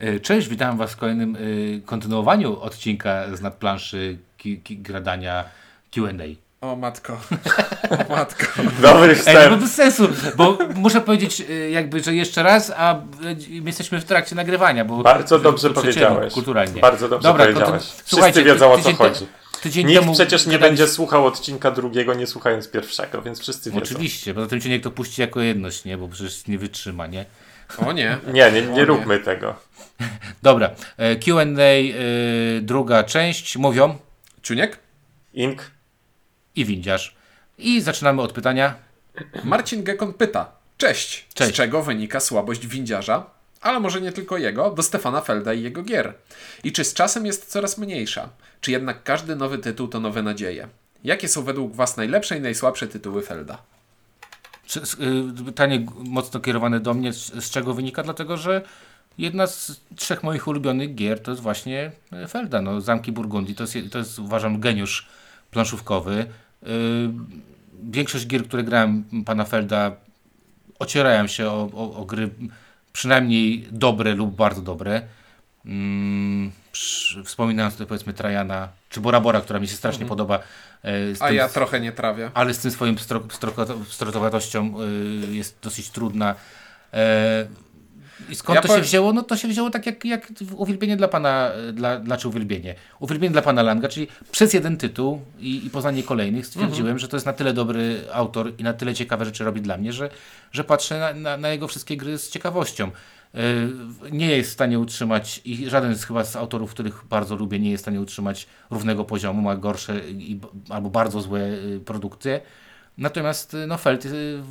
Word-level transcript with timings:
E, 0.00 0.20
Cześć, 0.20 0.48
witam 0.48 0.78
Was 0.78 0.92
w 0.92 0.96
kolejnym 0.96 1.36
y, 1.36 1.82
kontynuowaniu 1.86 2.60
odcinka 2.60 3.36
z 3.36 3.40
nadplanszy 3.40 4.18
ki, 4.36 4.60
ki, 4.60 4.78
gradania 4.78 5.44
Q&A. 5.94 6.24
O 6.66 6.76
matko. 6.76 7.20
O 8.08 8.16
matko. 8.16 8.62
Dobry 8.82 9.16
Ej, 9.26 9.50
no 9.50 9.56
bez 9.56 9.74
sensu, 9.74 10.08
bo 10.36 10.58
muszę 10.74 11.00
powiedzieć 11.00 11.40
y, 11.50 11.70
jakby, 11.70 12.00
że 12.00 12.14
jeszcze 12.14 12.42
raz, 12.42 12.72
a 12.76 12.94
y, 12.94 13.60
my 13.60 13.66
jesteśmy 13.66 14.00
w 14.00 14.04
trakcie 14.04 14.36
nagrywania, 14.36 14.84
bo 14.84 15.02
Bardzo 15.02 15.38
dobrze 15.38 15.70
powiedziałeś. 15.70 16.34
Kulturalnie. 16.34 16.80
Bardzo 16.80 17.08
dobrze 17.08 17.28
Dobra, 17.28 17.44
powiedziałeś. 17.44 17.82
Wszyscy 18.04 18.44
wiedzą 18.44 18.72
o 18.72 18.78
co 18.78 18.92
chodzi. 18.94 19.26
Tydzień 19.62 19.86
Nikt 19.86 20.00
temu 20.00 20.14
przecież 20.14 20.46
nie 20.46 20.52
gadaliśmy- 20.52 20.68
będzie 20.68 20.88
słuchał 20.88 21.26
odcinka 21.26 21.70
drugiego, 21.70 22.14
nie 22.14 22.26
słuchając 22.26 22.68
pierwszego, 22.68 23.22
więc 23.22 23.40
wszyscy 23.40 23.70
wiedzą. 23.70 23.82
Oczywiście, 23.82 24.34
poza 24.34 24.46
tym 24.46 24.60
cię 24.60 24.68
niech 24.68 24.82
to 24.82 24.90
puści 24.90 25.20
jako 25.20 25.40
jedność, 25.40 25.84
nie? 25.84 25.98
Bo 25.98 26.08
przecież 26.08 26.46
nie 26.46 26.58
wytrzyma, 26.58 27.06
nie? 27.06 27.24
O 27.86 27.92
nie. 27.92 28.18
Nie, 28.32 28.52
nie, 28.52 28.72
O 28.72 28.76
nie 28.76 28.84
róbmy 28.84 29.18
tego. 29.18 29.54
Dobra, 30.42 30.70
e, 30.96 31.16
Q&A, 31.16 31.62
y, 31.62 32.60
druga 32.62 33.04
część, 33.04 33.56
mówią 33.56 33.98
Czuniek? 34.42 34.78
Ink, 35.34 35.70
i 36.56 36.64
windziarz. 36.64 37.16
I 37.58 37.80
zaczynamy 37.80 38.22
od 38.22 38.32
pytania. 38.32 38.74
Marcin 39.44 39.84
Gekon 39.84 40.12
pyta. 40.12 40.52
Cześć. 40.76 41.26
Cześć. 41.34 41.52
Z 41.52 41.56
czego 41.56 41.82
wynika 41.82 42.20
słabość 42.20 42.66
windziarza? 42.66 43.30
Ale 43.60 43.80
może 43.80 44.00
nie 44.00 44.12
tylko 44.12 44.38
jego, 44.38 44.70
do 44.70 44.82
Stefana 44.82 45.20
Felda 45.20 45.54
i 45.54 45.62
jego 45.62 45.82
gier. 45.82 46.14
I 46.64 46.72
czy 46.72 46.84
z 46.84 46.94
czasem 46.94 47.26
jest 47.26 47.46
coraz 47.46 47.78
mniejsza? 47.78 48.28
Czy 48.60 48.70
jednak 48.70 49.02
każdy 49.02 49.36
nowy 49.36 49.58
tytuł 49.58 49.88
to 49.88 50.00
nowe 50.00 50.22
nadzieje? 50.22 50.68
Jakie 51.04 51.28
są 51.28 51.42
według 51.42 51.74
Was 51.74 51.96
najlepsze 51.96 52.38
i 52.38 52.40
najsłabsze 52.40 52.88
tytuły 52.88 53.22
Felda? 53.22 53.62
Y, 54.76 55.44
pytanie 55.44 55.86
mocno 55.98 56.40
kierowane 56.40 56.80
do 56.80 56.94
mnie, 56.94 57.12
z 57.12 57.50
czego 57.50 57.74
wynika? 57.74 58.02
Dlatego, 58.02 58.36
że 58.36 58.62
jedna 59.18 59.46
z 59.46 59.80
trzech 59.96 60.22
moich 60.22 60.46
ulubionych 60.48 60.94
gier 60.94 61.22
to 61.22 61.30
jest 61.30 61.42
właśnie 61.42 61.92
e, 62.12 62.28
Felda. 62.28 62.62
No, 62.62 62.80
Zamki 62.80 63.12
Burgundii 63.12 63.54
to 63.54 63.62
jest, 63.62 63.74
je- 63.76 63.90
to 63.90 63.98
jest 63.98 64.18
uważam 64.18 64.60
geniusz 64.60 65.06
planszówkowy. 65.50 66.26
Y, 66.62 66.66
Większość 67.82 68.26
gier, 68.26 68.44
które 68.48 68.64
grałem 68.64 69.04
pana 69.26 69.44
Felda 69.44 69.92
ocierają 70.78 71.26
się 71.26 71.48
o, 71.50 71.70
o, 71.74 71.96
o 71.96 72.04
gry 72.04 72.30
przynajmniej 72.92 73.68
dobre 73.70 74.14
lub 74.14 74.36
bardzo 74.36 74.62
dobre. 74.62 75.02
Mm, 75.64 76.52
wspominając 77.24 77.74
tutaj 77.74 77.86
powiedzmy 77.86 78.12
Trajana 78.14 78.68
czy 78.90 79.00
Bora 79.00 79.20
Bora, 79.20 79.40
która 79.40 79.60
mi 79.60 79.68
się 79.68 79.76
strasznie 79.76 80.06
podoba. 80.06 80.38
e, 80.84 80.90
A 81.20 81.26
tym- 81.26 81.36
ja 81.36 81.48
trochę 81.48 81.80
nie 81.80 81.92
trawię. 81.92 82.30
ale 82.34 82.54
z 82.54 82.58
tym 82.58 82.70
swoim 82.70 82.96
stro- 82.96 83.26
stroko- 83.28 83.84
strotowatością 83.84 84.74
y, 85.30 85.34
jest 85.34 85.58
dosyć 85.62 85.90
trudna. 85.90 86.34
E, 86.92 87.46
I 88.30 88.34
skąd 88.34 88.54
Ja 88.56 88.62
to 88.62 88.68
powiem- 88.68 88.82
się 88.82 88.88
wzięło? 88.88 89.12
No 89.12 89.22
to 89.22 89.36
się 89.36 89.48
wzięło 89.48 89.70
tak 89.70 89.86
jak, 89.86 90.04
jak 90.04 90.28
uwielbienie 90.56 90.96
dla 90.96 91.08
pana, 91.08 91.50
dla, 91.72 92.04
znaczy 92.04 92.28
uwielbienie. 92.28 92.74
Uwielbienie 93.00 93.32
dla 93.32 93.42
pana 93.42 93.62
Langa, 93.62 93.88
czyli 93.88 94.08
przez 94.30 94.52
jeden 94.54 94.76
tytuł 94.76 95.20
i, 95.38 95.66
i 95.66 95.70
poznanie 95.70 96.02
kolejnych 96.02 96.46
stwierdziłem, 96.46 96.78
Mhm. 96.80 96.98
że 96.98 97.08
to 97.08 97.16
jest 97.16 97.26
na 97.26 97.32
tyle 97.32 97.52
dobry 97.52 98.00
autor 98.12 98.52
i 98.58 98.62
na 98.62 98.72
tyle 98.72 98.94
ciekawe 98.94 99.24
rzeczy 99.24 99.44
robi 99.44 99.60
dla 99.60 99.76
mnie, 99.76 99.92
że, 99.92 100.10
że 100.52 100.64
patrzę 100.64 100.98
na, 100.98 101.14
na, 101.14 101.36
na 101.36 101.48
jego 101.48 101.68
wszystkie 101.68 101.96
gry 101.96 102.18
z 102.18 102.30
ciekawością. 102.30 102.90
Y, 103.34 103.40
Nie 104.12 104.36
jest 104.36 104.50
w 104.50 104.52
stanie 104.52 104.78
utrzymać 104.78 105.40
i 105.44 105.70
żaden 105.70 105.96
z 105.96 106.04
chyba 106.04 106.24
z 106.24 106.36
autorów, 106.36 106.70
których 106.70 107.04
bardzo 107.10 107.36
lubię, 107.36 107.58
nie 107.58 107.70
jest 107.70 107.82
w 107.82 107.84
stanie 107.84 108.00
utrzymać 108.00 108.46
równego 108.70 109.04
poziomu, 109.04 109.42
ma 109.42 109.56
gorsze 109.56 110.00
i, 110.10 110.40
albo 110.68 110.90
bardzo 110.90 111.20
złe 111.20 111.40
y, 111.40 111.80
produkcje. 111.84 112.40
Natomiast 112.98 113.56
no 113.66 113.78
Feld, 113.78 114.06
y, 114.06 114.42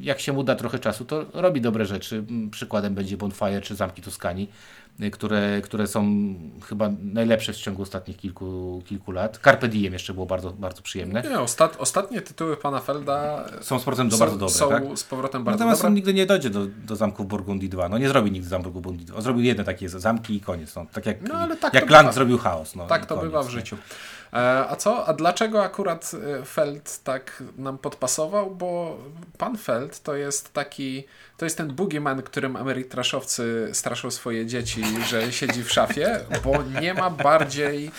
jak 0.00 0.20
się 0.20 0.32
mu 0.32 0.42
da 0.44 0.54
trochę 0.54 0.78
czasu, 0.78 1.04
to 1.04 1.24
robi 1.32 1.60
dobre 1.60 1.84
rzeczy. 1.86 2.24
Przykładem 2.50 2.94
będzie 2.94 3.16
Bonfire 3.16 3.60
czy 3.60 3.74
Zamki 3.74 4.02
Toskanii, 4.02 4.50
y, 5.02 5.10
które, 5.10 5.60
które 5.64 5.86
są 5.86 6.04
chyba 6.68 6.90
najlepsze 7.02 7.52
w 7.52 7.56
ciągu 7.56 7.82
ostatnich 7.82 8.16
kilku, 8.16 8.82
kilku 8.86 9.12
lat. 9.12 9.40
Carpe 9.44 9.68
Diem 9.68 9.92
jeszcze 9.92 10.14
było 10.14 10.26
bardzo, 10.26 10.50
bardzo 10.50 10.82
przyjemne. 10.82 11.22
Nie, 11.22 11.40
ostat, 11.40 11.76
ostatnie 11.78 12.20
tytuły 12.22 12.56
pana 12.56 12.80
Felda 12.80 13.44
Są 13.60 13.78
z 13.78 13.82
powrotem 13.84 14.08
do 14.08 14.16
są, 14.16 14.20
bardzo 14.20 14.36
dobre, 14.38 14.54
są 14.54 14.68
tak? 14.68 14.82
z 14.98 15.04
powrotem 15.04 15.44
bardzo 15.44 15.58
Natomiast 15.58 15.80
dobre. 15.80 15.88
on 15.88 15.94
nigdy 15.94 16.14
nie 16.14 16.26
dojdzie 16.26 16.50
do, 16.50 16.66
do 16.66 16.96
zamków 16.96 17.28
Burgundii 17.28 17.68
2. 17.68 17.88
No 17.88 17.98
nie 17.98 18.08
zrobi 18.08 18.30
nigdy 18.30 18.48
zamku 18.48 18.70
Burgundii 18.70 19.06
2. 19.06 19.16
On 19.16 19.22
zrobił 19.22 19.44
jedne 19.44 19.64
takie 19.64 19.88
zamki 19.88 20.34
i 20.36 20.40
koniec. 20.40 20.74
No, 20.76 20.86
tak 20.92 21.06
jak, 21.06 21.28
No, 21.28 21.56
tak 21.60 21.74
jak 21.74 21.90
Lang 21.90 22.02
bywa. 22.04 22.12
zrobił 22.12 22.38
chaos. 22.38 22.74
No, 22.76 22.86
Tak 22.86 23.06
to 23.06 23.14
koniec, 23.14 23.24
bywa 23.30 23.42
w 23.42 23.48
życiu. 23.50 23.76
A 24.68 24.76
co? 24.76 25.06
A 25.06 25.12
dlaczego 25.12 25.62
akurat 25.62 26.10
e, 26.40 26.44
Feld 26.44 27.00
tak 27.04 27.42
nam 27.56 27.78
podpasował? 27.78 28.50
Bo 28.50 28.98
pan 29.38 29.58
Feld 29.58 30.02
to 30.02 30.16
jest 30.16 30.52
taki, 30.52 31.04
to 31.36 31.46
jest 31.46 31.56
ten 31.56 31.74
boogeyman, 31.74 32.22
którym 32.22 32.56
amerytraszowcy 32.56 33.70
straszą 33.72 34.10
swoje 34.10 34.46
dzieci, 34.46 34.84
że 35.06 35.32
siedzi 35.32 35.64
w 35.64 35.72
szafie, 35.72 36.20
bo 36.44 36.62
nie 36.80 36.94
ma 36.94 37.10
bardziej 37.10 37.90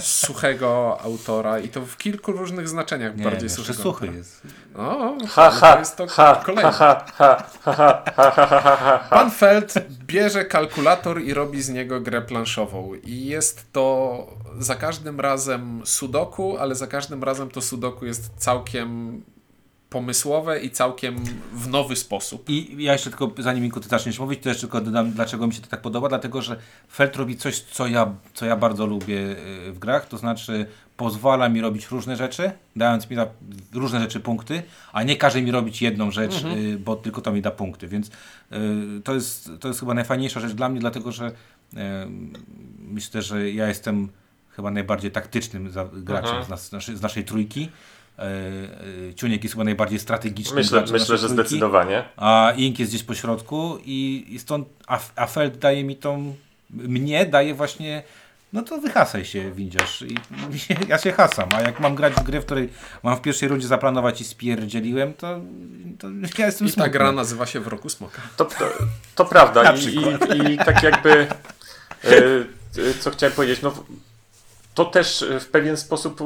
suchego 0.00 1.00
autora 1.00 1.58
i 1.58 1.68
to 1.68 1.86
w 1.86 1.96
kilku 1.96 2.32
różnych 2.32 2.68
znaczeniach 2.68 3.16
nie, 3.16 3.24
bardziej 3.24 3.50
suchego. 3.50 3.82
suchy 3.82 4.06
jest. 4.06 4.42
No, 4.74 5.16
ha, 5.28 5.50
ha, 5.50 5.72
to 5.72 5.78
jest 5.78 5.96
to 5.96 6.06
ha, 6.06 6.42
kolejne. 6.46 6.72
Ha, 6.72 7.04
ha, 7.14 7.44
ha, 7.64 8.02
ha, 8.16 9.06
Pan 9.10 9.30
Feld 9.30 9.74
bierze 10.06 10.44
kalkulator 10.44 11.22
i 11.22 11.34
robi 11.34 11.62
z 11.62 11.68
niego 11.68 12.00
grę 12.00 12.22
planszową 12.22 12.94
i 12.94 13.24
jest 13.24 13.72
to 13.72 14.26
za 14.58 14.74
każdym 14.74 15.20
razem 15.20 15.82
sudoku, 15.84 16.56
ale 16.58 16.74
za 16.74 16.86
każdym 16.86 17.24
razem 17.24 17.50
to 17.50 17.60
sudoku 17.60 18.06
jest 18.06 18.30
całkiem 18.36 19.22
pomysłowe 19.96 20.60
i 20.60 20.70
całkiem 20.70 21.24
w 21.52 21.68
nowy 21.68 21.96
sposób. 21.96 22.50
I 22.50 22.84
ja 22.84 22.92
jeszcze 22.92 23.10
tylko, 23.10 23.30
zanim 23.38 23.62
Minku 23.62 23.80
ty 23.80 23.88
zaczniesz 23.88 24.18
mówić, 24.18 24.42
to 24.42 24.48
jeszcze 24.48 24.60
tylko 24.60 24.80
dodam, 24.80 25.12
dlaczego 25.12 25.46
mi 25.46 25.54
się 25.54 25.60
to 25.60 25.66
tak 25.68 25.82
podoba, 25.82 26.08
dlatego, 26.08 26.42
że 26.42 26.56
Feld 26.92 27.16
robi 27.16 27.36
coś, 27.36 27.60
co 27.60 27.86
ja, 27.86 28.14
co 28.34 28.46
ja 28.46 28.56
bardzo 28.56 28.86
lubię 28.86 29.18
y, 29.68 29.72
w 29.72 29.78
grach, 29.78 30.08
to 30.08 30.18
znaczy 30.18 30.66
pozwala 30.96 31.48
mi 31.48 31.60
robić 31.60 31.88
różne 31.90 32.16
rzeczy, 32.16 32.50
dając 32.76 33.10
mi 33.10 33.16
na 33.16 33.26
różne 33.74 34.00
rzeczy 34.00 34.20
punkty, 34.20 34.62
a 34.92 35.02
nie 35.02 35.16
każe 35.16 35.42
mi 35.42 35.50
robić 35.50 35.82
jedną 35.82 36.10
rzecz, 36.10 36.44
y, 36.44 36.78
bo 36.78 36.96
tylko 36.96 37.20
to 37.20 37.32
mi 37.32 37.42
da 37.42 37.50
punkty, 37.50 37.88
więc 37.88 38.06
y, 38.08 38.10
to, 39.04 39.14
jest, 39.14 39.50
to 39.60 39.68
jest 39.68 39.80
chyba 39.80 39.94
najfajniejsza 39.94 40.40
rzecz 40.40 40.52
dla 40.52 40.68
mnie, 40.68 40.80
dlatego, 40.80 41.12
że 41.12 41.26
y, 41.28 41.76
myślę, 42.78 43.22
że 43.22 43.50
ja 43.50 43.68
jestem 43.68 44.08
chyba 44.50 44.70
najbardziej 44.70 45.10
taktycznym 45.10 45.70
za, 45.70 45.84
graczem 45.92 46.28
Mhm. 46.28 46.44
z, 46.44 46.48
nas, 46.48 46.68
z, 46.68 46.72
naszej, 46.72 46.96
z 46.96 47.02
naszej 47.02 47.24
trójki. 47.24 47.68
E, 48.18 48.22
e, 48.22 49.14
Ciuniek 49.14 49.42
jest 49.42 49.54
chyba 49.54 49.64
najbardziej 49.64 49.98
strategicznym 49.98 50.56
Myślę, 50.56 50.84
myślę, 50.92 51.18
że 51.18 51.28
zdecydowanie. 51.28 52.04
a 52.16 52.52
Ink 52.56 52.78
jest 52.78 52.92
gdzieś 52.92 53.02
po 53.02 53.14
środku 53.14 53.78
i, 53.84 54.26
i 54.28 54.38
stąd 54.38 54.68
a, 54.86 55.00
a 55.16 55.26
Feld 55.26 55.58
daje 55.58 55.84
mi 55.84 55.96
tą 55.96 56.34
mnie 56.70 57.26
daje 57.26 57.54
właśnie 57.54 58.02
no 58.52 58.62
to 58.62 58.78
wyhasaj 58.78 59.24
się 59.24 59.50
windziarz 59.52 60.02
i 60.02 60.14
ja 60.88 60.98
się 60.98 61.12
hasam, 61.12 61.48
a 61.54 61.60
jak 61.60 61.80
mam 61.80 61.94
grać 61.94 62.14
w 62.14 62.22
grę, 62.22 62.40
w 62.40 62.44
której 62.44 62.68
mam 63.02 63.16
w 63.16 63.20
pierwszej 63.20 63.48
rundzie 63.48 63.66
zaplanować 63.68 64.20
i 64.20 64.24
spierdzieliłem, 64.24 65.14
to, 65.14 65.40
to 65.98 66.08
ja 66.38 66.46
jestem 66.46 66.66
I 66.66 66.70
ta 66.70 66.74
smutny. 66.74 66.90
gra 66.90 67.12
nazywa 67.12 67.46
się 67.46 67.60
W 67.60 67.66
roku 67.66 67.88
Smoka. 67.88 68.22
To, 68.36 68.44
to, 68.44 68.72
to 69.14 69.24
prawda. 69.24 69.72
I, 69.76 69.84
i, 69.84 70.52
I 70.52 70.58
tak 70.58 70.82
jakby, 70.82 71.26
e, 72.04 72.94
co 73.00 73.10
chciałem 73.10 73.36
powiedzieć, 73.36 73.62
no, 73.62 73.84
to 74.74 74.84
też 74.84 75.24
w 75.40 75.46
pewien 75.46 75.76
sposób 75.76 76.20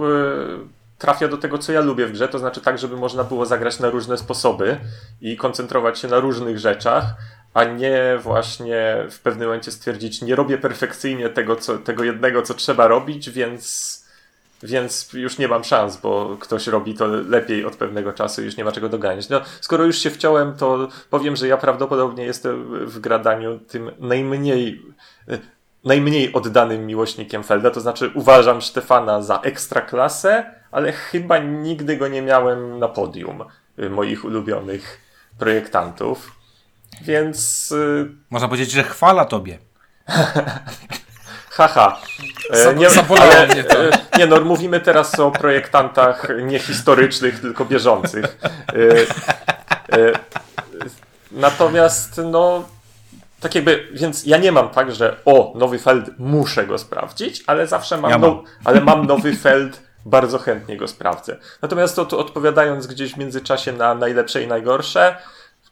trafia 1.00 1.28
do 1.28 1.36
tego, 1.36 1.58
co 1.58 1.72
ja 1.72 1.80
lubię 1.80 2.06
w 2.06 2.12
grze, 2.12 2.28
to 2.28 2.38
znaczy 2.38 2.60
tak, 2.60 2.78
żeby 2.78 2.96
można 2.96 3.24
było 3.24 3.46
zagrać 3.46 3.78
na 3.78 3.90
różne 3.90 4.18
sposoby 4.18 4.76
i 5.20 5.36
koncentrować 5.36 5.98
się 5.98 6.08
na 6.08 6.20
różnych 6.20 6.58
rzeczach, 6.58 7.04
a 7.54 7.64
nie 7.64 8.18
właśnie 8.22 9.06
w 9.10 9.20
pewnym 9.20 9.48
momencie 9.48 9.70
stwierdzić, 9.70 10.22
nie 10.22 10.34
robię 10.34 10.58
perfekcyjnie 10.58 11.28
tego, 11.28 11.56
co, 11.56 11.78
tego 11.78 12.04
jednego, 12.04 12.42
co 12.42 12.54
trzeba 12.54 12.88
robić, 12.88 13.30
więc, 13.30 14.04
więc 14.62 15.12
już 15.12 15.38
nie 15.38 15.48
mam 15.48 15.64
szans, 15.64 15.96
bo 15.96 16.36
ktoś 16.40 16.66
robi 16.66 16.94
to 16.94 17.06
lepiej 17.06 17.64
od 17.64 17.76
pewnego 17.76 18.12
czasu 18.12 18.42
i 18.42 18.44
już 18.44 18.56
nie 18.56 18.64
ma 18.64 18.72
czego 18.72 18.88
doganiać. 18.88 19.28
No, 19.28 19.40
skoro 19.60 19.84
już 19.84 19.98
się 19.98 20.10
wciąłem, 20.10 20.56
to 20.56 20.88
powiem, 21.10 21.36
że 21.36 21.48
ja 21.48 21.56
prawdopodobnie 21.56 22.24
jestem 22.24 22.86
w 22.86 22.98
gradaniu 22.98 23.58
tym 23.58 23.90
najmniej 23.98 24.82
najmniej 25.84 26.32
oddanym 26.32 26.86
miłośnikiem 26.86 27.42
Felda, 27.44 27.71
to 27.71 27.80
znaczy 27.80 28.10
uważam 28.15 28.62
Stefana 28.62 29.22
za 29.22 29.41
ekstraklasę, 29.41 30.54
ale 30.71 30.92
chyba 30.92 31.38
nigdy 31.38 31.97
go 31.97 32.09
nie 32.09 32.22
miałem 32.22 32.78
na 32.78 32.88
podium 32.88 33.44
y, 33.78 33.91
moich 33.91 34.24
ulubionych 34.24 35.00
projektantów. 35.38 36.32
Więc 37.03 37.72
y, 37.72 38.10
Można 38.30 38.48
powiedzieć, 38.48 38.71
że 38.71 38.82
chwala 38.82 39.24
tobie. 39.24 39.59
haha. 41.50 42.00
E, 42.50 42.65
Za- 42.65 42.91
zabolało 42.91 43.32
ale, 43.32 43.47
e, 43.48 43.91
Nie 44.18 44.27
no, 44.27 44.41
mówimy 44.41 44.80
teraz 44.80 45.21
o 45.21 45.30
projektantach 45.30 46.28
nie 46.42 46.59
historycznych, 46.59 47.41
tylko 47.41 47.65
bieżących. 47.65 48.24
E, 48.34 49.98
e, 49.98 50.12
Natomiast 51.30 52.21
no 52.24 52.68
tak 53.41 53.54
jakby, 53.54 53.89
więc 53.92 54.27
ja 54.27 54.39
nie 54.39 54.53
mam 54.53 54.69
tak, 54.69 54.92
że 54.92 55.16
o, 55.25 55.53
nowy 55.57 55.78
Feld, 55.78 56.10
muszę 56.19 56.66
go 56.66 56.78
sprawdzić, 56.78 57.45
ale 57.47 57.66
zawsze 57.66 57.97
mam, 57.97 58.10
Ja 58.10 58.19
mam. 58.19 58.31
No, 58.31 58.45
ale 58.65 58.81
mam 58.81 59.07
nowy 59.07 59.37
Feld, 59.37 59.83
bardzo 60.07 60.39
chętnie 60.39 60.77
go 60.77 60.89
sprawdzę. 60.89 61.37
Natomiast 61.63 61.97
to, 61.97 62.04
to 62.04 62.19
odpowiadając 62.19 62.87
gdzieś 62.87 63.15
w 63.15 63.16
międzyczasie 63.16 63.72
na 63.72 63.95
najlepsze 63.95 64.42
i 64.42 64.47
najgorsze, 64.47 65.16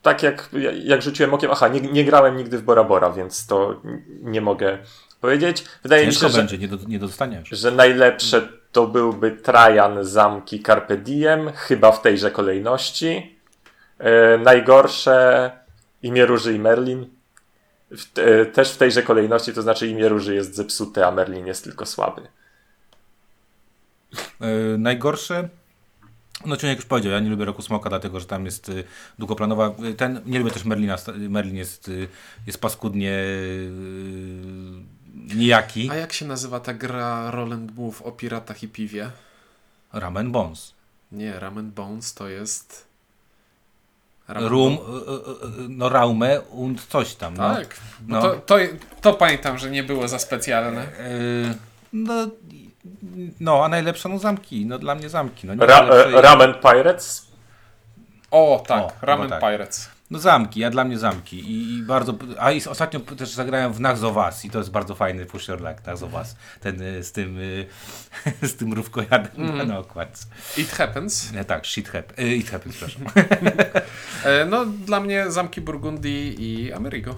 tak 0.03 0.23
jak, 0.23 0.51
jak 0.85 1.03
rzuciłem 1.03 1.35
okiem, 1.35 1.51
aha, 1.53 1.69
nie, 1.69 1.81
nie 1.81 2.05
grałem 2.05 2.37
nigdy 2.37 2.59
w 2.59 2.63
Bora 2.63 2.85
Bora, 2.85 3.11
więc 3.11 3.47
to 3.47 3.81
nie 4.23 4.41
mogę 4.41 4.79
powiedzieć. 5.21 5.65
Wydaje 5.83 6.05
Ciężko 6.05 6.27
mi 6.27 6.33
się, 6.33 6.39
będzie, 6.39 6.59
nie, 6.59 6.69
do, 6.69 6.77
nie 6.87 6.99
dostaniesz. 6.99 7.49
że, 7.49 7.57
że 7.57 7.71
najlepsze 7.71 8.49
to 8.73 8.87
byłby 8.87 9.31
Trajan, 9.31 10.05
Zamki, 10.05 10.63
Carpe 10.63 10.97
Diem, 10.97 11.53
chyba 11.55 11.93
w 11.93 12.03
tejże 12.03 12.31
kolejności. 12.31 13.39
E, 13.99 14.39
najgorsze 14.39 15.51
Imię 16.03 16.27
Róży 16.27 16.55
i 16.55 16.59
Merlin. 16.59 17.18
W, 17.91 18.19
e, 18.19 18.47
też 18.47 18.73
w 18.73 18.77
tejże 18.77 19.03
kolejności, 19.03 19.53
to 19.53 19.63
znaczy 19.63 19.87
Imię 19.89 20.09
Róży 20.09 20.35
jest 20.35 20.55
zepsute, 20.55 21.07
a 21.07 21.11
Merlin 21.11 21.47
jest 21.47 21.65
tylko 21.65 21.87
słaby. 21.87 22.23
Yy, 24.41 24.79
najgorsze. 24.79 25.49
No, 26.47 26.57
czy 26.57 26.67
jak 26.67 26.77
już 26.77 26.87
powiedział, 26.87 27.13
ja 27.13 27.21
nie 27.21 27.31
lubię 27.31 27.45
Roku 27.45 27.63
Smoka, 27.63 27.89
dlatego 27.91 28.21
że 28.21 28.27
tam 28.27 28.45
jest 28.45 28.69
y, 28.69 28.85
długoplanowa. 29.19 29.75
y, 29.85 29.95
Ten, 29.95 30.21
nie 30.27 30.39
lubię 30.39 30.51
też 30.51 30.65
Merlina. 30.65 30.97
Merlin 31.17 31.57
jest, 31.57 31.89
y, 31.89 32.09
jest 32.47 32.61
paskudnie 32.61 33.13
y, 33.13 33.71
nijaki. 35.15 35.91
A 35.91 35.95
jak 35.95 36.13
się 36.13 36.27
nazywa 36.27 36.61
ta 36.61 36.75
gra 36.75 37.31
Roland 37.31 37.77
Move 37.77 38.03
o 38.03 38.13
piratach 38.13 38.63
i 38.63 38.69
piwie? 38.69 39.11
Ramen 39.93 40.33
Bones. 40.33 40.75
Nie, 41.13 41.41
Ramen 41.41 41.71
Bones 41.71 42.15
to 42.15 42.29
jest... 42.29 42.88
Rum, 44.29 44.73
y, 44.73 44.77
y, 44.77 45.65
y, 45.65 45.69
no 45.69 45.89
Raume 45.89 46.41
und 46.41 46.87
coś 46.87 47.15
tam. 47.15 47.37
No. 47.37 47.55
Tak, 47.55 47.77
bo 48.01 48.15
No. 48.17 48.23
to, 48.23 48.35
to, 48.35 48.55
to 49.01 49.13
pamiętam, 49.15 49.59
że 49.59 49.71
nie 49.71 49.83
było 49.83 50.09
za 50.09 50.19
specjalne. 50.19 50.83
Y, 50.83 51.55
no, 51.93 52.15
no, 53.41 53.65
a 53.65 53.69
najlepsze 53.69 54.09
no 54.09 54.19
zamki. 54.19 54.67
No 54.67 54.79
dla 54.79 54.95
mnie 54.95 55.09
zamki. 55.09 55.47
No, 55.47 55.67
Ra, 55.67 55.83
najlepsze- 55.83 56.19
e, 56.19 56.23
Ramen 56.23 56.55
Pirates? 56.55 57.27
O, 58.31 58.65
tak, 58.67 58.83
O, 58.85 58.93
Ramen 59.03 59.31
tak. 59.31 59.41
Pirates. 59.41 59.89
No 60.11 60.19
zamki, 60.19 60.65
a 60.65 60.71
dla 60.71 60.85
mnie 60.85 60.99
zamki. 60.99 61.39
I, 61.39 61.75
i 61.79 61.83
bardzo. 61.83 62.15
A 62.39 62.51
i 62.53 62.65
ostatnio 62.67 63.01
też 63.01 63.31
zagrałem 63.31 63.73
w 63.73 63.81
Us 64.17 64.45
i 64.45 64.51
to 64.51 64.59
jest 64.59 64.71
bardzo 64.71 64.95
fajny 64.95 65.27
pusher 65.27 65.59
like 65.61 65.75
of 66.03 66.15
Us. 66.15 66.37
Ten 66.61 66.83
y, 66.83 67.05
z 67.05 67.13
tym 67.13 67.39
y, 67.39 67.67
z 68.49 68.57
tym 68.57 68.73
rówkojadem 68.73 69.33
Mhm. 69.51 69.69
na 69.69 69.79
okładce. 69.79 70.27
It 70.57 70.71
Happens. 70.73 71.33
Nie, 71.33 71.45
tak, 71.45 71.67
shit 71.67 71.89
hap. 71.89 72.19
Y, 72.19 72.35
it 72.37 72.51
happens, 72.51 72.77
przepraszam. 72.77 73.03
E, 74.25 74.45
no, 74.45 74.67
dla 74.67 75.01
mnie 75.01 75.31
Zamki 75.31 75.61
Burgundii 75.61 76.37
i 76.39 76.73
Amerigo. 76.73 77.15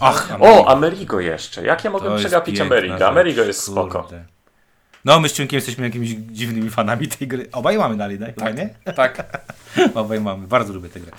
Ach, 0.00 0.36
O, 0.40 0.68
Amerigo 0.68 1.20
jeszcze. 1.20 1.64
Jak 1.66 1.84
ja 1.84 1.90
mogłem 1.90 2.18
przegapić 2.18 2.60
Amerigo? 2.60 2.94
rzecz, 2.94 3.02
Amerigo 3.08 3.42
jest 3.42 3.62
spoko. 3.62 4.02
kurde. 4.02 4.24
No, 5.04 5.20
my 5.20 5.28
z 5.28 5.32
Ciunkiem 5.32 5.56
jesteśmy 5.56 5.84
jakimiś 5.84 6.10
dziwnymi 6.10 6.70
fanami 6.70 7.08
tej 7.08 7.28
gry. 7.28 7.48
Obaj 7.52 7.78
mamy 7.78 7.96
dalej, 7.96 8.18
tak? 8.38 8.56
Nie? 8.56 8.68
Tak. 8.94 9.42
Obaj 9.94 10.20
mamy. 10.20 10.46
Bardzo 10.46 10.72
lubię 10.72 10.88
tę 10.88 11.00
grę. 11.00 11.12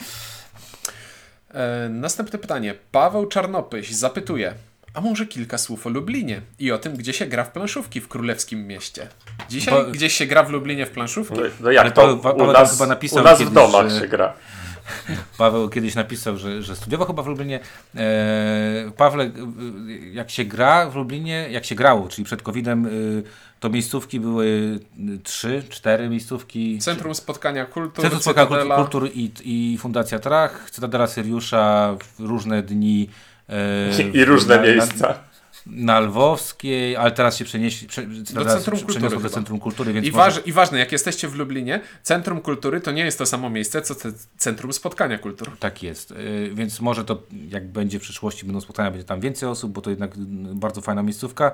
E, 1.54 1.90
następne 1.90 2.40
pytanie. 2.40 2.76
Paweł 2.92 3.26
Czarnopyś 3.26 3.92
zapytuje. 3.92 4.54
A 4.94 5.02
może 5.02 5.26
kilka 5.26 5.58
słów 5.58 5.88
o 5.88 5.90
Lublinie 5.90 6.42
i 6.60 6.72
o 6.72 6.78
tym, 6.78 6.94
gdzie 6.96 7.14
się 7.14 7.26
gra 7.26 7.44
w 7.44 7.52
planszówki 7.52 8.02
w 8.02 8.08
królewskim 8.08 8.68
mieście. 8.68 9.08
Dzisiaj 9.50 9.74
Bo- 9.74 9.92
gdzieś 9.92 10.14
się 10.14 10.26
gra 10.26 10.44
w 10.44 10.50
Lublinie 10.50 10.86
w 10.86 10.90
planszówki? 10.90 11.36
No, 11.40 11.42
no 11.60 11.72
jak 11.72 11.92
to? 11.92 12.02
Paweł- 12.02 12.20
Paweł 12.22 12.48
u 12.50 12.52
nas, 12.52 12.72
chyba 12.72 12.88
napisał 12.88 13.20
u 13.20 13.24
nas 13.24 13.36
w 13.36 13.40
kiedyś, 13.40 13.54
domach 13.54 13.90
że- 13.90 14.00
się 14.00 14.08
gra. 14.08 14.34
Paweł 15.38 15.70
kiedyś 15.70 15.96
napisał, 15.96 16.38
że, 16.38 16.62
że 16.62 16.76
studiował 16.76 17.08
chyba 17.08 17.24
w 17.24 17.28
Lublinie. 17.28 17.60
E, 17.96 18.92
Pawle, 18.98 19.32
jak 20.12 20.30
się 20.32 20.46
gra 20.46 20.90
w 20.90 20.96
Lublinie, 20.96 21.48
jak 21.52 21.66
się 21.66 21.76
grało, 21.76 22.08
czyli 22.08 22.26
przed 22.26 22.42
COVID-em, 22.42 22.86
e, 22.86 22.90
to 23.64 23.70
miejscówki 23.70 24.20
były 24.20 24.46
y, 24.46 25.20
trzy, 25.24 25.64
cztery 25.70 26.10
miejscówki. 26.10 26.80
Centrum 26.80 27.16
Spotkania 27.16 27.66
Kultur, 27.66 28.02
Centrum 28.02 28.22
Spotkania 28.22 28.48
Cytadela. 28.48 28.76
Kultur 28.76 29.10
i, 29.14 29.32
i 29.44 29.78
Fundacja 29.78 30.20
Trach, 30.20 30.70
Cytadela 30.72 31.08
Syriusza 31.08 31.96
w 32.00 32.20
różne 32.20 32.64
dni. 32.64 33.10
e, 33.50 34.10
I 34.14 34.26
różne 34.26 34.56
na- 34.56 34.62
na- 34.62 34.68
miejsca. 34.68 35.20
Na 35.66 36.00
Lwowskiej, 36.00 36.96
ale 36.96 37.12
teraz 37.12 37.38
się 37.38 37.46
przenieśli, 37.46 37.88
prze, 37.88 38.02
Cytadela 38.26 38.60
Centrum 38.60 38.80
Kultury 38.80 39.20
do. 39.20 39.30
Centrum 39.30 39.60
Kultury, 39.60 39.94
więc 39.94 40.08
I, 40.08 40.12
może- 40.12 40.24
waż, 40.32 40.48
I 40.48 40.52
ważne, 40.54 40.80
jak 40.80 40.92
jesteście 40.92 41.28
w 41.28 41.36
Lublinie, 41.36 41.82
Centrum 42.04 42.42
Kultury 42.42 42.82
to 42.82 42.92
nie 42.92 43.06
jest 43.06 43.18
to 43.18 43.26
samo 43.26 43.50
miejsce, 43.50 43.82
co 43.82 43.96
Centrum 44.38 44.74
Spotkania 44.74 45.18
Kultur. 45.18 45.58
Tak 45.60 45.84
jest, 45.84 46.12
Y, 46.12 46.52
więc 46.54 46.80
może 46.80 47.06
to 47.06 47.24
jak 47.50 47.68
będzie 47.68 48.00
w 48.00 48.02
przyszłości, 48.02 48.46
będą 48.46 48.62
spotkania, 48.62 48.92
będzie 48.92 49.06
tam 49.06 49.20
więcej 49.20 49.50
osób, 49.50 49.72
bo 49.72 49.82
to 49.82 49.90
jednak 49.90 50.16
y, 50.16 50.20
bardzo 50.56 50.82
fajna 50.82 51.04
miejscówka. 51.04 51.52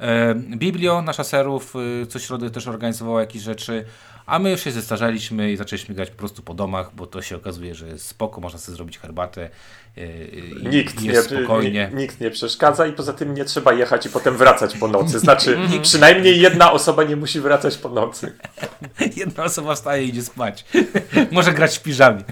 E, 0.00 0.34
Biblio, 0.34 1.02
nasza 1.02 1.24
serów, 1.24 1.74
y, 2.02 2.06
co 2.06 2.18
środę 2.18 2.50
też 2.50 2.68
organizowała 2.68 3.20
jakieś 3.20 3.42
rzeczy, 3.42 3.84
a 4.30 4.38
my 4.38 4.50
już 4.50 4.60
się 4.64 4.70
zestarzaliśmy 4.70 5.52
i 5.52 5.56
zaczęliśmy 5.56 5.94
grać 5.94 6.10
po 6.10 6.16
prostu 6.18 6.42
po 6.42 6.54
domach, 6.54 6.90
bo 6.94 7.06
to 7.06 7.22
się 7.22 7.36
okazuje, 7.36 7.74
że 7.74 7.86
jest 7.88 8.06
spoko, 8.06 8.40
można 8.40 8.58
sobie 8.58 8.76
zrobić 8.76 8.98
herbatę 8.98 9.50
y, 9.98 10.30
i 10.64 10.68
Nikt 10.68 11.00
nie, 11.02 11.22
spokojnie. 11.22 11.88
ni- 11.92 11.96
nikt 12.00 12.20
nie 12.20 12.30
przeszkadza 12.30 12.86
i 12.86 12.92
poza 12.92 13.12
tym 13.12 13.34
nie 13.34 13.44
trzeba 13.44 13.72
jechać 13.72 14.06
i 14.06 14.10
potem 14.10 14.36
wracać 14.36 14.76
po 14.76 14.88
nocy. 14.88 15.18
Znaczy, 15.18 15.58
przynajmniej 15.82 16.40
jedna 16.40 16.72
osoba 16.72 17.04
nie 17.04 17.16
musi 17.16 17.40
wracać 17.40 17.76
po 17.76 17.88
nocy. 17.88 18.32
Jedna 19.16 19.44
osoba 19.44 19.74
wstaje 19.74 20.04
i 20.04 20.08
idzie 20.08 20.22
spać. 20.22 20.64
może 21.32 21.52
grać 21.52 21.78
w 21.78 21.82
piżamie. 21.82 22.24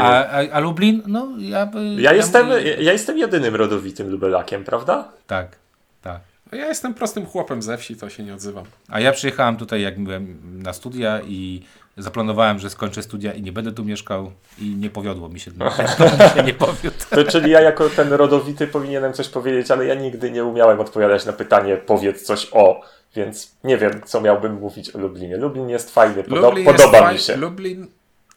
A, 0.00 0.24
a, 0.26 0.50
a 0.52 0.58
Lublin? 0.60 1.02
No 1.06 1.28
ja 1.38 1.66
by... 1.66 1.96
Ja 1.98 2.12
jestem, 2.12 2.48
by- 2.48 2.76
ja 2.80 2.92
jestem 2.92 3.18
jedynym 3.18 3.54
rodowitym 3.54 4.10
lubelakiem, 4.10 4.64
prawda? 4.64 5.08
Tak, 5.26 5.56
tak. 6.02 6.20
Ja 6.52 6.66
jestem 6.68 6.94
prostym 6.94 7.26
chłopem 7.26 7.62
ze 7.62 7.78
wsi, 7.78 7.96
to 7.96 8.10
się 8.10 8.22
nie 8.22 8.34
odzywam. 8.34 8.64
A 8.88 9.00
ja 9.00 9.12
przyjechałem 9.12 9.56
tutaj, 9.56 9.82
jak 9.82 10.00
byłem 10.00 10.40
na 10.62 10.72
studia 10.72 11.20
i 11.26 11.62
zaplanowałem, 11.96 12.58
że 12.58 12.70
skończę 12.70 13.02
studia 13.02 13.32
i 13.32 13.42
nie 13.42 13.52
będę 13.52 13.72
tu 13.72 13.84
mieszkał 13.84 14.32
i 14.58 14.64
nie 14.76 14.90
powiodło 14.90 15.28
mi 15.28 15.40
się. 15.40 15.50
Się 16.36 16.42
nie 16.42 16.54
powiódł. 16.54 16.96
To, 17.10 17.24
czyli 17.24 17.50
ja 17.50 17.60
jako 17.60 17.88
ten 17.90 18.12
rodowity 18.12 18.66
powinienem 18.66 19.12
coś 19.12 19.28
powiedzieć, 19.28 19.70
ale 19.70 19.86
ja 19.86 19.94
nigdy 19.94 20.30
nie 20.30 20.44
umiałem 20.44 20.80
odpowiadać 20.80 21.26
na 21.26 21.32
pytanie 21.32 21.76
powiedz 21.76 22.22
coś 22.22 22.48
o, 22.52 22.80
więc 23.16 23.56
nie 23.64 23.78
wiem, 23.78 24.00
co 24.04 24.20
miałbym 24.20 24.54
mówić 24.54 24.90
o 24.96 24.98
Lublinie. 24.98 25.36
Lublin 25.36 25.68
jest 25.68 25.94
fajny, 25.94 26.22
podo- 26.24 26.42
Lublin 26.42 26.66
jest 26.66 26.84
podoba 26.84 27.08
faj- 27.08 27.12
mi 27.12 27.18
się. 27.18 27.36
Lublin, 27.36 27.86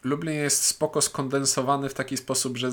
Lublin 0.03 0.33
jest 0.33 0.65
spoko 0.65 1.01
skondensowany 1.01 1.89
w 1.89 1.93
taki 1.93 2.17
sposób, 2.17 2.57
że 2.57 2.69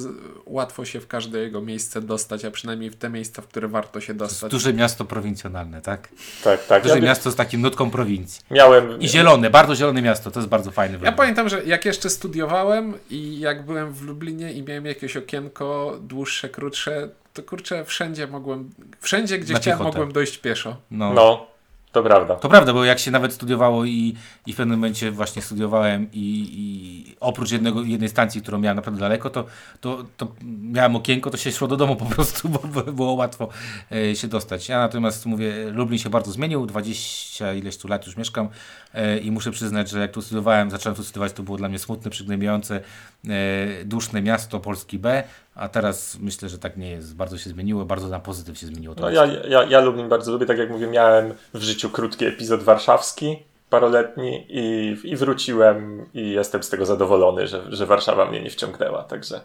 łatwo 0.47 0.85
się 0.85 1.01
w 1.01 1.07
każde 1.07 1.39
jego 1.39 1.61
miejsce 1.61 2.01
dostać, 2.01 2.45
a 2.45 2.51
przynajmniej 2.51 2.91
w 2.91 2.97
te 2.97 3.11
miejsca, 3.11 3.43
w 3.43 3.47
które 3.49 3.69
warto 3.69 4.01
się 4.01 4.15
dostać. 4.15 4.51
Duże 4.53 4.73
miasto 4.73 5.05
prowincjonalne, 5.05 5.81
tak? 5.83 6.09
Tak, 6.45 6.67
tak. 6.67 6.83
Duże 6.83 6.95
Ja 6.95 7.01
miasto 7.01 7.31
z 7.31 7.37
takim 7.37 7.61
nutką 7.61 7.91
prowincji. 7.91 8.43
miałem, 8.51 9.01
I 9.01 9.09
zielone, 9.09 9.51
bardzo 9.51 9.75
zielone 9.75 10.03
miasto, 10.03 10.31
to 10.31 10.41
jest 10.41 10.49
bardzo 10.51 10.71
fajne. 10.71 10.99
Ja 11.03 11.13
pamiętam, 11.13 11.49
że 11.49 11.65
jak 11.65 11.85
jeszcze 11.85 12.11
studiowałem 12.11 12.95
i 13.11 13.39
jak 13.41 13.67
byłem 13.67 13.93
w 13.93 14.03
Lublinie 14.03 14.53
i 14.53 14.63
miałem 14.63 14.87
jakieś 14.87 15.17
okienko 15.17 15.99
dłuższe, 16.01 16.49
krótsze, 16.49 17.09
to 17.33 17.43
kurczę, 17.43 17.85
wszędzie 17.85 18.27
mogłem, 18.27 18.71
wszędzie 19.01 19.39
gdzie 19.39 19.53
Na 19.55 19.59
chciałem, 19.61 19.79
piechotę. 19.79 19.99
mogłem 19.99 20.13
dojść 20.13 20.39
pieszo. 20.39 20.77
No. 20.91 21.13
no, 21.13 21.47
to 21.97 22.03
prawda. 22.03 22.37
To 22.37 22.49
prawda, 22.49 22.73
bo 22.73 22.85
jak 22.85 22.99
się 22.99 23.11
nawet 23.11 23.33
studiowało 23.33 23.85
i, 23.85 24.15
i 24.47 24.53
w 24.53 24.57
pewnym 24.57 24.79
momencie 24.79 25.11
właśnie 25.11 25.43
studiowałem 25.43 26.09
i, 26.13 26.49
i 26.53 27.17
oprócz 27.21 27.53
jednego, 27.53 27.83
jednej 27.83 28.09
stacji, 28.09 28.43
którą 28.43 28.59
miałem 28.59 28.77
naprawdę 28.77 29.01
daleko, 29.01 29.31
to, 29.31 29.45
to, 29.81 30.05
to 30.17 30.29
miałem 30.63 30.97
okienko, 30.97 31.31
to 31.31 31.37
się 31.37 31.53
szło 31.53 31.69
do 31.69 31.77
domu 31.77 31.97
po 31.97 32.05
prostu, 32.05 32.49
bo, 32.49 32.83
było 32.93 33.13
łatwo 33.13 33.49
e, 33.93 34.17
się 34.17 34.29
dostać. 34.29 34.69
Ja 34.69 34.79
natomiast 34.79 35.27
mówię, 35.27 35.71
Lublin 35.73 35.99
się 35.99 36.11
bardzo 36.11 36.33
zmienił, 36.33 36.67
20 36.67 37.53
ileś 37.53 37.77
tu 37.77 37.89
lat 37.89 38.07
już 38.07 38.17
mieszkam 38.17 38.49
i 39.23 39.31
muszę 39.31 39.51
przyznać, 39.51 39.91
że 39.91 39.99
jak 39.99 40.13
tu 40.13 40.23
studiowałem, 40.23 40.71
zacząłem 40.71 40.97
tu 40.97 41.05
studiować, 41.05 41.33
to 41.33 41.43
było 41.43 41.57
dla 41.57 41.69
mnie 41.69 41.79
smutne, 41.79 42.11
przygnębiające, 42.11 42.77
e, 43.29 43.85
duszne 43.85 44.23
miasto 44.23 44.61
Polski 44.61 44.99
B, 44.99 45.23
a 45.55 45.69
teraz 45.69 46.19
myślę, 46.21 46.49
że 46.49 46.59
tak 46.59 46.77
nie 46.77 46.91
jest. 46.91 47.17
Bardzo 47.17 47.39
się 47.39 47.51
zmieniło, 47.51 47.85
bardzo 47.85 48.09
na 48.09 48.21
pozytyw 48.21 48.59
się 48.59 48.67
zmieniło. 48.67 48.95
to 48.95 49.01
No, 49.03 49.11
ja, 49.11 49.27
ja, 49.27 49.65
ja 49.65 49.81
Lublin 49.81 50.09
bardzo 50.09 50.33
lubię, 50.33 50.47
tak 50.47 50.59
jak 50.59 50.71
mówię, 50.71 50.87
miałem 50.87 51.35
w 51.55 51.63
życiu 51.63 51.91
krótki 51.91 52.25
epizod 52.25 52.63
warszawski, 52.63 53.37
paroletni 53.71 54.47
i, 54.49 54.97
i 55.05 55.17
wróciłem 55.17 56.07
i 56.15 56.31
jestem 56.31 56.63
z 56.63 56.69
tego 56.69 56.87
zadowolony, 56.87 57.47
że, 57.47 57.63
że 57.69 57.87
Warszawa 57.87 58.25
mnie 58.25 58.43
nie 58.43 58.51
wciągnęła, 58.51 59.03
także 59.05 59.41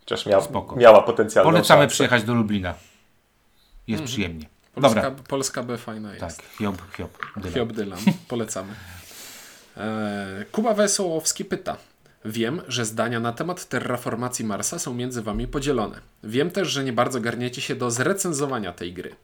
chociaż 0.00 0.26
miał, 0.26 0.42
miała 0.76 1.02
potencjalną 1.02 1.50
Polecamy 1.50 1.82
szansę. 1.82 1.92
przyjechać 1.94 2.22
do 2.22 2.34
Lublina. 2.34 2.74
Jest 3.88 4.00
Mhm. 4.00 4.06
przyjemnie. 4.06 4.46
Polska, 4.74 5.02
Dobra. 5.02 5.24
Polska 5.28 5.62
B 5.62 5.78
fajna 5.78 6.14
jest. 6.14 6.20
Tak, 6.20 6.46
hiob, 6.58 6.96
hiob. 6.96 7.18
Dylan. 7.36 7.52
Hiob 7.52 7.72
Dylan. 7.72 7.98
Polecamy. 8.28 8.72
E, 9.76 10.44
Kuba 10.52 10.74
Wesołowski 10.74 11.44
pyta. 11.44 11.76
Wiem, 12.24 12.62
że 12.68 12.84
zdania 12.84 13.20
na 13.20 13.32
temat 13.32 13.68
terraformacji 13.68 14.44
Marsa 14.44 14.78
są 14.78 14.94
między 14.94 15.22
wami 15.22 15.48
podzielone. 15.48 16.00
Wiem 16.24 16.50
też, 16.50 16.68
że 16.68 16.84
nie 16.84 16.92
bardzo 16.92 17.20
garniecie 17.20 17.60
się 17.60 17.74
do 17.74 17.90
zrecenzowania 17.90 18.72
tej 18.72 18.92
gry. 18.92 19.16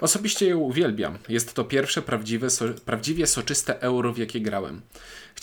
Osobiście 0.00 0.48
ją 0.48 0.58
uwielbiam. 0.58 1.18
Jest 1.28 1.54
to 1.54 1.64
pierwsze 1.64 2.02
prawdziwe, 2.02 2.50
so, 2.50 2.64
prawdziwie 2.84 3.26
soczyste 3.26 3.80
euro, 3.80 4.12
w 4.12 4.18
jakie 4.18 4.40
grałem. 4.40 4.80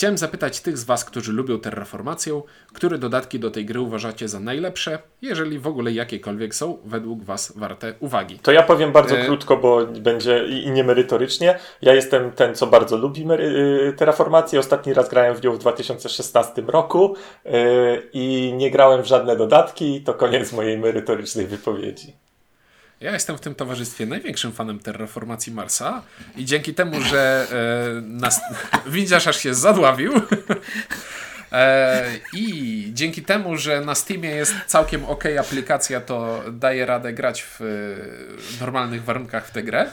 Chciałem 0.02 0.18
zapytać 0.18 0.62
tych 0.62 0.78
z 0.78 0.84
Was, 0.84 1.06
którzy 1.06 1.34
lubią 1.34 1.60
Terraformację, 1.60 2.42
które 2.74 2.98
dodatki 2.98 3.40
do 3.40 3.52
tej 3.52 3.66
gry 3.66 3.80
uważacie 3.80 4.28
za 4.28 4.40
najlepsze, 4.40 5.00
jeżeli 5.22 5.60
w 5.60 5.68
ogóle 5.68 5.92
jakiekolwiek 5.92 6.56
są 6.56 6.78
według 6.86 7.24
Was 7.24 7.54
warte 7.56 7.94
uwagi. 8.00 8.40
To 8.40 8.52
ja 8.52 8.64
powiem 8.64 8.92
bardzo 8.92 9.18
E- 9.18 9.26
krótko, 9.26 9.58
bo 9.58 9.86
będzie 9.86 10.46
i, 10.46 10.72
niemerytorycznie. 10.72 11.60
Ja 11.82 11.94
jestem 11.94 12.32
ten, 12.32 12.56
co 12.56 12.68
bardzo 12.68 12.98
lubi 12.98 13.26
mery- 13.26 13.44
y, 13.90 13.94
Terraformację. 13.98 14.60
Ostatni 14.60 14.94
raz 14.94 15.10
grałem 15.10 15.36
w 15.36 15.44
nią 15.44 15.52
w 15.52 15.58
2016 15.58 16.64
roku 16.68 17.16
y, 17.46 17.50
i 18.14 18.54
nie 18.58 18.72
grałem 18.72 19.04
w 19.04 19.08
żadne 19.08 19.36
dodatki. 19.36 20.02
To 20.02 20.14
koniec 20.14 20.54
mojej 20.54 20.78
merytorycznej 20.78 21.48
wypowiedzi. 21.48 22.16
Ja 23.02 23.12
jestem 23.12 23.38
w 23.38 23.42
tym 23.42 23.56
towarzystwie 23.56 24.06
największym 24.06 24.52
fanem 24.52 24.80
terraformacji 24.80 25.54
Marsa 25.54 26.04
i 26.36 26.46
dzięki 26.46 26.74
temu, 26.74 27.02
że 27.02 27.48
e, 27.98 28.02
nas... 28.02 28.42
widzisz, 28.88 29.28
aż 29.28 29.38
się 29.38 29.54
zadławił. 29.54 30.14
E, 31.54 32.06
I 32.34 32.90
dzięki 32.94 33.22
temu, 33.22 33.58
że 33.58 33.82
na 33.82 33.96
Steamie 33.96 34.30
jest 34.30 34.54
całkiem 34.68 35.06
ok 35.06 35.24
aplikacja, 35.40 36.02
to 36.02 36.44
daje 36.52 36.86
radę 36.86 37.14
grać 37.14 37.44
w 37.44 37.62
e, 37.62 37.66
normalnych 38.60 39.04
warunkach 39.04 39.48
w 39.48 39.52
tę 39.52 39.64
grę. 39.64 39.92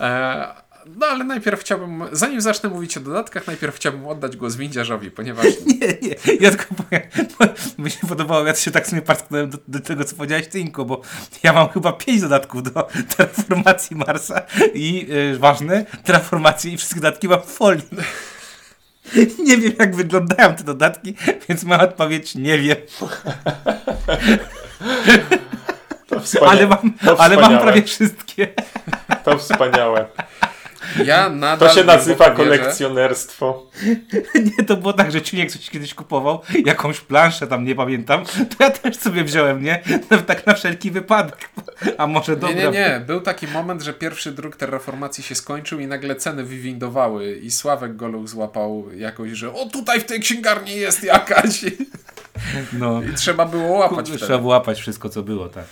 E, 0.00 0.65
no 0.96 1.06
ale 1.06 1.24
najpierw 1.24 1.60
chciałbym, 1.60 2.04
zanim 2.12 2.40
zacznę 2.40 2.68
mówić 2.68 2.96
o 2.96 3.00
dodatkach, 3.00 3.46
najpierw 3.46 3.76
chciałbym 3.76 4.06
oddać 4.06 4.36
głos 4.36 4.56
windziarzowi, 4.56 5.10
ponieważ 5.10 5.46
Nie, 5.66 5.88
nie, 6.02 6.34
ja 6.40 6.50
tylko 6.50 6.74
powiem, 6.74 7.02
bo 7.38 7.46
mi 7.84 7.90
się 7.90 8.06
podobało, 8.06 8.46
ja 8.46 8.54
się 8.54 8.70
tak 8.70 8.86
sobie 8.86 9.02
parsknąłem 9.02 9.50
do, 9.50 9.58
do 9.68 9.80
tego, 9.80 10.04
co 10.04 10.16
powiedziałeś 10.16 10.48
ty, 10.48 10.60
Inko, 10.60 10.84
bo 10.84 11.00
ja 11.42 11.52
mam 11.52 11.68
chyba 11.68 11.92
pięć 11.92 12.20
dodatków 12.20 12.62
do 12.62 12.88
terraformacji 13.16 13.96
Marsa 13.96 14.42
i 14.74 15.06
y, 15.34 15.38
ważne, 15.38 15.86
terraformacji 16.04 16.72
i 16.72 16.76
wszystkie 16.76 17.00
dodatki 17.00 17.28
mam 17.28 17.42
w 17.42 17.44
folii. 17.44 17.88
Nie 19.46 19.56
wiem, 19.56 19.72
jak 19.78 19.96
wyglądają 19.96 20.54
te 20.54 20.64
dodatki, 20.64 21.14
więc 21.48 21.64
moja 21.64 21.80
odpowiedź 21.80 22.34
nie 22.34 22.58
wiem, 22.58 22.76
ale 26.46 26.66
mam, 26.66 26.92
to 27.04 27.20
ale 27.20 27.36
mam 27.36 27.58
prawie 27.58 27.82
wszystkie. 27.82 28.48
To 29.24 29.38
wspaniałe. 29.38 30.06
Ja 31.04 31.28
nadal 31.28 31.68
To 31.68 31.74
się 31.74 31.84
nazywa 31.84 32.30
kolekcjonerstwo. 32.30 33.66
Nie, 34.58 34.64
to 34.64 34.76
było 34.76 34.92
tak, 34.92 35.12
że 35.12 35.22
Ciuniek 35.22 35.52
coś 35.52 35.70
kiedyś 35.70 35.94
kupował, 35.94 36.40
jakąś 36.64 37.00
planszę 37.00 37.46
tam, 37.46 37.64
nie 37.64 37.74
pamiętam, 37.74 38.24
to 38.24 38.64
ja 38.64 38.70
też 38.70 38.96
sobie 38.96 39.24
wziąłem, 39.24 39.62
nie? 39.62 39.82
No, 40.10 40.18
tak 40.18 40.46
na 40.46 40.54
wszelki 40.54 40.90
wypadek. 40.90 41.50
A 41.98 42.06
może 42.06 42.32
Nie, 42.32 42.38
dobra. 42.38 42.56
nie, 42.56 42.70
nie. 42.70 43.02
Był 43.06 43.20
taki 43.20 43.46
moment, 43.46 43.82
że 43.82 43.92
pierwszy 43.92 44.32
druk 44.32 44.56
terraformacji 44.56 45.24
się 45.24 45.34
skończył 45.34 45.80
i 45.80 45.86
nagle 45.86 46.16
ceny 46.16 46.44
wywindowały 46.44 47.36
i 47.36 47.50
Sławek 47.50 47.96
Goluch 47.96 48.28
złapał 48.28 48.84
jakoś, 48.96 49.30
że 49.30 49.52
o 49.54 49.66
tutaj 49.66 50.00
w 50.00 50.04
tej 50.04 50.20
księgarni 50.20 50.76
jest 50.76 51.04
jakaś 51.04 51.64
No. 52.72 53.02
i 53.02 53.14
trzeba 53.14 53.44
było 53.44 53.78
łapać 53.78 54.10
Trzeba 54.10 54.38
było 54.38 54.50
łapać 54.50 54.80
wszystko, 54.80 55.08
co 55.08 55.22
było, 55.22 55.48
tak. 55.48 55.64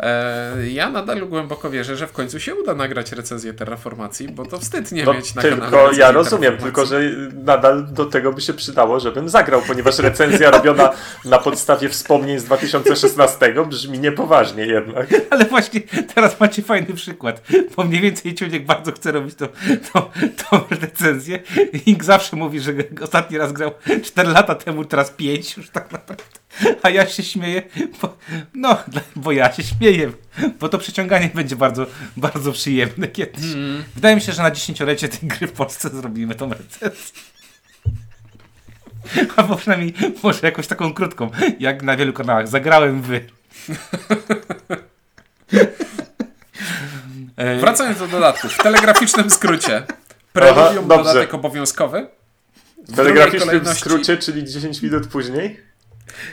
E, 0.00 0.70
ja 0.70 0.90
nadal 0.90 1.26
głęboko 1.26 1.70
wierzę, 1.70 1.96
że 1.96 2.06
w 2.06 2.12
końcu 2.12 2.40
się 2.40 2.54
uda 2.54 2.74
nagrać 2.74 3.12
recenzję 3.12 3.54
terraformacji, 3.54 4.28
bo 4.28 4.46
to 4.46 4.58
wstyd 4.58 4.92
nie 4.92 5.04
No, 5.04 5.14
mieć 5.14 5.34
na 5.34 5.42
kanale 5.42 5.60
tylko 5.60 5.92
ja 5.92 6.12
rozumiem, 6.12 6.56
tylko 6.56 6.86
że 6.86 7.00
nadal 7.44 7.86
do 7.92 8.04
tego 8.04 8.32
by 8.32 8.40
się 8.40 8.52
przydało, 8.54 9.00
żebym 9.00 9.28
zagrał, 9.28 9.62
ponieważ 9.66 9.98
recenzja 9.98 10.50
robiona 10.50 10.90
na 11.24 11.38
podstawie 11.38 11.88
wspomnień 11.88 12.38
z 12.38 12.44
2016 12.44 13.54
brzmi 13.68 13.98
niepoważnie 13.98 14.66
jednak. 14.66 15.06
Ale 15.30 15.44
właśnie 15.44 15.80
teraz 16.14 16.40
macie 16.40 16.62
fajny 16.62 16.94
przykład, 16.94 17.42
bo 17.76 17.84
mniej 17.84 18.00
więcej 18.00 18.34
Ciuniek 18.34 18.66
bardzo 18.66 18.92
chce 18.92 19.12
robić 19.12 19.34
tą, 19.34 19.46
tą, 19.92 20.02
tą 20.50 20.60
recenzję. 20.80 21.38
Ink 21.86 22.04
zawsze 22.04 22.36
mówi, 22.36 22.60
że 22.60 22.72
ostatni 23.02 23.38
raz 23.38 23.52
grał 23.52 23.70
4 24.04 24.30
lata 24.30 24.54
temu, 24.54 24.84
teraz 24.84 25.10
5 25.10 25.56
już 25.56 25.70
tak 25.70 25.92
naprawdę. 25.92 26.37
A 26.82 26.90
ja 26.90 27.06
się 27.08 27.22
śmieję, 27.22 27.62
bo, 28.02 28.16
no, 28.54 28.78
bo 29.16 29.32
ja 29.32 29.52
się 29.52 29.62
śmieję, 29.62 30.12
bo 30.60 30.68
to 30.68 30.78
przeciąganie 30.78 31.30
będzie 31.34 31.56
bardzo, 31.56 31.86
bardzo 32.16 32.52
przyjemne 32.52 33.08
kiedyś. 33.08 33.44
Wydaje 33.94 34.16
mi 34.16 34.22
się, 34.22 34.32
że 34.32 34.42
na 34.42 34.50
dziesięciolecie 34.50 35.08
tej 35.08 35.28
gry 35.28 35.46
w 35.46 35.52
Polsce 35.52 35.88
zrobimy 35.88 36.34
tą 36.34 36.50
recenzję. 36.50 36.90
Albo 39.36 39.56
przynajmniej 39.56 39.94
może 40.22 40.38
jakąś 40.42 40.66
taką 40.66 40.94
krótką, 40.94 41.30
jak 41.60 41.82
na 41.82 41.96
wielu 41.96 42.12
kanałach. 42.12 42.48
Zagrałem 42.48 43.02
wy. 43.02 43.20
E, 47.36 47.58
Wracając 47.58 47.98
do 47.98 48.06
dodatków, 48.06 48.52
w 48.52 48.62
telegraficznym 48.62 49.30
skrócie. 49.30 49.82
Preludium 50.32 50.88
dobrze. 50.88 51.04
dodatek 51.04 51.34
obowiązkowy. 51.34 52.06
W 52.78 52.82
drugiej 52.92 52.96
telegraficznym 53.14 53.48
kolejności- 53.60 53.80
skrócie, 53.80 54.16
czyli 54.16 54.44
10 54.44 54.82
minut 54.82 55.06
później. 55.06 55.60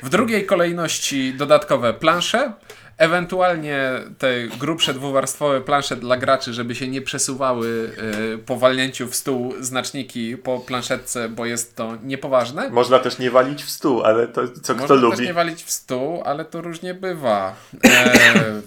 W 0.04 0.10
drugiej 0.10 0.46
kolejności 0.46 1.34
dodatkowe 1.34 1.94
plansze, 1.94 2.54
ewentualnie 2.98 3.92
te 4.18 4.48
grubsze 4.48 4.94
dwuwarstwowe 4.94 5.62
plansze 5.62 5.96
dla 5.96 6.18
graczy, 6.18 6.54
żeby 6.54 6.76
się 6.76 6.88
nie 6.88 7.02
przesuwały 7.02 7.92
y, 8.34 8.38
po 8.38 8.58
walnięciu 8.58 9.08
w 9.08 9.16
stół 9.16 9.54
znaczniki 9.60 10.38
po 10.38 10.60
planszetce, 10.60 11.30
bo 11.30 11.46
jest 11.46 11.76
to 11.76 11.98
niepoważne. 12.04 12.70
Można 12.70 13.00
też 13.00 13.20
nie 13.20 13.32
walić 13.32 13.64
w 13.64 13.70
stół, 13.70 14.04
ale 14.04 14.28
to 14.28 14.42
co 14.48 14.74
Można 14.74 14.86
kto 14.86 14.94
też 14.94 15.02
lubi. 15.02 15.28
nie 15.28 15.34
walić 15.34 15.64
w 15.64 15.72
stół, 15.72 16.22
ale 16.26 16.46
to 16.46 16.62
różnie 16.62 16.94
bywa. 16.94 17.56
E, 17.84 18.62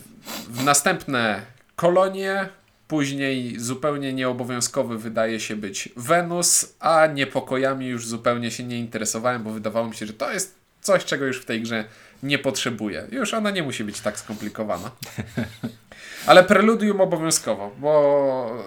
w 0.49 0.65
następne 0.65 1.43
kolonie, 1.77 2.49
później 2.89 3.61
zupełnie 3.61 4.13
nieobowiązkowy 4.13 4.99
wydaje 4.99 5.41
się 5.41 5.57
być 5.57 5.89
Wenus, 5.97 6.75
a 6.81 7.07
niepokojami 7.07 7.87
już 7.87 8.07
zupełnie 8.07 8.51
się 8.51 8.65
nie 8.65 8.79
interesowałem, 8.79 9.43
bo 9.43 9.51
wydawało 9.51 9.89
mi 9.89 9.95
się, 9.95 10.07
że 10.07 10.13
to 10.13 10.33
jest 10.33 10.58
coś, 10.81 11.05
czego 11.05 11.25
już 11.25 11.41
w 11.41 11.45
tej 11.45 11.63
grze 11.63 11.85
nie 12.23 12.39
potrzebuję. 12.39 13.07
Już 13.11 13.35
ona 13.35 13.51
nie 13.51 13.63
musi 13.63 13.85
być 13.85 14.01
tak 14.01 14.19
skomplikowana. 14.19 14.91
Ale 16.27 16.45
preludium 16.45 17.01
obowiązkowo, 17.01 17.71
bo 17.79 18.65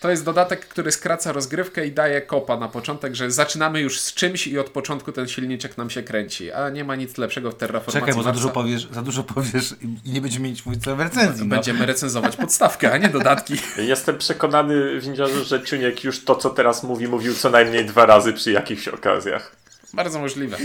to 0.00 0.10
jest 0.10 0.24
dodatek, 0.24 0.68
który 0.68 0.92
skraca 0.92 1.32
rozgrywkę 1.32 1.86
i 1.86 1.92
daje 1.92 2.22
kopa 2.22 2.56
na 2.56 2.68
początek, 2.68 3.14
że 3.14 3.30
zaczynamy 3.30 3.80
już 3.80 4.00
z 4.00 4.14
czymś 4.14 4.46
i 4.46 4.58
od 4.58 4.70
początku 4.70 5.12
ten 5.12 5.28
silniczek 5.28 5.78
nam 5.78 5.90
się 5.90 6.02
kręci, 6.02 6.52
a 6.52 6.70
nie 6.70 6.84
ma 6.84 6.96
nic 6.96 7.18
lepszego 7.18 7.50
w 7.50 7.54
Terraformacji 7.54 8.00
Czekaj, 8.00 8.14
bo 8.14 8.22
za 8.22 8.32
dużo 8.32 8.48
powiesz, 8.48 8.88
za 8.92 9.02
dużo 9.02 9.22
powiesz 9.22 9.74
i 10.06 10.10
nie 10.12 10.20
będziemy 10.20 10.48
mieć 10.48 10.66
mówić 10.66 10.84
w 10.84 11.00
recenzji. 11.00 11.46
No. 11.46 11.54
Będziemy 11.54 11.86
recenzować 11.86 12.36
podstawkę, 12.36 12.92
a 12.92 12.98
nie 12.98 13.08
dodatki. 13.08 13.54
Jestem 13.76 14.18
przekonany, 14.18 15.00
windziarzu, 15.00 15.44
że 15.44 15.64
Ciuniek 15.64 16.04
już 16.04 16.24
to, 16.24 16.36
co 16.36 16.50
teraz 16.50 16.82
mówi, 16.82 17.08
mówił 17.08 17.34
co 17.34 17.50
najmniej 17.50 17.86
dwa 17.86 18.06
razy 18.06 18.32
przy 18.32 18.52
jakichś 18.52 18.88
okazjach. 18.88 19.56
Bardzo 19.94 20.18
możliwe. 20.18 20.56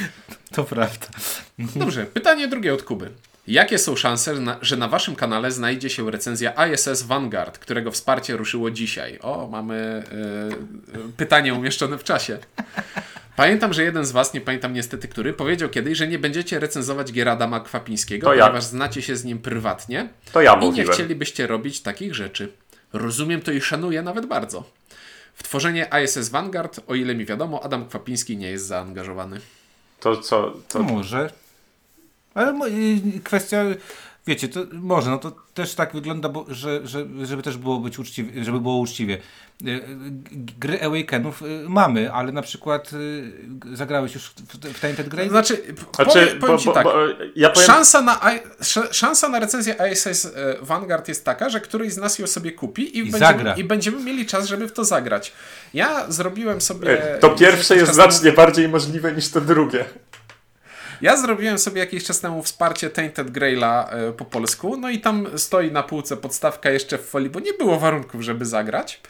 To 0.54 0.64
prawda. 0.64 1.06
Dobrze, 1.76 2.06
pytanie 2.06 2.48
drugie 2.48 2.74
od 2.74 2.82
Kuby. 2.82 3.10
Jakie 3.46 3.78
są 3.78 3.96
szanse, 3.96 4.34
na- 4.34 4.58
że 4.62 4.76
na 4.76 4.88
waszym 4.88 5.16
kanale 5.16 5.50
znajdzie 5.50 5.90
się 5.90 6.10
recenzja 6.10 6.52
ISS 6.72 7.02
Vanguard, 7.02 7.58
którego 7.58 7.90
wsparcie 7.90 8.36
ruszyło 8.36 8.70
dzisiaj? 8.70 9.18
O, 9.22 9.48
mamy 9.52 10.02
y, 10.94 10.98
y, 10.98 11.12
pytanie 11.16 11.54
umieszczone 11.54 11.98
w 11.98 12.04
czasie. 12.04 12.38
Pamiętam, 13.36 13.72
że 13.72 13.82
jeden 13.82 14.04
z 14.04 14.12
was, 14.12 14.34
nie 14.34 14.40
pamiętam 14.40 14.72
niestety 14.72 15.08
który, 15.08 15.32
powiedział 15.32 15.68
kiedyś, 15.68 15.98
że 15.98 16.08
nie 16.08 16.18
będziecie 16.18 16.58
recenzować 16.60 17.12
gier 17.12 17.28
Adama 17.28 17.60
Kwapińskiego, 17.60 18.26
To 18.26 18.34
ja. 18.34 18.44
ponieważ 18.44 18.64
znacie 18.64 19.02
się 19.02 19.16
z 19.16 19.24
nim 19.24 19.38
prywatnie 19.38 20.08
To 20.32 20.40
ja 20.42 20.52
i 20.54 20.58
nie 20.60 20.66
mówiłem. 20.66 20.92
chcielibyście 20.92 21.46
robić 21.46 21.80
takich 21.80 22.14
rzeczy. 22.14 22.52
Rozumiem 22.92 23.40
to 23.40 23.52
i 23.52 23.60
szanuję 23.60 24.02
nawet 24.02 24.26
bardzo. 24.26 24.70
W 25.34 25.42
tworzenie 25.42 25.88
ISS 26.04 26.28
Vanguard, 26.28 26.80
o 26.86 26.94
ile 26.94 27.14
mi 27.14 27.24
wiadomo, 27.24 27.62
Adam 27.64 27.88
Kwapiński 27.88 28.36
nie 28.36 28.50
jest 28.50 28.66
zaangażowany. 28.66 29.40
To 30.00 30.16
co? 30.16 30.52
To 30.68 30.82
może. 30.82 31.30
Ale 32.34 32.52
kwestia, 33.24 33.64
wiecie, 34.26 34.48
to 34.48 34.60
może, 34.72 35.10
no 35.10 35.18
to 35.18 35.32
też 35.54 35.74
tak 35.74 35.92
wygląda, 35.92 36.28
bo, 36.28 36.46
że, 36.48 36.86
że, 36.86 37.06
żeby 37.22 37.42
też 37.42 37.56
było 37.56 37.78
być 37.80 37.98
uczciwie, 37.98 38.44
żeby 38.44 38.60
było 38.60 38.76
uczciwie. 38.78 39.18
Y, 39.62 39.80
Gry 40.58 40.82
Awakenów 40.82 41.42
y, 41.42 41.46
mamy, 41.68 42.12
ale 42.12 42.32
na 42.32 42.42
przykład 42.42 42.92
y, 42.92 43.76
zagrałeś 43.76 44.14
już 44.14 44.24
w, 44.24 44.56
w 44.74 44.80
Tainted 44.80 45.08
Grail? 45.08 45.30
Znaczy, 45.30 45.62
Znaczy, 45.94 46.10
powiem, 46.10 46.38
powiem 46.38 46.56
bo, 46.56 46.58
ci 46.62 46.66
bo, 46.66 46.72
tak. 46.72 46.84
bo, 46.84 46.92
ja 47.36 47.50
powiem, 47.50 47.66
Szansa 47.66 48.00
na, 48.02 48.14
I- 48.34 48.60
sz- 48.60 48.94
szansa 48.96 49.28
na 49.28 49.38
recenzję 49.40 49.74
ISS 49.92 50.26
e, 50.26 50.30
Vanguard 50.62 51.08
jest 51.08 51.24
taka, 51.24 51.48
że 51.50 51.60
któryś 51.60 51.92
z 51.92 51.96
nas 51.96 52.18
ją 52.18 52.26
sobie 52.26 52.52
kupi 52.52 52.98
i, 52.98 53.02
będziemy, 53.02 53.18
zagra. 53.18 53.54
i 53.54 53.64
będziemy 53.64 54.04
mieli 54.04 54.26
czas, 54.26 54.46
żeby 54.46 54.68
w 54.68 54.72
to 54.72 54.84
zagrać. 54.84 55.32
Ja 55.74 56.10
zrobiłem 56.10 56.60
sobie. 56.60 57.14
e, 57.14 57.18
to 57.18 57.30
pierwsze 57.30 57.76
jest 57.76 57.94
znacznie 57.94 58.32
bardziej 58.32 58.68
możliwe 58.68 59.12
niż 59.12 59.28
to 59.28 59.40
drugie. 59.40 59.84
Ja 61.00 61.16
zrobiłem 61.16 61.58
sobie 61.58 61.80
jakiś 61.80 62.04
czas 62.04 62.20
temu 62.20 62.42
wsparcie 62.42 62.90
Tainted 62.90 63.30
Graila 63.30 63.90
e, 63.90 64.12
po 64.12 64.24
polsku, 64.24 64.76
no 64.76 64.90
i 64.90 65.00
tam 65.00 65.26
stoi 65.38 65.72
na 65.72 65.82
półce 65.82 66.16
podstawka 66.16 66.70
jeszcze 66.70 66.98
w 66.98 67.06
folii, 67.06 67.30
bo 67.30 67.40
nie 67.40 67.52
było 67.52 67.78
warunków, 67.78 68.22
żeby 68.22 68.44
zagrać. 68.44 69.00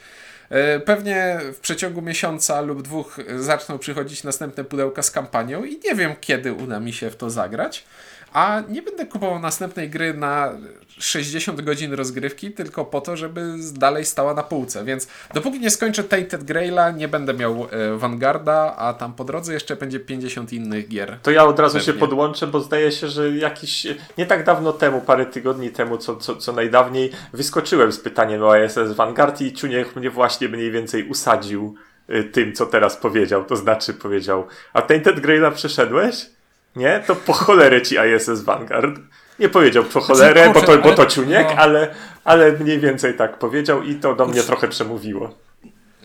E, 0.50 0.80
Pewnie 0.80 1.38
w 1.54 1.60
przeciągu 1.60 2.02
miesiąca 2.02 2.60
lub 2.60 2.82
dwóch 2.82 3.18
e, 3.18 3.38
zaczną 3.38 3.78
przychodzić 3.78 4.24
następne 4.24 4.64
pudełka 4.64 5.02
z 5.02 5.10
kampanią 5.10 5.64
i 5.64 5.80
nie 5.84 5.94
wiem, 5.94 6.14
kiedy 6.20 6.52
uda 6.52 6.80
mi 6.80 6.92
się 6.92 7.10
w 7.10 7.16
to 7.16 7.30
zagrać. 7.30 7.84
A 8.32 8.62
nie 8.68 8.82
będę 8.82 9.06
kupował 9.06 9.38
następnej 9.38 9.90
gry 9.90 10.14
na 10.14 10.52
60 10.98 11.60
godzin 11.60 11.92
rozgrywki, 11.92 12.50
tylko 12.50 12.84
po 12.84 13.00
to, 13.00 13.16
żeby 13.16 13.54
dalej 13.72 14.04
stała 14.04 14.34
na 14.34 14.42
półce. 14.42 14.84
Więc 14.84 15.08
dopóki 15.34 15.60
nie 15.60 15.70
skończę 15.70 16.04
Tainted 16.04 16.44
Graila, 16.44 16.90
nie 16.90 17.08
będę 17.08 17.34
miał 17.34 17.68
e, 17.70 17.96
Vanguarda, 17.96 18.76
a 18.76 18.94
tam 18.94 19.14
po 19.14 19.24
drodze 19.24 19.52
jeszcze 19.52 19.76
będzie 19.76 20.00
50 20.00 20.52
innych 20.52 20.88
gier. 20.88 21.18
To 21.22 21.30
ja 21.30 21.44
od 21.44 21.58
razu 21.58 21.80
się 21.80 21.86
Pewnie. 21.86 22.00
podłączę, 22.00 22.46
bo 22.46 22.60
zdaje 22.60 22.92
się, 22.92 23.08
że 23.08 23.30
jakiś 23.30 23.86
nie 24.18 24.26
tak 24.26 24.44
dawno 24.44 24.72
temu, 24.72 25.00
parę 25.00 25.26
tygodni 25.26 25.70
temu, 25.70 25.98
co, 25.98 26.16
co, 26.16 26.36
co 26.36 26.52
najdawniej, 26.52 27.12
wyskoczyłem 27.32 27.92
z 27.92 27.98
pytaniem 28.00 28.42
o 28.42 28.56
ISS 28.56 28.92
Vanguard 28.96 29.40
i 29.40 29.52
Czuniech 29.52 29.96
mnie 29.96 30.10
właśnie 30.10 30.48
mniej 30.48 30.70
więcej 30.70 31.08
usadził 31.08 31.74
y, 32.10 32.24
tym, 32.24 32.52
co 32.52 32.66
teraz 32.66 32.96
powiedział. 32.96 33.44
To 33.44 33.56
znaczy 33.56 33.94
powiedział, 33.94 34.46
a 34.72 34.82
Tainted 34.82 35.20
Graila 35.20 35.50
przeszedłeś? 35.50 36.35
Nie? 36.76 37.00
To 37.06 37.16
po 37.16 37.32
cholerę 37.32 37.82
ci 37.82 37.96
ISS 38.16 38.40
Vanguard. 38.42 39.00
Nie 39.38 39.48
powiedział 39.48 39.84
po 39.84 40.00
cholerę, 40.00 40.44
kurczę, 40.44 40.60
bo 40.60 40.66
to, 40.66 40.82
bo 40.82 40.92
to 40.94 41.02
ale- 41.02 41.10
Czuniek, 41.10 41.46
no. 41.48 41.54
ale, 41.56 41.94
ale 42.24 42.52
mniej 42.52 42.80
więcej 42.80 43.16
tak 43.16 43.38
powiedział 43.38 43.82
i 43.82 43.94
to 43.94 44.14
do 44.14 44.26
mnie 44.26 44.42
trochę 44.42 44.68
przemówiło. 44.68 45.34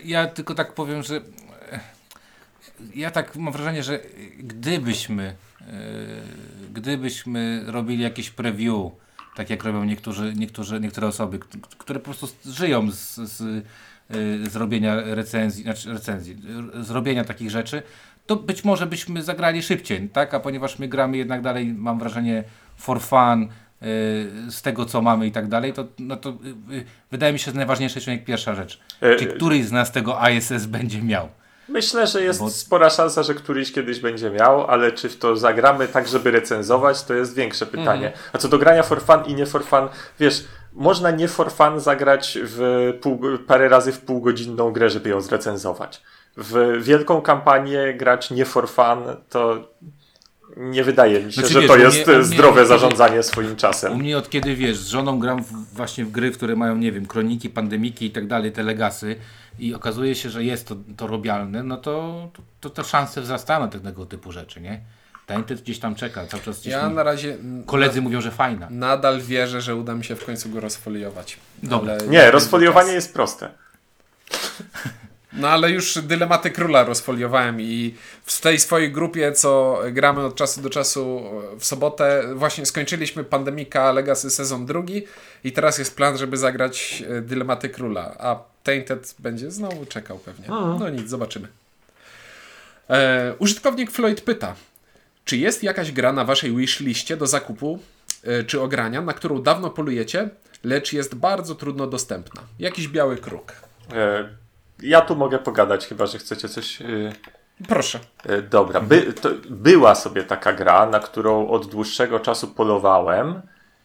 Ja 0.05 0.27
tylko 0.27 0.55
tak 0.55 0.73
powiem, 0.73 1.03
że 1.03 1.21
ja 2.95 3.11
tak 3.11 3.35
mam 3.35 3.53
wrażenie, 3.53 3.83
że 3.83 3.99
gdybyśmy 4.39 5.35
e, 5.61 5.65
gdybyśmy 6.73 7.63
robili 7.67 8.03
jakieś 8.03 8.29
preview, 8.29 8.91
tak 9.35 9.49
jak 9.49 9.63
robią 9.63 9.83
niektórzy, 9.83 10.33
niektórzy, 10.35 10.79
niektóre 10.79 11.07
osoby, 11.07 11.39
które 11.77 11.99
po 11.99 12.05
prostu 12.05 12.27
żyją 12.45 12.91
z, 12.91 13.15
z, 13.15 13.41
e, 13.41 14.49
z 14.49 14.55
robienia 14.55 14.95
recenzji, 15.15 15.63
znaczy 15.63 15.93
recenzji, 15.93 16.37
r- 16.73 16.85
z 16.85 16.89
robienia 16.89 17.23
takich 17.23 17.51
rzeczy, 17.51 17.83
to 18.25 18.35
być 18.35 18.63
może 18.63 18.85
byśmy 18.85 19.23
zagrali 19.23 19.63
szybciej, 19.63 20.09
tak? 20.09 20.33
A 20.33 20.39
ponieważ 20.39 20.79
my 20.79 20.87
gramy 20.87 21.17
jednak 21.17 21.41
dalej, 21.41 21.73
mam 21.77 21.99
wrażenie, 21.99 22.43
for 22.77 23.01
fun, 23.01 23.43
e, 23.43 23.47
z 24.51 24.61
tego 24.61 24.85
co 24.85 25.01
mamy 25.01 25.27
i 25.27 25.31
tak 25.31 25.47
dalej, 25.47 25.73
to, 25.73 25.85
no 25.99 26.15
to 26.15 26.29
e, 26.29 26.33
e, 26.33 26.83
wydaje 27.11 27.33
mi 27.33 27.39
się, 27.39 27.51
że 27.51 27.57
najważniejsza 27.57 28.11
jest 28.11 28.25
pierwsza 28.25 28.55
rzecz. 28.55 28.79
E, 29.01 29.15
Czy 29.15 29.25
któryś 29.25 29.65
z 29.65 29.71
nas 29.71 29.91
tego 29.91 30.17
ISS 30.37 30.65
będzie 30.65 31.01
miał? 31.01 31.27
Myślę, 31.69 32.07
że 32.07 32.21
jest 32.21 32.39
Bo- 32.39 32.49
spora 32.49 32.89
szansa, 32.89 33.23
że 33.23 33.33
któryś 33.33 33.71
kiedyś 33.71 33.99
będzie 33.99 34.29
miał, 34.29 34.67
ale 34.67 34.91
czy 34.91 35.09
w 35.09 35.17
to 35.17 35.37
zagramy 35.37 35.87
tak, 35.87 36.07
żeby 36.07 36.31
recenzować, 36.31 37.03
to 37.03 37.13
jest 37.13 37.35
większe 37.35 37.65
pytanie. 37.65 38.07
Mhm. 38.07 38.13
A 38.33 38.37
co 38.37 38.47
do 38.47 38.57
grania 38.57 38.83
for 38.83 39.01
fun 39.01 39.19
i 39.27 39.35
nie 39.35 39.45
for 39.45 39.65
fun, 39.65 39.87
wiesz, 40.19 40.43
można 40.73 41.11
nie 41.11 41.27
for 41.27 41.51
fun 41.51 41.79
zagrać 41.79 42.37
w 42.41 42.91
pół, 43.01 43.19
parę 43.47 43.69
razy 43.69 43.91
w 43.91 43.99
półgodzinną 43.99 44.71
grę, 44.71 44.89
żeby 44.89 45.09
ją 45.09 45.21
zrecenzować. 45.21 46.01
W 46.37 46.79
wielką 46.83 47.21
kampanię 47.21 47.93
grać 47.93 48.31
nie 48.31 48.45
for 48.45 48.69
fun, 48.69 48.97
to 49.29 49.67
nie 50.57 50.83
wydaje 50.83 51.23
mi 51.23 51.33
się, 51.33 51.41
Znaczy, 51.41 51.53
że 51.53 51.59
wiesz, 51.59 51.69
to 51.69 51.75
u 51.75 51.79
jest 51.79 52.07
u 52.07 52.11
mnie- 52.11 52.23
zdrowe 52.23 52.51
u 52.51 52.55
mnie- 52.55 52.65
zarządzanie 52.65 53.23
swoim 53.23 53.51
U 53.53 53.55
czasem. 53.55 53.95
mnie 53.97 54.17
od 54.17 54.29
kiedy 54.29 54.55
wiesz, 54.55 54.77
z 54.77 54.87
żoną 54.87 55.19
gram 55.19 55.43
w, 55.43 55.51
właśnie 55.73 56.05
w 56.05 56.11
gry, 56.11 56.31
które 56.31 56.55
mają, 56.55 56.75
nie 56.75 56.91
wiem, 56.91 57.05
kroniki, 57.05 57.49
pandemiki 57.49 58.05
i 58.05 58.11
tak 58.11 58.27
dalej, 58.27 58.51
te 58.51 58.63
legasy 58.63 59.15
i 59.59 59.73
okazuje 59.75 60.15
się, 60.15 60.29
że 60.29 60.43
jest 60.43 60.67
to, 60.67 60.75
to 60.97 61.07
robialne, 61.07 61.63
no 61.63 61.77
to, 61.77 62.27
to, 62.61 62.69
to 62.69 62.83
szanse 62.83 63.21
wzrastają 63.21 63.59
na 63.59 63.67
tego 63.67 64.05
typu 64.05 64.31
rzeczy, 64.31 64.61
nie? 64.61 64.81
Tainted 65.33 65.61
gdzieś 65.61 65.79
tam 65.79 65.95
czeka, 65.95 66.27
cały 66.27 66.43
czas 66.43 66.59
gdzieś 66.59 66.73
Ja 66.73 66.89
mi 66.89 66.95
na 66.95 67.03
razie 67.03 67.37
koledzy 67.65 68.01
mówią, 68.01 68.21
że 68.21 68.31
fajna. 68.31 68.67
nadal 68.69 69.21
wierzę, 69.21 69.61
że 69.61 69.75
uda 69.75 69.95
mi 69.95 70.03
się 70.03 70.15
w 70.15 70.25
końcu 70.25 70.49
go 70.49 70.59
rozfoliować. 70.59 71.37
Dobra. 71.63 71.93
Ale 71.93 72.07
Nie, 72.07 72.31
rozfoliowanie 72.31 72.93
jest 72.93 73.13
proste. 73.13 73.49
No 75.33 75.49
ale 75.49 75.71
już 75.71 75.97
dylematy 76.01 76.51
króla 76.51 76.83
rozfoliowałem 76.83 77.61
i 77.61 77.95
w 78.25 78.41
tej 78.41 78.59
swojej 78.59 78.91
grupie, 78.91 79.31
co 79.31 79.81
gramy 79.91 80.21
od 80.21 80.35
czasu 80.35 80.61
do 80.61 80.69
czasu 80.69 81.21
w 81.59 81.65
sobotę, 81.65 82.23
właśnie 82.35 82.65
skończyliśmy 82.65 83.23
Pandemika 83.23 83.91
Legacy 83.91 84.29
sezon 84.29 84.65
drugi 84.65 85.03
i 85.43 85.51
teraz 85.51 85.77
jest 85.77 85.95
plan, 85.95 86.17
żeby 86.17 86.37
zagrać 86.37 87.03
e, 87.09 87.21
dylematy 87.21 87.69
króla, 87.69 88.15
a 88.19 88.39
Tainted 88.63 89.15
będzie 89.19 89.51
znowu 89.51 89.85
czekał 89.85 90.19
pewnie. 90.19 90.47
No 90.49 90.89
nic, 90.89 91.09
zobaczymy. 91.09 91.47
E, 92.89 93.33
użytkownik 93.39 93.91
Floyd 93.91 94.21
pyta, 94.21 94.55
czy 95.25 95.37
jest 95.37 95.63
jakaś 95.63 95.91
gra 95.91 96.13
na 96.13 96.25
waszej 96.25 96.55
wishliście 96.55 97.17
do 97.17 97.27
zakupu 97.27 97.79
e, 98.23 98.43
czy 98.43 98.61
ogrania, 98.61 99.01
na 99.01 99.13
którą 99.13 99.41
dawno 99.41 99.69
polujecie, 99.69 100.29
lecz 100.63 100.93
jest 100.93 101.15
bardzo 101.15 101.55
trudno 101.55 101.87
dostępna? 101.87 102.41
Jakiś 102.59 102.87
biały 102.87 103.17
kruk. 103.17 103.53
E, 103.93 104.29
Ja 104.79 105.01
tu 105.01 105.15
mogę 105.15 105.39
pogadać, 105.39 105.87
chyba 105.87 106.05
że 106.05 106.17
chcecie 106.17 106.49
coś. 106.49 106.81
y, 106.81 107.11
Proszę. 107.67 107.99
E, 108.25 108.41
Dobra, 108.41 108.81
by, 108.81 109.13
była 109.49 109.95
sobie 109.95 110.23
taka 110.23 110.53
gra, 110.53 110.85
na 110.85 110.99
którą 110.99 111.47
od 111.47 111.67
dłuższego 111.67 112.19
czasu 112.19 112.47
polowałem 112.47 113.41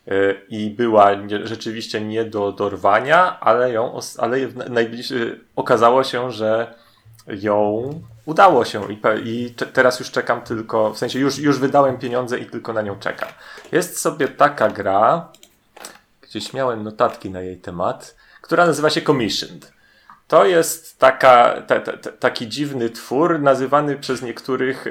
e, 0.08 0.34
i 0.48 0.70
była 0.70 1.14
nie, 1.14 1.46
rzeczywiście 1.46 2.00
nie 2.00 2.24
do 2.24 2.52
dorwania, 2.52 3.40
ale 3.40 3.72
ją, 3.72 3.98
ale 4.18 4.38
najbliższy, 4.68 5.40
okazało 5.56 6.04
się, 6.04 6.30
że 6.32 6.74
ją 7.26 7.90
udało 8.26 8.64
się 8.64 8.92
i, 8.92 8.98
i 9.24 9.50
te- 9.50 9.66
teraz 9.66 9.98
już 10.00 10.10
czekam 10.10 10.40
tylko, 10.42 10.90
w 10.94 10.98
sensie 10.98 11.18
już, 11.18 11.38
już 11.38 11.58
wydałem 11.58 11.98
pieniądze 11.98 12.38
i 12.38 12.46
tylko 12.46 12.72
na 12.72 12.82
nią 12.82 12.98
czekam. 12.98 13.28
Jest 13.72 14.00
sobie 14.00 14.28
taka 14.28 14.68
gra, 14.68 15.28
gdzieś 16.22 16.52
miałem 16.52 16.82
notatki 16.82 17.30
na 17.30 17.40
jej 17.40 17.56
temat, 17.56 18.16
która 18.42 18.66
nazywa 18.66 18.90
się 18.90 19.02
Commissioned. 19.02 19.72
To 20.28 20.44
jest 20.46 20.98
taka, 20.98 21.62
ta, 21.66 21.80
ta, 21.80 21.96
ta, 21.96 22.12
taki 22.12 22.48
dziwny 22.48 22.90
twór, 22.90 23.40
nazywany 23.40 23.96
przez 23.96 24.22
niektórych 24.22 24.86
e, 24.86 24.90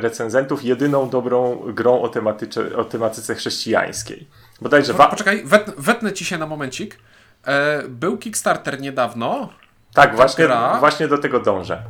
recenzentów 0.00 0.64
jedyną 0.64 1.08
dobrą 1.10 1.56
grą 1.66 2.02
o, 2.02 2.08
tematyce, 2.08 2.76
o 2.76 2.84
tematyce 2.84 3.34
chrześcijańskiej. 3.34 4.26
Bodajże 4.60 4.92
wa- 4.92 5.08
poczekaj, 5.08 5.42
wet, 5.44 5.70
wetnę 5.78 6.12
ci 6.12 6.24
się 6.24 6.38
na 6.38 6.46
momencik. 6.46 6.98
E, 7.46 7.82
był 7.88 8.18
Kickstarter 8.18 8.80
niedawno. 8.80 9.48
tak, 9.94 10.16
właśnie, 10.16 10.44
gra- 10.44 10.78
właśnie 10.80 11.08
do 11.08 11.18
tego 11.18 11.40
dążę. 11.40 11.82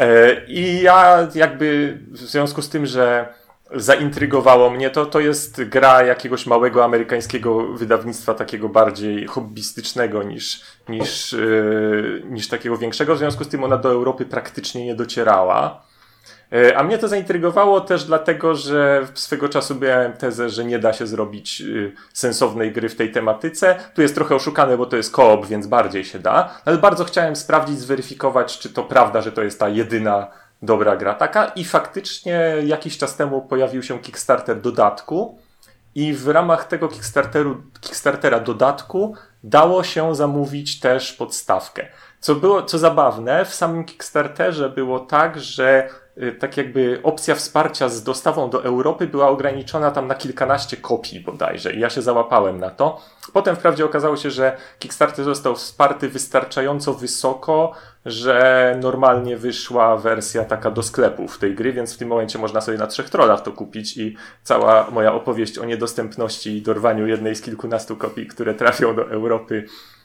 E, 0.00 0.36
I 0.46 0.82
ja 0.82 1.28
jakby 1.34 1.98
w 2.10 2.18
związku 2.18 2.62
z 2.62 2.68
tym, 2.68 2.86
że 2.86 3.28
zaintrygowało 3.74 4.70
mnie 4.70 4.90
to, 4.90 5.06
to 5.06 5.20
jest 5.20 5.64
gra 5.64 6.02
jakiegoś 6.02 6.46
małego 6.46 6.84
amerykańskiego 6.84 7.66
wydawnictwa, 7.66 8.34
takiego 8.34 8.68
bardziej 8.68 9.26
hobbystycznego 9.26 10.22
niż, 10.22 10.60
niż, 10.88 11.32
e, 11.32 11.38
niż 12.30 12.48
takiego 12.48 12.78
większego. 12.78 13.14
W 13.14 13.18
związku 13.18 13.44
z 13.44 13.48
tym 13.48 13.64
ona 13.64 13.76
do 13.76 13.90
Europy 13.90 14.26
praktycznie 14.26 14.84
nie 14.84 14.94
docierała. 14.94 15.87
E, 16.52 16.76
A 16.78 16.82
mnie 16.82 16.98
to 16.98 17.08
zaintrygowało 17.08 17.80
też 17.80 18.04
dlatego, 18.04 18.54
że 18.54 19.06
swego 19.14 19.48
czasu 19.48 19.74
miałem 19.74 20.12
tezę, 20.12 20.50
że 20.50 20.64
nie 20.64 20.78
da 20.78 20.92
się 20.92 21.06
zrobić 21.06 21.60
y, 21.60 21.92
sensownej 22.12 22.72
gry 22.72 22.88
w 22.88 22.96
tej 22.96 23.12
tematyce. 23.12 23.76
Tu 23.94 24.02
jest 24.02 24.14
trochę 24.14 24.34
oszukane, 24.34 24.76
bo 24.76 24.86
to 24.86 24.96
jest 24.96 25.12
koop, 25.12 25.46
więc 25.46 25.66
bardziej 25.66 26.04
się 26.04 26.18
da. 26.18 26.60
Ale 26.64 26.78
bardzo 26.78 27.04
chciałem 27.04 27.36
sprawdzić, 27.36 27.78
zweryfikować, 27.78 28.58
czy 28.58 28.70
to 28.70 28.82
prawda, 28.84 29.20
że 29.20 29.32
to 29.32 29.42
jest 29.42 29.60
ta 29.60 29.68
jedyna 29.68 30.26
dobra 30.62 30.96
gra 30.96 31.14
taka. 31.14 31.46
I 31.46 31.64
faktycznie 31.64 32.54
jakiś 32.64 32.98
czas 32.98 33.16
temu 33.16 33.42
pojawił 33.42 33.82
się 33.82 33.98
Kickstarter 33.98 34.60
dodatku. 34.60 35.38
I 35.94 36.12
w 36.14 36.28
ramach 36.28 36.64
tego 36.64 36.88
Kickstarteru, 36.88 37.62
Kickstartera 37.80 38.40
dodatku 38.40 39.14
dało 39.44 39.84
się 39.84 40.14
zamówić 40.14 40.80
też 40.80 41.12
podstawkę. 41.12 41.86
Co 42.20 42.34
było, 42.34 42.62
co 42.62 42.78
zabawne, 42.78 43.44
w 43.44 43.54
samym 43.54 43.84
Kickstarterze 43.84 44.70
było 44.70 45.00
tak, 45.00 45.40
że 45.40 45.88
tak 46.38 46.56
jakby 46.56 47.00
opcja 47.02 47.34
wsparcia 47.34 47.88
z 47.88 48.02
dostawą 48.02 48.50
do 48.50 48.64
Europy 48.64 49.06
była 49.06 49.28
ograniczona 49.28 49.90
tam 49.90 50.06
na 50.06 50.14
kilkanaście 50.14 50.76
kopii 50.76 51.20
bodajże 51.20 51.72
i 51.72 51.80
ja 51.80 51.90
się 51.90 52.02
załapałem 52.02 52.60
na 52.60 52.70
to. 52.70 53.00
Potem 53.32 53.56
wprawdzie 53.56 53.84
okazało 53.84 54.16
się, 54.16 54.30
że 54.30 54.56
Kickstarter 54.78 55.24
został 55.24 55.56
wsparty 55.56 56.08
wystarczająco 56.08 56.94
wysoko, 56.94 57.72
że 58.06 58.76
normalnie 58.82 59.36
wyszła 59.36 59.96
wersja 59.96 60.44
taka 60.44 60.70
do 60.70 60.82
sklepów 60.82 61.38
tej 61.38 61.54
gry, 61.54 61.72
więc 61.72 61.94
w 61.94 61.98
tym 61.98 62.08
momencie 62.08 62.38
można 62.38 62.60
sobie 62.60 62.78
na 62.78 62.86
trzech 62.86 63.10
trollach 63.10 63.42
to 63.42 63.52
kupić 63.52 63.96
i 63.96 64.16
cała 64.42 64.90
moja 64.90 65.12
opowieść 65.12 65.58
o 65.58 65.64
niedostępności 65.64 66.56
i 66.56 66.62
dorwaniu 66.62 67.06
jednej 67.06 67.36
z 67.36 67.42
kilkunastu 67.42 67.96
kopii, 67.96 68.26
które 68.26 68.54
trafią 68.54 68.94
do 68.94 69.10
Europy 69.10 69.54
y, 69.54 69.97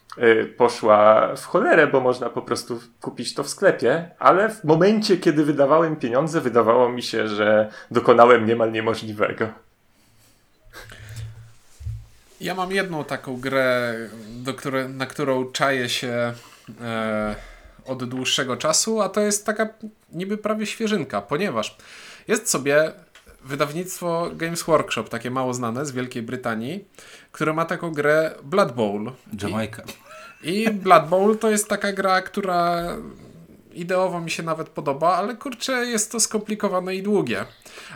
poszła 0.57 1.29
w 1.35 1.45
cholerę, 1.45 1.87
bo 1.87 1.99
można 1.99 2.29
po 2.29 2.41
prostu 2.41 2.79
kupić 3.01 3.33
to 3.33 3.43
w 3.43 3.49
sklepie, 3.49 4.11
ale 4.19 4.49
w 4.49 4.63
momencie, 4.63 5.17
kiedy 5.17 5.45
wydawałem 5.45 5.95
pieniądze, 5.95 6.41
wydawało 6.41 6.89
mi 6.89 7.01
się, 7.01 7.27
że 7.27 7.71
dokonałem 7.91 8.45
niemal 8.45 8.71
niemożliwego. 8.71 9.47
Ja 12.41 12.55
mam 12.55 12.71
jedną 12.71 13.03
taką 13.03 13.39
grę, 13.39 13.95
której, 14.57 14.89
na 14.89 15.05
którą 15.05 15.51
czaję 15.51 15.89
się 15.89 16.33
e, 16.81 17.35
od 17.85 18.03
dłuższego 18.03 18.57
czasu, 18.57 19.01
a 19.01 19.09
to 19.09 19.21
jest 19.21 19.45
taka 19.45 19.69
niby 20.11 20.37
prawie 20.37 20.65
świeżynka, 20.65 21.21
ponieważ 21.21 21.77
jest 22.27 22.49
sobie 22.49 22.91
wydawnictwo 23.45 24.29
Games 24.35 24.63
Workshop, 24.63 25.03
takie 25.03 25.31
mało 25.31 25.53
znane 25.53 25.85
z 25.85 25.91
Wielkiej 25.91 26.23
Brytanii, 26.23 26.85
które 27.31 27.53
ma 27.53 27.65
taką 27.65 27.91
grę 27.91 28.35
Blood 28.43 28.71
Bowl. 28.71 29.11
Jamaica. 29.41 29.83
I 30.43 30.69
Blood 30.69 31.09
Bowl 31.09 31.37
to 31.37 31.49
jest 31.49 31.69
taka 31.69 31.93
gra, 31.93 32.21
która 32.21 32.83
ideowo 33.73 34.21
mi 34.21 34.31
się 34.31 34.43
nawet 34.43 34.69
podoba, 34.69 35.15
ale 35.15 35.35
kurczę, 35.35 35.71
jest 35.71 36.11
to 36.11 36.19
skomplikowane 36.19 36.95
i 36.95 37.03
długie. 37.03 37.45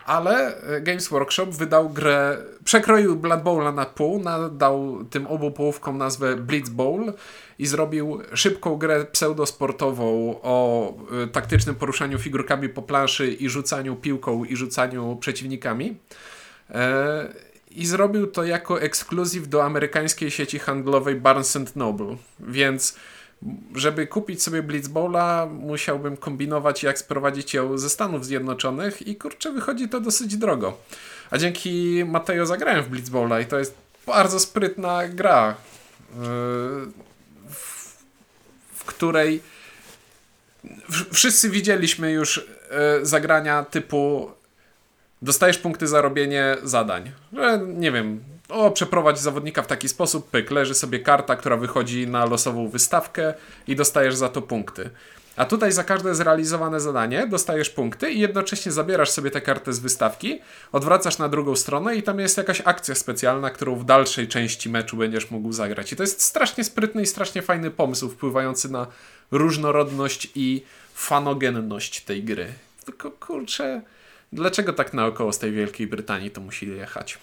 Ale 0.06 0.62
e, 0.62 0.82
Games 0.82 1.08
Workshop 1.08 1.46
wydał 1.46 1.90
grę, 1.90 2.38
przekroił 2.64 3.16
Blood 3.16 3.44
Bowla 3.44 3.72
na 3.72 3.86
pół, 3.86 4.20
nadał 4.20 5.06
tym 5.10 5.28
obu 5.28 5.52
połówkom 5.52 5.98
nazwę 5.98 6.36
Blitz 6.36 6.70
Bowl 6.70 7.14
i 7.60 7.68
zrobił 7.68 8.22
szybką 8.34 8.76
grę 8.76 9.06
pseudosportową 9.06 10.40
o 10.44 10.94
y, 11.24 11.28
taktycznym 11.28 11.76
poruszaniu 11.76 12.20
figurkami 12.20 12.70
po 12.70 12.82
planszy 12.82 13.28
i 13.28 13.50
rzucaniu 13.50 13.96
piłką 13.96 14.46
i 14.46 14.56
rzucaniu 14.56 15.18
przeciwnikami. 15.20 15.98
E, 16.70 17.34
I 17.72 17.86
zrobił 17.86 18.28
to 18.28 18.44
jako 18.44 18.82
ekskluzyw 18.82 19.48
do 19.48 19.64
amerykańskiej 19.64 20.32
sieci 20.32 20.60
handlowej 20.60 21.16
Barnes 21.16 21.76
Noble. 21.76 22.16
Więc 22.40 22.96
żeby 23.76 24.08
kupić 24.08 24.44
sobie 24.44 24.64
Blitzbowla, 24.64 25.48
musiałbym 25.52 26.18
kombinować, 26.18 26.84
jak 26.84 27.00
sprowadzić 27.00 27.54
ją 27.54 27.78
ze 27.78 27.90
Stanów 27.90 28.26
Zjednoczonych 28.26 29.08
i 29.08 29.16
kurczę, 29.16 29.52
wychodzi 29.52 29.90
to 29.90 30.00
dosyć 30.00 30.38
drogo. 30.38 30.78
A 31.32 31.38
dzięki 31.38 32.04
Mateo 32.06 32.46
zagrałem 32.46 32.84
w 32.84 32.90
Blitzbowla 32.90 33.40
i 33.40 33.46
to 33.46 33.60
jest 33.60 33.76
bardzo 34.08 34.40
sprytna 34.40 35.08
gra, 35.08 35.56
w 36.16 36.88
której 38.88 39.42
wszyscy 41.14 41.50
widzieliśmy 41.50 42.12
już 42.12 42.38
yy, 42.98 43.06
zagrania 43.06 43.64
typu 43.64 44.32
dostajesz 45.22 45.58
punkty 45.58 45.88
za 45.88 46.02
robienie 46.02 46.58
zadań. 46.64 47.12
Że, 47.34 47.60
nie 47.66 47.92
wiem, 47.92 48.24
o, 48.50 48.72
przeprowadź 48.72 49.20
zawodnika 49.20 49.62
w 49.62 49.68
taki 49.68 49.90
sposób, 49.90 50.30
pyk, 50.30 50.52
leży 50.52 50.74
sobie 50.74 51.00
karta, 51.00 51.36
która 51.36 51.58
wychodzi 51.58 52.08
na 52.08 52.26
losową 52.26 52.70
wystawkę 52.70 53.34
i 53.68 53.76
dostajesz 53.76 54.16
za 54.16 54.30
to 54.30 54.42
punkty. 54.42 54.90
A 55.38 55.46
tutaj 55.46 55.72
za 55.72 55.84
każde 55.84 56.16
zrealizowane 56.16 56.80
zadanie 56.80 57.28
dostajesz 57.28 57.70
punkty 57.70 58.12
i 58.12 58.20
jednocześnie 58.20 58.72
zabierasz 58.72 59.10
sobie 59.10 59.32
tę 59.32 59.42
kartę 59.42 59.74
z 59.74 59.80
wystawki, 59.80 60.40
odwracasz 60.72 61.18
na 61.18 61.30
drugą 61.30 61.56
stronę 61.56 61.96
i 61.96 62.04
tam 62.04 62.20
jest 62.20 62.38
jakaś 62.38 62.62
akcja 62.66 62.96
specjalna, 62.96 63.50
którą 63.50 63.76
w 63.76 63.86
dalszej 63.86 64.28
części 64.28 64.70
meczu 64.70 64.98
będziesz 64.98 65.32
mógł 65.32 65.52
zagrać. 65.52 65.94
I 65.94 65.96
to 65.96 66.04
jest 66.04 66.22
strasznie 66.22 66.64
sprytny 66.64 67.02
i 67.02 67.06
strasznie 67.06 67.42
fajny 67.42 67.72
pomysł, 67.72 68.10
wpływający 68.10 68.72
na 68.72 68.88
różnorodność 69.32 70.32
i 70.36 70.64
fanogenność 70.94 72.02
tej 72.02 72.24
gry. 72.24 72.48
Tylko 72.86 73.12
kurczę, 73.12 73.82
dlaczego 74.34 74.74
tak 74.74 74.94
naokoło 74.94 75.34
z 75.34 75.40
tej 75.40 75.52
Wielkiej 75.52 75.88
Brytanii 75.88 76.32
to 76.32 76.42
musi 76.42 76.70
jechać? 76.70 77.18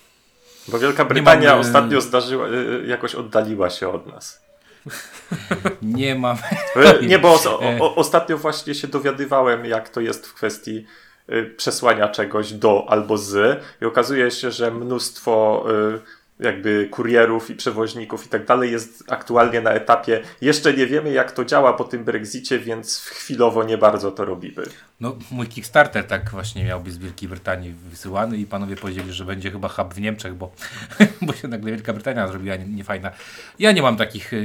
Bo 0.68 0.78
Wielka 0.78 1.04
Brytania 1.04 1.56
ostatnio 1.56 2.00
zdarzyła, 2.00 2.48
e, 2.48 2.86
jakoś 2.86 3.14
oddaliła 3.14 3.70
się 3.70 3.88
od 3.88 4.06
nas. 4.06 4.43
Nie 5.82 6.14
mam. 6.14 6.36
E, 6.76 7.06
Nie, 7.06 7.18
bo 7.18 7.34
o, 7.34 7.60
o, 7.80 7.94
ostatnio 7.94 8.38
właśnie 8.38 8.74
się 8.74 8.88
dowiadywałem, 8.88 9.64
jak 9.64 9.88
to 9.88 10.00
jest 10.00 10.26
w 10.26 10.34
kwestii 10.34 10.86
e, 11.28 11.42
przesłania 11.42 12.08
czegoś 12.08 12.52
do 12.52 12.86
albo 12.88 13.18
z 13.18 13.62
i 13.82 13.84
okazuje 13.84 14.30
się, 14.30 14.50
że 14.50 14.70
mnóstwo 14.70 15.64
e, 15.94 15.98
jakby 16.40 16.88
kurierów 16.90 17.50
i 17.50 17.54
przewoźników 17.54 18.26
i 18.26 18.28
tak 18.28 18.46
dalej 18.46 18.72
jest 18.72 19.04
aktualnie 19.08 19.60
na 19.60 19.70
etapie 19.70 20.20
jeszcze 20.40 20.74
nie 20.74 20.86
wiemy 20.86 21.12
jak 21.12 21.32
to 21.32 21.44
działa 21.44 21.72
po 21.72 21.84
tym 21.84 22.04
Brexicie, 22.04 22.58
więc 22.58 22.98
chwilowo 22.98 23.64
nie 23.64 23.78
bardzo 23.78 24.12
to 24.12 24.24
robimy. 24.24 24.62
No, 25.00 25.16
mój 25.30 25.46
Kickstarter 25.46 26.04
tak 26.04 26.30
właśnie 26.30 26.64
miał 26.64 26.80
być 26.80 26.92
z 26.92 26.98
Wielkiej 26.98 27.28
Brytanii 27.28 27.72
wysyłany 27.72 28.36
i 28.38 28.46
panowie 28.46 28.76
powiedzieli, 28.76 29.12
że 29.12 29.24
będzie 29.24 29.50
chyba 29.50 29.68
hub 29.68 29.94
w 29.94 30.00
Niemczech, 30.00 30.34
bo, 30.34 30.52
bo 31.22 31.32
się 31.32 31.48
nagle 31.48 31.70
Wielka 31.70 31.92
Brytania 31.92 32.28
zrobiła 32.28 32.56
nie- 32.56 32.66
niefajna. 32.66 33.10
Ja 33.58 33.72
nie 33.72 33.82
mam 33.82 33.96
takich, 33.96 34.32
yy, 34.32 34.40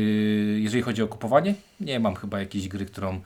jeżeli 0.60 0.84
chodzi 0.84 1.04
o 1.04 1.08
kupowanie, 1.08 1.56
nie 1.80 2.00
mam 2.00 2.16
chyba 2.16 2.40
jakiejś 2.40 2.68
gry, 2.68 2.86
którą 2.86 3.22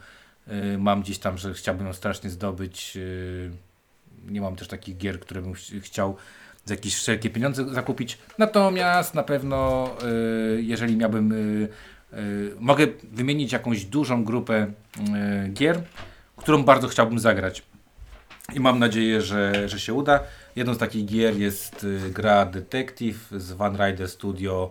yy, 0.46 0.78
mam 0.78 1.02
gdzieś 1.02 1.18
tam, 1.18 1.38
że 1.38 1.54
chciałbym 1.54 1.86
ją 1.86 1.92
strasznie 1.92 2.30
zdobyć. 2.30 2.96
Yy, 2.96 3.50
nie 4.28 4.40
mam 4.40 4.56
też 4.56 4.68
takich 4.68 4.96
gier, 4.96 5.20
które 5.20 5.42
bym 5.42 5.54
ch- 5.54 5.82
chciał 5.82 6.16
za 6.64 6.74
jakieś 6.74 6.94
wszelkie 6.96 7.30
pieniądze 7.30 7.74
zakupić. 7.74 8.18
Natomiast 8.38 9.14
na 9.14 9.22
pewno, 9.22 9.90
yy, 10.02 10.62
jeżeli 10.62 10.96
miałbym, 10.96 11.30
yy, 11.30 11.68
yy, 12.22 12.56
mogę 12.60 12.86
wymienić 13.12 13.52
jakąś 13.52 13.84
dużą 13.84 14.24
grupę 14.24 14.66
gier, 15.52 15.82
którą 16.36 16.62
bardzo 16.62 16.88
chciałbym 16.88 17.18
zagrać. 17.18 17.62
I 18.52 18.60
mam 18.60 18.78
nadzieję, 18.78 19.22
że, 19.22 19.68
że 19.68 19.80
się 19.80 19.94
uda. 19.94 20.20
Jedną 20.56 20.74
z 20.74 20.78
takich 20.78 21.04
gier 21.04 21.36
jest 21.36 21.84
y, 21.84 22.10
gra 22.10 22.46
Detective 22.46 23.18
z 23.36 23.52
Van 23.52 23.76
Ryder 23.76 24.08
Studio. 24.08 24.70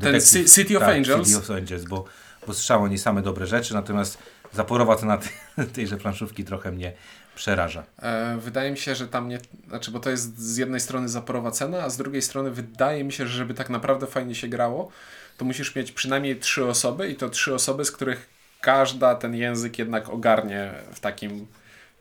Ten 0.00 0.20
Ci- 0.20 0.54
City 0.54 0.76
of 0.76 0.82
tak, 0.82 0.96
Angels. 0.96 1.28
City 1.28 1.38
of 1.38 1.50
Angels, 1.50 1.84
bo, 1.84 2.04
bo 2.46 2.54
słyszałem 2.54 2.82
o 2.82 2.88
niej 2.88 2.98
same 2.98 3.22
dobre 3.22 3.46
rzeczy, 3.46 3.74
natomiast 3.74 4.18
zaporowa 4.52 4.96
cena 4.96 5.18
tej- 5.56 5.66
tejże 5.66 5.96
planszówki 5.96 6.44
trochę 6.44 6.72
mnie 6.72 6.92
przeraża. 7.34 7.84
E, 8.02 8.38
wydaje 8.40 8.70
mi 8.70 8.78
się, 8.78 8.94
że 8.94 9.08
tam 9.08 9.28
nie. 9.28 9.38
Znaczy, 9.68 9.90
bo 9.90 10.00
to 10.00 10.10
jest 10.10 10.38
z 10.38 10.56
jednej 10.56 10.80
strony 10.80 11.08
zaporowa 11.08 11.50
cena, 11.50 11.82
a 11.82 11.90
z 11.90 11.96
drugiej 11.96 12.22
strony 12.22 12.50
wydaje 12.50 13.04
mi 13.04 13.12
się, 13.12 13.26
że 13.26 13.36
żeby 13.36 13.54
tak 13.54 13.70
naprawdę 13.70 14.06
fajnie 14.06 14.34
się 14.34 14.48
grało, 14.48 14.90
to 15.36 15.44
musisz 15.44 15.76
mieć 15.76 15.92
przynajmniej 15.92 16.36
trzy 16.36 16.66
osoby 16.66 17.08
i 17.08 17.16
to 17.16 17.28
trzy 17.28 17.54
osoby, 17.54 17.84
z 17.84 17.92
których 17.92 18.28
każda 18.60 19.14
ten 19.14 19.34
język 19.34 19.78
jednak 19.78 20.08
ogarnie 20.08 20.72
w 20.92 21.00
takim 21.00 21.46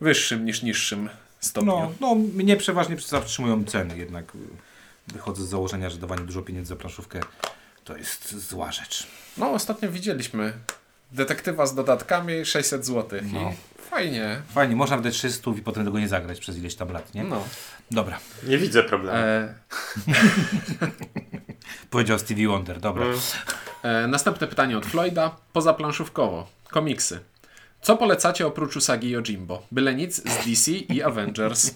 wyższym 0.02 0.46
niż 0.46 0.64
niższym 0.64 1.10
stopniu. 1.40 1.72
No, 1.72 1.92
no 2.02 2.16
mnie 2.16 2.58
przeważnie 2.58 2.98
zatrzymują 2.98 3.66
ceny, 3.66 3.98
jednak 3.98 4.26
wychodzę 5.08 5.44
z 5.44 5.48
założenia, 5.48 5.90
że 5.90 5.98
dawanie 5.98 6.24
dużo 6.24 6.42
pieniędzy 6.42 6.70
za 6.70 6.76
planszówkę 6.76 7.20
to 7.84 7.98
jest 7.98 8.36
zła 8.50 8.72
rzecz. 8.72 9.08
No, 9.38 9.52
ostatnio 9.52 9.92
widzieliśmy 9.92 10.54
detektywa 11.12 11.66
z 11.66 11.76
dodatkami 11.76 12.46
600 12.46 12.86
zł. 12.86 13.20
No. 13.34 13.54
Fajnie. 13.90 14.42
Fajnie, 14.54 14.76
można 14.76 14.98
wydać 14.98 15.14
300 15.18 15.52
i 15.52 15.62
potem 15.62 15.86
tego 15.86 16.00
nie 16.00 16.08
zagrać 16.08 16.40
przez 16.40 16.58
ileś 16.58 16.76
tam 16.76 16.92
lat, 16.92 17.14
nie? 17.14 17.24
No. 17.24 17.44
Dobra, 17.92 18.20
Nie 18.44 18.58
widzę 18.58 18.84
problemu. 18.84 19.18
E, 19.18 19.54
powiedział 21.90 22.20
Stevie 22.20 22.48
Wonder, 22.48 22.80
dobra. 22.80 23.06
Mm. 23.06 23.20
E, 23.84 24.08
następne 24.08 24.48
pytanie 24.48 24.78
od 24.78 24.86
Floyda. 24.86 25.36
Pozaplanszówkowo. 25.54 26.48
Komiksy. 26.70 27.20
Co 27.82 27.98
polecacie 27.98 28.48
oprócz 28.48 28.76
Usagi 28.76 29.10
i 29.10 29.18
Ojimbo? 29.18 29.64
Byle 29.72 29.96
nic 29.96 30.16
z 30.16 30.46
DC 30.46 30.72
i 30.72 31.04
Avengers. 31.04 31.74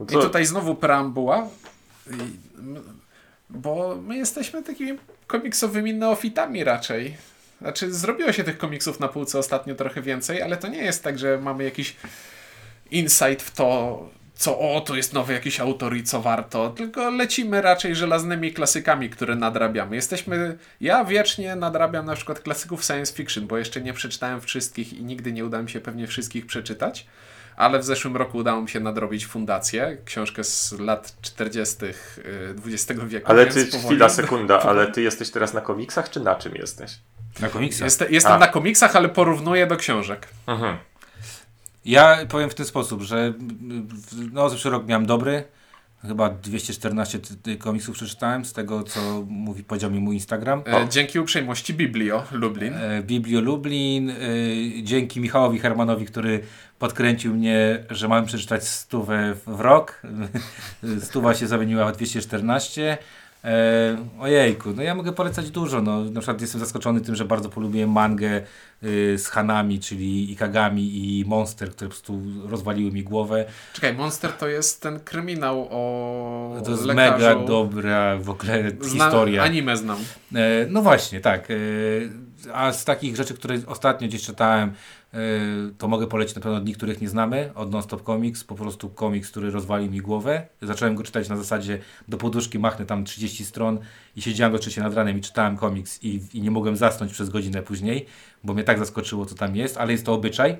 No 0.00 0.06
I 0.06 0.12
tutaj 0.12 0.46
znowu 0.46 0.74
preambuła. 0.74 1.48
Bo 3.50 3.96
my 4.02 4.16
jesteśmy 4.16 4.62
takimi 4.62 4.98
komiksowymi 5.26 5.94
neofitami 5.94 6.64
raczej. 6.64 7.16
Znaczy, 7.60 7.92
zrobiło 7.92 8.32
się 8.32 8.44
tych 8.44 8.58
komiksów 8.58 9.00
na 9.00 9.08
półce 9.08 9.38
ostatnio 9.38 9.74
trochę 9.74 10.02
więcej, 10.02 10.42
ale 10.42 10.56
to 10.56 10.68
nie 10.68 10.82
jest 10.82 11.04
tak, 11.04 11.18
że 11.18 11.38
mamy 11.38 11.64
jakiś 11.64 11.96
insight 12.90 13.42
w 13.42 13.50
to, 13.50 13.98
co 14.34 14.58
o, 14.58 14.80
to 14.80 14.96
jest 14.96 15.12
nowy 15.12 15.32
jakiś 15.32 15.60
autor 15.60 15.96
i 15.96 16.04
co 16.04 16.22
warto, 16.22 16.70
tylko 16.70 17.10
lecimy 17.10 17.62
raczej 17.62 17.94
żelaznymi 17.96 18.52
klasykami, 18.52 19.10
które 19.10 19.36
nadrabiamy. 19.36 19.96
Jesteśmy, 19.96 20.58
ja 20.80 21.04
wiecznie 21.04 21.56
nadrabiam 21.56 22.06
na 22.06 22.14
przykład 22.14 22.40
klasyków 22.40 22.84
science 22.84 23.14
fiction, 23.14 23.46
bo 23.46 23.58
jeszcze 23.58 23.80
nie 23.80 23.92
przeczytałem 23.92 24.40
wszystkich 24.40 24.92
i 24.92 25.04
nigdy 25.04 25.32
nie 25.32 25.44
uda 25.44 25.62
mi 25.62 25.70
się 25.70 25.80
pewnie 25.80 26.06
wszystkich 26.06 26.46
przeczytać, 26.46 27.06
ale 27.56 27.78
w 27.78 27.84
zeszłym 27.84 28.16
roku 28.16 28.38
udało 28.38 28.62
mi 28.62 28.68
się 28.68 28.80
nadrobić 28.80 29.26
Fundację, 29.26 29.98
książkę 30.04 30.44
z 30.44 30.72
lat 30.72 31.16
40. 31.20 31.76
XX 32.66 33.00
wieku. 33.06 33.30
Ale 33.30 33.46
ty, 33.46 33.66
powoli- 33.66 33.86
chwila, 33.86 34.08
sekunda, 34.08 34.60
ale 34.60 34.92
ty 34.92 35.02
jesteś 35.02 35.30
teraz 35.30 35.54
na 35.54 35.60
komiksach, 35.60 36.10
czy 36.10 36.20
na 36.20 36.34
czym 36.34 36.54
jesteś? 36.54 36.98
Na 37.40 37.48
komiksach. 37.48 37.84
Jest, 37.84 38.04
jestem 38.10 38.32
A. 38.32 38.38
na 38.38 38.46
komiksach, 38.46 38.96
ale 38.96 39.08
porównuję 39.08 39.66
do 39.66 39.76
książek. 39.76 40.28
Mhm. 40.46 40.76
Ja 41.84 42.18
powiem 42.28 42.50
w 42.50 42.54
ten 42.54 42.66
sposób, 42.66 43.02
że 43.02 43.32
w- 43.38 44.32
no, 44.32 44.50
zeszły 44.50 44.70
rok 44.70 44.86
miałem 44.86 45.06
dobry. 45.06 45.44
Chyba 46.02 46.30
214 46.30 47.18
ty- 47.18 47.36
ty 47.36 47.56
komiksów 47.56 47.94
przeczytałem 47.94 48.44
z 48.44 48.52
tego, 48.52 48.82
co 48.82 49.00
mówi, 49.28 49.64
powiedział 49.64 49.90
mi 49.90 50.00
mój 50.00 50.14
Instagram. 50.14 50.62
E, 50.66 50.88
dzięki 50.88 51.18
uprzejmości 51.18 51.74
Biblio 51.74 52.22
Lublin. 52.32 52.74
E, 52.74 53.02
Biblio 53.02 53.40
Lublin, 53.40 54.10
e, 54.10 54.14
dzięki 54.82 55.20
Michałowi 55.20 55.58
Hermanowi, 55.58 56.06
który 56.06 56.40
podkręcił 56.78 57.34
mnie, 57.34 57.84
że 57.90 58.08
mam 58.08 58.26
przeczytać 58.26 58.68
stówę 58.68 59.34
w 59.34 59.56
w 59.56 59.60
rok. 59.60 60.02
Stuwa 61.06 61.34
się 61.34 61.46
zamieniła 61.46 61.92
w 61.92 61.96
214. 61.96 62.98
E, 63.44 63.96
ojejku, 64.20 64.70
no 64.76 64.82
ja 64.82 64.94
mogę 64.94 65.12
polecać 65.12 65.50
dużo. 65.50 65.82
No, 65.82 66.04
na 66.04 66.20
przykład 66.20 66.40
jestem 66.40 66.60
zaskoczony 66.60 67.00
tym, 67.00 67.14
że 67.16 67.24
bardzo 67.24 67.48
polubiłem 67.48 67.90
mangę 67.92 68.42
y, 68.84 69.18
z 69.18 69.26
Hanami, 69.28 69.80
czyli 69.80 70.32
Ikagami 70.32 70.82
i 71.18 71.24
Monster, 71.26 71.70
które 71.70 71.88
po 71.88 71.94
prostu 71.94 72.20
rozwaliły 72.48 72.92
mi 72.92 73.02
głowę. 73.02 73.44
Czekaj, 73.72 73.94
Monster 73.94 74.32
to 74.32 74.48
jest 74.48 74.82
ten 74.82 75.00
kryminał 75.00 75.68
o 75.70 76.60
To 76.64 76.70
jest 76.70 76.84
lekarzu. 76.84 77.12
mega 77.24 77.46
dobra 77.46 78.16
w 78.16 78.30
ogóle 78.30 78.70
Zna- 78.80 79.04
historia. 79.04 79.42
Anime 79.42 79.76
znam. 79.76 79.98
E, 80.34 80.66
no 80.68 80.82
właśnie, 80.82 81.20
tak. 81.20 81.48
E, 81.50 81.54
a 82.54 82.72
z 82.72 82.84
takich 82.84 83.16
rzeczy, 83.16 83.34
które 83.34 83.58
ostatnio 83.66 84.08
gdzieś 84.08 84.22
czytałem, 84.22 84.72
to 85.78 85.88
mogę 85.88 86.06
polecić 86.06 86.34
na 86.34 86.42
pewno 86.42 86.60
dni, 86.60 86.74
których 86.74 87.00
nie 87.00 87.08
znamy, 87.08 87.50
od 87.54 87.72
Nonstop 87.72 88.02
Comics, 88.02 88.44
po 88.44 88.54
prostu 88.54 88.90
komiks, 88.90 89.30
który 89.30 89.50
rozwalił 89.50 89.90
mi 89.90 90.00
głowę. 90.00 90.46
Zacząłem 90.62 90.94
go 90.94 91.02
czytać 91.02 91.28
na 91.28 91.36
zasadzie 91.36 91.78
do 92.08 92.16
poduszki, 92.16 92.58
machnę 92.58 92.86
tam 92.86 93.04
30 93.04 93.44
stron 93.44 93.78
i 94.16 94.22
siedziałem 94.22 94.52
do 94.52 94.58
trzeciej 94.58 94.84
nad 94.84 94.94
ranem 94.94 95.18
i 95.18 95.20
czytałem 95.20 95.56
komiks 95.56 96.02
i, 96.02 96.20
i 96.34 96.40
nie 96.40 96.50
mogłem 96.50 96.76
zasnąć 96.76 97.12
przez 97.12 97.30
godzinę 97.30 97.62
później, 97.62 98.06
bo 98.44 98.54
mnie 98.54 98.64
tak 98.64 98.78
zaskoczyło, 98.78 99.26
co 99.26 99.34
tam 99.34 99.56
jest, 99.56 99.76
ale 99.76 99.92
jest 99.92 100.06
to 100.06 100.14
obyczaj. 100.14 100.56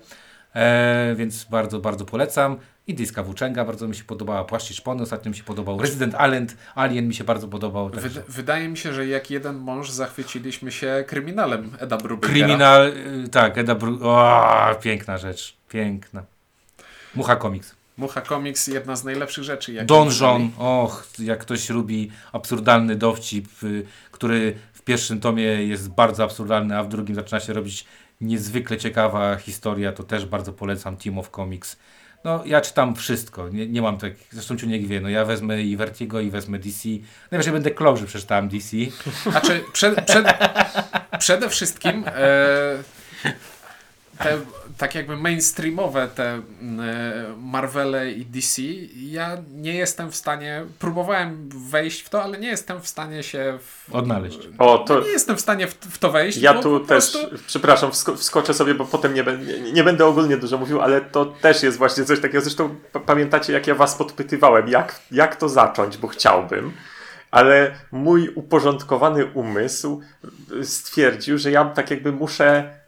E, 0.54 1.14
więc 1.16 1.44
bardzo, 1.44 1.80
bardzo 1.80 2.04
polecam. 2.04 2.56
Indyjska 2.86 3.22
włóczęga 3.22 3.64
bardzo 3.64 3.88
mi 3.88 3.94
się 3.94 4.04
podobała, 4.04 4.44
Płaszcz 4.44 4.74
Szpony 4.74 5.02
ostatnio 5.02 5.30
mi 5.30 5.36
się 5.36 5.44
podobał, 5.44 5.80
Resident 5.80 6.14
Alien, 6.14 6.46
Alien 6.74 7.08
mi 7.08 7.14
się 7.14 7.24
bardzo 7.24 7.48
podobał. 7.48 7.90
Wydaje 8.28 8.68
mi 8.68 8.76
się, 8.76 8.92
że 8.92 9.06
jak 9.06 9.30
jeden 9.30 9.56
mąż 9.56 9.90
zachwyciliśmy 9.90 10.72
się 10.72 11.04
kryminalem 11.06 11.70
Eda 11.78 11.96
Brubykera. 11.96 12.32
Kryminal, 12.32 12.92
y, 13.24 13.28
tak, 13.28 13.58
Eda 13.58 13.74
Bru... 13.74 13.98
O, 14.02 14.74
piękna 14.82 15.18
rzecz, 15.18 15.56
piękna. 15.68 16.22
Mucha 17.14 17.36
Comics. 17.36 17.74
Mucha 17.96 18.20
Comics, 18.20 18.66
jedna 18.66 18.96
z 18.96 19.04
najlepszych 19.04 19.44
rzeczy. 19.44 19.72
jakie 19.72 19.86
Donjon, 19.86 20.50
och, 20.58 21.06
jak 21.18 21.38
ktoś 21.40 21.70
lubi 21.70 22.10
absurdalny 22.32 22.96
dowcip, 22.96 23.62
y, 23.62 23.86
który 24.10 24.56
w 24.72 24.82
pierwszym 24.82 25.20
tomie 25.20 25.44
jest 25.44 25.88
bardzo 25.88 26.24
absurdalny, 26.24 26.78
a 26.78 26.82
w 26.82 26.88
drugim 26.88 27.14
zaczyna 27.14 27.40
się 27.40 27.52
robić 27.52 27.84
niezwykle 28.20 28.76
ciekawa 28.76 29.36
historia, 29.36 29.92
to 29.92 30.02
też 30.02 30.26
bardzo 30.26 30.52
polecam 30.52 30.96
Team 30.96 31.18
of 31.18 31.30
Comics. 31.30 31.76
No, 32.24 32.42
ja 32.46 32.60
czytam 32.60 32.94
wszystko, 32.94 33.48
nie, 33.48 33.66
nie 33.66 33.82
mam 33.82 33.98
tak, 33.98 34.12
zresztą 34.30 34.56
Ciuniek 34.56 34.86
wie, 34.86 35.00
no 35.00 35.08
ja 35.08 35.24
wezmę 35.24 35.62
i 35.62 35.76
Vertigo 35.76 36.20
i 36.20 36.30
wezmę 36.30 36.58
DC, 36.58 36.88
najwyżej 37.30 37.52
będę 37.52 37.70
klął, 37.70 37.96
że 37.96 38.06
przeczytałem 38.06 38.48
DC. 38.48 38.76
Znaczy, 39.30 39.64
przed, 39.72 40.04
przed, 40.04 40.26
przede 41.18 41.48
wszystkim 41.48 42.04
e, 42.06 42.82
te 44.22 44.38
tak 44.78 44.94
jakby 44.94 45.16
mainstreamowe 45.16 46.08
te 46.14 46.24
e, 46.32 46.40
Marvele 47.38 48.10
i 48.12 48.26
DC, 48.26 48.62
ja 48.96 49.36
nie 49.52 49.74
jestem 49.74 50.10
w 50.10 50.16
stanie, 50.16 50.64
próbowałem 50.78 51.48
wejść 51.70 52.00
w 52.00 52.08
to, 52.08 52.22
ale 52.22 52.38
nie 52.38 52.48
jestem 52.48 52.80
w 52.80 52.88
stanie 52.88 53.22
się 53.22 53.58
w, 53.62 53.94
Odnaleźć. 53.94 54.38
O, 54.58 54.78
to 54.78 55.00
nie 55.00 55.08
jestem 55.10 55.36
w 55.36 55.40
stanie 55.40 55.66
w, 55.66 55.74
w 55.74 55.98
to 55.98 56.10
wejść. 56.10 56.38
ja 56.38 56.54
tu 56.54 56.80
też, 56.80 57.10
prostu- 57.10 57.36
przepraszam, 57.46 57.90
wsko- 57.90 58.16
wskoczę 58.16 58.54
sobie, 58.54 58.74
bo 58.74 58.84
potem 58.84 59.14
nie, 59.14 59.24
nie, 59.62 59.72
nie 59.72 59.84
będę 59.84 60.06
ogólnie 60.06 60.36
dużo 60.36 60.58
mówił, 60.58 60.80
ale 60.80 61.00
to 61.00 61.24
też 61.26 61.62
jest 61.62 61.78
właśnie 61.78 62.04
coś 62.04 62.20
takiego. 62.20 62.40
Zresztą 62.40 62.74
pamiętacie, 63.06 63.52
jak 63.52 63.66
ja 63.66 63.74
was 63.74 63.94
podpytywałem, 63.94 64.68
jak, 64.68 65.00
jak 65.10 65.36
to 65.36 65.48
zacząć, 65.48 65.96
bo 65.96 66.08
chciałbym. 66.08 66.72
Ale 67.30 67.74
mój 67.92 68.28
uporządkowany 68.28 69.26
umysł 69.26 70.00
stwierdził, 70.62 71.38
że 71.38 71.50
ja 71.50 71.64
tak 71.64 71.90
jakby 71.90 72.12
muszę 72.12 72.79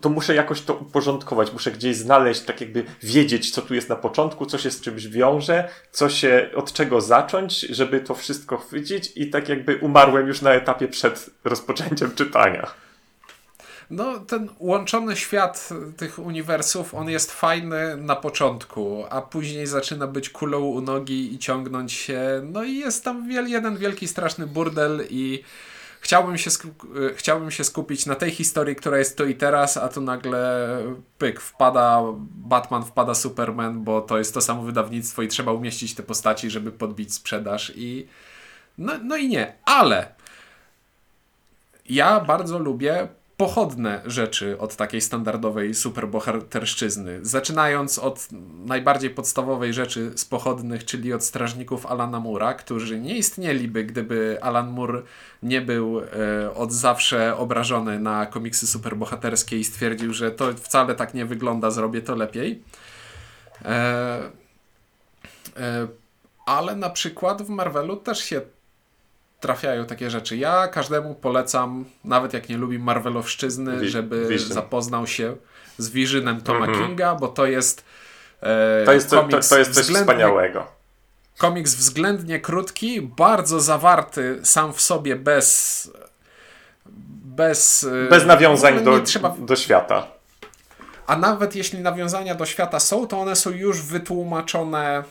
to 0.00 0.08
muszę 0.08 0.34
jakoś 0.34 0.62
to 0.62 0.74
uporządkować, 0.74 1.52
muszę 1.52 1.70
gdzieś 1.70 1.96
znaleźć, 1.96 2.40
tak 2.40 2.60
jakby 2.60 2.84
wiedzieć, 3.02 3.50
co 3.50 3.62
tu 3.62 3.74
jest 3.74 3.88
na 3.88 3.96
początku, 3.96 4.46
co 4.46 4.58
się 4.58 4.70
z 4.70 4.80
czymś 4.80 5.06
wiąże, 5.06 5.68
co 5.92 6.10
się, 6.10 6.50
od 6.54 6.72
czego 6.72 7.00
zacząć, 7.00 7.60
żeby 7.60 8.00
to 8.00 8.14
wszystko 8.14 8.56
chwycić 8.56 9.12
i 9.16 9.30
tak 9.30 9.48
jakby 9.48 9.76
umarłem 9.76 10.28
już 10.28 10.42
na 10.42 10.52
etapie 10.52 10.88
przed 10.88 11.30
rozpoczęciem 11.44 12.14
czytania. 12.14 12.70
No, 13.90 14.18
ten 14.18 14.48
łączony 14.58 15.16
świat 15.16 15.68
tych 15.96 16.18
uniwersów, 16.18 16.94
on 16.94 17.08
jest 17.08 17.32
fajny 17.32 17.96
na 17.96 18.16
początku, 18.16 19.04
a 19.10 19.22
później 19.22 19.66
zaczyna 19.66 20.06
być 20.06 20.30
kulą 20.30 20.60
u 20.60 20.80
nogi 20.80 21.34
i 21.34 21.38
ciągnąć 21.38 21.92
się. 21.92 22.20
No 22.44 22.64
i 22.64 22.76
jest 22.76 23.04
tam 23.04 23.28
wiel, 23.28 23.48
jeden 23.48 23.76
wielki, 23.76 24.08
straszny 24.08 24.46
burdel 24.46 25.06
i 25.10 25.42
chciałbym 26.00 26.38
się, 26.38 26.50
y, 26.50 27.14
chciałbym 27.14 27.50
się 27.50 27.64
skupić 27.64 28.06
na 28.06 28.14
tej 28.14 28.30
historii, 28.30 28.76
która 28.76 28.98
jest 28.98 29.18
tu 29.18 29.26
i 29.26 29.34
teraz, 29.34 29.76
a 29.76 29.88
tu 29.88 30.00
nagle 30.00 30.82
pyk, 31.18 31.40
wpada 31.40 32.02
Batman, 32.30 32.84
wpada 32.84 33.14
Superman, 33.14 33.84
bo 33.84 34.00
to 34.00 34.18
jest 34.18 34.34
to 34.34 34.40
samo 34.40 34.62
wydawnictwo 34.62 35.22
i 35.22 35.28
trzeba 35.28 35.52
umieścić 35.52 35.94
te 35.94 36.02
postaci, 36.02 36.50
żeby 36.50 36.72
podbić 36.72 37.14
sprzedaż 37.14 37.72
i 37.76 38.06
no, 38.78 38.92
no 39.04 39.16
i 39.16 39.28
nie, 39.28 39.52
ale 39.64 40.14
ja 41.88 42.20
bardzo 42.20 42.58
lubię 42.58 43.08
pochodne 43.38 44.02
rzeczy 44.06 44.58
od 44.58 44.76
takiej 44.76 45.00
standardowej 45.00 45.74
superbohaterszczyzny. 45.74 47.18
Zaczynając 47.22 47.98
od 47.98 48.28
najbardziej 48.66 49.10
podstawowej 49.10 49.72
rzeczy 49.72 50.12
z 50.16 50.24
pochodnych, 50.24 50.84
czyli 50.84 51.12
od 51.12 51.24
strażników 51.24 51.86
Alana 51.86 52.20
Mura, 52.20 52.54
którzy 52.54 53.00
nie 53.00 53.18
istnieliby, 53.18 53.84
gdyby 53.84 54.38
Alan 54.42 54.70
Moore 54.70 55.02
nie 55.42 55.60
był 55.60 56.00
e, 56.00 56.04
od 56.54 56.72
zawsze 56.72 57.36
obrażony 57.36 57.98
na 57.98 58.26
komiksy 58.26 58.66
superbohaterskie 58.66 59.58
i 59.58 59.64
stwierdził, 59.64 60.12
że 60.12 60.30
to 60.30 60.52
wcale 60.52 60.94
tak 60.94 61.14
nie 61.14 61.26
wygląda, 61.26 61.70
zrobię 61.70 62.02
to 62.02 62.14
lepiej. 62.14 62.62
E, 63.64 63.68
e, 65.56 65.88
ale 66.46 66.76
na 66.76 66.90
przykład 66.90 67.42
w 67.42 67.48
Marvelu 67.48 67.96
też 67.96 68.18
się 68.18 68.40
trafiają 69.40 69.86
takie 69.86 70.10
rzeczy. 70.10 70.36
Ja 70.36 70.68
każdemu 70.68 71.14
polecam, 71.14 71.84
nawet 72.04 72.32
jak 72.32 72.48
nie 72.48 72.56
lubi 72.56 72.78
Marvelowszczyzny, 72.78 73.78
Wi- 73.80 73.88
żeby 73.88 74.26
Vision. 74.28 74.52
zapoznał 74.52 75.06
się 75.06 75.36
z 75.78 75.88
Visionem 75.90 76.40
Toma 76.40 76.66
Mhm. 76.66 76.86
Kinga, 76.86 77.14
bo 77.14 77.28
to 77.28 77.46
jest 77.46 77.84
e, 78.40 78.82
To 78.84 78.92
jest, 78.92 79.10
to, 79.10 79.22
to, 79.28 79.40
to 79.40 79.58
jest 79.58 79.74
coś 79.74 79.96
wspaniałego. 79.96 80.66
Komiks 81.38 81.74
względnie 81.74 82.40
krótki, 82.40 83.02
bardzo 83.02 83.60
zawarty 83.60 84.40
sam 84.42 84.72
w 84.72 84.80
sobie 84.80 85.16
bez 85.16 85.90
bez, 87.24 87.84
e, 88.06 88.08
Bez 88.10 88.26
nawiązań 88.26 88.84
do, 88.84 89.00
trzeba 89.00 89.34
do 89.38 89.56
świata. 89.56 90.06
a 91.06 91.16
nawet 91.16 91.56
jeśli 91.56 91.78
nawiązania 91.80 92.34
do 92.34 92.46
świata 92.46 92.80
są, 92.80 93.06
to 93.06 93.20
one 93.20 93.36
są 93.36 93.50
już 93.50 93.82
wytłumaczone. 93.82 95.04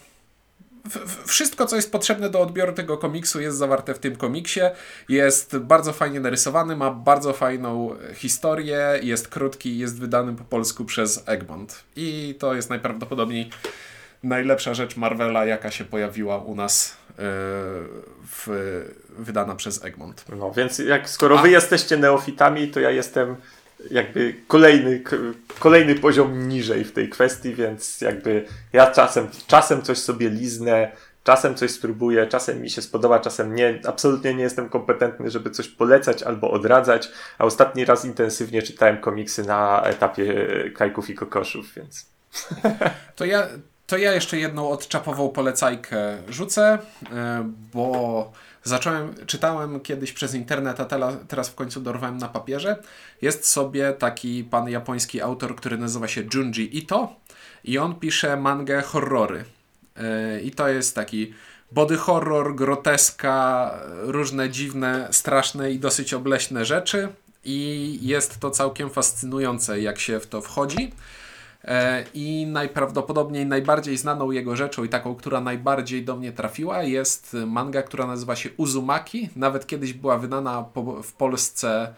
Wszystko, 1.25 1.65
co 1.65 1.75
jest 1.75 1.91
potrzebne 1.91 2.29
do 2.29 2.41
odbioru 2.41 2.73
tego 2.73 2.97
komiksu, 2.97 3.41
jest 3.41 3.57
zawarte 3.57 3.93
w 3.93 3.99
tym 3.99 4.15
komiksie. 4.15 4.61
Jest 5.09 5.57
bardzo 5.57 5.93
fajnie 5.93 6.19
narysowany, 6.19 6.75
ma 6.75 6.91
bardzo 6.91 7.33
fajną 7.33 7.95
historię, 8.13 8.99
jest 9.03 9.27
krótki, 9.27 9.77
jest 9.77 9.99
wydany 9.99 10.35
po 10.35 10.43
polsku 10.43 10.85
przez 10.85 11.23
Egmont. 11.25 11.83
I 11.95 12.35
to 12.39 12.53
jest 12.53 12.69
najprawdopodobniej 12.69 13.49
najlepsza 14.23 14.73
rzecz 14.73 14.97
Marvela, 14.97 15.45
jaka 15.45 15.71
się 15.71 15.85
pojawiła 15.85 16.37
u 16.37 16.55
nas 16.55 16.97
yy, 17.09 17.23
w, 18.31 18.47
wydana 19.09 19.55
przez 19.55 19.85
Egmont. 19.85 20.25
No 20.39 20.51
więc 20.51 20.79
jak 20.79 21.09
skoro 21.09 21.39
A- 21.39 21.41
wy 21.41 21.49
jesteście 21.49 21.97
neofitami, 21.97 22.67
to 22.67 22.79
ja 22.79 22.91
jestem 22.91 23.35
jakby 23.91 24.35
kolejny, 24.47 25.01
kolejny 25.59 25.95
poziom 25.95 26.47
niżej 26.47 26.83
w 26.83 26.91
tej 26.91 27.09
kwestii, 27.09 27.55
więc 27.55 28.01
jakby 28.01 28.45
ja 28.73 28.91
czasem, 28.91 29.27
czasem 29.47 29.81
coś 29.81 29.97
sobie 29.97 30.29
liznę, 30.29 30.91
czasem 31.23 31.55
coś 31.55 31.71
spróbuję, 31.71 32.27
czasem 32.27 32.61
mi 32.61 32.69
się 32.69 32.81
spodoba, 32.81 33.19
czasem 33.19 33.55
nie. 33.55 33.79
Absolutnie 33.87 34.33
nie 34.33 34.43
jestem 34.43 34.69
kompetentny, 34.69 35.31
żeby 35.31 35.51
coś 35.51 35.67
polecać 35.67 36.23
albo 36.23 36.51
odradzać, 36.51 37.09
a 37.37 37.45
ostatni 37.45 37.85
raz 37.85 38.05
intensywnie 38.05 38.61
czytałem 38.61 38.97
komiksy 38.97 39.43
na 39.43 39.81
etapie 39.83 40.47
kajków 40.75 41.09
i 41.09 41.15
kokoszów, 41.15 41.73
więc 41.75 42.05
To 43.15 43.25
ja, 43.25 43.47
to 43.87 43.97
ja 43.97 44.13
jeszcze 44.13 44.37
jedną 44.37 44.69
odczapową 44.69 45.29
polecajkę 45.29 46.17
rzucę, 46.29 46.77
e, 47.11 47.51
bo 47.73 48.31
zacząłem, 48.67 49.13
czytałem 49.25 49.79
kiedyś 49.79 50.13
przez 50.13 50.33
internet, 50.33 50.79
a 50.79 50.85
teraz 51.27 51.49
w 51.49 51.55
końcu 51.55 51.81
dorwałem 51.81 52.17
na 52.17 52.27
papierze. 52.27 52.83
Jest 53.21 53.45
sobie 53.45 53.93
taki 53.93 54.43
pan 54.43 54.69
japoński 54.69 55.21
autor, 55.21 55.55
który 55.55 55.77
nazywa 55.77 56.07
się 56.07 56.23
Junji 56.33 56.77
Ito 56.77 57.15
i 57.63 57.77
on 57.77 57.95
pisze 57.95 58.37
mangę 58.37 58.81
horrory. 58.81 59.43
E, 59.95 60.41
I 60.41 60.51
to 60.51 60.67
jest 60.67 60.95
taki 60.95 61.33
body 61.71 61.97
horror, 61.97 62.55
groteska, 62.55 63.71
różne 64.01 64.49
dziwne, 64.49 65.07
straszne 65.11 65.71
i 65.71 65.79
dosyć 65.79 66.13
obleśne 66.13 66.65
rzeczy. 66.65 67.07
I 67.45 67.99
jest 68.01 68.39
to 68.39 68.51
całkiem 68.51 68.89
fascynujące, 68.89 69.81
jak 69.81 69.99
się 69.99 70.19
w 70.19 70.27
to 70.27 70.41
wchodzi. 70.41 70.91
E, 71.63 72.03
I 72.13 72.45
najprawdopodobniej 72.45 73.45
najbardziej 73.45 73.97
znaną 73.97 74.31
jego 74.31 74.55
rzeczą 74.55 74.83
i 74.83 74.89
taką, 74.89 75.15
która 75.15 75.41
najbardziej 75.41 76.05
do 76.05 76.15
mnie 76.15 76.31
trafiła, 76.31 76.83
jest 76.83 77.37
manga, 77.47 77.81
która 77.81 78.07
nazywa 78.07 78.35
się 78.35 78.49
Uzumaki. 78.57 79.29
Nawet 79.35 79.67
kiedyś 79.67 79.93
była 79.93 80.17
wydana 80.17 80.63
po, 80.73 81.03
w 81.03 81.13
Polsce 81.13 81.93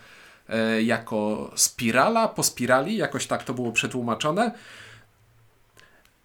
e, 0.49 0.81
jako 0.81 1.51
spirala, 1.55 2.27
po 2.27 2.43
spirali, 2.43 2.97
jakoś 2.97 3.27
tak 3.27 3.43
to 3.43 3.53
było 3.53 3.71
przetłumaczone. 3.71 4.51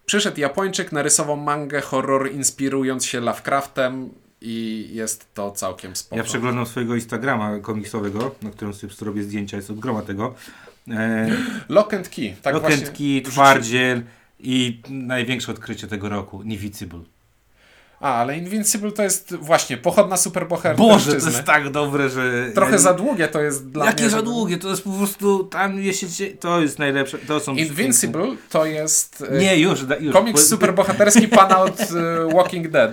Przyszedł 0.05 0.39
Japończyk, 0.39 0.91
narysował 0.91 1.37
mangę 1.37 1.81
horror 1.81 2.31
inspirując 2.31 3.05
się 3.05 3.19
Lovecraftem 3.19 4.09
i 4.41 4.89
jest 4.91 5.33
to 5.33 5.51
całkiem 5.51 5.95
spoko. 5.95 6.17
Ja 6.17 6.23
przeglądam 6.23 6.65
swojego 6.65 6.95
Instagrama 6.95 7.59
komiksowego, 7.59 8.35
na 8.41 8.51
którym 8.51 8.73
sobie 8.73 8.93
robię 9.01 9.23
zdjęcia, 9.23 9.57
jest 9.57 9.69
od 9.69 9.79
groma 9.79 10.01
tego. 10.01 10.35
E, 10.91 11.27
Lock 11.69 11.93
and 11.93 12.09
Key. 12.09 12.35
Tak 12.41 12.53
Lokentki, 12.53 13.21
właśnie 13.21 13.31
Twardziel 13.31 14.03
i 14.39 14.81
największe 14.89 15.51
odkrycie 15.51 15.87
tego 15.87 16.09
roku, 16.09 16.43
Invisible. 16.43 16.99
A, 17.99 18.13
ale 18.15 18.37
Invincible 18.37 18.91
to 18.91 19.03
jest 19.03 19.35
właśnie 19.35 19.77
pochodna 19.77 20.17
superbohater 20.17 20.75
Boże, 20.75 21.11
to 21.11 21.25
jest 21.27 21.43
tak 21.43 21.69
dobre, 21.71 22.09
że... 22.09 22.51
Trochę 22.55 22.71
ja- 22.71 22.77
za 22.77 22.93
długie 22.93 23.27
to 23.27 23.41
jest 23.41 23.69
dla 23.69 23.85
Jakie 23.85 24.01
mnie. 24.03 24.09
za 24.09 24.17
żeby- 24.17 24.29
długie, 24.29 24.57
to 24.57 24.69
jest 24.69 24.83
po 24.83 24.89
prostu 24.89 25.43
tam 25.43 25.79
jeśliście, 25.79 26.31
to 26.31 26.61
jest 26.61 26.79
najlepsze, 26.79 27.17
to 27.17 27.39
są... 27.39 27.55
Invincible 27.55 28.27
to 28.49 28.65
jest 28.65 29.23
e, 29.29 29.37
Nie, 29.37 29.57
już, 29.57 29.85
da- 29.85 29.95
już. 29.97 30.13
komiks 30.13 30.41
Po- 30.41 30.47
superbohaterski 30.47 31.27
pana 31.37 31.59
od 31.61 31.79
e, 31.81 32.33
Walking 32.35 32.67
Dead. 32.67 32.91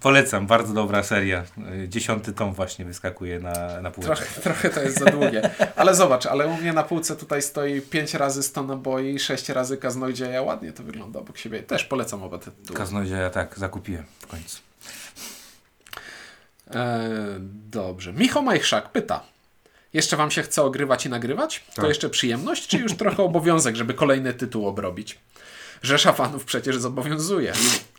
Polecam, 0.00 0.46
bardzo 0.46 0.72
dobra 0.74 1.02
seria. 1.02 1.44
Y, 1.84 1.88
Dziesiąty 1.88 2.32
tom 2.32 2.52
właśnie 2.54 2.84
wyskakuje 2.84 3.40
na, 3.40 3.80
na 3.82 3.90
półkę. 3.90 4.06
Trochę, 4.06 4.40
trochę 4.40 4.70
to 4.70 4.80
jest 4.82 4.98
za 4.98 5.04
długie. 5.04 5.50
Ale 5.76 5.94
zobacz, 5.94 6.26
ale 6.26 6.46
u 6.46 6.56
mnie 6.56 6.72
na 6.72 6.82
półce 6.82 7.16
tutaj 7.16 7.42
stoi 7.42 7.80
5 7.80 8.14
razy 8.14 8.42
100 8.42 8.62
naboi, 8.62 9.18
6 9.18 9.48
razy 9.48 9.76
kaznoidzieja. 9.76 10.42
Ładnie 10.42 10.72
to 10.72 10.82
wygląda 10.82 11.18
obok 11.20 11.38
siebie. 11.38 11.62
Też 11.62 11.84
polecam 11.84 12.22
oba 12.22 12.38
te 12.38 12.50
tytuły. 12.50 12.78
Kaznodzieja 12.78 13.20
ja 13.20 13.30
tak 13.30 13.58
zakupiłem 13.58 14.04
końcu. 14.36 14.58
E, 16.74 17.08
dobrze. 17.70 18.12
Michał 18.12 18.42
Majchrzak 18.42 18.92
pyta. 18.92 19.22
Jeszcze 19.92 20.16
wam 20.16 20.30
się 20.30 20.42
chce 20.42 20.62
ogrywać 20.62 21.06
i 21.06 21.08
nagrywać? 21.08 21.64
To 21.74 21.82
Tak. 21.82 21.88
jeszcze 21.88 22.08
przyjemność, 22.10 22.66
czy 22.66 22.78
już 22.78 22.96
trochę 22.96 23.22
obowiązek, 23.22 23.76
żeby 23.76 23.94
kolejny 23.94 24.34
tytuł 24.34 24.66
obrobić? 24.68 25.18
Rzesza 25.82 26.12
fanów 26.12 26.44
przecież 26.44 26.76
zobowiązuje. 26.76 27.52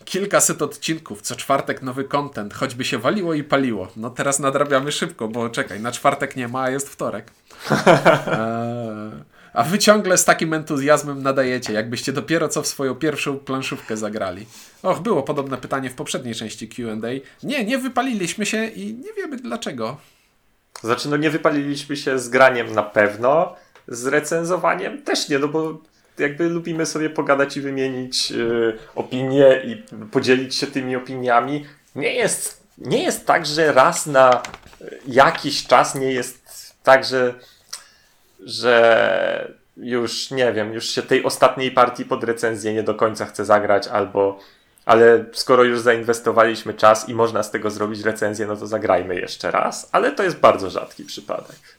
Kilkaset 0.06 0.62
odcinków, 0.62 1.22
co 1.22 1.36
czwartek 1.36 1.82
nowy 1.82 2.04
content, 2.04 2.54
choćby 2.54 2.86
się 2.86 2.98
waliło 2.98 3.34
i 3.34 3.44
paliło. 3.44 3.88
No 3.96 4.10
teraz 4.10 4.40
nadrabiamy 4.40 4.92
szybko, 4.92 5.28
bo 5.28 5.50
czekaj, 5.50 5.80
na 5.80 5.92
czwartek 5.92 6.36
nie 6.36 6.48
ma, 6.48 6.62
a 6.62 6.70
jest 6.70 6.90
wtorek. 6.90 7.32
Eee, 7.72 9.12
a 9.58 9.64
wy 9.64 9.80
ciągle 9.80 10.18
z 10.18 10.26
takim 10.26 10.54
entuzjazmem 10.54 11.24
nadajecie, 11.24 11.74
jakbyście 11.74 12.14
dopiero 12.14 12.50
co 12.50 12.62
w 12.62 12.68
swoją 12.68 12.96
pierwszą 12.96 13.40
planszówkę 13.40 13.98
zagrali. 13.98 14.46
Och, 14.84 15.00
było 15.00 15.24
podobne 15.24 15.58
pytanie 15.58 15.90
w 15.90 15.96
poprzedniej 15.96 16.36
części 16.36 16.70
Q&A. 16.70 17.08
Nie, 17.44 17.66
nie 17.66 17.78
wypaliliśmy 17.78 18.46
się 18.46 18.66
i 18.66 18.94
nie 18.94 19.14
wiemy 19.14 19.38
dlaczego. 19.38 19.98
Znaczy, 20.82 21.10
no 21.10 21.18
nie 21.18 21.30
wypaliliśmy 21.30 21.98
się 21.98 22.20
z 22.20 22.30
graniem 22.30 22.74
na 22.74 22.84
pewno, 22.84 23.56
z 23.88 24.06
recenzowaniem 24.06 25.04
też 25.04 25.30
nie, 25.30 25.40
no 25.40 25.48
bo 25.48 25.82
jakby 26.18 26.50
lubimy 26.50 26.86
sobie 26.86 27.10
pogadać 27.10 27.58
i 27.58 27.62
wymienić 27.62 28.32
y, 28.32 28.78
opinie 28.96 29.62
i 29.66 29.84
podzielić 30.12 30.56
się 30.56 30.68
tymi 30.68 30.96
opiniami. 30.96 31.66
Nie 31.96 32.14
jest, 32.14 32.64
nie 32.78 33.04
jest 33.04 33.26
tak, 33.26 33.46
że 33.46 33.74
raz 33.74 34.06
na 34.06 34.44
jakiś 35.08 35.68
czas 35.68 35.96
nie 35.96 36.12
jest 36.12 36.76
tak, 36.84 37.06
że, 37.06 37.34
że 38.48 39.52
już 39.78 40.32
nie 40.32 40.54
wiem, 40.54 40.74
już 40.74 40.90
się 40.90 41.02
tej 41.02 41.24
ostatniej 41.24 41.72
partii 41.72 42.06
pod 42.06 42.24
recenzję 42.24 42.74
nie 42.74 42.84
do 42.84 42.96
końca 42.96 43.26
chce 43.26 43.46
zagrać, 43.46 43.88
albo 43.88 44.40
ale 44.86 45.26
skoro 45.34 45.64
już 45.64 45.80
zainwestowaliśmy 45.80 46.74
czas 46.74 47.10
i 47.10 47.14
można 47.14 47.44
z 47.44 47.52
tego 47.52 47.72
zrobić 47.72 48.02
recenzję, 48.02 48.48
no 48.48 48.56
to 48.56 48.68
zagrajmy 48.68 49.16
jeszcze 49.16 49.52
raz. 49.52 49.90
Ale 49.92 50.12
to 50.12 50.24
jest 50.24 50.40
bardzo 50.40 50.70
rzadki 50.70 51.04
przypadek. 51.04 51.78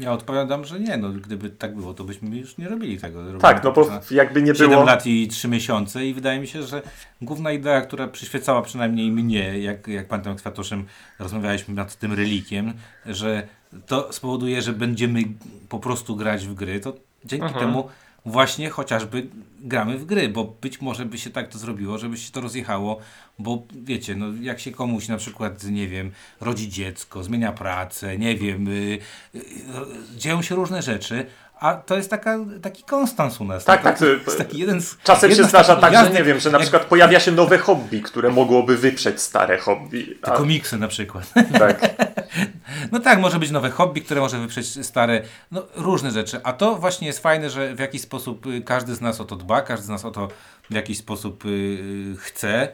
Ja 0.00 0.12
odpowiadam, 0.12 0.64
że 0.64 0.80
nie, 0.80 0.96
no 0.96 1.08
gdyby 1.08 1.50
tak 1.50 1.76
było, 1.76 1.94
to 1.94 2.04
byśmy 2.04 2.36
już 2.36 2.58
nie 2.58 2.68
robili 2.68 2.98
tego. 2.98 3.38
Tak, 3.38 3.64
no 3.64 3.72
bo 3.72 3.88
jakby 4.10 4.42
nie 4.42 4.54
7 4.54 4.70
było. 4.70 4.84
lat 4.84 5.06
i 5.06 5.28
3 5.28 5.48
miesiące 5.48 6.06
i 6.06 6.14
wydaje 6.14 6.40
mi 6.40 6.46
się, 6.46 6.62
że 6.62 6.82
główna 7.22 7.52
idea, 7.52 7.80
która 7.80 8.08
przyświecała 8.08 8.62
przynajmniej 8.62 9.10
mnie, 9.10 9.58
jak, 9.58 9.88
jak 9.88 10.08
panem 10.08 10.36
Kwiatoszem 10.36 10.86
rozmawialiśmy 11.18 11.74
nad 11.74 11.96
tym 11.96 12.12
relikiem, 12.12 12.72
że 13.06 13.48
to 13.86 14.12
spowoduje, 14.12 14.62
że 14.62 14.72
będziemy 14.72 15.22
po 15.68 15.78
prostu 15.78 16.16
grać 16.16 16.46
w 16.46 16.54
gry, 16.54 16.80
to 16.80 16.92
dzięki 17.24 17.46
Mhm. 17.46 17.66
temu 17.66 17.88
właśnie 18.26 18.70
chociażby 18.70 19.26
gramy 19.60 19.98
w 19.98 20.04
gry, 20.04 20.28
bo 20.28 20.44
być 20.60 20.80
może 20.80 21.06
by 21.06 21.18
się 21.18 21.30
tak 21.30 21.48
to 21.48 21.58
zrobiło, 21.58 21.98
żeby 21.98 22.16
się 22.16 22.32
to 22.32 22.40
rozjechało, 22.40 22.98
bo 23.38 23.62
wiecie, 23.84 24.16
no 24.16 24.26
jak 24.40 24.60
się 24.60 24.70
komuś 24.72 25.08
na 25.08 25.16
przykład, 25.16 25.64
nie 25.64 25.88
wiem, 25.88 26.10
rodzi 26.40 26.68
dziecko, 26.68 27.22
zmienia 27.22 27.52
pracę, 27.52 28.18
nie 28.18 28.36
wiem, 28.36 28.68
y, 28.68 28.70
y, 28.70 29.38
y, 29.38 29.40
dzieją 30.16 30.42
się 30.42 30.54
różne 30.54 30.82
rzeczy, 30.82 31.26
a 31.60 31.74
to 31.74 31.96
jest 31.96 32.10
taka, 32.10 32.38
taki 32.62 32.82
konstans 32.82 33.40
u 33.40 33.44
nas. 33.44 33.64
Tak, 33.64 33.82
tak, 33.82 34.00
jest 34.00 34.38
taki 34.38 34.58
jeden 34.58 34.80
z, 34.80 34.96
Czasem 35.02 35.34
się 35.34 35.44
zdarza 35.44 35.76
tak, 35.76 35.94
że 35.94 36.10
nie 36.10 36.24
wiem, 36.24 36.40
że 36.40 36.50
na 36.50 36.58
jak 36.58 36.62
przykład 36.62 36.84
pojawia 36.84 37.20
się 37.20 37.32
nowe 37.32 37.58
hobby, 37.58 38.02
które 38.02 38.30
mogłoby 38.30 38.76
wyprzeć 38.76 39.20
stare 39.20 39.58
hobby. 39.58 40.18
Te 40.22 40.32
A, 40.32 40.36
komiksy 40.36 40.78
na 40.78 40.88
przykład. 40.88 41.32
tak. 41.58 41.80
No 42.92 43.00
tak, 43.00 43.20
może 43.20 43.38
być 43.38 43.50
nowe 43.50 43.70
hobby, 43.70 44.02
które 44.02 44.20
może 44.20 44.38
wyprzeć 44.38 44.86
stare, 44.86 45.22
no 45.50 45.66
różne 45.76 46.10
rzeczy. 46.10 46.40
A 46.42 46.52
to 46.52 46.74
właśnie 46.76 47.06
jest 47.06 47.18
fajne, 47.18 47.50
że 47.50 47.74
w 47.74 47.78
jakiś 47.78 48.02
sposób 48.02 48.46
y, 48.46 48.60
każdy 48.60 48.94
z 48.94 49.00
nas 49.00 49.20
o 49.20 49.24
to 49.24 49.36
dba, 49.36 49.62
każdy 49.62 49.86
z 49.86 49.88
nas 49.88 50.04
o 50.04 50.10
to 50.10 50.28
w 50.70 50.74
jakiś 50.74 50.98
sposób 50.98 51.44
y, 51.44 51.48
y, 51.48 52.16
chce. 52.18 52.68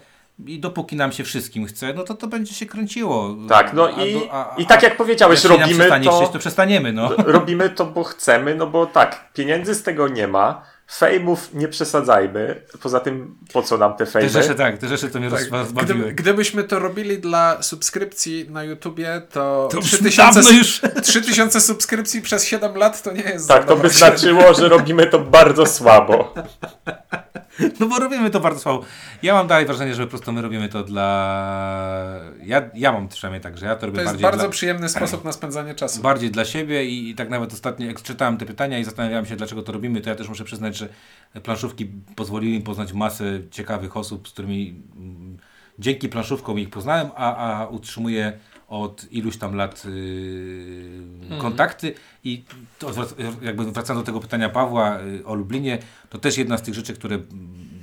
I 0.47 0.61
dopóki 0.61 0.97
nam 0.97 1.13
się 1.13 1.25
wszystkim 1.25 1.67
chce, 1.67 1.93
no 1.95 2.05
to 2.05 2.15
to 2.15 2.27
będzie 2.27 2.55
się 2.55 2.67
kręciło. 2.67 3.37
Tak, 3.49 3.73
no 3.73 3.89
A 3.97 4.05
i, 4.05 4.15
do- 4.15 4.29
a- 4.35 4.55
i 4.59 4.67
tak 4.67 4.83
jak 4.83 4.97
powiedziałeś, 4.97 5.45
robimy 5.45 5.75
przestanie 5.75 6.05
to, 6.05 6.19
chcieć, 6.21 6.33
to 6.33 6.39
przestaniemy, 6.39 6.93
no. 6.93 7.11
robimy 7.39 7.71
to, 7.71 7.87
bo 7.87 8.05
chcemy, 8.05 8.55
no 8.55 8.67
bo 8.67 8.87
tak, 8.87 9.33
pieniędzy 9.33 9.75
z 9.75 9.83
tego 9.83 10.09
nie 10.09 10.29
ma, 10.29 10.63
fejmów 10.93 11.55
nie 11.55 11.69
przesadzajmy, 11.69 12.63
poza 12.83 13.01
tym 13.01 13.37
po 13.53 13.63
co 13.63 13.79
nam 13.79 13.93
te 13.93 14.05
Te 14.05 14.11
fejmy? 14.11 14.29
rzeczy 14.31 14.55
tak, 14.55 14.79
te 14.79 14.89
rzeczy 14.89 15.11
to 15.11 15.21
mnie 15.21 15.31
Tak, 15.31 15.51
rozbawiły. 15.51 16.13
gdybyśmy 16.13 16.65
to 16.65 16.79
robili 16.79 17.19
dla 17.19 17.63
subskrypcji 17.63 18.47
na 18.51 18.65
YouTubie, 18.65 19.23
to, 19.33 19.69
To 19.71 19.77
już 19.77 19.87
3000, 19.87 20.23
dawno 20.41 20.51
już. 20.59 20.81
3000 21.03 21.61
subskrypcji 21.61 22.23
przez 22.23 22.45
7 22.45 22.77
lat 22.77 23.03
to 23.03 23.13
nie 23.13 23.23
jest 23.23 23.49
Tak, 23.49 23.65
to 23.65 23.77
by 23.77 23.89
znaczyło, 23.89 24.55
że 24.55 24.69
robimy 24.69 25.07
to 25.07 25.19
bardzo 25.19 25.67
słabo. 25.67 26.35
No 27.81 27.87
bo 27.87 27.99
robimy 27.99 28.31
to 28.31 28.41
bardzo 28.41 28.61
słabo. 28.61 28.85
Ja 29.23 29.35
mam 29.35 29.47
dalej 29.47 29.67
wrażenie, 29.67 29.95
że 29.95 30.03
po 30.03 30.09
prostu 30.09 30.33
my 30.33 30.43
robimy 30.43 30.69
to 30.69 30.85
dla... 30.85 32.21
Ja, 32.45 32.71
ja 32.75 32.93
mam 32.93 33.09
przynajmniej 33.09 33.41
tak, 33.41 33.59
że 33.59 33.67
ja 33.67 33.77
to 33.77 33.87
robię 33.87 33.97
To 33.97 34.03
jest 34.03 34.13
bardziej 34.13 34.23
bardzo 34.23 34.43
dla... 34.43 34.49
przyjemny 34.49 34.89
sposób 34.89 35.25
na 35.25 35.33
spędzanie 35.33 35.75
czasu. 35.75 36.03
bardziej 36.03 36.31
dla 36.31 36.45
siebie 36.45 36.85
i, 36.85 37.11
i 37.11 37.15
tak 37.15 37.31
nawet 37.31 37.53
ostatnio, 37.53 37.87
jak 37.87 38.03
czytałem 38.03 38.37
te 38.37 38.47
pytania 38.47 38.79
i 38.79 38.85
zastanawiałem 38.85 39.27
się, 39.27 39.37
dlaczego 39.37 39.63
to 39.63 39.73
robimy, 39.73 40.01
to 40.01 40.11
ja 40.11 40.17
też 40.17 40.29
muszę 40.29 40.45
przyznać, 40.45 40.77
że 40.77 40.89
planszówki 41.43 41.87
pozwoliły 42.17 42.53
mi 42.57 42.63
poznać 42.63 42.93
masę 42.93 43.25
ciekawych 43.51 43.97
osób, 43.97 44.29
z 44.29 44.33
którymi 44.33 44.83
mm, 44.97 45.37
dzięki 45.79 46.09
planszówkom 46.09 46.59
ich 46.59 46.71
poznałem, 46.71 47.11
a, 47.17 47.61
a 47.61 47.67
utrzymuję 47.67 48.33
od 48.69 49.07
iluś 49.13 49.37
tam 49.37 49.55
lat 49.55 49.85
yy, 51.31 51.39
kontakty 51.39 51.95
i 52.25 52.45
to 52.79 52.93
jakby 53.43 53.73
wracając 53.73 54.03
do 54.03 54.07
tego 54.07 54.21
pytania 54.21 54.49
Pawła 54.49 54.99
yy, 55.03 55.27
o 55.27 55.35
Lublinie, 55.35 55.79
to 56.11 56.19
też 56.19 56.39
jedna 56.39 56.59
z 56.59 56.63
tych 56.63 56.75
rzeczy, 56.75 56.95
które, 56.95 57.19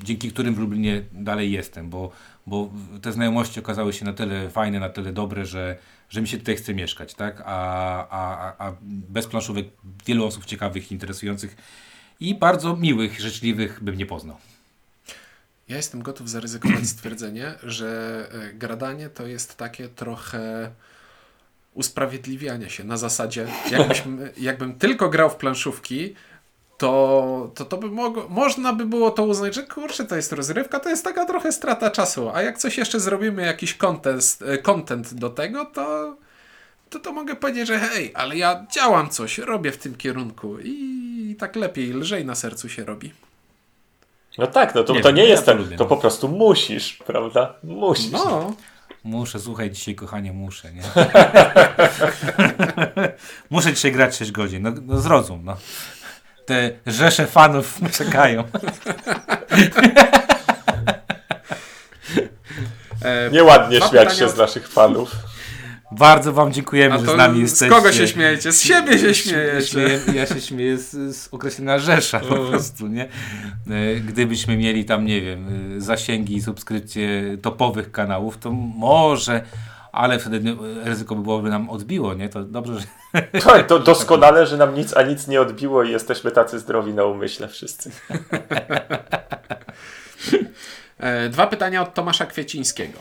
dzięki 0.03 0.31
którym 0.31 0.55
w 0.55 0.59
Lublinie 0.59 1.03
dalej 1.11 1.51
jestem, 1.51 1.89
bo, 1.89 2.11
bo 2.47 2.69
te 3.01 3.11
znajomości 3.11 3.59
okazały 3.59 3.93
się 3.93 4.05
na 4.05 4.13
tyle 4.13 4.49
fajne, 4.49 4.79
na 4.79 4.89
tyle 4.89 5.13
dobre, 5.13 5.45
że, 5.45 5.77
że 6.09 6.21
mi 6.21 6.27
się 6.27 6.37
tutaj 6.37 6.55
chce 6.55 6.73
mieszkać, 6.73 7.13
tak? 7.13 7.41
A, 7.45 8.07
a, 8.09 8.37
a- 8.47 8.67
a 8.67 8.75
bez 8.81 9.27
planszówek 9.27 9.65
wielu 10.05 10.25
osób 10.25 10.45
ciekawych, 10.45 10.91
interesujących 10.91 11.55
i 12.19 12.35
bardzo 12.35 12.75
miłych, 12.75 13.19
życzliwych 13.21 13.83
bym 13.83 13.97
nie 13.97 14.05
poznał. 14.05 14.37
Ja 15.69 15.77
jestem 15.77 16.03
gotów 16.03 16.29
zaryzykować 16.29 16.87
stwierdzenie, 16.95 17.53
że 17.63 18.27
e, 18.31 18.53
gradanie 18.53 19.09
to 19.09 19.27
jest 19.27 19.57
takie 19.57 19.87
trochę 19.89 20.71
usprawiedliwianie 21.73 22.69
się 22.69 22.83
na 22.83 22.97
zasadzie, 22.97 23.47
jakbyśmy, 23.71 24.33
jakbym 24.37 24.75
tylko 24.75 25.09
grał 25.09 25.29
w 25.29 25.35
planszówki, 25.35 26.15
to, 26.77 27.51
to, 27.55 27.65
to 27.65 27.77
by 27.77 27.89
mogło, 27.89 28.27
można 28.29 28.73
by 28.73 28.85
było 28.85 29.11
to 29.11 29.23
uznać, 29.23 29.55
że 29.55 29.63
kurczę, 29.63 30.05
to 30.05 30.15
jest 30.15 30.33
rozrywka, 30.33 30.79
to 30.79 30.89
jest 30.89 31.03
taka 31.03 31.25
trochę 31.25 31.51
strata 31.51 31.91
czasu, 31.91 32.29
a 32.29 32.41
jak 32.41 32.57
coś 32.57 32.77
jeszcze 32.77 32.99
zrobimy, 32.99 33.41
jakiś 33.41 33.73
content, 33.73 34.39
e, 34.45 34.57
content 34.57 35.13
do 35.13 35.29
tego, 35.29 35.65
to, 35.65 36.17
to 36.89 36.99
to 36.99 37.11
mogę 37.11 37.35
powiedzieć, 37.35 37.67
że 37.67 37.79
hej, 37.79 38.11
ale 38.15 38.37
ja 38.37 38.65
działam 38.71 39.09
coś, 39.09 39.37
robię 39.37 39.71
w 39.71 39.77
tym 39.77 39.95
kierunku 39.95 40.59
i 40.59 41.35
tak 41.39 41.55
lepiej, 41.55 41.93
lżej 41.93 42.25
na 42.25 42.35
sercu 42.35 42.69
się 42.69 42.85
robi. 42.85 43.13
No 44.37 44.47
tak, 44.47 44.75
no 44.75 44.83
to 44.83 44.93
Nie 44.93 45.01
to 45.01 45.07
wiem, 45.07 45.15
nie 45.15 45.23
ja 45.23 45.29
jest 45.29 45.45
to 45.45 45.55
no. 45.79 45.85
po 45.85 45.97
prostu 45.97 46.27
musisz, 46.27 46.93
prawda? 46.93 47.53
Musisz. 47.63 48.11
No, 48.11 48.53
Muszę, 49.03 49.39
słuchaj, 49.39 49.71
dzisiaj 49.71 49.95
kochanie, 49.95 50.33
muszę, 50.33 50.73
nie? 50.73 50.81
muszę 53.49 53.73
dzisiaj 53.73 53.91
grać 53.91 54.15
6 54.15 54.31
godzin, 54.31 54.63
no, 54.63 54.71
no 54.81 54.99
zrozum, 54.99 55.41
no. 55.45 55.57
Te 56.45 56.71
rzesze 56.85 57.27
fanów 57.27 57.79
czekają. 57.97 58.43
Nieładnie 63.31 63.77
śmiać 63.77 63.91
pytania 63.91 64.09
się 64.15 64.29
z 64.29 64.37
naszych 64.37 64.67
fanów. 64.67 65.11
Bardzo 65.97 66.33
wam 66.33 66.53
dziękujemy, 66.53 66.99
że 66.99 67.05
to 67.05 67.13
z 67.13 67.17
nami 67.17 67.37
z 67.37 67.41
jesteście. 67.41 67.75
kogo 67.75 67.91
się 67.91 68.07
śmiejecie? 68.07 68.51
Z 68.51 68.61
siebie 68.61 68.99
się 68.99 69.13
śmiejecie. 69.13 69.67
Śmieję, 69.67 69.99
ja 70.13 70.25
się 70.25 70.41
śmieję 70.41 70.77
z, 70.77 71.15
z 71.17 71.29
określenia 71.33 71.79
Rzesza 71.79 72.19
po 72.19 72.35
prostu, 72.35 72.87
nie? 72.87 73.03
E, 73.69 73.95
Gdybyśmy 73.95 74.57
mieli 74.57 74.85
tam, 74.85 75.05
nie 75.05 75.21
wiem, 75.21 75.47
e, 75.77 75.81
zasięgi 75.81 76.35
i 76.35 76.41
subskrypcje 76.41 77.37
topowych 77.41 77.91
kanałów, 77.91 78.37
to 78.37 78.51
może, 78.77 79.41
ale 79.91 80.19
wtedy 80.19 80.55
ryzyko 80.83 81.15
by 81.15 81.21
byłoby 81.21 81.49
nam 81.49 81.69
odbiło, 81.69 82.13
nie? 82.13 82.29
To 82.29 82.43
dobrze, 82.43 82.79
że 82.79 83.21
Tak, 83.41 83.67
to 83.67 83.79
doskonale, 83.93 84.45
że 84.47 84.57
nam 84.57 84.75
nic 84.75 84.97
a 84.97 85.01
nic 85.03 85.27
nie 85.27 85.41
odbiło 85.41 85.83
i 85.83 85.91
jesteśmy 85.91 86.31
tacy 86.31 86.59
zdrowi 86.59 86.93
na 86.93 87.03
umyśle 87.05 87.47
wszyscy. 87.47 87.91
E, 90.99 91.29
Dwa 91.29 91.47
pytania 91.47 91.81
od 91.81 91.93
Tomasza 91.93 92.25
Kwiecińskiego. 92.25 92.99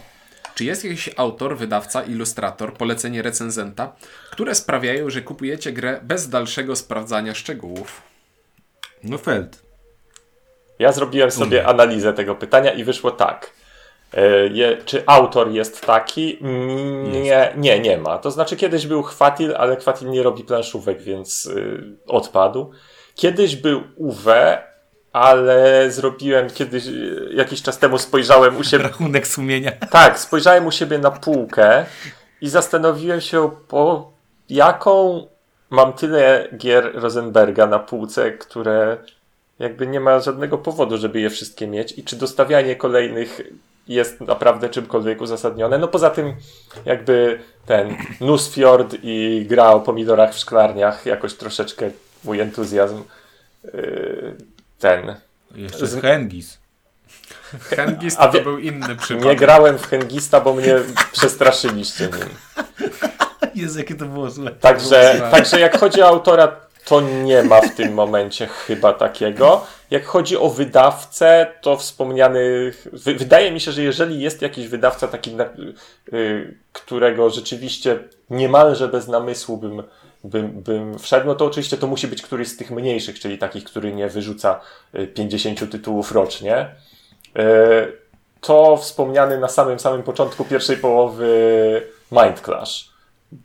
Czy 0.54 0.64
jest 0.64 0.84
jakiś 0.84 1.10
autor, 1.16 1.56
wydawca, 1.56 2.02
ilustrator, 2.02 2.74
polecenie 2.74 3.22
recenzenta, 3.22 3.92
które 4.30 4.54
sprawiają, 4.54 5.10
że 5.10 5.22
kupujecie 5.22 5.72
grę 5.72 6.00
bez 6.02 6.28
dalszego 6.28 6.76
sprawdzania 6.76 7.34
szczegółów? 7.34 8.02
No 9.04 9.18
Feld. 9.18 9.62
Ja 10.78 10.92
zrobiłem 10.92 11.30
sobie 11.30 11.66
analizę 11.66 12.12
tego 12.12 12.34
pytania 12.34 12.72
i 12.72 12.84
wyszło 12.84 13.10
tak. 13.10 13.50
E, 14.14 14.46
Je, 14.46 14.76
czy 14.84 15.02
autor 15.06 15.50
jest 15.50 15.86
taki? 15.86 16.38
Nie, 17.22 17.52
nie, 17.56 17.80
nie 17.80 17.98
ma. 17.98 18.18
To 18.18 18.30
znaczy 18.30 18.56
kiedyś 18.56 18.86
był 18.86 19.02
Chwatil, 19.02 19.54
ale 19.56 19.76
Chwatil 19.76 20.10
nie 20.10 20.22
robi 20.22 20.44
planszówek, 20.44 21.02
więc 21.02 21.46
y, 21.46 21.82
odpadł. 22.06 22.70
Kiedyś 23.14 23.56
był 23.56 23.82
Uwe, 23.96 24.62
ale 25.12 25.90
zrobiłem 25.90 26.50
kiedyś, 26.50 26.84
jakiś 27.34 27.62
czas 27.62 27.78
temu 27.78 27.98
spojrzałem 27.98 28.56
u 28.56 28.64
siebie, 28.64 28.84
Rachunek 28.84 29.26
sumienia. 29.26 29.72
tak, 29.90 30.18
spojrzałem 30.18 30.66
u 30.66 30.70
siebie 30.70 30.98
na 30.98 31.10
półkę 31.10 31.84
i 32.40 32.48
zastanowiłem 32.48 33.20
się, 33.20 33.50
po 33.68 34.12
jaką 34.48 35.26
mam 35.70 35.92
tyle 35.92 36.48
gier 36.56 36.90
Rosenberga 36.94 37.66
na 37.66 37.78
półce, 37.78 38.30
które 38.30 38.96
jakby 39.58 39.86
nie 39.86 40.00
ma 40.00 40.20
żadnego 40.20 40.58
powodu, 40.58 40.98
żeby 40.98 41.20
je 41.20 41.30
wszystkie 41.30 41.66
mieć 41.66 41.98
i 41.98 42.04
czy 42.04 42.16
dostawianie 42.16 42.76
kolejnych 42.76 43.40
jest 43.88 44.20
naprawdę 44.20 44.68
czymkolwiek 44.68 45.20
uzasadnione. 45.20 45.78
No 45.78 45.88
poza 45.88 46.10
tym 46.10 46.34
jakby 46.84 47.38
ten 47.66 47.96
Nusfjord 48.20 48.96
i 49.02 49.46
gra 49.48 49.70
o 49.70 49.80
pomidorach 49.80 50.34
w 50.34 50.38
szklarniach 50.38 51.06
jakoś 51.06 51.34
troszeczkę 51.34 51.90
mój 52.24 52.40
entuzjazm 52.40 53.02
yy, 53.64 54.36
ten 54.82 55.14
Jeszcze 55.54 55.86
Z- 55.86 56.00
Hengis. 56.02 56.58
Hengist 57.60 58.16
A 58.20 58.28
to 58.28 58.40
był 58.40 58.58
inny 58.58 58.88
nie 58.88 58.96
przypadek. 58.96 59.38
grałem 59.38 59.78
w 59.78 59.86
Hengista, 59.86 60.40
bo 60.40 60.54
mnie 60.54 60.74
przestraszyliście 61.12 62.04
nim. 62.04 62.28
Jezu, 63.62 63.78
jakie 63.78 63.94
to 63.94 64.04
było 64.04 64.30
złe. 64.30 64.50
Także, 64.50 65.28
także 65.30 65.60
jak 65.60 65.78
chodzi 65.78 66.02
o 66.02 66.06
autora, 66.08 66.56
to 66.84 67.00
nie 67.00 67.42
ma 67.42 67.60
w 67.60 67.74
tym 67.74 67.94
momencie 67.94 68.46
chyba 68.46 68.92
takiego. 68.92 69.66
Jak 69.90 70.04
chodzi 70.04 70.36
o 70.36 70.48
wydawcę, 70.50 71.52
to 71.60 71.76
wspomniany. 71.76 72.72
Wy, 72.92 73.14
wydaje 73.14 73.52
mi 73.52 73.60
się, 73.60 73.72
że 73.72 73.82
jeżeli 73.82 74.20
jest 74.20 74.42
jakiś 74.42 74.68
wydawca 74.68 75.08
taki, 75.08 75.34
na, 75.34 75.44
y, 76.12 76.54
którego 76.72 77.30
rzeczywiście 77.30 77.98
niemalże 78.30 78.88
bez 78.88 79.08
namysłu 79.08 79.56
bym, 79.56 79.82
bym, 80.24 80.50
bym 80.50 80.98
wszedł, 80.98 81.26
no 81.26 81.34
to 81.34 81.44
oczywiście 81.44 81.76
to 81.76 81.86
musi 81.86 82.08
być 82.08 82.22
któryś 82.22 82.48
z 82.48 82.56
tych 82.56 82.70
mniejszych, 82.70 83.20
czyli 83.20 83.38
takich, 83.38 83.64
który 83.64 83.92
nie 83.92 84.08
wyrzuca 84.08 84.60
y, 84.94 85.06
50 85.06 85.70
tytułów 85.70 86.12
rocznie. 86.12 86.74
Y, 87.38 88.02
To 88.40 88.76
wspomniany 88.76 89.38
na 89.38 89.48
samym 89.48 89.78
samym 89.78 90.02
początku 90.02 90.44
pierwszej 90.44 90.76
połowy 90.76 91.82
Mind 92.12 92.40
Clash 92.40 92.92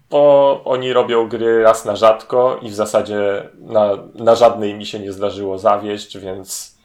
bo 0.10 0.62
oni 0.66 0.94
robią 0.94 1.28
gry 1.28 1.64
raz 1.64 1.86
na 1.86 1.96
rzadko 1.96 2.60
i 2.62 2.70
w 2.70 2.76
zasadzie 2.76 3.50
na, 3.60 3.90
na 4.16 4.36
żadnej 4.36 4.74
mi 4.74 4.86
się 4.86 5.00
nie 5.00 5.12
zdarzyło 5.12 5.60
zawieść, 5.60 6.18
więc, 6.18 6.78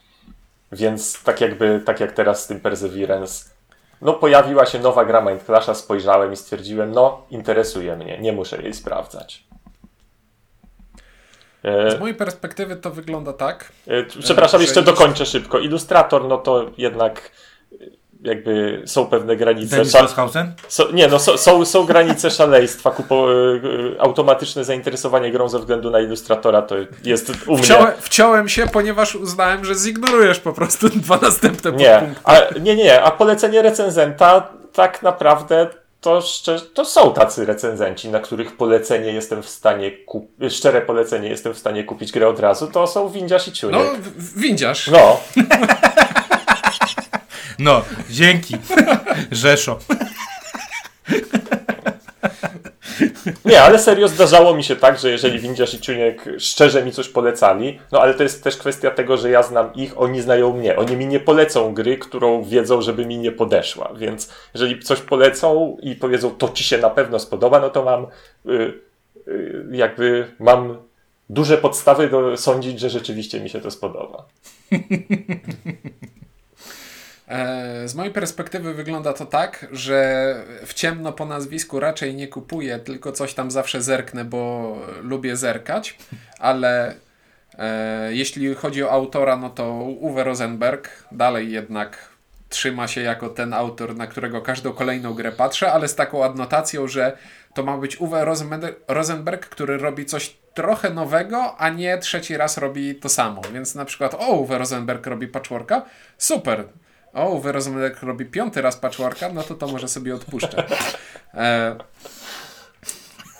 więc 0.72 1.22
tak 1.22 1.40
jakby, 1.40 1.82
tak 1.86 2.01
jak 2.01 2.12
teraz 2.12 2.43
z 2.43 2.47
tym 2.47 2.61
Perseverance, 2.61 3.51
no 4.03 4.12
pojawiła 4.12 4.66
się 4.66 4.78
nowa 4.78 5.05
gra 5.05 5.20
Mind 5.20 5.45
Clasha, 5.45 5.74
spojrzałem 5.74 6.32
i 6.32 6.36
stwierdziłem, 6.36 6.93
no 6.93 7.22
interesuje 7.30 7.97
mnie, 7.97 8.18
nie 8.18 8.32
muszę 8.32 8.62
jej 8.62 8.74
sprawdzać. 8.74 9.45
E, 11.65 11.91
Z 11.91 12.01
mojej 12.01 12.15
perspektywy 12.17 12.77
to 12.77 12.91
wygląda 12.91 13.33
tak. 13.33 13.73
e, 13.87 14.03
przepraszam, 14.23 14.61
że 14.61 14.65
jeszcze 14.65 14.81
ilust- 14.81 14.85
dokończę 14.87 15.27
szybko. 15.27 15.59
Ilustrator, 15.59 16.29
no 16.29 16.39
to 16.39 16.71
jednak 16.79 17.31
e, 17.73 17.77
jakby 18.23 18.83
są 18.87 19.07
pewne 19.07 19.37
granice. 19.37 19.77
Dennis 19.77 19.93
Sza- 19.95 20.03
Roshausen? 20.03 20.53
So, 20.69 20.91
nie, 20.93 21.09
no 21.09 21.19
so, 21.19 21.39
są, 21.39 21.65
są 21.65 21.85
granice 21.85 22.31
szaleństwa. 22.31 22.91
Kupo, 22.91 23.27
automatyczne 23.99 24.65
zainteresowanie 24.65 25.33
grą 25.33 25.49
ze 25.49 25.59
względu 25.59 25.91
na 25.91 26.01
ilustratora 26.01 26.63
to 26.63 26.75
jest 27.05 27.33
u 27.47 27.53
mnie. 27.55 27.63
Wciąłem, 27.63 27.93
wciąłem 28.01 28.49
się, 28.49 28.67
ponieważ 28.67 29.15
uznałem, 29.15 29.65
że 29.65 29.75
zignorujesz 29.75 30.41
po 30.41 30.53
prostu 30.53 30.89
dwa 31.05 31.17
następne 31.23 31.73
Nie, 31.73 31.89
podpunkty. 31.91 32.21
a, 32.25 32.59
nie, 32.59 32.77
nie, 32.77 33.03
a 33.03 33.11
polecenie 33.11 33.63
recenzenta 33.63 34.49
tak 34.73 35.03
naprawdę 35.03 35.67
to, 36.03 36.21
szczerze, 36.23 36.65
to 36.67 36.85
są 36.85 37.13
tacy 37.15 37.47
recenzenci, 37.47 38.09
na 38.09 38.21
których 38.21 38.57
polecenie 38.57 39.13
jestem 39.13 39.43
w 39.43 39.49
stanie 39.49 39.91
kupić, 39.91 40.53
szczere 40.55 40.81
polecenie 40.81 41.29
jestem 41.29 41.55
w 41.55 41.59
stanie 41.59 41.85
kupić 41.85 42.13
grę 42.13 42.29
od 42.29 42.41
razu, 42.41 42.67
to 42.67 42.87
są 42.87 43.09
Windziarz 43.09 43.49
i 43.49 43.51
No, 43.51 43.57
Ciuniek. 43.57 43.95
w- 44.01 44.39
windziarz. 44.41 44.89
No, 44.89 45.21
No, 47.59 47.83
dzięki. 48.11 48.57
Rzeszo. 49.31 49.79
Nie, 53.45 53.63
ale 53.63 53.79
serio 53.79 54.09
zdarzało 54.09 54.55
mi 54.55 54.65
się 54.65 54.77
tak, 54.77 54.99
że 54.99 55.11
jeżeli 55.11 55.39
Windziarz 55.39 55.75
i 55.75 55.81
Ciuniek 55.81 56.25
szczerze 56.39 56.85
mi 56.85 56.93
coś 56.93 57.09
polecali, 57.09 57.81
no 57.93 58.01
ale 58.01 58.15
to 58.15 58.23
jest 58.23 58.45
też 58.45 58.57
kwestia 58.57 58.91
tego, 58.91 59.17
że 59.17 59.31
ja 59.31 59.43
znam 59.43 59.75
ich, 59.75 60.01
oni 60.01 60.21
znają 60.21 60.53
mnie. 60.53 60.77
Oni 60.77 60.97
mi 60.97 61.07
nie 61.07 61.21
polecą 61.21 61.75
gry, 61.75 61.99
którą 61.99 62.45
wiedzą, 62.45 62.83
żeby 62.83 63.07
mi 63.07 63.19
nie 63.19 63.33
podeszła. 63.33 63.93
Więc 63.97 64.33
jeżeli 64.55 64.81
coś 64.81 65.01
polecą 65.01 65.77
i 65.83 65.97
powiedzą, 65.97 66.31
to 66.31 66.49
ci 66.49 66.65
się 66.65 66.79
na 66.79 66.91
pewno 66.91 67.19
spodoba, 67.19 67.61
no 67.61 67.71
to 67.71 67.85
mam 67.85 68.07
y, 68.47 68.81
y, 69.29 69.65
jakby 69.71 70.27
mam 70.39 70.77
duże 71.31 71.59
podstawy 71.59 72.09
do 72.09 72.37
sądzić, 72.37 72.81
że 72.81 72.91
rzeczywiście 72.91 73.41
mi 73.41 73.51
się 73.51 73.61
to 73.61 73.71
spodoba. 73.71 74.25
E, 77.33 77.89
Z 77.89 77.95
mojej 77.95 78.12
perspektywy 78.12 78.74
wygląda 78.74 79.12
to 79.12 79.26
tak, 79.26 79.66
że 79.70 80.35
w 80.66 80.74
ciemno 80.74 81.12
po 81.12 81.26
nazwisku 81.26 81.80
raczej 81.80 82.14
nie 82.14 82.28
kupuję, 82.28 82.78
tylko 82.78 83.12
coś 83.12 83.35
tam 83.35 83.51
zawsze 83.51 83.83
zerknę, 83.83 84.24
bo 84.24 84.76
lubię 85.03 85.37
zerkać, 85.37 85.99
ale 86.39 86.95
e, 87.59 88.14
jeśli 88.14 88.55
chodzi 88.55 88.85
o 88.85 88.91
autora, 88.91 89.37
no 89.37 89.51
to 89.51 89.72
Uwe 89.83 90.24
Rosenberg 90.24 90.89
dalej 91.12 91.53
jednak 91.53 92.12
trzyma 92.49 92.89
się 92.89 93.01
jako 93.01 93.28
ten 93.28 93.55
autor, 93.55 93.97
na 93.97 94.07
którego 94.07 94.43
każdą 94.43 94.72
kolejną 94.72 95.14
grę 95.14 95.33
patrzę, 95.33 95.72
ale 95.72 95.89
z 95.89 95.95
taką 95.95 96.24
adnotacją, 96.24 96.89
że 96.89 97.16
to 97.55 97.62
ma 97.62 97.78
być 97.78 98.01
Uwe 98.01 98.24
Rosenberg, 98.89 99.49
który 99.49 99.78
robi 99.78 100.07
coś 100.07 100.37
trochę 100.55 100.91
nowego, 100.91 101.57
a 101.59 101.68
nie 101.68 101.99
trzeci 101.99 102.37
raz 102.37 102.59
robi 102.59 102.95
to 102.95 103.09
samo. 103.09 103.43
Więc 103.53 103.74
na 103.74 103.85
przykład, 103.85 104.14
o, 104.14 104.33
Uwe 104.33 104.59
Rosenberg 104.59 105.07
robi 105.07 105.28
patchworka, 105.28 105.83
super. 106.18 106.64
O, 107.15 107.41
Rosenberg 107.45 108.03
robi 108.03 108.27
piąty 108.27 108.63
raz 108.63 108.77
patchworka, 108.77 109.29
no 109.33 109.43
to 109.43 109.55
to 109.55 109.67
może 109.67 109.89
sobie 109.89 110.15
odpuszczę. 110.15 110.65
E, 111.35 111.77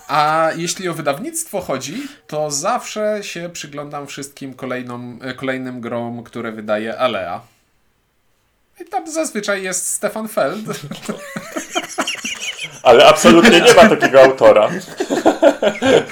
a 0.09 0.51
jeśli 0.57 0.89
o 0.89 0.95
wydawnictwo 0.95 1.61
chodzi, 1.61 2.09
to 2.27 2.51
zawsze 2.51 3.19
się 3.23 3.51
przyglądam 3.53 4.07
wszystkim 4.07 4.55
kolejną, 4.55 5.19
e, 5.23 5.35
kolejnym 5.35 5.81
grom, 5.81 6.25
które 6.25 6.53
wydaje 6.53 6.99
Alea. 6.99 7.41
I 8.81 8.85
tam 8.85 9.11
zazwyczaj 9.11 9.63
jest 9.63 9.87
Stefan 9.87 10.29
Feld. 10.29 10.65
Ale 12.83 13.07
absolutnie 13.07 13.61
nie 13.61 13.75
ma 13.75 13.89
takiego 13.89 14.23
autora, 14.23 14.71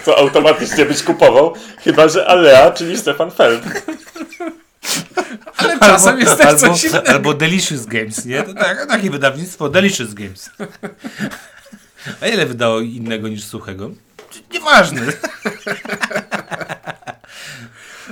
co 0.05 0.19
automatycznie 0.19 0.85
byś 0.85 1.03
kupował, 1.03 1.55
chyba 1.79 2.09
że 2.09 2.27
Alea, 2.27 2.71
czyli 2.71 2.99
Stefan 2.99 3.31
Feld. 3.31 3.63
Ale 5.57 5.79
czasem 5.79 6.21
jest 6.21 6.37
też 6.37 6.47
albo, 6.47 6.59
coś 6.61 6.85
innego. 6.85 7.09
albo 7.09 7.35
Delicious 7.35 7.87
Games, 7.87 8.25
nie? 8.25 8.43
To 8.43 8.55
tak, 8.55 8.87
takie 8.87 9.11
wydawnictwo, 9.11 9.69
Delicious 9.69 10.15
Games. 10.15 10.51
A 12.21 12.27
ile 12.27 12.47
wydało 12.47 12.81
innego 12.81 13.29
niż 13.29 13.45
suchego? 13.45 13.91
Nieważne. 14.53 15.03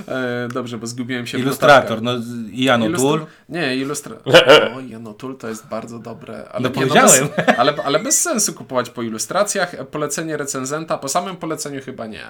E, 0.07 0.47
dobrze, 0.53 0.77
bo 0.77 0.87
zgubiłem 0.87 1.27
się 1.27 1.37
w 1.37 1.41
Ilustrator, 1.41 2.01
notatkach. 2.01 2.33
no 2.35 2.49
Jan 2.53 2.81
O'Toole. 2.81 3.25
Nie, 3.49 3.75
ilustrator. 3.75 4.33
O, 4.75 4.79
Janotul 4.79 5.37
to 5.37 5.49
jest 5.49 5.67
bardzo 5.67 5.99
dobre. 5.99 6.45
Ale 6.51 6.61
No 6.63 6.69
nie, 6.69 6.75
powiedziałem. 6.75 7.27
bez, 7.37 7.57
ale, 7.57 7.73
ale 7.83 7.99
bez 7.99 8.21
sensu 8.21 8.53
kupować 8.53 8.89
po 8.89 9.01
ilustracjach. 9.01 9.75
Polecenie 9.91 10.37
recenzenta, 10.37 10.97
po 10.97 11.07
samym 11.09 11.35
poleceniu 11.37 11.81
chyba 11.81 12.07
nie. 12.07 12.25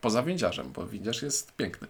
Poza 0.00 0.22
windziarzem, 0.22 0.72
bo 0.72 0.86
windziarz 0.86 1.22
jest 1.22 1.52
piękny. 1.56 1.88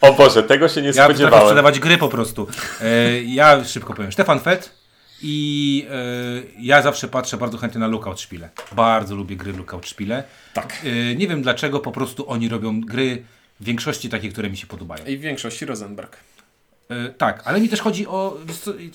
O 0.00 0.12
Boże, 0.12 0.42
tego 0.42 0.68
się 0.68 0.82
nie 0.82 0.88
Ja 0.88 1.04
spodziewałem. 1.04 1.40
sprzedawać 1.46 1.80
gry 1.80 1.98
po 1.98 2.08
prostu. 2.08 2.46
E, 2.80 3.22
ja 3.22 3.64
szybko 3.64 3.94
powiem. 3.94 4.12
Stefan 4.12 4.40
Fett 4.40 4.70
i 5.22 5.86
e, 5.90 5.94
ja 6.58 6.82
zawsze 6.82 7.08
patrzę 7.08 7.36
bardzo 7.36 7.58
chętnie 7.58 7.80
na 7.80 7.86
Lookout 7.86 8.20
Szpile. 8.20 8.48
Bardzo 8.72 9.14
lubię 9.14 9.36
gry 9.36 9.52
Lookout 9.52 9.86
Szpile. 9.86 10.24
Tak. 10.54 10.76
E, 10.84 11.14
nie 11.14 11.28
wiem 11.28 11.42
dlaczego, 11.42 11.80
po 11.80 11.92
prostu 11.92 12.30
oni 12.30 12.48
robią 12.48 12.80
gry 12.80 13.22
w 13.60 13.64
większości 13.64 14.08
takie, 14.08 14.28
które 14.28 14.50
mi 14.50 14.56
się 14.56 14.66
podobają. 14.66 15.04
I 15.04 15.16
w 15.16 15.20
większości 15.20 15.66
Rosenberg. 15.66 16.16
E, 16.90 17.08
tak, 17.08 17.42
ale 17.44 17.60
mi 17.60 17.68
też 17.68 17.80
chodzi 17.80 18.06
o 18.06 18.38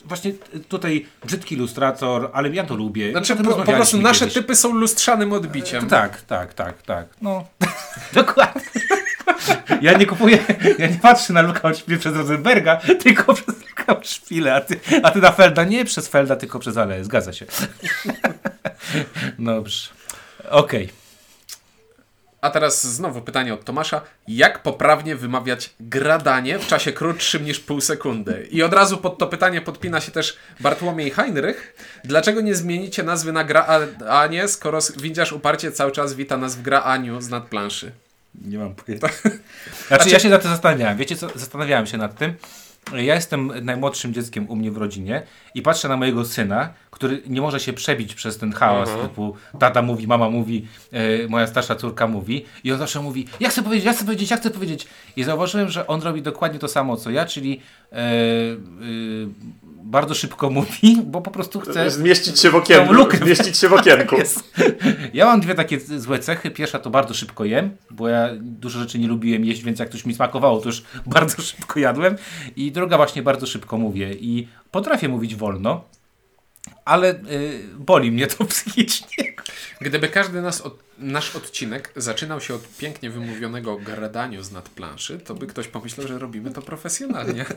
właśnie 0.05 0.33
tutaj 0.69 1.05
brzydki 1.25 1.55
ilustrator, 1.55 2.29
ale 2.33 2.49
ja 2.49 2.63
to 2.63 2.75
lubię. 2.75 3.11
Znaczy, 3.11 3.35
po, 3.35 3.43
po 3.53 3.71
prostu 3.71 4.01
nasze 4.01 4.19
kiedyś. 4.19 4.33
typy 4.33 4.55
są 4.55 4.73
lustrzanym 4.73 5.33
odbiciem. 5.33 5.87
Tak, 5.87 6.21
tak, 6.21 6.53
tak, 6.53 6.81
tak. 6.83 7.05
No, 7.21 7.45
dokładnie. 8.13 8.61
Ja 9.81 9.97
nie 9.97 10.05
kupuję, 10.05 10.37
ja 10.79 10.87
nie 10.87 10.99
patrzę 11.01 11.33
na 11.33 11.41
Luka 11.41 11.73
Szpilę 11.73 11.97
przez 11.97 12.15
Rosenberga, 12.15 12.75
tylko 13.03 13.33
przez 13.33 13.55
Luka 13.69 14.03
Szpilę, 14.03 14.55
a 14.55 14.61
ty, 14.61 14.79
a 15.03 15.11
ty 15.11 15.19
na 15.19 15.31
Felda 15.31 15.63
nie 15.63 15.85
przez 15.85 16.07
Felda, 16.07 16.35
tylko 16.35 16.59
przez 16.59 16.77
Ale. 16.77 17.03
Zgadza 17.03 17.33
się. 17.33 17.45
Dobrze. 19.39 19.89
Okej. 20.49 20.89
A 22.41 22.49
teraz 22.49 22.87
znowu 22.87 23.21
pytanie 23.21 23.53
od 23.53 23.65
Tomasza. 23.65 24.01
Jak 24.27 24.63
poprawnie 24.63 25.15
wymawiać 25.15 25.69
gradanie 25.79 26.59
w 26.59 26.67
czasie 26.67 26.91
krótszym 26.91 27.45
niż 27.45 27.59
pół 27.59 27.81
sekundy? 27.81 28.47
I 28.51 28.63
od 28.63 28.73
razu 28.73 28.97
pod 28.97 29.17
to 29.17 29.27
pytanie 29.27 29.61
podpina 29.61 30.01
się 30.01 30.11
też 30.11 30.37
Bartłomiej 30.59 31.11
Heinrich. 31.11 31.75
Dlaczego 32.03 32.41
nie 32.41 32.55
zmienicie 32.55 33.03
nazwy 33.03 33.31
na 33.31 33.43
Graanie, 33.43 34.47
skoro 34.47 34.79
windziarz 34.97 35.31
uparcie 35.31 35.71
cały 35.71 35.91
czas 35.91 36.13
wita 36.13 36.37
nas 36.37 36.55
w 36.55 36.61
Graaniu 36.61 37.21
z 37.21 37.29
nadplanszy? 37.29 37.91
Nie 38.35 38.57
mam 38.57 38.75
pojęcia. 38.75 39.07
Znaczy, 39.87 40.09
ja 40.09 40.19
się 40.19 40.29
nad 40.29 40.41
tym 40.41 40.51
zastanawiałem. 40.51 40.97
Wiecie 40.97 41.15
co? 41.15 41.29
Zastanawiałem 41.35 41.85
się 41.85 41.97
nad 41.97 42.17
tym. 42.17 42.33
Ja 42.93 43.15
jestem 43.15 43.51
najmłodszym 43.61 44.13
dzieckiem 44.13 44.49
u 44.49 44.55
mnie 44.55 44.71
w 44.71 44.77
rodzinie 44.77 45.23
i 45.55 45.61
patrzę 45.61 45.89
na 45.89 45.97
mojego 45.97 46.25
syna, 46.25 46.73
który 46.91 47.21
nie 47.27 47.41
może 47.41 47.59
się 47.59 47.73
przebić 47.73 48.15
przez 48.15 48.37
ten 48.37 48.51
chaos, 48.51 48.89
typu 49.01 49.35
tata 49.59 49.81
mówi, 49.81 50.07
mama 50.07 50.29
mówi, 50.29 50.67
e, 50.91 51.27
moja 51.27 51.47
starsza 51.47 51.75
córka 51.75 52.07
mówi 52.07 52.45
i 52.63 52.71
on 52.71 52.77
zawsze 52.77 53.01
mówi, 53.01 53.27
ja 53.39 53.49
chcę 53.49 53.63
powiedzieć, 53.63 53.85
ja 53.85 53.93
chcę 53.93 54.05
powiedzieć, 54.05 54.31
ja 54.31 54.37
chcę 54.37 54.49
powiedzieć. 54.49 54.87
I 55.15 55.23
zauważyłem, 55.23 55.69
że 55.69 55.87
on 55.87 56.01
robi 56.01 56.21
dokładnie 56.21 56.59
to 56.59 56.67
samo 56.67 56.97
co 56.97 57.09
ja, 57.09 57.25
czyli 57.25 57.61
e, 57.91 57.95
e, 57.95 58.01
bardzo 59.83 60.15
szybko 60.15 60.49
mówi, 60.49 60.97
bo 61.05 61.21
po 61.21 61.31
prostu 61.31 61.59
chce... 61.59 61.91
Zmieścić 61.91 62.39
się 62.39 62.49
w 62.49 62.55
okienku. 62.55 62.93
Lukę. 62.93 63.17
Zmieścić 63.17 63.57
się 63.57 63.69
w 63.69 63.73
okienku. 63.73 64.15
Ja 65.13 65.25
mam 65.25 65.41
dwie 65.41 65.55
takie 65.55 65.79
złe 65.79 66.19
cechy. 66.19 66.51
Pierwsza 66.51 66.79
to 66.79 66.89
bardzo 66.89 67.13
szybko 67.13 67.45
jem, 67.45 67.77
bo 67.91 68.07
ja 68.07 68.29
dużo 68.39 68.79
rzeczy 68.79 68.99
nie 68.99 69.07
lubiłem 69.07 69.45
jeść, 69.45 69.63
więc 69.63 69.79
jak 69.79 69.89
coś 69.89 70.05
mi 70.05 70.13
smakowało, 70.13 70.59
to 70.59 70.69
już 70.69 70.83
bardzo 71.15 71.41
szybko 71.41 71.79
jadłem. 71.79 72.15
I 72.55 72.71
druga 72.71 72.97
właśnie 72.97 73.23
bardzo 73.23 73.47
szybko 73.47 73.77
mówię 73.77 74.13
i 74.13 74.47
potrafię 74.71 75.09
mówić 75.09 75.35
wolno, 75.35 75.83
ale 76.89 77.11
y, 77.11 77.59
boli 77.77 78.11
mnie 78.11 78.27
to 78.27 78.45
psychicznie. 78.53 79.33
Gdyby 79.81 80.07
każdy 80.07 80.41
nas 80.41 80.61
od, 80.61 80.79
nasz 80.97 81.35
odcinek 81.35 81.93
zaczynał 81.95 82.41
się 82.41 82.55
od 82.55 82.77
pięknie 82.77 83.09
wymówionego 83.09 83.77
gradaniu 83.77 84.43
z 84.43 84.51
nadplanszy, 84.51 85.19
to 85.19 85.35
by 85.35 85.47
ktoś 85.47 85.67
pomyślał, 85.67 86.07
że 86.07 86.19
robimy 86.19 86.51
to 86.51 86.61
profesjonalnie. 86.61 87.45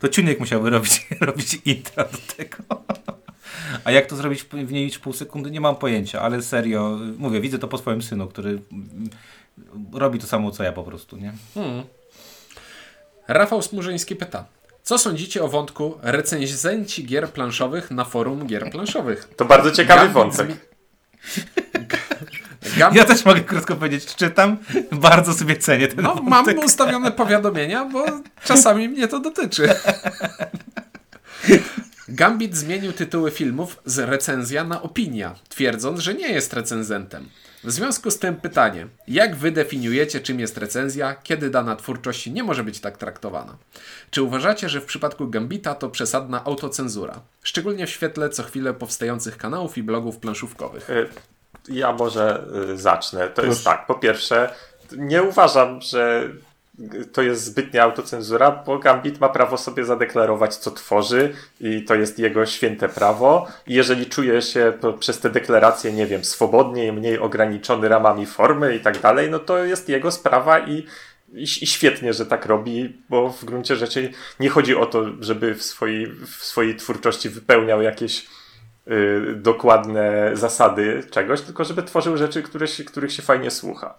To 0.00 0.08
Ciuniek 0.08 0.40
musiałby 0.40 0.70
robić, 0.70 1.06
robić 1.20 1.58
intro 1.64 2.04
do 2.04 2.18
tego. 2.36 2.84
A 3.84 3.90
jak 3.90 4.06
to 4.06 4.16
zrobić 4.16 4.42
w 4.42 4.52
mniej 4.52 4.84
niż 4.84 4.98
pół 4.98 5.12
sekundy, 5.12 5.50
nie 5.50 5.60
mam 5.60 5.76
pojęcia, 5.76 6.20
ale 6.20 6.42
serio, 6.42 6.98
mówię, 7.18 7.40
widzę 7.40 7.58
to 7.58 7.68
po 7.68 7.78
swoim 7.78 8.02
synu, 8.02 8.26
który 8.26 8.50
mm, 8.50 9.10
robi 9.92 10.18
to 10.18 10.26
samo 10.26 10.50
co 10.50 10.62
ja 10.62 10.72
po 10.72 10.84
prostu, 10.84 11.16
nie? 11.16 11.32
Hmm. 11.54 11.82
Rafał 13.28 13.62
Smurzyński 13.62 14.16
pyta. 14.16 14.44
Co 14.84 14.98
sądzicie 14.98 15.42
o 15.42 15.48
wątku 15.48 15.98
recenzenci 16.02 17.04
gier 17.06 17.28
planszowych 17.30 17.90
na 17.90 18.04
forum 18.04 18.46
gier 18.46 18.70
planszowych? 18.70 19.28
To 19.36 19.44
bardzo 19.44 19.70
ciekawy 19.70 19.98
Gambit 20.00 20.14
wątek. 20.14 20.46
zmi- 20.48 20.56
Gambit 22.78 22.96
Ja 22.98 23.04
też 23.04 23.24
mogę 23.24 23.40
krótko 23.40 23.76
powiedzieć, 23.76 24.14
czytam, 24.14 24.56
bardzo 24.92 25.34
sobie 25.34 25.56
cenię 25.56 25.88
ten 25.88 26.04
No, 26.04 26.14
wątek. 26.14 26.24
mam 26.28 26.58
ustawione 26.58 27.12
powiadomienia, 27.12 27.84
bo 27.84 28.04
czasami 28.44 28.88
mnie 28.88 29.08
to 29.08 29.20
dotyczy. 29.20 29.68
Gambit 32.08 32.56
zmienił 32.56 32.92
tytuły 32.92 33.30
filmów 33.30 33.76
z 33.84 33.98
recenzja 33.98 34.64
na 34.64 34.82
opinia, 34.82 35.34
twierdząc, 35.48 36.00
że 36.00 36.14
nie 36.14 36.28
jest 36.32 36.52
recenzentem. 36.52 37.28
W 37.64 37.70
związku 37.70 38.10
z 38.10 38.18
tym 38.18 38.36
pytanie, 38.36 38.86
jak 39.08 39.36
wy 39.36 39.50
definiujecie, 39.50 40.20
czym 40.20 40.40
jest 40.40 40.58
recenzja, 40.58 41.14
kiedy 41.22 41.50
dana 41.50 41.76
twórczość 41.76 42.26
nie 42.26 42.42
może 42.42 42.64
być 42.64 42.80
tak 42.80 42.98
traktowana? 42.98 43.56
Czy 44.10 44.22
uważacie, 44.22 44.68
że 44.68 44.80
w 44.80 44.84
przypadku 44.84 45.28
Gambita 45.28 45.74
to 45.74 45.88
przesadna 45.90 46.44
autocenzura? 46.44 47.20
Szczególnie 47.42 47.86
w 47.86 47.90
świetle 47.90 48.28
co 48.28 48.42
chwilę 48.42 48.74
powstających 48.74 49.36
kanałów 49.38 49.78
i 49.78 49.82
blogów 49.82 50.18
planszówkowych. 50.18 50.90
Y, 50.90 51.08
Ja 51.68 51.92
może 51.92 52.44
y, 52.72 52.76
zacznę. 52.78 53.28
To 53.28 53.44
jest 53.44 53.64
tak. 53.64 53.86
Po 53.86 53.94
pierwsze, 53.94 54.54
nie 54.96 55.22
uważam, 55.22 55.80
że 55.80 56.28
to 57.12 57.22
jest 57.22 57.44
zbytnia 57.44 57.82
autocenzura, 57.82 58.62
bo 58.66 58.78
Gambit 58.78 59.20
ma 59.20 59.28
prawo 59.28 59.56
sobie 59.56 59.84
zadeklarować, 59.84 60.56
co 60.56 60.70
tworzy 60.70 61.34
i 61.60 61.84
to 61.84 61.94
jest 61.94 62.18
jego 62.18 62.46
święte 62.46 62.88
prawo. 62.88 63.46
I 63.66 63.74
jeżeli 63.74 64.06
czuje 64.06 64.42
się 64.42 64.72
przez 64.98 65.20
te 65.20 65.30
deklaracje, 65.30 65.92
nie 65.92 66.06
wiem, 66.06 66.24
swobodniej, 66.24 66.92
mniej 66.92 67.18
ograniczony 67.18 67.88
ramami 67.88 68.26
formy 68.26 68.76
i 68.76 68.80
tak 68.80 69.00
dalej, 69.00 69.30
no 69.30 69.38
to 69.38 69.64
jest 69.64 69.88
jego 69.88 70.10
sprawa 70.10 70.58
i, 70.58 70.86
i, 71.32 71.42
i 71.42 71.66
świetnie, 71.66 72.12
że 72.12 72.26
tak 72.26 72.46
robi, 72.46 72.96
bo 73.08 73.28
w 73.28 73.44
gruncie 73.44 73.76
rzeczy 73.76 74.10
nie 74.40 74.48
chodzi 74.48 74.76
o 74.76 74.86
to, 74.86 75.04
żeby 75.20 75.54
w 75.54 75.62
swojej, 75.62 76.06
w 76.06 76.44
swojej 76.44 76.76
twórczości 76.76 77.28
wypełniał 77.28 77.82
jakieś 77.82 78.26
y, 78.88 79.34
dokładne 79.36 80.30
zasady 80.32 81.02
czegoś, 81.10 81.40
tylko 81.40 81.64
żeby 81.64 81.82
tworzył 81.82 82.16
rzeczy, 82.16 82.42
które 82.42 82.68
się, 82.68 82.84
których 82.84 83.12
się 83.12 83.22
fajnie 83.22 83.50
słucha. 83.50 83.98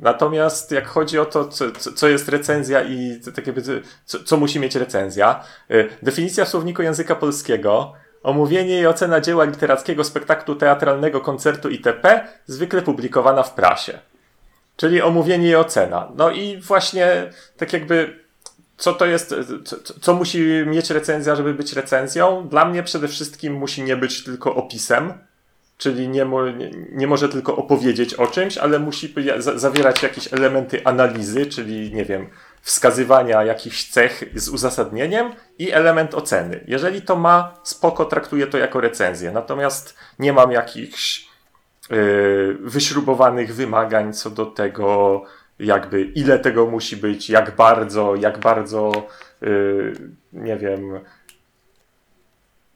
Natomiast 0.00 0.70
jak 0.70 0.86
chodzi 0.86 1.18
o 1.18 1.24
to, 1.24 1.48
co, 1.48 1.70
co- 1.94 2.08
jest 2.08 2.28
recenzja 2.28 2.82
i 2.82 3.20
tak 3.34 3.46
jakby, 3.46 3.82
co, 4.04 4.24
co 4.24 4.36
musi 4.36 4.60
mieć 4.60 4.74
recenzja, 4.74 5.44
y, 5.70 5.88
definicja 6.02 6.44
w 6.44 6.48
słowniku 6.48 6.82
języka 6.82 7.14
polskiego, 7.14 7.92
omówienie 8.22 8.80
i 8.80 8.86
ocena 8.86 9.20
dzieła 9.20 9.44
literackiego, 9.44 10.04
spektaklu 10.04 10.56
teatralnego, 10.56 11.20
koncertu 11.20 11.68
itp. 11.68 12.28
zwykle 12.46 12.82
publikowana 12.82 13.42
w 13.42 13.54
prasie. 13.54 13.98
Czyli 14.76 15.02
omówienie 15.02 15.48
i 15.48 15.54
ocena. 15.54 16.08
No 16.16 16.30
i 16.30 16.60
właśnie 16.60 17.30
tak 17.56 17.72
jakby 17.72 18.20
co 18.76 18.92
to 18.92 19.06
jest, 19.06 19.34
co, 19.64 19.76
co 20.00 20.14
musi 20.14 20.64
mieć 20.66 20.90
recenzja, 20.90 21.36
żeby 21.36 21.54
być 21.54 21.72
recenzją? 21.72 22.48
Dla 22.48 22.64
mnie 22.64 22.82
przede 22.82 23.08
wszystkim 23.08 23.52
musi 23.52 23.82
nie 23.82 23.96
być 23.96 24.24
tylko 24.24 24.54
opisem, 24.54 25.12
czyli 25.80 26.08
nie, 26.08 26.24
mo, 26.24 26.50
nie, 26.50 26.70
nie 26.92 27.06
może 27.06 27.28
tylko 27.28 27.56
opowiedzieć 27.56 28.14
o 28.14 28.26
czymś, 28.26 28.58
ale 28.58 28.78
musi 28.78 29.14
zawierać 29.54 30.02
jakieś 30.02 30.32
elementy 30.32 30.84
analizy, 30.84 31.46
czyli 31.46 31.94
nie 31.94 32.04
wiem, 32.04 32.28
wskazywania 32.62 33.44
jakichś 33.44 33.84
cech 33.90 34.24
z 34.34 34.48
uzasadnieniem 34.48 35.32
i 35.58 35.72
element 35.72 36.14
oceny. 36.14 36.64
Jeżeli 36.66 37.02
to 37.02 37.16
ma, 37.16 37.54
spoko, 37.62 38.04
traktuję 38.04 38.46
to 38.46 38.58
jako 38.58 38.80
recenzję. 38.80 39.30
Natomiast 39.30 39.96
nie 40.18 40.32
mam 40.32 40.52
jakichś 40.52 41.28
yy, 41.90 42.58
wyśrubowanych 42.60 43.54
wymagań 43.54 44.12
co 44.12 44.30
do 44.30 44.46
tego, 44.46 45.22
jakby 45.58 46.02
ile 46.02 46.38
tego 46.38 46.66
musi 46.66 46.96
być, 46.96 47.30
jak 47.30 47.56
bardzo, 47.56 48.14
jak 48.14 48.38
bardzo, 48.38 48.92
yy, 49.40 49.92
nie 50.32 50.56
wiem, 50.56 51.00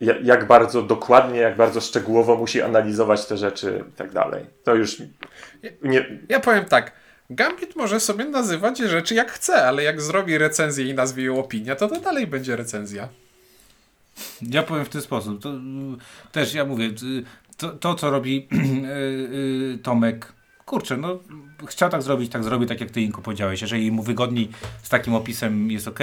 jak 0.01 0.47
bardzo 0.47 0.83
dokładnie, 0.83 1.39
jak 1.39 1.57
bardzo 1.57 1.81
szczegółowo 1.81 2.37
musi 2.37 2.63
analizować 2.63 3.27
te 3.27 3.37
rzeczy 3.37 3.85
i 3.89 3.93
tak 3.93 4.13
dalej. 4.13 4.47
To 4.65 4.75
już 4.75 5.03
nie, 5.83 6.21
Ja 6.29 6.41
powiem 6.41 6.65
tak. 6.65 6.93
Gambit 7.31 7.77
może 7.77 8.01
sobie 8.01 8.25
nazywać 8.25 8.79
rzeczy 8.79 9.15
jak 9.15 9.33
chce, 9.33 9.69
ale 9.69 9.83
jak 9.83 10.01
zrobi 10.01 10.39
recenzję 10.39 10.85
i 10.85 10.95
nazwie 10.95 11.25
ją 11.25 11.39
opinia, 11.39 11.77
to 11.77 11.89
to 11.89 12.01
dalej 12.01 12.27
będzie 12.27 12.57
recenzja. 12.57 13.09
Ja 14.43 14.63
powiem 14.63 14.85
w 14.85 14.89
ten 14.89 15.03
sposób. 15.03 15.43
To, 15.43 15.51
y, 15.51 16.33
też 16.33 16.55
ja 16.55 16.65
mówię, 16.65 16.85
y, 16.85 17.25
to, 17.57 17.69
to 17.69 17.95
co 17.95 18.11
robi 18.11 18.49
y, 18.53 18.57
y, 19.75 19.79
Tomek, 19.83 20.33
kurczę, 20.65 20.97
no 20.97 21.19
chciał 21.67 21.91
tak 21.91 22.03
zrobić, 22.03 22.33
tak 22.33 22.45
zrobi, 22.45 22.67
tak 22.67 22.81
jak 22.81 22.91
ty 22.91 23.01
Inku 23.01 23.23
powiedziałeś. 23.23 23.63
Jeżeli 23.63 23.93
mu 23.93 24.03
wygodniej 24.03 24.49
z 24.83 24.89
takim 24.89 25.15
opisem 25.15 25.71
jest 25.71 25.89
ok. 25.89 25.99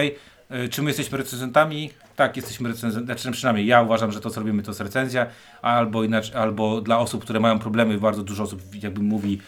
Czy 0.71 0.81
my 0.81 0.89
jesteśmy 0.89 1.17
recenzentami? 1.17 1.89
Tak, 2.21 2.37
jesteśmy 2.37 2.69
recenzentami. 2.69 3.19
Znaczy, 3.19 3.31
przynajmniej 3.31 3.65
ja 3.67 3.81
uważam, 3.81 4.11
że 4.11 4.21
to, 4.21 4.29
co 4.29 4.39
robimy, 4.39 4.63
to 4.63 4.71
jest 4.71 4.81
recenzja, 4.81 5.25
albo 5.61 6.03
inaczej, 6.03 6.35
albo 6.35 6.81
dla 6.81 6.99
osób, 6.99 7.23
które 7.23 7.39
mają 7.39 7.59
problemy, 7.59 7.97
bardzo 7.97 8.23
dużo 8.23 8.43
osób 8.43 8.61
jakby 8.83 9.01
mówi, 9.01 9.39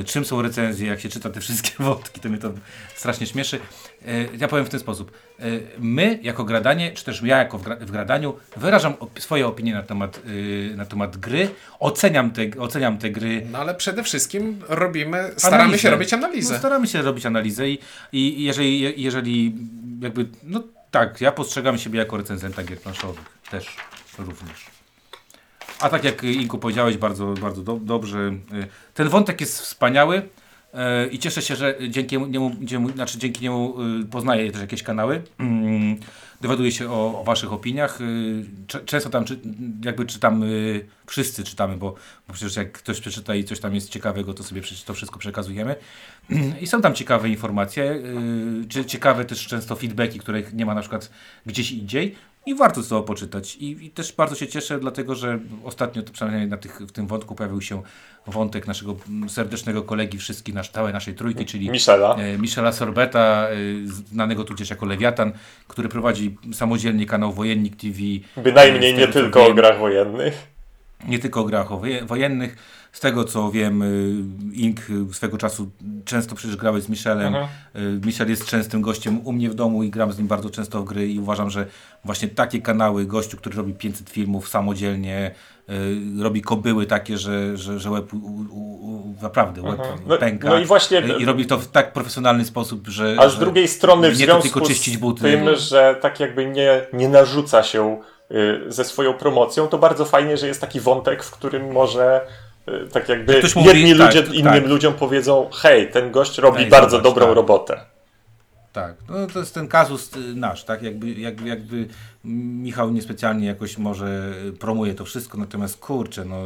y, 0.00 0.04
czym 0.04 0.24
są 0.24 0.42
recenzje, 0.42 0.86
jak 0.88 1.00
się 1.00 1.08
czyta 1.08 1.30
te 1.30 1.40
wszystkie 1.40 1.70
wątki, 1.84 2.20
to 2.20 2.28
mnie 2.28 2.38
to 2.38 2.52
strasznie 2.94 3.26
śmieszy. 3.26 3.56
Y, 4.08 4.28
Ja 4.38 4.48
powiem 4.48 4.64
w 4.64 4.68
ten 4.68 4.80
sposób. 4.80 5.12
Y, 5.40 5.62
My, 5.78 6.18
jako 6.22 6.44
gradanie, 6.44 6.92
czy 6.92 7.04
też 7.04 7.22
ja, 7.22 7.38
jako 7.38 7.58
w, 7.58 7.62
gra, 7.62 7.76
w 7.76 7.90
gradaniu, 7.90 8.34
wyrażam 8.56 8.92
op- 8.92 9.20
swoje 9.20 9.46
opinie 9.46 9.74
na 9.74 9.82
temat, 9.82 10.20
na 10.76 10.84
temat 10.84 11.16
gry, 11.16 11.50
oceniam 11.80 12.30
te, 12.30 12.42
oceniam 12.58 12.98
te 12.98 13.10
gry. 13.10 13.46
No 13.52 13.58
ale 13.58 13.74
przede 13.74 14.02
wszystkim 14.02 14.60
robimy, 14.68 15.30
staramy 15.36 15.62
Analizę. 15.64 15.82
się 15.82 15.90
robić 15.90 16.12
analizę. 16.12 16.52
No, 16.52 16.58
staramy 16.58 16.86
się 16.86 17.02
robić 17.02 17.26
analizę 17.26 17.68
i, 17.70 17.78
i 18.12 18.42
jeżeli, 18.44 19.02
jeżeli 19.02 19.54
jakby, 20.00 20.26
no 20.44 20.62
tak, 20.94 21.20
ja 21.20 21.32
postrzegam 21.32 21.78
siebie 21.78 21.98
jako 21.98 22.16
recenzenta 22.16 22.64
gier 22.64 22.80
planszowych 22.80 23.38
też 23.50 23.76
również. 24.18 24.66
A 25.80 25.88
tak 25.88 26.04
jak 26.04 26.24
Inku 26.24 26.58
powiedziałeś 26.58 26.96
bardzo, 26.96 27.34
bardzo 27.40 27.62
do, 27.62 27.76
dobrze, 27.76 28.18
y, 28.18 28.66
ten 28.94 29.08
wątek 29.08 29.40
jest 29.40 29.60
wspaniały. 29.60 30.22
E, 30.74 31.06
I 31.06 31.18
cieszę 31.18 31.42
się, 31.42 31.56
że 31.56 31.74
dzięki 31.88 32.18
niemu, 32.18 32.56
dzięki, 32.60 32.92
znaczy 32.92 33.18
dzięki 33.18 33.42
niemu 33.42 33.76
y, 34.02 34.06
poznaję 34.06 34.52
też 34.52 34.60
jakieś 34.60 34.82
kanały. 34.82 35.22
Dowiaduję 36.44 36.72
się 36.72 36.90
o, 36.90 37.24
waszych 37.26 37.52
opiniach. 37.52 38.00
Y, 38.00 38.44
Często 38.86 39.10
tam 39.10 39.24
czy, 39.24 39.38
jakby 39.84 40.06
czytam, 40.06 40.42
y, 40.42 40.86
wszyscy 41.06 41.44
czytamy, 41.44 41.76
bo, 41.76 41.94
bo 42.28 42.34
przecież 42.34 42.56
jak 42.56 42.72
ktoś 42.72 43.00
przeczyta 43.00 43.34
i 43.34 43.44
coś 43.44 43.60
tam 43.60 43.74
jest 43.74 43.88
ciekawego, 43.90 44.34
to 44.34 44.42
sobie 44.42 44.62
to 44.86 44.94
wszystko 44.94 45.18
przekazujemy. 45.18 45.76
I 46.60 46.66
są 46.66 46.82
tam 46.82 46.94
ciekawe 46.94 47.28
informacje, 47.28 47.92
y, 47.92 48.68
czy 48.68 48.84
ciekawe 48.84 49.24
też 49.24 49.46
często 49.46 49.76
feedbacki, 49.76 50.18
których 50.18 50.54
nie 50.54 50.66
ma 50.66 50.74
na 50.74 50.80
przykład 50.80 51.10
gdzieś 51.46 51.70
indziej. 51.70 52.14
I 52.46 52.54
warto 52.54 52.82
to 52.82 53.02
poczytać. 53.02 53.56
I, 53.56 53.86
I 53.86 53.90
też 53.90 54.12
bardzo 54.12 54.34
się 54.34 54.46
cieszę, 54.46 54.78
dlatego 54.78 55.14
że 55.14 55.38
ostatnio, 55.64 56.02
przynajmniej 56.12 56.48
na 56.48 56.56
tych, 56.56 56.80
w 56.80 56.92
tym 56.92 57.06
wątku, 57.06 57.34
pojawił 57.34 57.60
się 57.60 57.82
wątek 58.26 58.66
naszego 58.66 58.96
serdecznego 59.28 59.82
kolegi 59.82 60.18
wszystkich, 60.18 60.54
nasz, 60.54 60.70
całej 60.70 60.92
naszej 60.92 61.14
trójki, 61.14 61.46
czyli 61.46 61.70
Michela. 61.70 62.14
e, 62.14 62.38
Michela 62.38 62.72
Sorbeta, 62.72 63.48
e, 63.48 63.54
znanego 63.86 64.44
tudzież 64.44 64.70
jako 64.70 64.86
Lewiatan, 64.86 65.32
który 65.68 65.88
prowadzi 65.88 66.36
samodzielnie 66.52 67.06
kanał 67.06 67.32
Wojennik 67.32 67.76
TV. 67.76 67.98
Bynajmniej 68.36 68.94
E, 68.94 68.96
nie 68.96 69.08
tylko 69.08 69.46
o 69.46 69.54
grach 69.54 69.78
wojennych. 69.78 70.53
Nie 71.08 71.18
tylko 71.18 71.40
o 71.40 71.44
grach 71.44 71.68
wojennych. 72.06 72.56
Z 72.92 73.00
tego 73.00 73.24
co 73.24 73.50
wiem, 73.50 73.82
y, 73.82 74.24
Ink 74.52 74.80
y, 75.10 75.14
swego 75.14 75.38
czasu 75.38 75.70
często 76.04 76.34
przecież 76.34 76.56
grałeś 76.56 76.84
z 76.84 76.88
Michelem. 76.88 77.26
Mhm. 77.34 77.46
Y, 77.76 78.06
Michel 78.06 78.30
jest 78.30 78.46
częstym 78.46 78.82
gościem 78.82 79.26
u 79.26 79.32
mnie 79.32 79.50
w 79.50 79.54
domu 79.54 79.82
i 79.82 79.90
gram 79.90 80.12
z 80.12 80.18
nim 80.18 80.26
bardzo 80.26 80.50
często 80.50 80.80
w 80.82 80.84
gry 80.84 81.08
i 81.08 81.18
uważam, 81.18 81.50
że 81.50 81.66
właśnie 82.04 82.28
takie 82.28 82.60
kanały, 82.60 83.06
gościu, 83.06 83.36
który 83.36 83.56
robi 83.56 83.72
500 83.72 84.10
filmów 84.10 84.48
samodzielnie, 84.48 85.34
robi 86.20 86.42
kobyły 86.42 86.86
takie, 86.86 87.18
że, 87.18 87.56
że, 87.56 87.78
że 87.80 87.90
łeb 87.90 88.14
u, 88.14 88.16
u, 88.16 88.50
u, 88.50 89.14
naprawdę 89.22 89.62
łeb 89.62 89.78
No- 90.06 90.18
pęka. 90.18 90.48
no 90.48 90.58
i 90.58 90.64
właśnie- 90.64 91.02
I 91.18 91.24
robi 91.24 91.46
to 91.46 91.58
w 91.58 91.68
tak 91.68 91.92
profesjonalny 91.92 92.44
sposób, 92.44 92.88
że... 92.88 93.16
A 93.18 93.28
z 93.28 93.38
drugiej 93.38 93.68
strony 93.68 94.10
w 94.10 94.16
związku 94.16 94.42
tylko 94.42 94.60
czyścić 94.60 94.94
z 94.94 94.96
buty. 94.96 95.22
tym, 95.22 95.56
że 95.56 95.96
tak 96.00 96.20
jakby 96.20 96.46
nie, 96.46 96.86
nie 96.92 97.08
narzuca 97.08 97.62
się 97.62 98.00
ze 98.68 98.84
swoją 98.84 99.14
promocją, 99.14 99.68
to 99.68 99.78
bardzo 99.78 100.04
fajnie, 100.04 100.36
że 100.36 100.46
jest 100.46 100.60
taki 100.60 100.80
wątek, 100.80 101.24
w 101.24 101.30
którym 101.30 101.72
może 101.72 102.26
y, 102.68 102.88
tak 102.92 103.08
jakby 103.08 103.42
mówi, 103.56 103.68
jedni 103.68 103.98
tak, 103.98 104.06
ludzie 104.06 104.22
tak. 104.22 104.34
innym 104.34 104.68
ludziom 104.68 104.94
powiedzą 104.94 105.50
hej, 105.52 105.90
ten 105.90 106.10
gość 106.10 106.38
robi 106.38 106.62
Ej, 106.62 106.70
bardzo 106.70 106.90
zobacz, 106.90 107.04
dobrą 107.04 107.26
tak. 107.26 107.36
robotę. 107.36 107.80
Tak, 108.72 108.94
no 109.08 109.26
to 109.26 109.38
jest 109.38 109.54
ten 109.54 109.68
kazus 109.68 110.16
y, 110.16 110.18
nasz, 110.18 110.64
tak? 110.64 110.82
Jakby, 110.82 111.12
jakby, 111.12 111.48
jakby 111.48 111.88
Michał 112.24 112.90
niespecjalnie 112.90 113.46
jakoś 113.46 113.78
może 113.78 114.32
promuje 114.60 114.94
to 114.94 115.04
wszystko, 115.04 115.38
natomiast 115.38 115.78
kurczę, 115.78 116.24
no 116.24 116.36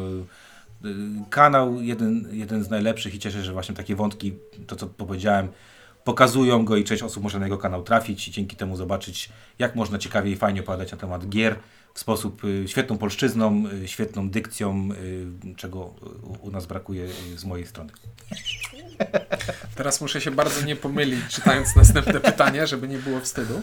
y, 0.84 0.90
kanał 1.30 1.82
jeden, 1.82 2.28
jeden 2.32 2.64
z 2.64 2.70
najlepszych 2.70 3.14
i 3.14 3.18
cieszę 3.18 3.38
się, 3.38 3.44
że 3.44 3.52
właśnie 3.52 3.74
takie 3.74 3.96
wątki, 3.96 4.34
to 4.66 4.76
co 4.76 4.86
powiedziałem, 4.86 5.48
pokazują 6.08 6.64
go 6.64 6.76
i 6.76 6.84
część 6.84 7.02
osób 7.02 7.22
może 7.22 7.38
na 7.38 7.46
jego 7.46 7.58
kanał 7.58 7.82
trafić 7.82 8.28
i 8.28 8.30
dzięki 8.30 8.56
temu 8.56 8.76
zobaczyć, 8.76 9.28
jak 9.58 9.76
można 9.76 9.98
ciekawie 9.98 10.30
i 10.30 10.36
fajnie 10.36 10.60
opowiadać 10.60 10.92
na 10.92 10.98
temat 10.98 11.28
gier 11.28 11.56
w 11.94 11.98
sposób 12.00 12.44
y, 12.44 12.64
świetną 12.68 12.98
polszczyzną, 12.98 13.64
y, 13.84 13.88
świetną 13.88 14.30
dykcją, 14.30 14.88
y, 15.52 15.54
czego 15.56 15.94
u, 16.40 16.50
nas 16.50 16.66
brakuje 16.66 17.08
z 17.36 17.44
mojej 17.44 17.66
strony. 17.66 17.90
Teraz 19.76 20.00
muszę 20.00 20.20
się 20.20 20.30
bardzo 20.30 20.66
nie 20.66 20.76
pomylić, 20.76 21.24
czytając 21.28 21.76
następne 21.76 22.20
pytanie, 22.20 22.66
żeby 22.66 22.88
nie 22.88 22.98
było 22.98 23.20
wstydu. 23.20 23.62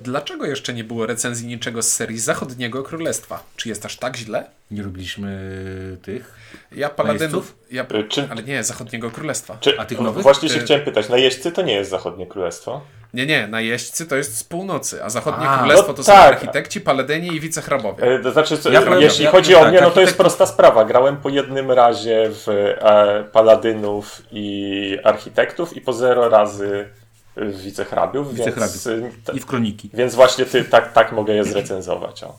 E, 0.00 0.04
dlaczego 0.04 0.46
jeszcze 0.46 0.74
nie 0.74 0.84
było 0.84 1.06
recenzji 1.06 1.46
niczego 1.48 1.82
z 1.82 1.88
serii 1.92 2.18
Zachodniego 2.18 2.82
Królestwa? 2.82 3.42
Czy 3.56 3.68
jest 3.68 3.86
aż 3.86 3.96
tak 3.96 4.16
źle? 4.16 4.44
Nie 4.70 4.82
robiliśmy 4.82 5.56
tych 6.02 6.34
Ja 6.72 6.88
Paladynów... 6.88 7.54
Ja, 7.70 7.82
Y, 7.94 8.04
czy- 8.08 8.28
ale 8.30 8.42
nie, 8.42 8.64
Zachodniego 8.64 9.10
Królestwa. 9.10 9.56
Czy, 9.60 9.80
A 9.80 9.84
tych 9.84 9.98
no, 9.98 10.04
nowych? 10.04 10.22
Właśnie 10.22 10.48
się 10.48 10.58
Y- 10.58 10.60
chciałem 10.60 10.84
pytać, 10.84 11.08
najeźdźcy 11.08 11.52
to 11.52 11.62
nie 11.62 11.72
jest 11.74 11.90
zachodnie 11.90 12.26
królestwo? 12.26 12.80
Nie, 13.14 13.26
nie, 13.26 13.46
najeźdźcy 13.46 14.06
to 14.06 14.16
jest 14.16 14.36
z 14.38 14.44
północy, 14.44 15.04
a 15.04 15.10
Zachodnie 15.10 15.48
A, 15.48 15.58
Królestwo 15.58 15.88
no 15.88 15.94
to 15.94 16.02
są 16.04 16.12
tak. 16.12 16.32
architekci, 16.34 16.80
paladyni 16.80 17.28
i 17.34 17.40
wicehrabowie. 17.40 18.04
E, 18.04 18.18
To 18.18 18.32
znaczy, 18.32 18.58
co- 18.58 18.70
Ja 18.70 18.82
jeśli 18.98 19.24
ja 19.24 19.30
chodzi 19.30 19.52
powiem 19.52 19.60
o 19.60 19.64
tak, 19.64 19.72
mnie, 19.72 19.80
no 19.80 19.90
to 19.90 20.00
jest 20.00 20.16
prosta 20.16 20.46
sprawa. 20.46 20.84
Grałem 20.84 21.16
po 21.16 21.28
jednym 21.28 21.70
razie 21.70 22.30
w 22.30 22.48
e, 22.48 23.24
Paladynów 23.32 24.22
i 24.32 24.98
Architektów 25.04 25.76
i 25.76 25.80
po 25.80 25.92
zero 25.92 26.28
razy 26.28 26.88
w 27.36 27.62
Wicehrabiów, 27.62 28.34
więc, 28.34 28.38
Wicehrabiów. 28.38 28.86
y, 28.86 29.12
t- 29.24 29.32
i 29.32 29.40
w 29.40 29.46
kroniki. 29.46 29.90
więc 29.94 30.14
właśnie 30.14 30.46
ty, 30.46 30.64
tak, 30.64 30.92
tak 30.92 31.12
mogę 31.12 31.34
je 31.34 31.44
zrecenzować. 31.44 32.24
O. 32.24 32.38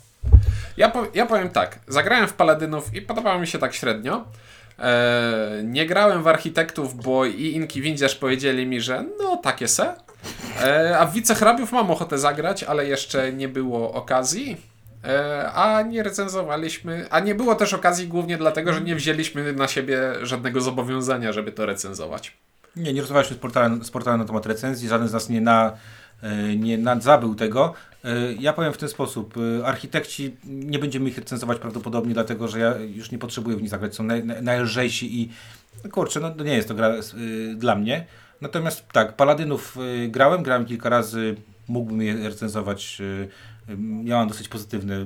Ja, 0.78 0.89
po, 0.89 1.06
ja 1.14 1.26
powiem 1.26 1.50
tak, 1.50 1.80
zagrałem 1.88 2.28
w 2.28 2.34
Paladynów 2.34 2.94
i 2.94 3.02
podobało 3.02 3.39
mi 3.39 3.48
się 3.48 3.60
tak 3.60 3.74
średnio. 3.74 4.24
E, 4.80 5.62
nie 5.64 5.86
grałem 5.86 6.24
w 6.24 6.28
Architektów, 6.28 6.96
bo 7.04 7.26
i 7.26 7.46
Inki 7.46 7.82
Windziarz 7.82 8.16
powiedzieli 8.16 8.68
mi, 8.68 8.82
że 8.82 9.06
no 9.20 9.38
takie 9.38 9.68
se. 9.68 9.96
E, 10.64 10.98
a 11.00 11.06
w 11.06 11.14
Wicehrabiów 11.14 11.72
mam 11.72 11.92
ochotę 11.92 12.18
zagrać, 12.18 12.64
ale 12.64 12.86
jeszcze 12.86 13.34
nie 13.34 13.48
było 13.48 13.94
okazji. 13.94 14.58
E, 15.06 15.52
a 15.52 15.82
nie 15.82 16.04
recenzowaliśmy, 16.04 17.06
a 17.10 17.20
nie 17.20 17.36
było 17.36 17.56
też 17.56 17.74
okazji 17.74 18.08
głównie 18.08 18.38
dlatego, 18.38 18.74
że 18.74 18.82
nie 18.82 18.96
wzięliśmy 18.96 19.54
na 19.54 19.68
siebie 19.68 20.00
żadnego 20.22 20.62
zobowiązania, 20.62 21.34
żeby 21.34 21.52
to 21.52 21.66
recenzować. 21.66 22.38
Nie, 22.76 22.93
nie 22.93 23.01
rozmawialiśmy 23.01 23.38
z 23.38 23.39
portalem, 23.39 23.84
z 23.84 23.91
portalem 23.91 24.19
na 24.19 24.26
temat 24.26 24.45
recenzji, 24.45 24.89
żaden 24.89 25.07
z 25.07 25.13
nas 25.13 25.30
nie, 25.30 25.41
na, 25.41 25.78
e, 26.22 26.55
nie 26.55 26.78
nadzabył 26.78 27.36
tego. 27.36 27.74
E, 28.03 28.34
Ja 28.34 28.53
powiem 28.53 28.74
w 28.74 28.78
ten 28.78 28.89
sposób, 28.89 29.36
e, 29.59 29.65
architekci 29.65 30.38
nie 30.43 30.80
będziemy 30.80 31.09
ich 31.09 31.17
recenzować 31.17 31.59
prawdopodobnie, 31.59 32.13
dlatego 32.13 32.47
że 32.47 32.59
ja 32.59 32.78
już 32.78 33.11
nie 33.11 33.17
potrzebuję 33.17 33.57
w 33.57 33.61
nich 33.61 33.69
zagrać, 33.69 33.95
są 33.95 34.03
naj, 34.03 34.24
naj, 34.24 34.43
najlżejsi 34.43 35.22
i 35.22 35.30
no 35.84 35.89
kurczę, 35.89 36.19
no 36.19 36.43
nie 36.43 36.55
jest 36.55 36.67
to 36.67 36.76
gra 36.76 36.93
dla 37.55 37.76
mnie. 37.76 38.05
Natomiast 38.41 38.88
tak, 38.91 39.15
Paladynów 39.15 39.78
grałem, 40.07 40.43
grałem 40.43 40.65
kilka 40.65 40.89
razy, 40.89 41.36
mógłbym 41.67 42.01
je 42.01 42.30
recenzować, 42.30 43.01
miałam 43.78 44.28
dosyć 44.28 44.47
pozytywne 44.47 45.05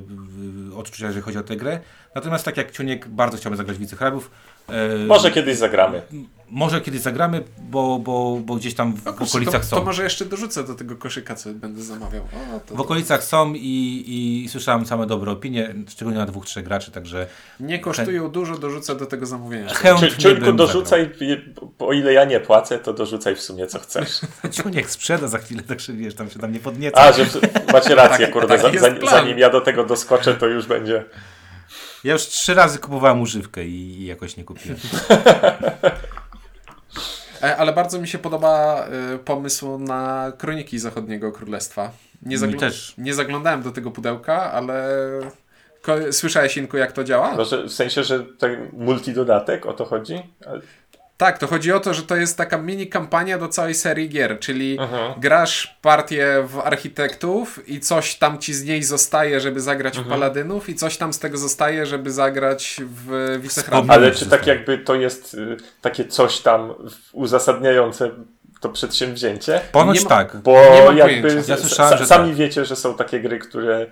odczucia, 0.76 1.06
jeżeli 1.06 1.24
chodzi 1.24 1.38
o 1.38 1.44
tę 1.44 1.56
grę. 1.56 1.80
Natomiast 2.16 2.46
tak 2.46 2.58
jak 2.58 2.72
Ciuniek, 2.72 3.08
bardzo 3.08 3.38
chciałbym 3.38 3.58
zagrać 3.58 3.78
w 3.78 3.80
Wicehrabiów. 3.80 4.32
E, 4.70 5.06
Może 5.06 5.32
kiedyś 5.32 5.58
zagramy. 5.58 6.02
może 6.50 6.82
kiedyś 6.82 7.02
zagramy, 7.02 7.44
bo, 7.70 8.00
bo, 8.00 8.40
bo 8.46 8.56
gdzieś 8.56 8.74
tam 8.76 8.94
w 8.94 9.06
No 9.06 9.12
okolicach 9.12 9.62
to, 9.62 9.68
są. 9.68 9.76
to 9.78 9.84
może 9.84 10.04
jeszcze 10.04 10.26
dorzucę 10.26 10.64
do 10.64 10.76
tego 10.76 10.96
koszyka, 10.96 11.36
co 11.36 11.50
będę 11.54 11.82
zamawiał. 11.84 12.24
O, 12.24 12.60
to, 12.60 12.76
W 12.76 12.82
okolicach 12.82 13.24
są 13.24 13.54
i, 13.54 14.04
i 14.46 14.50
słyszałem 14.50 14.86
same 14.86 15.06
dobre 15.08 15.32
opinie, 15.32 15.74
szczególnie 15.90 16.20
na 16.20 16.26
dwóch, 16.26 16.46
trzech 16.46 16.66
graczy, 16.66 16.92
także 16.92 17.28
Nie 17.60 17.80
kosztują 17.80 18.30
dużo, 18.30 18.58
dorzucę 18.58 18.96
do 18.96 19.06
tego 19.06 19.26
zamówienia. 19.26 19.74
chętnie 19.74 20.10
Czy, 20.10 20.36
bym 20.36 20.56
dorzucaj, 20.56 21.10
bo 21.80 21.88
o 21.88 21.94
ile 21.94 22.14
ja 22.14 22.26
nie 22.26 22.40
płacę, 22.40 22.80
to 22.80 22.94
dorzucaj 22.94 23.36
w 23.36 23.42
sumie 23.42 23.68
co 23.68 23.80
chcesz. 23.80 24.22
Ciuniek 24.52 24.90
sprzeda 24.90 25.28
za 25.28 25.38
chwilę, 25.38 25.62
także 25.64 25.94
wiesz, 25.94 26.16
tam 26.16 26.30
się 26.30 26.40
tam 26.40 26.52
nie 26.52 26.60
podnieca. 26.60 27.02
A, 27.02 27.12
że 27.12 27.26
macie 27.74 27.96
rację, 27.96 28.26
Tak, 28.26 28.34
kurde, 28.34 28.60
tak 28.60 28.80
za, 28.80 28.92
plan. 28.92 29.10
zanim 29.24 29.40
ja 29.40 29.50
do 29.50 29.62
tego 29.62 29.84
doskoczę, 29.86 30.34
to 30.34 30.48
już 30.48 30.66
będzie... 30.66 31.06
Ja 32.06 32.14
już 32.14 32.22
trzy 32.28 32.54
razy 32.54 32.80
kupowałem 32.80 33.22
używkę 33.22 33.66
i, 33.66 34.06
jakoś 34.06 34.38
nie 34.38 34.44
kupiłem. 34.44 34.78
E, 37.44 37.58
Ale 37.58 37.74
bardzo 37.74 38.00
mi 38.02 38.08
się 38.08 38.18
podoba 38.18 38.86
e, 39.14 39.18
pomysł 39.18 39.78
na 39.78 40.32
kroniki 40.38 40.80
Zachodniego 40.80 41.32
Królestwa. 41.32 41.92
Nie, 42.22 42.38
zagl- 42.38 42.60
też. 42.60 42.94
nie 42.98 43.14
zaglądałem 43.14 43.62
do 43.62 43.72
tego 43.72 43.92
pudełka, 43.92 44.52
ale 44.52 44.90
ko- 45.82 46.14
słyszałeś, 46.14 46.58
Inku, 46.58 46.78
jak 46.78 46.92
to 46.92 47.04
działa? 47.04 47.36
No, 47.38 47.46
że, 47.46 47.64
w 47.64 47.74
sensie, 47.74 48.04
że 48.04 48.20
ten 48.24 48.70
multidodatek, 48.74 49.66
o 49.66 49.74
to 49.74 49.86
chodzi? 49.86 50.34
Tak, 51.18 51.38
to 51.40 51.48
chodzi 51.48 51.72
o 51.72 51.80
to, 51.80 51.94
że 51.94 52.04
to 52.04 52.16
jest 52.16 52.38
taka 52.38 52.58
mini 52.58 52.88
kampania 52.88 53.38
do 53.38 53.48
całej 53.48 53.74
serii 53.76 54.10
gier, 54.10 54.40
czyli 54.40 54.78
Mhm. 54.80 55.20
grasz 55.20 55.78
partię 55.82 56.44
w 56.48 56.60
architektów 56.60 57.70
i 57.70 57.80
coś 57.80 58.16
tam 58.16 58.40
ci 58.40 58.54
z 58.54 58.64
niej 58.64 58.84
zostaje, 58.84 59.40
żeby 59.40 59.62
zagrać 59.62 59.98
Mhm. 59.98 60.08
w 60.08 60.10
paladynów 60.20 60.70
i 60.70 60.76
coś 60.76 60.98
tam 60.98 61.14
z 61.14 61.20
tego 61.20 61.38
zostaje, 61.38 61.86
żeby 61.86 62.12
zagrać 62.12 62.82
w 62.82 63.38
wicehrabów. 63.42 63.90
Ale 63.90 64.12
czy 64.12 64.30
tak 64.30 64.48
jakby 64.48 64.78
to 64.78 64.96
jest 64.96 65.34
y, 65.34 65.58
takie 65.82 66.06
coś 66.06 66.40
tam 66.40 66.74
uzasadniające 67.14 68.12
to 68.62 68.70
przedsięwzięcie? 68.70 69.62
Ponoć 69.72 69.98
Nie 69.98 70.04
ma- 70.04 70.10
tak. 70.10 70.38
Bo 70.38 70.62
jakby 70.96 71.44
Ja 71.48 71.58
słyszałem, 71.58 71.92
sa- 71.94 71.98
że 71.98 72.06
sami 72.06 72.30
tak. 72.30 72.38
wiecie, 72.38 72.66
że 72.66 72.76
są 72.76 72.94
takie 72.96 73.20
gry, 73.20 73.40
które 73.40 73.86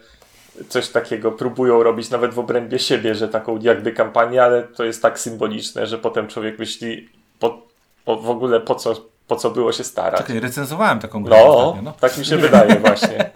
coś 0.70 0.90
takiego 0.90 1.32
próbują 1.32 1.84
robić 1.84 2.10
nawet 2.10 2.34
w 2.34 2.40
obrębie 2.40 2.80
siebie, 2.80 3.16
że 3.16 3.28
taką 3.28 3.60
jakby 3.62 3.92
kampanię, 3.92 4.44
ale 4.44 4.64
to 4.64 4.84
jest 4.84 5.02
tak 5.02 5.20
symboliczne, 5.20 5.88
że 5.88 5.98
potem 5.98 6.28
człowiek 6.28 6.60
myśli 6.60 7.10
po, 7.40 7.62
po, 8.06 8.16
w 8.16 8.30
ogóle 8.30 8.60
po 8.62 8.76
co, 8.76 8.96
po 9.28 9.36
co 9.36 9.50
było 9.52 9.72
się 9.72 9.84
starać. 9.84 10.22
Czekaj, 10.22 10.40
recenzowałem 10.40 11.00
taką 11.00 11.24
grę 11.24 11.38
No, 11.38 11.58
ostatnio, 11.58 11.82
no. 11.82 11.94
tak 12.00 12.18
mi 12.18 12.26
się 12.26 12.38
wydaje 12.38 12.80
właśnie. 12.80 13.30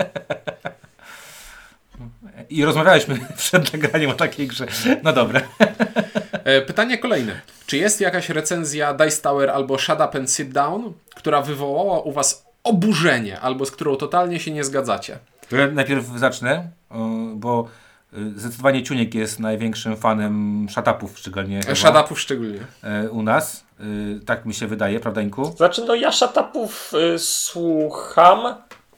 I 2.50 2.66
rozmawialiśmy 2.66 3.20
przed 3.38 3.74
nagraniem 3.74 4.10
o 4.10 4.14
takiej 4.14 4.48
grze. 4.48 4.66
No 5.04 5.14
dobra. 5.14 5.42
E, 6.44 6.62
Pytanie 6.62 6.98
kolejne. 6.98 7.42
Czy 7.66 7.78
jest 7.78 8.02
jakaś 8.02 8.30
recenzja 8.30 8.94
Dice 8.94 9.22
Tower 9.22 9.50
albo 9.50 9.78
Shut 9.78 10.00
Up 10.10 10.18
and 10.18 10.32
Sit 10.32 10.50
Down, 10.52 10.94
która 11.16 11.42
wywołała 11.42 12.00
u 12.02 12.12
Was 12.12 12.46
oburzenie, 12.64 13.40
albo 13.40 13.66
z 13.66 13.72
którą 13.72 13.96
totalnie 13.96 14.40
się 14.40 14.52
nie 14.52 14.64
zgadzacie? 14.64 15.18
To 15.50 15.56
ja 15.56 15.68
najpierw 15.68 16.06
zacznę, 16.06 16.70
bo 17.36 17.68
y, 18.14 18.40
zdecydowanie 18.40 18.84
Ciuniek 18.84 19.16
jest 19.16 19.40
największym 19.40 19.98
fanem 19.98 20.68
szatapów, 20.70 21.20
szczególnie 21.20 21.62
Shadupów 21.76 22.20
szczególnie. 22.20 22.60
e, 22.84 23.10
u 23.10 23.24
nas. 23.24 23.64
Y, 23.80 24.20
Tak 24.26 24.46
mi 24.46 24.54
się 24.54 24.68
wydaje, 24.68 25.00
prawda 25.00 25.22
Inku? 25.22 25.46
Znaczy, 25.58 25.82
no 25.88 25.96
ja 25.96 26.12
szatapów 26.12 26.92
y, 27.16 27.20
słucham 27.20 28.56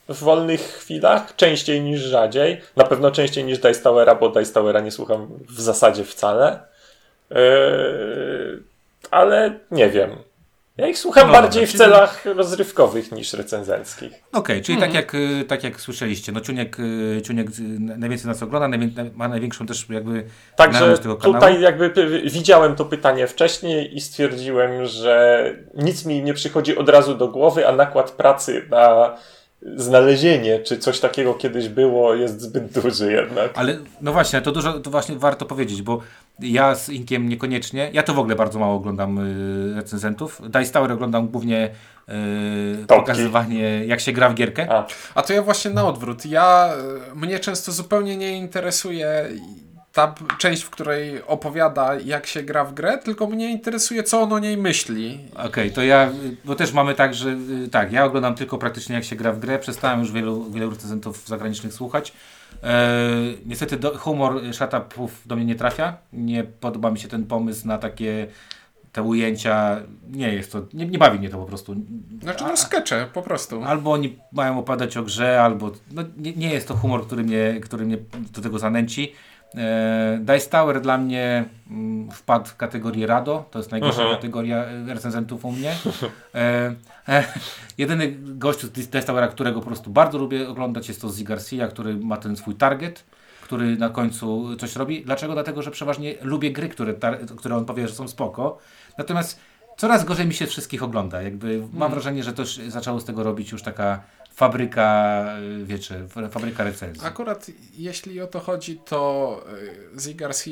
w 0.10 0.20
wolnych 0.20 0.62
chwilach, 0.62 1.36
częściej 1.36 1.82
niż 1.82 2.02
rzadziej. 2.02 2.62
Na 2.76 2.84
pewno 2.84 3.12
częściej 3.12 3.44
niż 3.44 3.60
Dice 3.60 3.82
Towera, 3.82 4.16
bo 4.16 4.30
Dice 4.30 4.54
Towera 4.54 4.80
nie 4.80 4.92
słucham 4.92 5.28
w 5.50 5.62
zasadzie 5.62 6.04
wcale. 6.04 6.60
Yy, 7.30 8.64
ale 9.12 9.60
nie 9.72 9.90
wiem. 9.90 10.10
Ja 10.80 10.88
ich 10.88 10.98
słucham 11.00 11.28
No 11.28 11.34
bardziej 11.34 11.62
dobra, 11.66 11.76
w 11.76 11.78
celach 11.78 12.26
rozrywkowych 12.26 13.12
niż 13.12 13.34
recenzenckich. 13.34 14.12
Okej, 14.34 14.62
czyli 14.62 14.76
Mhm. 14.76 14.92
tak, 14.92 15.02
jak, 15.02 15.16
y, 15.16 15.46
tak 15.48 15.64
jak 15.64 15.82
słyszeliście, 15.82 16.32
no 16.32 16.42
Ciuniek, 16.42 16.80
y, 16.80 17.22
Ciuniek 17.26 17.48
najwięcej 17.80 18.28
nas 18.28 18.44
ogląda, 18.44 18.78
ma 19.16 19.28
największą 19.28 19.66
też 19.66 19.86
jakby 19.90 20.24
Także 20.56 20.98
tego 20.98 21.16
kanału. 21.16 21.36
tutaj 21.36 21.62
jakby 21.62 21.94
widziałem 22.26 22.76
to 22.76 22.86
pytanie 22.86 23.28
wcześniej 23.28 23.96
i 23.98 24.02
stwierdziłem, 24.02 24.86
że 24.86 25.44
nic 25.76 26.06
mi 26.06 26.24
nie 26.24 26.34
przychodzi 26.34 26.78
od 26.78 26.90
razu 26.90 27.16
do 27.16 27.28
głowy, 27.28 27.68
a 27.68 27.72
nakład 27.72 28.12
pracy 28.12 28.66
na 28.70 29.16
znalezienie, 29.62 30.60
czy 30.60 30.78
coś 30.78 31.00
takiego 31.00 31.34
kiedyś 31.34 31.70
było, 31.70 32.16
jest 32.16 32.42
zbyt 32.42 32.80
duży 32.80 33.12
jednak. 33.12 33.52
Ale 33.56 33.78
no 34.02 34.14
właśnie, 34.14 34.42
to 34.42 34.52
dużo, 34.52 34.80
to 34.80 34.92
właśnie 34.92 35.16
warto 35.16 35.46
powiedzieć, 35.46 35.82
bo 35.82 36.02
ja 36.40 36.76
z 36.76 36.90
Inkiem 36.90 37.30
niekoniecznie, 37.30 37.90
ja 37.94 38.04
to 38.04 38.14
w 38.14 38.20
ogóle 38.20 38.36
bardzo 38.36 38.60
mało 38.60 38.76
oglądam 38.76 39.18
y, 39.18 39.76
recenzentów. 39.76 40.42
Dice 40.50 40.74
Tower 40.74 40.92
oglądam 40.92 41.28
głównie 41.28 41.70
y, 42.10 42.88
pokazywanie, 42.88 43.86
jak 43.86 44.00
się 44.00 44.12
gra 44.12 44.30
w 44.30 44.34
gierkę. 44.34 44.68
A, 44.72 44.88
A 45.16 45.22
to 45.22 45.34
ja 45.34 45.42
właśnie 45.42 45.72
na 45.72 45.88
odwrót. 45.88 46.26
Ja, 46.26 46.74
e, 47.12 47.16
mnie 47.16 47.40
często 47.40 47.72
zupełnie 47.72 48.18
nie 48.18 48.38
interesuje 48.38 49.30
ta 49.94 50.16
część, 50.38 50.64
w 50.64 50.70
której 50.70 51.24
opowiada, 51.24 51.96
jak 51.96 52.28
się 52.28 52.44
gra 52.44 52.66
w 52.66 52.74
grę, 52.74 52.98
tylko 52.98 53.28
mnie 53.28 53.52
interesuje, 53.52 54.04
co 54.04 54.22
on 54.22 54.34
o 54.34 54.40
niej 54.40 54.58
myśli. 54.58 55.20
Okej, 55.36 55.72
to 55.72 55.84
ja, 55.84 56.10
y, 56.10 56.38
bo 56.46 56.56
też 56.56 56.74
mamy 56.74 56.96
tak, 56.96 57.14
że 57.14 57.30
y, 57.66 57.70
tak, 57.72 57.92
ja 57.92 58.06
oglądam 58.06 58.36
tylko 58.36 58.58
praktycznie 58.58 58.96
jak 58.96 59.04
się 59.04 59.16
gra 59.16 59.32
w 59.32 59.40
grę, 59.40 59.60
przestałem 59.60 60.00
już 60.00 60.12
wielu, 60.12 60.52
wielu 60.52 60.70
recenzentów 60.70 61.28
zagranicznych 61.28 61.74
słuchać. 61.74 62.14
E, 62.64 62.98
niestety 63.46 63.78
do, 63.78 63.98
humor 63.98 64.42
szatapów 64.54 65.22
do 65.26 65.36
mnie 65.36 65.46
nie 65.46 65.56
trafia, 65.56 65.98
nie 66.14 66.44
podoba 66.44 66.92
mi 66.92 67.00
się 67.00 67.08
ten 67.08 67.24
pomysł 67.24 67.68
na 67.68 67.78
takie 67.78 68.28
te 68.92 69.04
ujęcia, 69.04 69.82
nie 70.10 70.34
jest 70.34 70.52
to, 70.52 70.62
nie, 70.74 70.86
nie 70.86 70.98
bawi 70.98 71.20
mnie 71.20 71.30
to 71.30 71.38
po 71.38 71.46
prostu. 71.46 71.76
Znaczy, 72.22 72.44
no 72.44 72.58
skecze, 72.58 73.08
po 73.14 73.22
prostu. 73.22 73.64
Albo 73.64 73.92
oni 73.92 74.18
mają 74.32 74.60
opowiadać 74.60 74.98
o 74.98 75.04
grze, 75.04 75.42
albo 75.44 75.72
no, 75.92 76.04
nie, 76.18 76.34
nie 76.34 76.54
jest 76.54 76.68
to 76.68 76.76
humor, 76.76 77.06
który 77.06 77.24
mnie, 77.24 77.60
który 77.62 77.86
mnie 77.86 77.98
do 78.34 78.42
tego 78.42 78.60
zanęci. 78.60 79.14
E, 79.58 80.20
Dice 80.22 80.50
Tower 80.50 80.82
dla 80.82 80.98
mnie 80.98 81.46
mm, 81.72 82.12
wpadł 82.12 82.46
w 82.46 82.56
kategorię 82.56 83.08
Rado, 83.08 83.46
to 83.52 83.60
jest 83.60 83.72
najgorsza 83.72 84.02
Mhm. 84.02 84.16
kategoria 84.18 84.58
e, 84.58 84.94
recenzentów 84.94 85.46
u 85.46 85.52
mnie. 85.52 85.76
E, 86.36 86.74
e, 87.08 87.24
jedyny 87.78 88.16
gościu 88.22 88.68
z 88.68 88.70
Dice 88.72 89.04
Towera, 89.04 89.28
którego 89.28 89.60
po 89.60 89.66
prostu 89.66 89.90
bardzo 89.90 90.18
lubię 90.18 90.50
oglądać 90.50 90.88
jest 90.88 91.02
to 91.02 91.10
Zee 91.10 91.24
Garcia, 91.24 91.68
który 91.68 91.96
ma 91.96 92.18
ten 92.18 92.36
swój 92.36 92.56
target, 92.56 93.04
który 93.42 93.78
na 93.78 93.90
końcu 93.90 94.56
coś 94.58 94.76
robi. 94.76 95.06
Dlaczego? 95.06 95.34
Dlatego, 95.34 95.62
że 95.62 95.72
przeważnie 95.72 96.16
lubię 96.22 96.52
gry, 96.52 96.70
które, 96.70 96.94
które 97.38 97.56
on 97.56 97.66
powie, 97.66 97.88
że 97.88 97.94
są 97.96 98.08
spoko. 98.08 98.58
Natomiast 98.98 99.40
coraz 99.78 100.06
gorzej 100.06 100.28
mi 100.28 100.34
się 100.34 100.46
wszystkich 100.48 100.84
ogląda. 100.84 101.22
Jakby 101.22 101.62
mam 101.74 101.92
wrażenie, 101.92 102.24
że 102.24 102.34
też 102.34 102.62
zaczęło 102.68 103.00
z 103.00 103.06
tego 103.06 103.24
robić 103.24 103.52
już 103.52 103.62
taka 103.64 104.02
fabryka, 104.40 105.26
y, 105.62 105.66
wiecie, 105.66 105.96
fabryka 106.32 106.64
recenzji. 106.64 107.08
Akurat 107.08 107.48
jeśli 107.74 108.22
o 108.22 108.28
to 108.28 108.40
chodzi, 108.40 108.78
to 108.86 109.42
y, 109.96 110.00
Z 110.00 110.46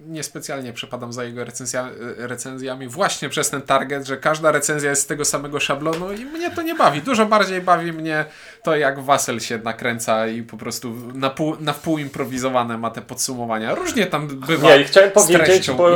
niespecjalnie 0.00 0.72
przepadam 0.72 1.12
za 1.12 1.24
jego 1.24 1.44
recenzja, 1.44 1.88
y, 2.18 2.26
recenzjami 2.26 2.88
właśnie 2.88 3.28
przez 3.28 3.50
ten 3.50 3.62
target, 3.62 4.06
że 4.06 4.16
każda 4.16 4.52
recenzja 4.52 4.90
jest 4.90 5.02
z 5.02 5.06
tego 5.06 5.24
samego 5.24 5.60
szablonu 5.60 6.12
i 6.12 6.24
mnie 6.24 6.50
to 6.50 6.62
nie 6.62 6.74
bawi. 6.74 7.02
Dużo 7.02 7.26
bardziej 7.26 7.60
bawi 7.60 7.92
mnie 7.92 8.24
to, 8.66 8.76
jak 8.76 9.00
Wasel 9.00 9.40
się 9.40 9.58
nakręca 9.58 10.26
i 10.26 10.42
po 10.42 10.56
prostu 10.56 10.92
na, 11.14 11.30
pół, 11.30 11.56
na 11.60 11.72
wpół 11.72 11.98
improwizowane 11.98 12.78
ma 12.78 12.90
te 12.90 13.00
podsumowania. 13.02 13.74
Różnie 13.74 14.06
tam 14.06 14.28
bywa. 14.28 14.76
Nie, 14.76 14.84
chciałem 14.84 15.10
z 15.10 15.12
powiedzieć, 15.12 15.70
bo 15.70 15.88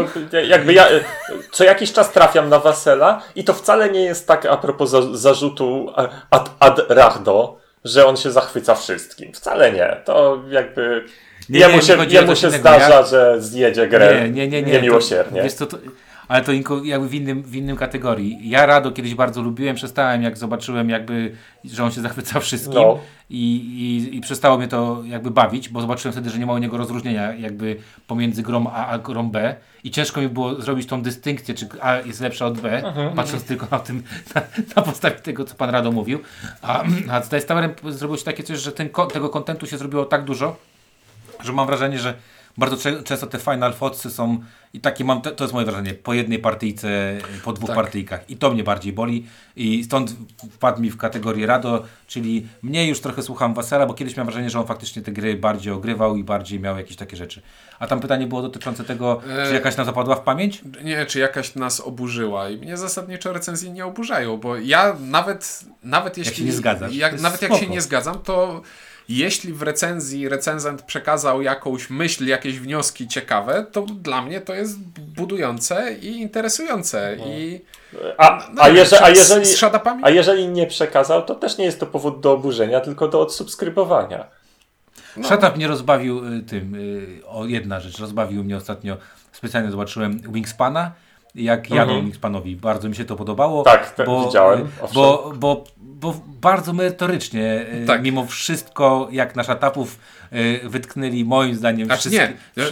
jakby 0.49 0.73
ja 0.73 0.87
co 1.51 1.65
jakiś 1.65 1.93
czas 1.93 2.13
trafiam 2.13 2.49
na 2.49 2.59
Wasela 2.59 3.23
i 3.35 3.45
to 3.45 3.55
wcale 3.55 3.91
nie 3.91 4.01
jest 4.01 4.27
tak 4.27 4.47
a 4.47 4.57
propos 4.57 4.91
za, 4.91 5.03
zarzutu 5.13 5.93
ad, 6.31 6.51
ad 6.61 6.81
rachdo, 6.89 7.59
że 7.85 8.07
on 8.07 8.17
się 8.17 8.31
zachwyca 8.31 8.75
wszystkim. 8.75 9.33
Wcale 9.33 9.73
nie. 9.73 9.97
To 10.05 10.43
jakby 10.49 11.05
Nie, 11.49 11.61
jemu 11.61 11.77
nie, 11.77 11.83
się, 11.83 11.97
jemu 12.09 12.37
się 12.37 12.51
zdarza, 12.51 13.03
że 13.03 13.43
zjedzie 13.43 13.89
grę 13.89 14.21
Nie, 14.21 14.31
nie, 14.31 14.49
nie, 14.49 14.63
nie. 14.63 14.73
niemiłosiernie. 14.73 15.39
To, 15.39 15.45
wiesz 15.45 15.55
co, 15.55 15.67
to, 15.67 15.77
ale 16.31 16.45
to 16.45 16.53
jakby 16.85 17.09
w 17.09 17.15
innym, 17.15 17.43
w 17.43 17.57
innym 17.57 17.77
kategorii. 17.77 18.39
Ja 18.51 18.67
Rado 18.67 18.93
kiedyś 18.93 19.15
bardzo 19.15 19.43
lubiłem, 19.43 19.77
przestałem 19.77 20.23
jak 20.23 20.39
zobaczyłem 20.39 20.91
jakby, 20.91 21.33
że 21.65 21.85
on 21.85 21.91
się 21.91 22.01
zachwyca 22.09 22.41
wszystkim 22.41 22.75
No. 22.75 22.99
i, 23.31 23.57
i, 23.57 24.17
i 24.17 24.21
przestało 24.21 24.59
mnie 24.59 24.69
to 24.69 25.03
jakby 25.05 25.31
bawić, 25.31 25.69
bo 25.69 25.81
zobaczyłem 25.81 26.13
wtedy, 26.13 26.31
że 26.31 26.39
nie 26.39 26.47
ma 26.47 26.53
u 26.53 26.59
niego 26.59 26.77
rozróżnienia 26.77 27.35
jakby 27.35 27.77
pomiędzy 28.07 28.43
grą 28.43 28.67
A 28.67 28.87
a 28.87 28.99
grą 28.99 29.31
B 29.31 29.55
i 29.85 29.91
ciężko 29.91 30.21
mi 30.21 30.29
było 30.29 30.61
zrobić 30.61 30.87
tą 30.87 31.03
dystynkcję, 31.03 31.55
czy 31.55 31.69
A 31.81 31.97
jest 31.97 32.21
lepsza 32.21 32.47
od 32.47 32.61
B, 32.61 32.85
Mhm, 32.87 33.15
patrząc 33.15 33.45
tylko 33.45 33.67
na 33.71 33.79
tym, 33.79 34.03
na, 34.35 34.43
na 34.77 34.83
podstawie 34.83 35.17
tego, 35.17 35.45
co 35.45 35.55
pan 35.55 35.71
Rado 35.71 35.93
mówił. 35.93 36.19
A, 36.63 36.85
a 37.11 37.23
z 37.23 37.29
Dice 37.29 37.47
Towerem 37.47 37.73
zrobiło 37.89 38.17
się 38.17 38.25
takie 38.25 38.43
coś, 38.43 38.59
że 38.59 38.73
ten, 38.73 38.89
tego 39.13 39.29
kontentu 39.29 39.67
się 39.67 39.79
zrobiło 39.79 40.05
tak 40.05 40.25
dużo, 40.25 40.57
że 41.41 41.53
mam 41.53 41.67
wrażenie, 41.67 41.99
że 41.99 42.15
bardzo 42.61 43.03
często 43.05 43.27
te 43.27 43.39
Final 43.39 43.73
Fotsy 43.75 44.11
są 44.11 44.39
i 44.75 44.81
takie 44.81 45.05
mam, 45.05 45.23
to, 45.23 45.45
jest 45.45 45.55
moje 45.55 45.67
wrażenie, 45.67 45.95
po 45.95 46.15
jednej 46.15 46.39
partyjce, 46.39 47.19
po 47.45 47.53
dwóch 47.53 47.67
Tak. 47.67 47.77
partyjkach 47.77 48.31
i 48.31 48.37
to 48.37 48.51
mnie 48.51 48.65
bardziej 48.65 48.93
boli 48.93 49.27
i 49.57 49.85
stąd 49.85 50.15
wpadł 50.53 50.83
mi 50.83 50.91
w 50.91 50.97
kategorię 50.97 51.47
Rado, 51.47 51.85
czyli 52.07 52.47
mniej 52.63 52.89
już 52.89 53.01
trochę 53.01 53.23
słucham 53.23 53.55
Wasera, 53.55 53.87
bo 53.87 53.95
kiedyś 53.95 54.17
miałem 54.17 54.27
wrażenie, 54.27 54.51
że 54.51 54.61
on 54.61 54.67
faktycznie 54.67 55.03
te 55.03 55.13
gry 55.13 55.37
bardziej 55.37 55.73
ogrywał 55.73 56.17
i 56.17 56.25
bardziej 56.25 56.61
miał 56.61 56.77
jakieś 56.77 56.97
takie 56.97 57.17
rzeczy. 57.17 57.43
A 57.79 57.87
tam 57.87 58.01
pytanie 58.01 58.27
było 58.27 58.43
dotyczące 58.43 58.85
tego, 58.85 59.21
E, 59.39 59.47
czy 59.49 59.55
jakaś 59.55 59.77
nam 59.77 59.87
zapadła 59.87 60.17
w 60.17 60.21
pamięć? 60.21 60.63
Nie, 60.85 61.07
czy 61.07 61.19
jakaś 61.19 61.55
nas 61.55 61.81
oburzyła. 61.81 62.51
I 62.51 62.57
mnie 62.57 62.77
zasadniczo 62.77 63.33
recenzje 63.33 63.71
nie 63.71 63.87
oburzają, 63.87 64.37
bo 64.37 64.57
ja 64.57 64.97
nawet, 65.01 65.65
nawet 65.83 66.19
jeśli. 66.19 66.37
się 66.37 66.45
nie 66.45 66.53
zgadzasz, 66.53 66.91
to 66.91 66.97
Jak, 66.97 67.21
nawet 67.21 67.43
jak 67.43 67.53
się 67.53 67.57
spoko. 67.59 67.73
nie 67.73 67.81
zgadzam, 67.81 68.19
to 68.19 68.63
jeśli 69.09 69.53
w 69.53 69.63
recenzji 69.63 70.29
recenzent 70.29 70.83
przekazał 70.83 71.43
jakąś 71.43 71.91
myśl, 71.91 72.27
jakieś 72.27 72.61
wnioski 72.61 73.09
ciekawe, 73.09 73.67
to 73.73 73.83
dla 73.83 74.23
mnie 74.23 74.41
to 74.41 74.55
jest 74.55 74.79
budujące 75.17 75.95
i 75.95 76.21
interesujące. 76.21 77.17
I 77.27 77.61
A, 78.19 78.47
no 78.55 78.63
a, 78.63 78.69
nie 78.69 78.75
jeże, 78.79 79.03
a, 79.03 79.09
jeżeli, 79.09 79.47
a 80.03 80.11
jeżeli 80.11 80.49
nie 80.49 80.67
przekazał, 80.67 81.23
to 81.23 81.35
też 81.35 81.59
nie 81.59 81.65
jest 81.65 81.81
to 81.81 81.87
powód 81.87 82.21
do 82.21 82.33
oburzenia, 82.33 82.81
tylko 82.81 83.09
do 83.09 83.21
odsubskrybowania. 83.21 84.27
No. 85.17 85.29
Shut 85.29 85.57
mnie 85.57 85.69
rozbawił 85.69 86.35
y, 86.35 86.43
tym, 86.43 86.75
y, 86.75 87.27
o 87.27 87.47
jedna 87.47 87.81
rzecz, 87.81 87.99
rozbawił 87.99 88.45
mnie 88.45 88.57
ostatnio, 88.57 88.97
specjalnie 89.33 89.71
zobaczyłem 89.71 90.19
Wingspana, 90.33 90.93
jak 91.35 91.71
jadą 91.71 91.83
Mhm. 91.93 92.05
Wingspanowi, 92.05 92.57
bardzo 92.57 92.89
mi 92.89 92.97
się 92.97 93.05
to 93.05 93.17
podobało. 93.17 93.63
Tak, 93.63 93.91
te- 93.91 94.25
widziałem, 94.27 94.69
owszem. 94.83 94.95
Bo, 94.95 95.33
bo, 95.37 95.65
bo 96.01 96.21
bardzo 96.27 96.73
merytorycznie, 96.73 97.67
y, 97.83 97.87
Tak. 97.87 98.03
mimo 98.03 98.27
wszystko, 98.27 99.09
jak 99.13 99.37
na 99.37 99.43
szatapów 99.45 99.99
y, 100.33 100.61
wytknęli 100.69 101.25
moim 101.25 101.55
zdaniem 101.55 101.87
Znaczy 101.87 102.01
wszystkie- 102.11 102.33
nie. 102.57 102.65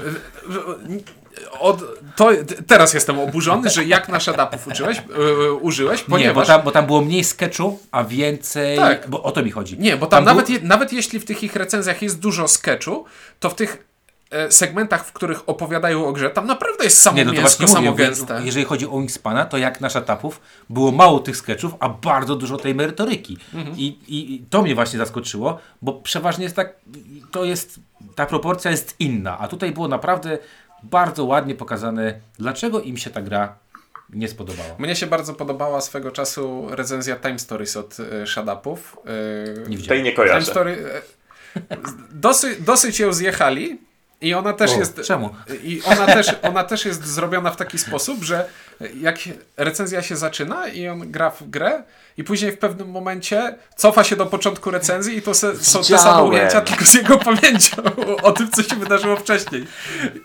Od, 1.60 1.82
to, 2.16 2.30
teraz 2.66 2.94
jestem 2.94 3.18
oburzony, 3.18 3.70
że 3.70 3.84
jak 3.84 4.08
na 4.08 4.20
shadupów 4.20 4.66
uczyłeś, 4.66 5.02
yy, 5.18 5.52
użyłeś, 5.54 6.00
Nie, 6.00 6.04
bo 6.08 6.16
ponieważ... 6.16 6.46
tam, 6.46 6.62
bo 6.62 6.70
tam 6.70 6.86
było 6.86 7.00
mniej 7.00 7.24
sketchu, 7.24 7.78
a 7.90 8.04
więcej. 8.04 8.76
Tak. 8.78 9.08
Bo 9.10 9.22
o 9.22 9.32
to 9.32 9.42
mi 9.42 9.50
chodzi. 9.50 9.78
Nie, 9.78 9.96
bo 9.96 10.06
tam, 10.06 10.24
był- 10.24 10.34
nawet, 10.34 10.50
je, 10.50 10.58
nawet 10.62 10.92
jeśli 10.92 11.20
w 11.20 11.24
tych 11.24 11.42
ich 11.42 11.56
recenzjach 11.56 12.02
jest 12.02 12.18
dużo 12.18 12.48
sketchu, 12.48 13.04
to 13.40 13.50
w 13.50 13.54
tych 13.54 13.87
segmentach, 14.50 15.06
w 15.06 15.12
których 15.12 15.48
opowiadają 15.48 16.06
o 16.06 16.12
grze, 16.12 16.30
tam 16.30 16.46
naprawdę 16.46 16.84
jest 16.84 17.02
samo 17.02 17.16
Nie, 17.16 17.24
no 17.24 17.30
to 17.32 17.40
mięsko, 17.40 17.48
właśnie 17.58 17.68
samo 17.68 17.90
mówię, 17.90 18.04
gęste. 18.04 18.40
jeżeli 18.44 18.64
chodzi 18.64 18.86
o 18.86 18.90
Wingspana, 18.90 19.44
to 19.44 19.58
jak 19.58 19.80
na 19.80 19.90
szatapów 19.90 20.40
było 20.70 20.92
mało 20.92 21.20
tych 21.20 21.36
sketchów, 21.36 21.74
a 21.80 21.88
bardzo 21.88 22.36
dużo 22.36 22.56
tej 22.56 22.74
merytoryki. 22.74 23.38
Mhm. 23.54 23.76
I, 23.76 23.98
i, 24.08 24.44
to 24.50 24.62
mnie 24.62 24.74
właśnie 24.74 24.98
zaskoczyło, 24.98 25.58
bo 25.82 25.92
przeważnie 25.92 26.44
jest 26.44 26.56
tak, 26.56 26.76
to 27.30 27.44
jest, 27.44 27.80
ta 28.14 28.26
proporcja 28.26 28.70
jest 28.70 28.96
inna, 28.98 29.38
a 29.38 29.48
tutaj 29.48 29.72
było 29.72 29.88
naprawdę 29.88 30.38
bardzo 30.82 31.24
ładnie 31.24 31.54
pokazane, 31.54 32.20
dlaczego 32.38 32.80
im 32.80 32.96
się 32.96 33.10
ta 33.10 33.22
gra 33.22 33.54
nie 34.10 34.28
spodobała. 34.28 34.68
Mnie 34.78 34.96
się 34.96 35.06
bardzo 35.06 35.34
podobała 35.34 35.80
swego 35.80 36.10
czasu 36.10 36.66
recenzja 36.70 37.16
Time 37.16 37.38
Stories 37.38 37.76
od 37.76 37.96
e. 38.00 38.26
E, 39.04 39.68
Nie 39.68 39.76
widziałem. 39.76 39.88
Tej 39.88 40.02
nie 40.02 40.10
Time 40.10 40.12
kojarzę. 40.12 40.50
Story, 40.50 40.84
e, 41.70 41.76
dosyć, 42.10 42.62
dosyć 42.62 43.00
ją 43.00 43.12
zjechali, 43.12 43.87
I 44.20 44.34
ona 44.34 44.52
też 44.52 44.70
O, 44.70 44.78
jest. 44.78 45.00
czemu? 45.06 45.34
I 45.62 45.82
ona 45.84 46.06
też, 46.06 46.26
ona 46.42 46.64
też 46.64 46.84
jest 46.84 47.06
zrobiona 47.06 47.50
w 47.50 47.56
taki 47.56 47.78
sposób, 47.78 48.24
że 48.24 48.48
jak 49.00 49.18
recenzja 49.56 50.02
się 50.02 50.16
zaczyna 50.16 50.68
i 50.68 50.88
on 50.88 51.10
gra 51.10 51.30
w 51.30 51.42
grę, 51.50 51.82
i 52.16 52.24
później 52.24 52.52
w 52.52 52.58
pewnym 52.58 52.90
momencie 52.90 53.54
cofa 53.76 54.04
się 54.04 54.16
do 54.16 54.26
początku 54.26 54.70
recenzji 54.70 55.16
i 55.16 55.22
to 55.22 55.34
se, 55.34 55.56
są 55.56 55.78
te 55.78 55.98
same 55.98 56.22
ujęcia, 56.22 56.60
tylko 56.60 56.84
z 56.84 56.94
jego 56.94 57.18
pamięcią 57.18 57.82
o 58.22 58.32
tym, 58.32 58.50
co 58.50 58.62
się 58.62 58.76
wydarzyło 58.76 59.16
wcześniej. 59.16 59.66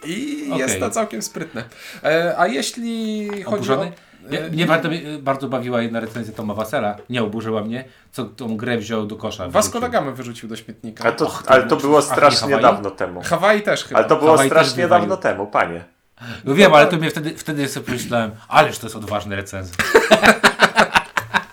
I 0.05 0.47
jest 0.49 0.75
Okej. 0.75 0.79
to 0.79 0.89
całkiem 0.89 1.21
sprytne. 1.21 1.63
E, 2.03 2.35
a 2.37 2.47
jeśli 2.47 3.29
chodzi 3.43 3.71
o. 3.71 3.91
Nie, 4.29 4.39
mnie 4.41 4.65
bardzo, 4.65 4.89
bardzo 5.19 5.47
bawiła 5.47 5.81
jedna 5.81 5.99
recenzja 5.99 6.33
Toma 6.33 6.53
Wasera. 6.53 6.95
Nie 7.09 7.23
oburzyła 7.23 7.61
mnie, 7.63 7.85
co 8.11 8.25
tą 8.25 8.57
grę 8.57 8.77
wziął 8.77 9.05
do 9.05 9.15
kosza. 9.15 9.47
Vasco 9.49 9.79
da 9.79 9.89
Gama 9.89 10.11
wyrzucił 10.11 10.49
do 10.49 10.55
śmietnika. 10.55 11.03
Ale 11.03 11.13
to, 11.13 11.25
Och, 11.25 11.43
to 11.43 11.51
ale 11.51 11.63
to 11.63 11.75
było- 11.77 12.01
strasznie 12.01 12.57
dawno 12.57 12.91
temu. 12.91 13.21
Hawaii 13.21 13.61
też 13.61 13.83
chyba. 13.83 13.99
Ale 13.99 14.09
to 14.09 14.15
było 14.15 14.31
Hawaii 14.31 14.49
strasznie 14.49 14.87
dawno 14.87 15.17
temu, 15.17 15.47
panie. 15.47 15.83
No 16.45 16.53
wiem, 16.55 16.73
ale 16.73 16.85
to 16.87 16.97
mnie 16.97 17.09
wtedy, 17.09 17.37
wtedy 17.37 17.67
sobie 17.67 17.85
pomyślałem, 17.85 18.31
ależ 18.47 18.77
to 18.79 18.85
jest 18.85 18.95
odważny 18.95 19.35
recenzja. 19.35 19.75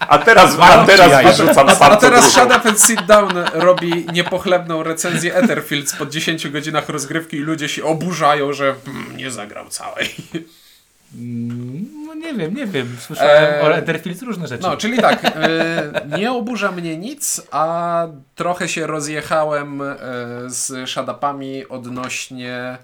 A 0.08 0.18
teraz, 0.18 0.56
a 0.60 0.84
teraz 0.86 1.36
wyrzucam 1.38 1.68
A, 1.68 1.74
sam 1.74 1.92
a 1.92 1.96
teraz. 1.96 2.32
Shut 2.32 2.44
Up 2.56 2.68
and 2.68 2.80
Sit 2.80 3.02
Down 3.02 3.30
robi 3.52 4.06
niepochlebną 4.12 4.82
recenzję 4.82 5.34
Etherfields 5.34 5.96
po 5.96 6.06
10 6.06 6.48
godzinach 6.48 6.88
rozgrywki 6.88 7.36
i 7.36 7.40
ludzie 7.40 7.68
się 7.68 7.84
oburzają, 7.84 8.52
że 8.52 8.74
mm, 8.86 9.16
nie 9.16 9.30
zagrał 9.30 9.68
całej. 9.68 10.14
No 11.14 12.14
nie 12.14 12.34
wiem, 12.34 12.54
nie 12.54 12.66
wiem. 12.66 12.96
Słyszałem 13.00 13.54
Eee, 13.54 13.62
o 13.62 13.74
Enderfields 13.74 14.22
różne 14.22 14.48
rzeczy. 14.48 14.62
No, 14.62 14.76
czyli 14.76 14.98
tak, 14.98 15.24
e, 15.24 16.18
nie 16.18 16.32
oburza 16.32 16.72
mnie 16.72 16.96
nic, 16.98 17.42
a 17.50 18.06
trochę 18.34 18.68
się 18.68 18.86
rozjechałem 18.86 19.82
e, 19.82 19.96
z 20.46 20.90
Shadapami 20.90 21.68
odnośnie 21.68 22.78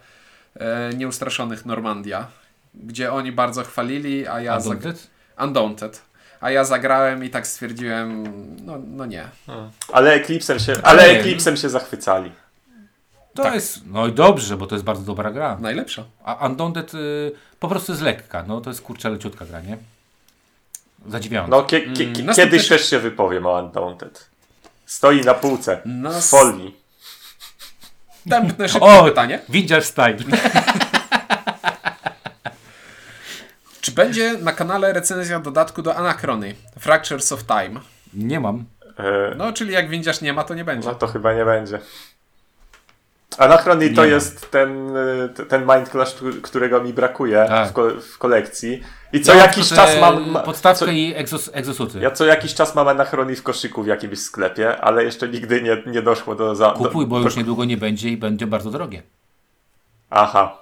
e, 0.56 0.90
Nieustraszonych 0.94 1.66
Normandia, 1.66 2.26
gdzie 2.74 3.12
oni 3.12 3.32
bardzo 3.32 3.62
chwalili, 3.64 4.26
a 4.28 4.40
ja... 4.40 4.56
Undaunted? 4.56 5.06
Undaunted. 5.40 6.02
A 6.40 6.50
ja 6.50 6.64
zagrałem 6.64 7.24
i 7.24 7.30
tak 7.30 7.46
stwierdziłem, 7.46 8.24
no, 8.64 8.78
no 8.86 9.06
nie. 9.06 9.24
Ale 9.92 10.12
Eclipsem 10.12 10.58
się, 10.58 10.72
ale 10.82 11.02
Ale- 11.02 11.20
Eclipsem 11.20 11.56
się 11.56 11.68
zachwycali. 11.68 12.32
To 13.36 13.42
Tak. 13.42 13.54
jest, 13.54 13.80
no 13.86 14.06
i 14.06 14.12
dobrze, 14.12 14.56
bo 14.56 14.66
to 14.66 14.74
jest 14.74 14.84
bardzo 14.84 15.02
dobra 15.02 15.30
gra. 15.30 15.56
Najlepsza. 15.60 16.04
A 16.24 16.46
Undaunted 16.46 16.94
y, 16.94 17.32
po 17.60 17.68
prostu 17.68 17.92
jest 17.92 18.02
lekka, 18.02 18.44
no 18.48 18.60
to 18.60 18.70
jest 18.70 18.82
kurczę 18.82 19.10
leciutka 19.10 19.46
gra, 19.46 19.60
nie? 19.60 19.78
Zadziwiająca. 21.08 21.50
No, 21.50 21.62
kie, 21.62 21.80
kie, 21.80 22.12
kie, 22.12 22.22
następny- 22.22 22.34
kiedyś 22.36 22.68
też 22.68 22.90
się 22.90 22.98
wypowiem 22.98 23.46
o 23.46 23.62
Undaunted. 23.62 24.30
Stoi 24.86 25.20
na 25.20 25.34
półce. 25.34 25.80
No, 25.84 26.10
W 26.20 26.24
folii. 26.24 26.76
Następne 28.26 28.68
szybkie 28.72 28.86
o, 28.86 29.04
pytanie. 29.04 29.40
Windziarz 29.48 29.84
Style. 29.84 30.16
Czy 33.80 33.92
będzie 33.92 34.32
na 34.38 34.52
kanale 34.52 34.92
recenzja 34.92 35.40
dodatku 35.40 35.82
do 35.82 35.96
Anachrony, 35.96 36.54
Fractures 36.78 37.32
of 37.32 37.44
Time? 37.44 37.80
Nie 38.14 38.40
mam. 38.40 38.64
E, 38.98 39.34
No, 39.36 39.52
czyli 39.52 39.72
jak 39.72 39.88
windziarz 39.88 40.20
nie 40.20 40.32
ma, 40.32 40.44
to 40.44 40.54
nie 40.54 40.64
będzie. 40.64 40.88
no 40.88 40.94
to 40.94 41.06
chyba 41.06 41.34
nie 41.34 41.44
będzie. 41.44 41.78
Anachrony 43.38 43.90
to 43.90 44.04
Nie 44.04 44.08
ma. 44.10 44.14
jest 44.14 44.50
ten, 44.50 44.96
y, 44.96 45.28
ten 45.48 45.66
Mind 45.66 45.88
Clash, 45.88 46.14
którego 46.42 46.80
mi 46.80 46.92
brakuje 46.92 47.44
Tak. 47.48 47.68
w, 47.68 47.72
ko 47.72 47.88
w 48.14 48.18
kolekcji. 48.18 48.82
I 49.12 49.20
co 49.20 49.32
Ja 49.32 49.38
mam 49.38 49.46
jakiś 49.48 49.68
czas 49.68 49.90
mam. 50.00 50.30
ma- 50.30 50.40
Podstawkę 50.40 50.86
co, 50.86 50.90
i 50.92 51.14
egzos, 51.16 51.50
egzosuty. 51.52 51.98
ja 52.00 52.10
co 52.10 52.24
jakiś 52.26 52.54
czas 52.54 52.74
mam 52.74 52.88
Anachrony 52.88 53.36
w 53.36 53.42
koszyku 53.42 53.82
w 53.82 53.86
jakimś 53.86 54.18
sklepie, 54.18 54.80
ale 54.80 55.04
jeszcze 55.04 55.28
nigdy 55.28 55.62
nie, 55.62 55.82
nie 55.86 56.02
doszło 56.02 56.34
do. 56.34 56.54
Za, 56.54 56.70
Kupuj, 56.70 57.06
bo 57.06 57.18
do, 57.18 57.24
już 57.24 57.36
niedługo 57.36 57.64
nie 57.64 57.76
będzie 57.76 58.08
i 58.08 58.16
będzie 58.16 58.46
bardzo 58.46 58.70
drogie. 58.70 59.02
Aha. 60.10 60.58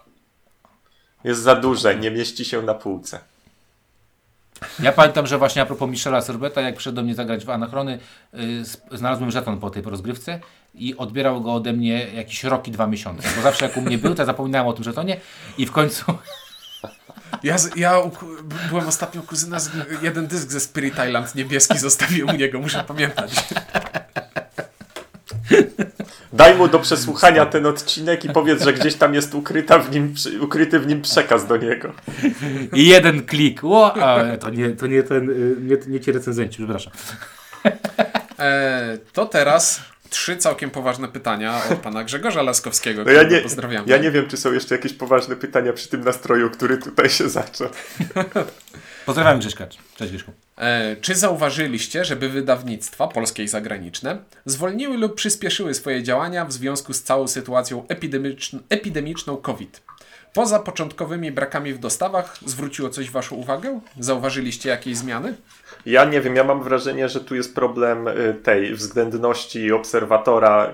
Jest 1.25 1.41
za 1.43 1.55
duże, 1.55 1.97
nie 1.97 2.11
mieści 2.11 2.45
się 2.45 2.63
na 2.63 2.75
półce. 2.75 3.21
Ja 4.81 4.93
pamiętam, 4.93 5.27
że 5.27 5.39
właśnie 5.39 5.63
a 5.63 5.67
propos 5.67 5.91
Michela 5.91 6.21
Sorbeta, 6.21 6.61
jak 6.61 6.75
przyszedł 6.77 6.97
do 6.97 7.03
mnie 7.03 7.15
zagrać 7.15 7.45
w 7.45 7.51
Anachrony, 7.51 7.99
y, 8.35 8.39
sp- 8.73 8.97
znalazłem 8.97 9.31
żeton 9.31 9.61
po 9.61 9.71
tej 9.71 9.83
rozgrywce 9.83 10.41
i 10.75 10.97
odbierał 10.97 11.41
go 11.41 11.55
ode 11.55 11.73
mnie 11.73 12.07
jakiś 12.15 12.45
rok 12.45 12.69
i 12.69 12.71
dwa 12.71 12.87
miesiące. 12.87 13.29
Bo 13.37 13.43
zawsze 13.43 13.65
jak 13.65 13.77
u 13.77 13.81
mnie 13.81 13.99
był, 13.99 14.15
to 14.15 14.23
ja 14.23 14.27
zapominałem 14.27 14.67
o 14.69 14.73
tym 14.73 14.85
żetonie 14.85 15.21
i 15.59 15.67
w 15.67 15.73
końcu 15.73 16.05
Ja, 17.43 17.59
z- 17.59 17.77
ja 17.77 17.97
byłem 18.69 18.87
ostatnio 18.89 19.21
u 19.21 19.25
kuzyna, 19.25 19.59
z, 19.61 19.71
jeden 20.03 20.27
dysk 20.27 20.51
ze 20.51 20.61
Spirit 20.61 20.95
Island 21.09 21.35
niebieski 21.35 21.79
zostawił 21.79 22.27
u 22.29 22.33
niego, 22.33 22.59
muszę 22.61 22.85
pamiętać. 22.89 23.33
Daj 26.33 26.55
mu 26.55 26.69
do 26.69 26.79
przesłuchania 26.79 27.47
ten 27.47 27.67
odcinek 27.67 28.25
i 28.25 28.29
powiedz, 28.31 28.63
że 28.63 28.73
gdzieś 28.73 28.95
tam 28.95 29.15
jest 29.15 29.35
ukryta 29.35 29.79
w 29.79 29.91
nim, 29.91 30.15
ukryty 30.41 30.81
w 30.81 30.87
nim 30.87 31.03
przekaz 31.03 31.47
do 31.47 31.57
niego. 31.57 31.93
i 32.73 32.87
jeden 32.89 33.27
klik. 33.27 33.63
Ło, 33.63 33.95
a, 34.03 34.37
to, 34.37 34.51
nie, 34.51 34.71
to 34.71 34.87
nie, 34.87 35.03
ten, 35.03 35.31
y, 35.31 35.57
nie, 35.61 35.77
nie 35.87 36.01
ci 36.01 36.13
recenzenci, 36.13 36.57
przepraszam. 36.59 36.93
E, 38.39 38.99
to 39.13 39.27
teraz 39.27 39.81
trzy 40.15 40.37
całkiem 40.37 40.71
poważne 40.71 41.09
pytania 41.09 41.63
od 41.73 41.79
pana 41.79 42.05
Grzegorza 42.05 42.43
Laskowskiego, 42.43 43.05
No 43.05 43.11
ja 43.13 43.23
nie, 43.23 43.41
pozdrawiamy. 43.41 43.89
ja 43.89 43.97
nie 43.97 44.11
wiem, 44.11 44.29
czy 44.29 44.37
są 44.37 44.53
jeszcze 44.53 44.75
jakieś 44.75 44.93
poważne 44.93 45.37
pytania 45.37 45.73
przy 45.73 45.89
tym 45.89 46.05
nastroju, 46.05 46.51
który 46.51 46.79
tutaj 46.79 47.11
się 47.11 47.29
zaczął. 47.29 47.69
Pozdrawiam 49.07 49.39
Grześka. 49.39 49.67
Cześć 49.97 50.11
Grześku. 50.13 50.33
E, 50.59 50.97
czy 51.01 51.15
zauważyliście, 51.15 52.05
żeby 52.05 52.29
wydawnictwa, 52.29 53.09
polskie 53.09 53.43
i 53.45 53.49
zagraniczne, 53.49 54.19
zwolniły 54.47 54.97
lub 54.99 55.15
przyspieszyły 55.15 55.75
swoje 55.75 56.03
działania 56.03 56.45
w 56.45 56.53
związku 56.53 56.93
z 56.93 57.03
całą 57.03 57.29
sytuacją 57.29 57.83
epidemiczn- 57.89 58.59
epidemiczną 58.69 59.37
COVID? 59.37 59.83
Poza 60.33 60.59
początkowymi 60.59 61.33
brakami 61.33 61.73
w 61.75 61.79
dostawach, 61.79 62.37
zwróciło 62.47 62.91
coś 62.91 63.11
Waszą 63.11 63.37
uwagę? 63.37 63.81
Zauważyliście 64.01 64.69
jakieś 64.69 64.97
zmiany? 64.97 65.35
Ja 65.87 66.05
nie 66.05 66.21
wiem, 66.21 66.37
ja 66.37 66.45
mam 66.45 66.63
wrażenie, 66.63 67.09
że 67.09 67.21
tu 67.21 67.35
jest 67.35 67.55
problem 67.55 68.09
y, 68.09 68.35
tej 68.43 68.75
względności 68.75 69.73
obserwatora, 69.73 70.73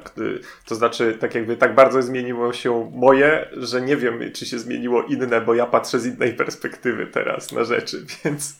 to 0.66 0.74
znaczy 0.74 1.16
tak 1.20 1.34
jakby 1.34 1.56
tak 1.56 1.74
bardzo 1.74 2.02
zmieniło 2.02 2.52
się 2.52 2.90
moje, 2.94 3.48
że 3.56 3.80
nie 3.80 3.96
wiem, 3.96 4.20
czy 4.34 4.46
się 4.46 4.58
zmieniło 4.58 5.02
inne, 5.02 5.40
bo 5.40 5.54
ja 5.54 5.66
patrzę 5.66 6.00
z 6.00 6.06
innej 6.06 6.32
perspektywy 6.32 7.06
teraz 7.06 7.52
na 7.52 7.64
rzeczy, 7.64 8.04
więc 8.24 8.54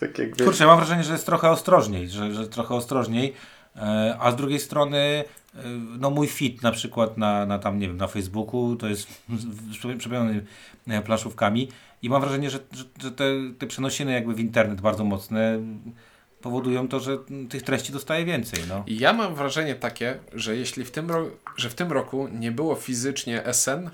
tak 0.00 0.18
jakby... 0.18 0.44
Kurczę, 0.44 0.64
ja 0.64 0.70
mam 0.70 0.78
wrażenie, 0.78 1.04
że 1.04 1.12
jest 1.12 1.26
trochę 1.26 1.50
ostrożniej, 1.50 2.08
że, 2.08 2.34
że 2.34 2.48
trochę 2.48 2.74
ostrożniej, 2.74 3.34
e, 3.76 4.16
a 4.20 4.30
z 4.30 4.36
drugiej 4.36 4.60
strony 4.60 4.98
e, 4.98 5.62
no 5.98 6.10
mój 6.10 6.28
feed 6.28 6.62
na 6.62 6.72
przykład 6.72 7.18
na, 7.18 7.46
na 7.46 7.58
tam, 7.58 7.78
nie 7.78 7.88
wiem, 7.88 7.96
na 7.96 8.06
Facebooku 8.06 8.76
to 8.76 8.88
jest 8.88 9.08
przepełniony 9.98 10.44
e, 10.88 11.02
planszówkami 11.02 11.68
i 12.02 12.10
mam 12.10 12.20
wrażenie, 12.20 12.50
że, 12.50 12.58
że, 12.72 12.84
że 13.02 13.12
te, 13.12 13.24
te 13.58 13.66
przenosiny 13.66 14.12
jakby 14.12 14.34
w 14.34 14.40
internet 14.40 14.80
bardzo 14.80 15.04
mocne 15.04 15.58
powodują 16.40 16.88
to, 16.88 17.00
że 17.00 17.18
tych 17.48 17.62
treści 17.62 17.92
dostaje 17.92 18.24
więcej, 18.24 18.60
no. 18.68 18.84
Ja 18.86 19.12
mam 19.12 19.34
wrażenie 19.34 19.74
takie, 19.74 20.18
że 20.32 20.56
jeśli 20.56 20.84
w 20.84 20.90
tym, 20.90 21.10
ro- 21.10 21.30
że 21.56 21.70
w 21.70 21.74
tym 21.74 21.92
roku 21.92 22.28
nie 22.28 22.52
było 22.52 22.74
fizycznie 22.74 23.42
SN 23.52 23.90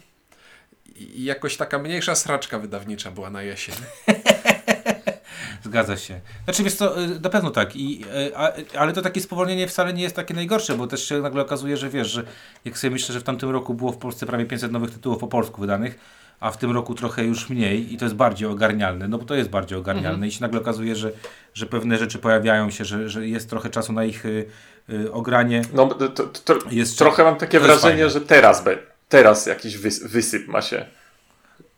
i 0.97 1.25
jakoś 1.25 1.57
taka 1.57 1.79
mniejsza 1.79 2.15
sraczka 2.15 2.59
wydawnicza 2.59 3.11
była 3.11 3.31
na 3.31 3.43
jesień. 3.43 3.75
Zgadza 5.65 5.97
się. 5.97 6.21
Znaczy, 6.45 6.63
wiesz 6.63 6.75
co, 6.75 7.03
y, 7.03 7.21
na 7.21 7.31
pewno 7.31 7.51
tak, 7.51 7.77
I, 7.77 8.05
y, 8.05 8.37
a, 8.37 8.53
ale 8.79 8.93
to 8.93 9.03
takie 9.03 9.21
spowolnienie 9.21 9.69
wcale 9.69 9.93
nie 9.93 10.03
jest 10.03 10.17
takie 10.17 10.35
najgorsze, 10.35 10.77
bo 10.77 10.87
też 10.87 11.09
się 11.09 11.21
nagle 11.21 11.43
okazuje, 11.43 11.77
że 11.77 11.91
wiesz, 11.91 12.11
że 12.11 12.25
jak 12.65 12.79
sobie 12.79 12.91
myślę, 12.91 13.13
że 13.13 13.21
w 13.21 13.23
tamtym 13.23 13.51
roku 13.51 13.75
było 13.75 13.93
w 13.93 13.97
Polsce 13.97 14.27
prawie 14.27 14.45
500 14.45 14.73
nowych 14.73 14.91
tytułów 14.91 15.19
po 15.19 15.29
polsku 15.29 15.61
wydanych, 15.61 15.99
a 16.43 16.51
w 16.51 16.57
tym 16.57 16.71
roku 16.71 16.95
trochę 16.95 17.25
już 17.25 17.51
mniej 17.51 17.95
i 17.95 17.97
to 17.97 18.05
jest 18.05 18.15
bardziej 18.15 18.49
ogarnialne, 18.49 19.09
no 19.09 19.19
bo 19.19 19.25
to 19.25 19.35
jest 19.35 19.51
bardziej 19.51 19.79
ogarnialne 19.79 20.29
i 20.29 20.33
się 20.33 20.41
nagle 20.41 20.61
okazuje, 20.61 20.97
że, 20.97 21.11
że 21.55 21.67
pewne 21.67 21.99
rzeczy 21.99 22.19
pojawiają 22.19 22.71
się, 22.71 22.85
że, 22.85 23.09
że 23.09 23.29
jest 23.29 23.51
trochę 23.51 23.71
czasu 23.71 23.93
na 23.93 24.05
ich 24.05 24.27
y, 24.27 24.47
y, 24.91 25.13
ogranie. 25.13 25.63
No, 25.75 25.87
to, 25.87 26.09
to, 26.09 26.25
to, 26.27 26.59
Jest- 26.71 26.99
trochę 26.99 27.25
mam 27.25 27.37
takie 27.37 27.61
wrażenie, 27.61 28.11
że 28.11 28.21
teraz, 28.21 28.65
be, 28.65 28.79
teraz 29.09 29.47
jakiś 29.47 29.79
wys, 29.79 30.07
wysyp 30.07 30.49
ma 30.49 30.63
się. 30.63 30.87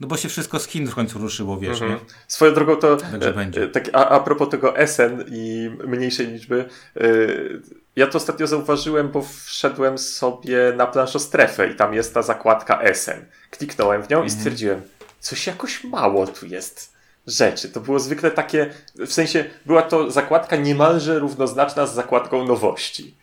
No 0.00 0.08
bo 0.08 0.16
się 0.16 0.28
wszystko 0.28 0.58
z 0.58 0.66
Chin 0.68 0.86
w 0.86 0.94
końtu 0.94 1.18
ruszyło, 1.18 1.58
wiesz, 1.58 1.80
Mhm. 1.82 1.90
nie? 1.92 1.98
Swoją 2.28 2.54
drogą 2.54 2.76
to, 2.76 2.96
Także 2.96 3.28
e, 3.30 3.32
będzie. 3.32 3.62
e, 3.62 3.68
tak, 3.68 3.90
a, 3.92 4.08
a 4.08 4.20
propos 4.20 4.48
tego 4.48 4.74
SN 4.86 5.24
i 5.28 5.70
mniejszej 5.86 6.26
liczby, 6.26 6.64
e, 6.96 7.00
ja 7.96 8.06
to 8.06 8.16
ostatnio 8.18 8.46
zauważyłem, 8.46 9.08
bo 9.08 9.22
wszedłem 9.44 9.98
sobie 9.98 10.58
na 10.76 10.86
planszostrefę 10.86 11.68
i 11.70 11.74
tam 11.76 11.94
jest 11.94 12.14
ta 12.14 12.22
zakładka 12.22 12.80
SN. 12.94 13.24
Kliknąłem 13.50 14.02
w 14.02 14.10
nią 14.10 14.16
Mhm. 14.16 14.26
i 14.26 14.30
stwierdziłem, 14.30 14.82
coś 15.20 15.46
jakoś 15.46 15.84
mało 15.84 16.26
tu 16.26 16.46
jest 16.46 16.92
rzeczy. 17.26 17.68
To 17.68 17.80
było 17.80 17.98
zwykle 17.98 18.30
takie, 18.30 18.70
w 18.94 19.12
sensie 19.12 19.44
była 19.66 19.82
to 19.82 20.10
zakładka 20.10 20.56
niemalże 20.56 21.18
równoznaczna 21.18 21.86
z 21.86 21.94
zakładką 21.94 22.44
nowości. 22.46 23.14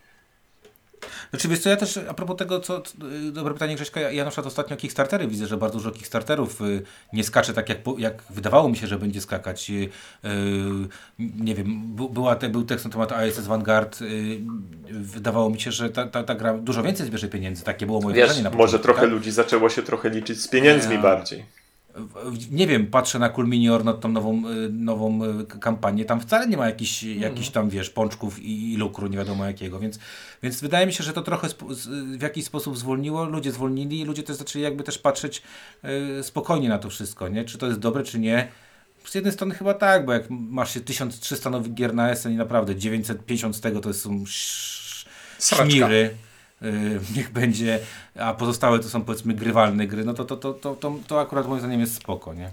Znaczy 1.32 1.48
wiesz 1.48 1.60
co, 1.60 1.70
ja 1.70 1.78
też 1.78 2.00
a 2.10 2.14
propos 2.14 2.38
tego, 2.38 2.60
co, 2.60 2.84
y, 3.28 3.32
dobre 3.32 3.54
pytanie 3.54 3.76
Grześka, 3.76 4.00
ja, 4.00 4.12
ja 4.12 4.24
na 4.24 4.30
przykład 4.32 4.48
ostatnio 4.48 4.78
Kickstartery 4.78 5.28
widzę, 5.28 5.48
że 5.48 5.58
bardzo 5.58 5.78
dużo 5.78 5.92
Kickstarterów 5.92 6.62
y, 6.62 6.82
nie 7.14 7.24
skacze 7.24 7.54
tak, 7.54 7.70
jak, 7.70 7.78
jak 7.98 8.24
wydawało 8.30 8.70
mi 8.70 8.78
się, 8.78 8.88
że 8.88 9.00
będzie 9.00 9.22
skakać. 9.22 9.70
Y, 9.70 9.90
nie 11.20 11.56
wiem, 11.56 11.96
była 11.96 12.36
te, 12.36 12.50
był 12.50 12.64
tekst 12.64 12.86
na 12.86 12.92
temat 12.92 13.14
ISS 13.30 13.48
Vanguard, 13.48 14.00
wydawało 14.92 15.50
mi 15.50 15.60
się, 15.62 15.72
że 15.72 15.90
ta, 15.90 16.08
ta, 16.08 16.24
ta 16.24 16.36
gra 16.36 16.54
dużo 16.58 16.84
więcej 16.84 17.06
zbierze 17.08 17.28
pieniędzy, 17.28 17.64
takie 17.64 17.86
było 17.86 18.02
moje 18.02 18.16
Wiesz, 18.16 18.26
wrażenie 18.26 18.50
na 18.50 18.58
może 18.58 18.80
trochę 18.80 19.02
tak? 19.02 19.10
ludzi 19.10 19.32
zaczęło 19.32 19.70
się 19.70 19.84
trochę 19.84 20.10
liczyć 20.10 20.42
z 20.42 20.48
pieniędzmi 20.48 20.94
Ja- 20.96 21.02
bardziej. 21.02 21.61
Nie 22.52 22.68
wiem, 22.68 22.88
patrzę 22.88 23.20
na 23.20 23.30
Cool 23.30 23.48
Mini 23.48 23.70
Or, 23.70 24.00
tą 24.00 24.10
nową, 24.10 24.50
y, 24.50 24.70
nową 24.70 25.26
y, 25.40 25.46
kampanię, 25.46 26.06
tam 26.06 26.20
wcale 26.22 26.48
nie 26.48 26.58
ma 26.58 26.66
jakichś, 26.66 27.04
jakichś 27.04 27.50
tam, 27.50 27.70
wiesz, 27.70 27.90
pączków 27.90 28.40
i, 28.40 28.74
i 28.74 28.78
lukru, 28.78 29.08
nie 29.08 29.18
wiadomo 29.18 29.46
jakiego, 29.46 29.80
więc, 29.80 30.00
więc 30.44 30.62
wydaje 30.62 30.88
mi 30.88 30.94
się, 30.94 31.04
że 31.04 31.14
to 31.14 31.22
trochę 31.22 31.50
z, 31.50 31.88
w 32.18 32.22
jakiś 32.22 32.46
sposób 32.46 32.78
zwolniło, 32.78 33.26
ludzie 33.26 33.52
zwolnili 33.52 34.00
i 34.00 34.06
ludzie 34.06 34.24
też 34.24 34.36
zaczęli 34.36 34.64
jakby 34.64 34.84
też 34.84 34.98
patrzeć 34.98 35.44
y, 36.20 36.24
spokojnie 36.24 36.70
na 36.70 36.78
to 36.78 36.90
wszystko, 36.90 37.28
nie? 37.28 37.46
Czy 37.46 37.58
to 37.58 37.68
jest 37.68 37.80
dobre, 37.80 38.04
czy 38.04 38.20
nie. 38.20 38.48
Z 39.06 39.16
jednej 39.16 39.34
strony 39.34 39.56
chyba 39.56 39.74
tak, 39.74 40.06
bo 40.06 40.14
jak 40.14 40.24
masz 40.30 40.74
się 40.74 40.82
1300 40.82 41.50
nowych 41.50 41.74
gier 41.74 41.94
na 41.94 42.16
SN 42.16 42.32
i 42.32 42.36
naprawdę 42.36 42.76
950 42.76 43.56
z 43.56 43.62
tego 43.62 43.80
to 43.80 43.94
są 43.94 44.24
sz, 44.24 45.06
szmiry, 45.40 45.96
y, 45.96 46.31
niech 47.16 47.32
będzie, 47.32 47.80
a 48.16 48.34
pozostałe 48.34 48.80
to 48.80 48.90
są 48.90 49.02
powiedzmy 49.04 49.34
grywalne 49.34 49.88
gry, 49.88 50.06
no 50.06 50.14
to, 50.14 50.26
to, 50.26 50.38
to, 50.38 50.54
to, 50.54 50.76
to, 50.76 50.96
to 51.08 51.22
akurat 51.22 51.48
moim 51.48 51.60
zdaniem 51.60 51.80
jest 51.80 51.96
spoko, 51.96 52.34
nie? 52.34 52.52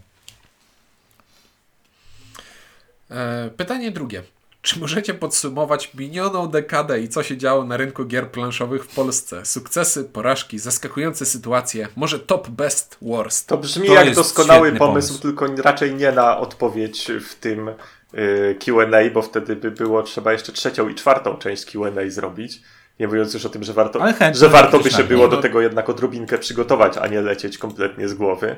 E, 3.11 3.50
pytanie 3.56 3.90
drugie. 3.90 4.22
Czy 4.62 4.80
możecie 4.80 5.14
podsumować 5.14 5.94
minioną 5.94 6.46
dekadę 6.46 7.00
i 7.00 7.09
co 7.09 7.22
się 7.22 7.36
działo 7.36 7.64
na 7.64 7.76
rynku 7.76 8.04
gier 8.04 8.30
planszowych 8.30 8.84
w 8.84 8.94
Polsce? 8.94 9.44
Sukcesy, 9.44 10.04
porażki, 10.04 10.59
zaskakujące 10.59 11.26
sytuacje, 11.26 11.88
może 11.96 12.18
top 12.18 12.48
best 12.48 12.98
worst? 13.02 13.46
To 13.46 13.59
brzmi 13.59 13.88
To 13.88 13.94
jak 13.94 14.14
doskonały 14.14 14.72
pomysł, 14.72 15.09
pomysł. 15.09 15.22
tylko 15.22 15.46
raczej 15.62 15.94
nie 15.94 16.12
na 16.12 16.38
odpowiedź 16.38 17.11
w 17.20 17.34
tym 17.34 17.68
y, 18.14 18.56
Q&A, 18.64 19.11
bo 19.11 19.22
wtedy 19.22 19.56
by 19.56 19.70
było 19.70 20.02
trzeba 20.02 20.32
jeszcze 20.32 20.52
trzecią 20.52 20.88
i 20.88 20.94
czwartą 20.94 21.36
część 21.36 21.64
Q&A 21.64 22.11
zrobić. 22.11 22.62
Nie 23.01 23.07
mówiąc 23.07 23.34
już 23.34 23.46
o 23.46 23.49
tym, 23.49 23.64
że 23.64 23.72
warto, 23.72 24.01
że 24.32 24.49
warto 24.49 24.80
by 24.80 24.90
się 24.90 24.99
na 24.99 25.05
było 25.05 25.24
nie, 25.24 25.30
do 25.30 25.36
no. 25.36 25.42
tego 25.42 25.61
jednak 25.61 25.88
odrobinkę 25.88 26.38
przygotować, 26.38 26.96
a 26.96 27.07
nie 27.07 27.20
lecieć 27.20 27.59
kompletnie 27.59 28.09
z 28.09 28.14
głowy. 28.14 28.57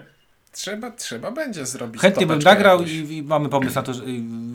Trzeba, 0.53 0.91
trzeba 0.91 1.31
będzie 1.31 1.67
zrobić 1.67 2.03
Chętnie 2.03 2.27
bym 2.27 2.39
nagrał 2.39 2.83
i, 2.83 3.17
i 3.17 3.23
mamy 3.23 3.49
pomysł 3.49 3.75
na 3.75 3.83
to, 3.83 3.95
że 3.95 4.03
y, 4.03 4.07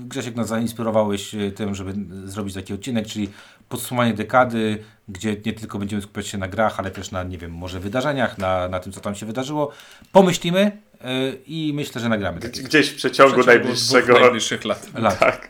Grzesiek 0.07 0.35
nas 0.35 0.47
zainspirowałeś 0.47 1.35
y, 1.35 1.51
tym, 1.51 1.75
żeby 1.75 1.93
zrobić 2.25 2.55
taki 2.55 2.73
odcinek, 2.73 3.07
czyli 3.07 3.29
podsumowanie 3.69 4.13
dekady, 4.13 4.83
gdzie 5.07 5.35
nie 5.45 5.53
tylko 5.53 5.79
będziemy 5.79 6.01
skupiać 6.01 6.27
się 6.27 6.37
na 6.37 6.47
grach, 6.47 6.79
ale 6.79 6.91
też 6.91 7.11
na, 7.11 7.23
nie 7.23 7.37
wiem, 7.37 7.51
może 7.51 7.79
wydarzeniach, 7.79 8.37
na, 8.37 8.67
na 8.67 8.79
tym, 8.79 8.91
co 8.93 9.01
tam 9.01 9.15
się 9.15 9.25
wydarzyło. 9.25 9.71
Pomyślimy 10.11 10.71
y, 10.95 11.39
i 11.47 11.71
myślę, 11.75 12.01
że 12.01 12.09
nagramy 12.09 12.39
taki 12.39 12.63
Gdzieś 12.63 12.89
w 12.89 12.95
przeciągu, 12.95 13.31
W 13.31 13.35
przeciągu 13.35 13.59
najbliższego... 13.59 14.19
najbliższych 14.19 14.65
lat. 14.65 14.89
lat. 14.93 15.19
Tak. 15.19 15.49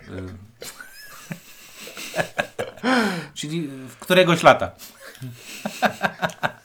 Czyli 3.34 3.68
w 3.68 3.98
któregoś 4.00 4.44
lata. 4.44 4.72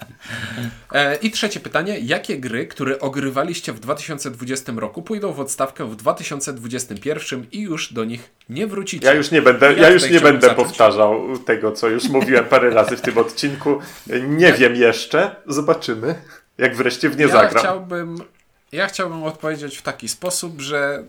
E, 0.92 1.16
I 1.16 1.30
trzecie 1.30 1.60
pytanie. 1.60 1.98
Jakie 1.98 2.38
gry, 2.38 2.66
które 2.66 3.00
ogrywaliście 3.00 3.72
w 3.72 3.80
2020 3.80 4.72
roku, 4.76 5.02
pójdą 5.02 5.32
w 5.32 5.40
odstawkę 5.40 5.84
w 5.84 5.96
2021 5.96 7.46
i 7.52 7.60
już 7.60 7.92
do 7.92 8.04
nich 8.04 8.30
nie 8.48 8.66
wrócicie? 8.66 9.06
Ja 9.06 9.14
już 9.14 9.30
nie 9.30 9.42
będę, 9.42 9.72
Ja 9.72 9.82
ja 9.82 9.90
już 9.90 10.10
nie 10.10 10.20
będę 10.20 10.48
zacząć. 10.48 10.68
powtarzał 10.68 11.38
tego, 11.38 11.72
co 11.72 11.88
już 11.88 12.08
mówiłem 12.08 12.44
parę 12.44 12.70
razy 12.70 12.96
w 12.96 13.00
tym 13.00 13.18
odcinku. 13.18 13.78
Nie 14.28 14.52
wiem 14.52 14.76
jeszcze. 14.76 15.36
Zobaczymy, 15.46 16.14
jak 16.58 16.76
wreszcie 16.76 17.10
w 17.10 17.16
nie 17.16 17.26
ja 17.26 17.32
zagram. 17.32 17.62
Chciałbym, 17.64 18.16
ja 18.72 18.86
chciałbym 18.86 19.22
odpowiedzieć 19.22 19.78
w 19.78 19.82
taki 19.82 20.08
sposób, 20.08 20.60
że 20.60 21.04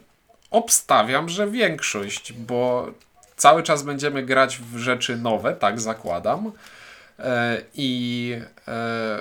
obstawiam, 0.51 1.29
że 1.29 1.47
większość, 1.51 2.33
bo 2.33 2.87
cały 3.41 3.63
czas 3.63 3.83
będziemy 3.83 4.23
grać 4.23 4.57
w 4.57 4.77
rzeczy 4.77 5.17
nowe, 5.17 5.55
tak 5.55 5.81
zakładam. 5.81 6.51
E, 7.19 7.61
I 7.73 8.35
e, 8.67 9.17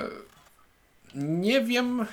nie 1.14 1.61
wiem. 1.61 2.07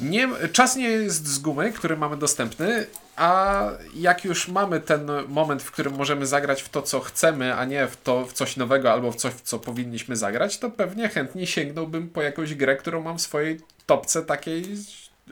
Nie, 0.00 0.28
czas 0.52 0.76
nie 0.76 0.88
jest 0.88 1.26
z 1.26 1.38
gumy, 1.38 1.72
który 1.72 1.96
mamy 1.96 2.16
dostępny, 2.16 2.86
a 3.16 3.64
jak 3.94 4.24
już 4.24 4.48
mamy 4.48 4.80
ten 4.80 5.10
moment, 5.28 5.62
w 5.62 5.70
którym 5.70 5.94
możemy 5.94 6.26
zagrać 6.26 6.62
w 6.62 6.68
to, 6.68 6.82
co 6.82 7.00
chcemy, 7.00 7.54
a 7.54 7.64
nie 7.64 7.86
w 7.86 7.96
to, 7.96 8.24
w 8.26 8.32
coś 8.32 8.56
nowego 8.56 8.92
albo 8.92 9.12
w 9.12 9.16
coś, 9.16 9.34
w 9.34 9.40
co 9.40 9.58
powinniśmy 9.58 10.16
zagrać, 10.16 10.58
to 10.58 10.70
pewnie 10.70 11.08
chętnie 11.08 11.46
sięgnąłbym 11.46 12.08
po 12.08 12.22
jakąś 12.22 12.54
grę, 12.54 12.76
którą 12.76 13.02
mam 13.02 13.18
w 13.18 13.22
swojej 13.22 13.60
topce 13.86 14.22
takiej 14.22 14.64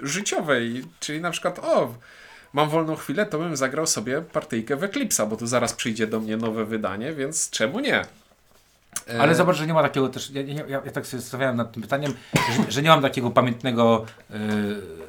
życiowej. 0.02 0.84
Czyli 1.00 1.20
na 1.20 1.30
przykład, 1.30 1.58
o, 1.58 1.94
mam 2.52 2.68
wolną 2.68 2.96
chwilę, 2.96 3.26
to 3.26 3.38
bym 3.38 3.56
zagrał 3.56 3.86
sobie 3.86 4.22
partyjkę 4.22 4.76
w 4.76 4.80
Eclipse'a, 4.80 5.28
bo 5.28 5.36
tu 5.36 5.46
zaraz 5.46 5.72
przyjdzie 5.72 6.06
do 6.06 6.20
mnie 6.20 6.36
nowe 6.36 6.64
wydanie, 6.64 7.12
więc 7.12 7.50
czemu 7.50 7.80
nie? 7.80 8.00
E, 9.14 9.20
Ale 9.20 9.34
zobacz, 9.34 9.56
że 9.56 9.66
nie 9.66 9.74
ma 9.74 9.82
takiego 9.82 10.08
też. 10.08 10.30
Ja, 10.30 10.42
ja, 10.42 10.64
ja 10.84 10.90
tak 10.92 11.06
sobie 11.06 11.20
zastanawiałem 11.20 11.56
nad 11.56 11.72
tym 11.72 11.82
pytaniem, 11.82 12.14
że, 12.34 12.72
że 12.72 12.82
nie 12.82 12.88
mam 12.88 13.02
takiego 13.02 13.30
pamiętnego, 13.30 14.06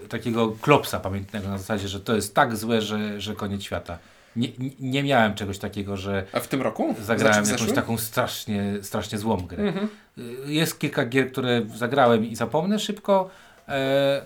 y, 0.05 0.07
takiego 0.07 0.51
klopsa 0.61 0.99
pamiętnego 0.99 1.47
na 1.49 1.57
zasadzie, 1.57 1.87
że 1.87 1.99
to 1.99 2.15
jest 2.15 2.35
tak 2.35 2.55
złe, 2.57 2.81
że, 2.81 3.21
że 3.21 3.35
koniec 3.35 3.63
świata. 3.63 3.97
Nie, 4.35 4.47
nie- 4.79 5.03
miałem 5.03 5.33
czegoś 5.35 5.57
takiego, 5.57 5.97
że 5.97 6.25
A 6.33 6.39
w 6.39 6.47
tym 6.47 6.61
roku? 6.61 6.95
zagrałem 7.01 7.45
Znaczy 7.45 7.61
jakąś 7.63 7.75
taką 7.75 7.97
strasznie, 7.97 8.63
strasznie 8.81 9.17
złą 9.17 9.37
grę. 9.37 9.63
Mhm. 9.63 9.87
Y, 10.17 10.53
Jest 10.53 10.79
kilka 10.79 11.05
gier, 11.05 11.31
które 11.31 11.61
zagrałem 11.75 12.25
i 12.25 12.35
zapomnę 12.35 12.79
szybko, 12.79 13.29
e, 13.67 14.21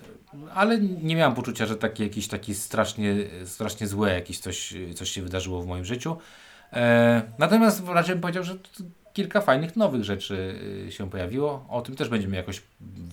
ale 0.54 0.80
nie 0.80 1.16
miałem 1.16 1.36
poczucia, 1.36 1.66
że 1.66 1.76
taki 1.76 2.04
jakiś 2.04 2.28
taki 2.28 2.56
strasznie, 2.56 3.16
strasznie 3.46 3.88
złe 3.88 4.14
jakieś 4.14 4.40
coś, 4.40 4.74
coś 4.96 5.10
się 5.10 5.22
wydarzyło 5.22 5.62
w 5.62 5.68
moim 5.68 5.86
życiu. 5.86 6.18
E, 6.74 7.22
natomiast 7.38 7.84
raczej 7.88 8.16
bym 8.16 8.22
powiedział, 8.22 8.44
że 8.44 8.56
kilka 9.14 9.42
fajnych 9.42 9.76
nowych 9.76 10.04
rzeczy 10.04 10.60
y, 10.88 10.92
się 10.92 11.10
pojawiło. 11.10 11.66
O 11.70 11.82
tym 11.82 11.96
też 11.96 12.10
będziemy 12.10 12.38
jakoś 12.38 12.62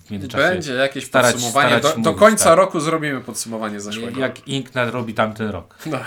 w 0.05 0.11
międzyczasie. 0.11 0.53
Będzie 0.53 0.73
jakieś 0.73 1.05
starać- 1.05 1.31
podsumowanie. 1.31 1.67
starać 1.69 1.83
do, 1.83 2.01
do 2.01 2.09
mówić, 2.09 2.19
końca 2.19 2.45
tak. 2.45 2.57
roku 2.57 2.79
zrobimy 2.79 3.21
podsumowanie 3.21 3.79
zeszłego. 3.79 4.19
Jak 4.19 4.47
Ink 4.47 4.75
nadrobi 4.75 5.13
tamten 5.13 5.49
rok. 5.49 5.77
No. 5.85 5.99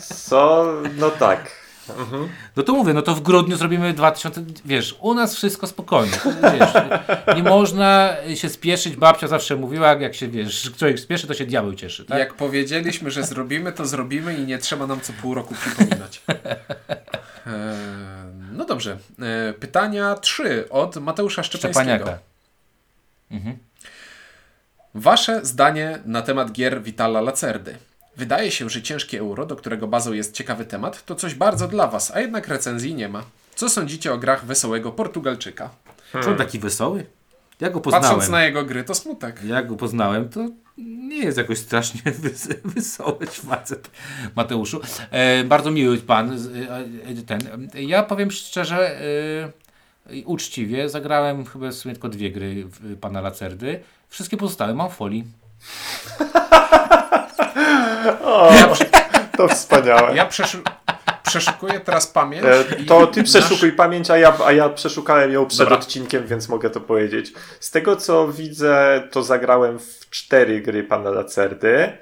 Co? 0.00 0.72
No 0.96 1.10
tak. 1.10 1.63
Mhm. 1.88 2.28
No 2.56 2.62
to 2.62 2.72
mówię, 2.72 2.94
no 2.94 3.02
to 3.02 3.14
w 3.14 3.20
grudniu 3.20 3.56
zrobimy 3.56 3.92
2000, 3.92 4.44
wiesz, 4.64 4.96
u 5.00 5.14
nas 5.14 5.34
wszystko 5.34 5.66
spokojnie, 5.66 6.12
wiesz, 6.58 6.72
nie 7.36 7.42
można 7.42 8.16
się 8.34 8.48
spieszyć, 8.48 8.96
babcia 8.96 9.28
zawsze 9.28 9.56
mówiła, 9.56 9.92
jak 9.92 10.14
się, 10.14 10.28
wiesz, 10.28 10.72
człowiek 10.76 11.00
spieszy, 11.00 11.26
to 11.26 11.34
się 11.34 11.46
diabeł 11.46 11.74
cieszy, 11.74 12.04
tak? 12.04 12.18
Jak 12.18 12.34
powiedzieliśmy, 12.34 13.10
że 13.10 13.22
zrobimy, 13.22 13.72
to 13.72 13.86
zrobimy 13.86 14.34
i 14.34 14.46
nie 14.46 14.58
trzeba 14.58 14.86
nam 14.86 15.00
co 15.00 15.12
pół 15.12 15.34
roku 15.34 15.54
przypominać. 15.54 16.22
E, 17.46 17.74
no 18.52 18.64
dobrze. 18.64 18.98
E, 19.22 19.52
pytania 19.52 20.14
trzy 20.14 20.68
od 20.70 20.96
Mateusza 20.96 21.42
Szczepańskiego. 21.42 22.18
Mhm. 23.30 23.58
Wasze 24.94 25.44
zdanie 25.44 25.98
na 26.04 26.22
temat 26.22 26.52
gier 26.52 26.82
Vitala 26.82 27.20
Lacerdy. 27.20 27.76
Wydaje 28.16 28.50
się, 28.50 28.70
że 28.70 28.82
ciężkie 28.82 29.18
euro, 29.18 29.46
do 29.46 29.56
którego 29.56 29.88
bazą 29.88 30.12
jest 30.12 30.34
ciekawy 30.34 30.64
temat, 30.64 31.04
to 31.04 31.14
coś 31.14 31.34
bardzo 31.34 31.68
dla 31.68 31.86
was, 31.86 32.10
a 32.10 32.20
jednak 32.20 32.48
recenzji 32.48 32.94
nie 32.94 33.08
ma. 33.08 33.24
Co 33.54 33.68
sądzicie 33.68 34.12
o 34.12 34.18
grach 34.18 34.44
wesołego 34.44 34.92
Portugalczyka? 34.92 35.70
Czy 36.22 36.30
on 36.30 36.36
taki 36.36 36.58
wesoły? 36.58 37.06
Ja 37.60 37.70
go 37.70 37.80
poznałem. 37.80 38.08
Patrząc 38.08 38.30
na 38.30 38.44
jego 38.44 38.64
gry, 38.64 38.84
to 38.84 38.94
smutek. 38.94 39.44
Jak 39.44 39.66
go 39.66 39.76
poznałem, 39.76 40.28
to 40.28 40.48
nie 40.78 41.18
jest 41.18 41.38
jakoś 41.38 41.58
strasznie 41.58 42.12
wys 42.22 42.48
wesoły 42.64 43.26
facet, 43.26 43.90
Mateuszu. 44.36 44.80
E, 45.10 45.44
bardzo 45.44 45.70
miły 45.70 45.98
pan. 45.98 46.32
E, 46.32 46.36
e, 47.08 47.22
ten. 47.26 47.68
Ja 47.74 48.02
powiem 48.02 48.30
szczerze, 48.30 49.00
e, 50.10 50.24
uczciwie, 50.24 50.88
zagrałem 50.88 51.44
chyba 51.44 51.70
w 51.70 51.74
sumie 51.74 51.94
tylko 51.94 52.08
dwie 52.08 52.30
gry 52.30 52.64
w, 52.64 52.98
pana 52.98 53.20
Lacerdy. 53.20 53.80
Wszystkie 54.08 54.36
pozostałe 54.36 54.74
mam 54.74 54.90
w 54.90 54.94
folii. 54.94 55.24
O, 58.24 58.52
to 59.36 59.48
wspaniałe. 59.48 60.16
Ja 60.16 60.26
przeszu 60.26 60.58
przeszukuję 61.22 61.80
teraz 61.80 62.06
pamięć. 62.06 62.44
E, 62.44 62.64
To 62.86 63.06
ty 63.06 63.20
nasz- 63.20 63.28
przeszukuj 63.30 63.72
pamięć, 63.72 64.10
a 64.10 64.18
ja, 64.18 64.36
a 64.46 64.52
ja 64.52 64.68
przeszukałem 64.68 65.32
ją 65.32 65.46
przed 65.46 65.58
Dobra. 65.58 65.76
odcinkiem, 65.76 66.26
więc 66.26 66.48
mogę 66.48 66.70
to 66.70 66.80
powiedzieć. 66.80 67.32
Z 67.60 67.70
tego 67.70 67.96
co 67.96 68.28
widzę, 68.28 69.02
to 69.10 69.22
zagrałem 69.22 69.78
w 69.78 70.10
cztery 70.10 70.60
gry 70.60 70.84
pana 70.84 71.10
Lacerdy. 71.10 71.92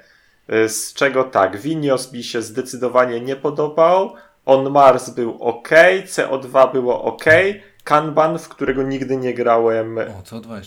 e, 0.49 0.69
Z 0.69 0.93
czego 0.93 1.23
tak, 1.23 1.57
Vinios 1.57 2.11
mi 2.13 2.23
się 2.23 2.41
zdecydowanie 2.41 3.21
nie 3.21 3.35
podobał. 3.35 4.13
On 4.45 4.69
Mars 4.71 5.09
był 5.09 5.37
ok, 5.43 5.69
CO2 6.05 6.71
było 6.73 7.03
ok. 7.03 7.23
Kanban, 7.83 8.39
w 8.39 8.49
którego 8.49 8.83
nigdy 8.83 9.17
nie 9.17 9.33
grałem, 9.33 9.97
O, 9.97 10.21
co 10.25 10.39
dwa 10.39 10.59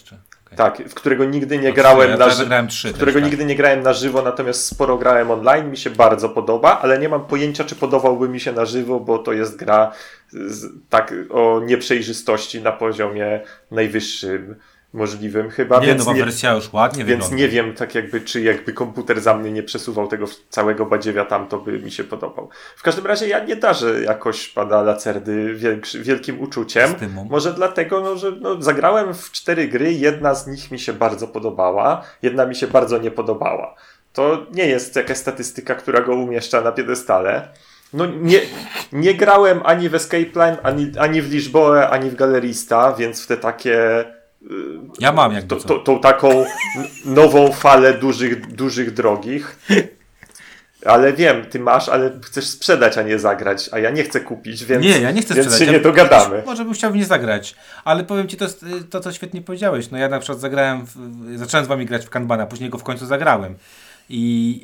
jeszcze? 0.51 0.65
Tak, 0.65 0.89
w 0.89 0.95
którego 0.95 1.25
nigdy 1.25 1.59
nie 1.59 1.73
grałem 1.73 2.11
ja 2.11 2.17
na 2.17 2.31
żywo. 2.31 2.49
którego 2.95 3.19
też, 3.19 3.23
tak. 3.23 3.31
nigdy 3.31 3.45
nie 3.45 3.57
grałem 3.57 3.83
na 3.83 3.93
żywo, 3.93 4.23
natomiast 4.23 4.67
sporo 4.67 4.99
grałem 4.99 5.31
online, 5.31 5.71
mi 5.71 5.77
się 5.77 5.91
bardzo 5.91 6.29
podoba, 6.29 6.81
ale 6.81 6.99
nie 6.99 7.09
mam 7.09 7.25
pojęcia, 7.25 7.65
czy 7.65 7.75
podobałby 7.75 8.29
mi 8.29 8.41
się 8.41 8.53
na 8.53 8.65
żywo, 8.65 9.01
bo 9.01 9.19
to 9.19 9.33
jest 9.33 9.57
gra 9.57 9.93
z, 10.29 10.67
tak 10.89 11.15
o 11.31 11.61
nieprzejrzystości 11.65 12.63
na 12.63 12.73
poziomie 12.73 13.41
najwyższym 13.71 14.57
możliwym 14.93 15.51
chyba, 15.51 15.81
Nie, 15.81 15.87
więc 15.87 15.99
nowa 15.99 16.13
nie, 16.13 16.25
wersja 16.25 16.55
już 16.55 16.73
ładnie 16.73 17.05
więc 17.05 17.25
wygląda. 17.25 17.37
nie 17.45 17.49
wiem, 17.49 17.75
tak 17.75 17.95
jakby, 17.95 18.21
czy 18.21 18.41
jakby 18.41 18.73
komputer 18.73 19.21
za 19.21 19.37
mnie 19.37 19.53
nie 19.53 19.63
przesuwał 19.63 20.09
tego 20.09 20.27
całego 20.49 20.87
badziewia 20.87 21.25
tam, 21.25 21.49
to 21.49 21.59
by 21.59 21.79
mi 21.79 21.91
się 21.91 22.05
podobał. 22.05 22.49
W 22.77 22.83
każdym 22.83 23.07
razie 23.07 23.29
ja 23.29 23.45
nie 23.45 23.57
darzę 23.57 24.03
jakoś 24.03 24.49
pana 24.49 24.83
Lacerdy 24.83 25.55
większy, 25.55 26.03
wielkim 26.03 26.41
uczuciem. 26.41 26.95
Może 27.31 27.53
dlatego, 27.53 28.01
no, 28.01 28.17
że 28.17 28.33
no, 28.41 28.63
zagrałem 28.63 29.15
w 29.15 29.31
cztery 29.33 29.69
gry, 29.69 29.93
jedna 29.93 30.35
z 30.35 30.47
nich 30.47 30.71
mi 30.71 30.79
się 30.79 30.93
bardzo 30.93 31.29
podobała, 31.29 32.05
jedna 32.23 32.47
mi 32.47 32.55
się 32.55 32.67
bardzo 32.67 32.99
nie 32.99 33.11
podobała. 33.11 33.75
To 34.13 34.47
nie 34.53 34.67
jest 34.67 34.97
jakaś 34.97 35.17
statystyka, 35.17 35.75
która 35.75 36.01
go 36.01 36.15
umieszcza 36.15 36.61
na 36.61 36.73
piedestale. 36.73 37.49
No 37.93 38.07
nie, 38.07 38.41
nie 38.93 39.15
grałem 39.15 39.61
ani 39.65 39.89
w 39.89 39.95
Escape 39.95 40.25
Plan, 40.25 40.57
ani, 40.63 40.93
ani 40.99 41.23
w 41.23 41.33
Lisboę, 41.33 41.89
ani 41.89 42.11
w 42.11 42.15
Galerista, 42.15 42.93
więc 42.93 43.25
w 43.25 43.27
te 43.27 43.37
takie 43.37 44.05
Ja 45.01 45.13
mam 45.13 45.33
jakby 45.33 45.57
to, 45.57 45.61
to, 45.61 45.79
tą 45.79 46.01
taką 46.01 46.45
nową 47.05 47.53
falę 47.53 47.95
dużych, 47.95 48.55
dużych 48.55 48.95
drogich. 48.95 49.59
Ale 50.85 51.13
wiem, 51.13 51.47
ty 51.47 51.61
masz, 51.61 51.89
ale 51.89 52.11
chcesz 52.25 52.47
sprzedać, 52.47 52.99
a 52.99 53.03
nie 53.03 53.19
zagrać, 53.19 53.69
a 53.73 53.79
ja 53.79 53.91
nie 53.91 54.05
chcę 54.05 54.21
kupić, 54.21 54.65
więc, 54.65 54.85
nie, 54.85 55.01
ja 55.01 55.11
nie 55.11 55.23
chcę 55.23 55.35
więc 55.35 55.47
sprzedać. 55.47 55.59
się 55.59 55.73
ja 55.73 55.73
nie 55.73 55.85
dogadamy. 55.85 56.43
Może 56.47 56.65
bym 56.65 56.75
chciał 56.75 56.95
nie 56.95 57.05
zagrać. 57.05 57.57
Ale 57.85 58.05
powiem 58.05 58.29
ci 58.29 58.37
to, 58.37 58.45
y, 58.45 58.85
to, 58.91 59.01
co 59.01 59.13
świetnie 59.13 59.43
powiedziałeś. 59.43 59.91
No 59.91 59.99
ja 59.99 60.09
na 60.09 60.19
przykład 60.19 60.41
zagrałem, 60.41 60.87
w, 60.87 60.95
zacząłem 61.39 61.65
z 61.65 61.69
wami 61.69 61.87
grać 61.87 62.07
w 62.07 62.11
Kanbana, 62.11 62.47
później 62.47 62.71
go 62.71 62.79
w 62.79 62.83
końcu 62.83 63.07
zagrałem. 63.07 63.55
I 64.09 64.61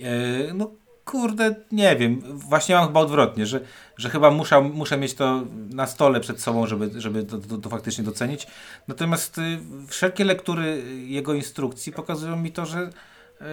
yy, 0.46 0.54
no 0.54 0.70
kurde, 1.04 1.54
nie 1.72 1.96
wiem. 1.96 2.22
Właśnie 2.38 2.74
mam 2.74 2.86
chyba 2.86 3.00
odwrotnie, 3.00 3.46
że, 3.46 3.60
że 3.96 4.10
chyba 4.10 4.30
muszę, 4.30 4.60
muszę 4.60 4.96
mieć 4.96 5.14
to 5.14 5.42
na 5.70 5.86
stole 5.86 6.20
przed 6.20 6.40
sobą, 6.40 6.66
żeby, 6.66 7.00
żeby 7.00 7.24
to, 7.24 7.38
to, 7.38 7.58
to 7.58 7.68
faktycznie 7.68 8.04
docenić. 8.04 8.46
Natomiast 8.88 9.38
y, 9.38 9.58
wszelkie 9.88 10.24
lektury 10.24 10.82
jego 11.06 11.34
instrukcji 11.34 11.92
pokazują 11.92 12.36
mi 12.36 12.52
to, 12.52 12.66
że 12.66 12.80
y, 12.80 13.44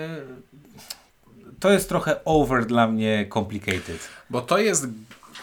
to 1.59 1.71
jest 1.71 1.89
trochę 1.89 2.23
over 2.25 2.65
dla 2.65 2.87
mnie 2.87 3.29
complicated. 3.33 4.09
Bo 4.29 4.41
to 4.41 4.57
jest. 4.57 4.87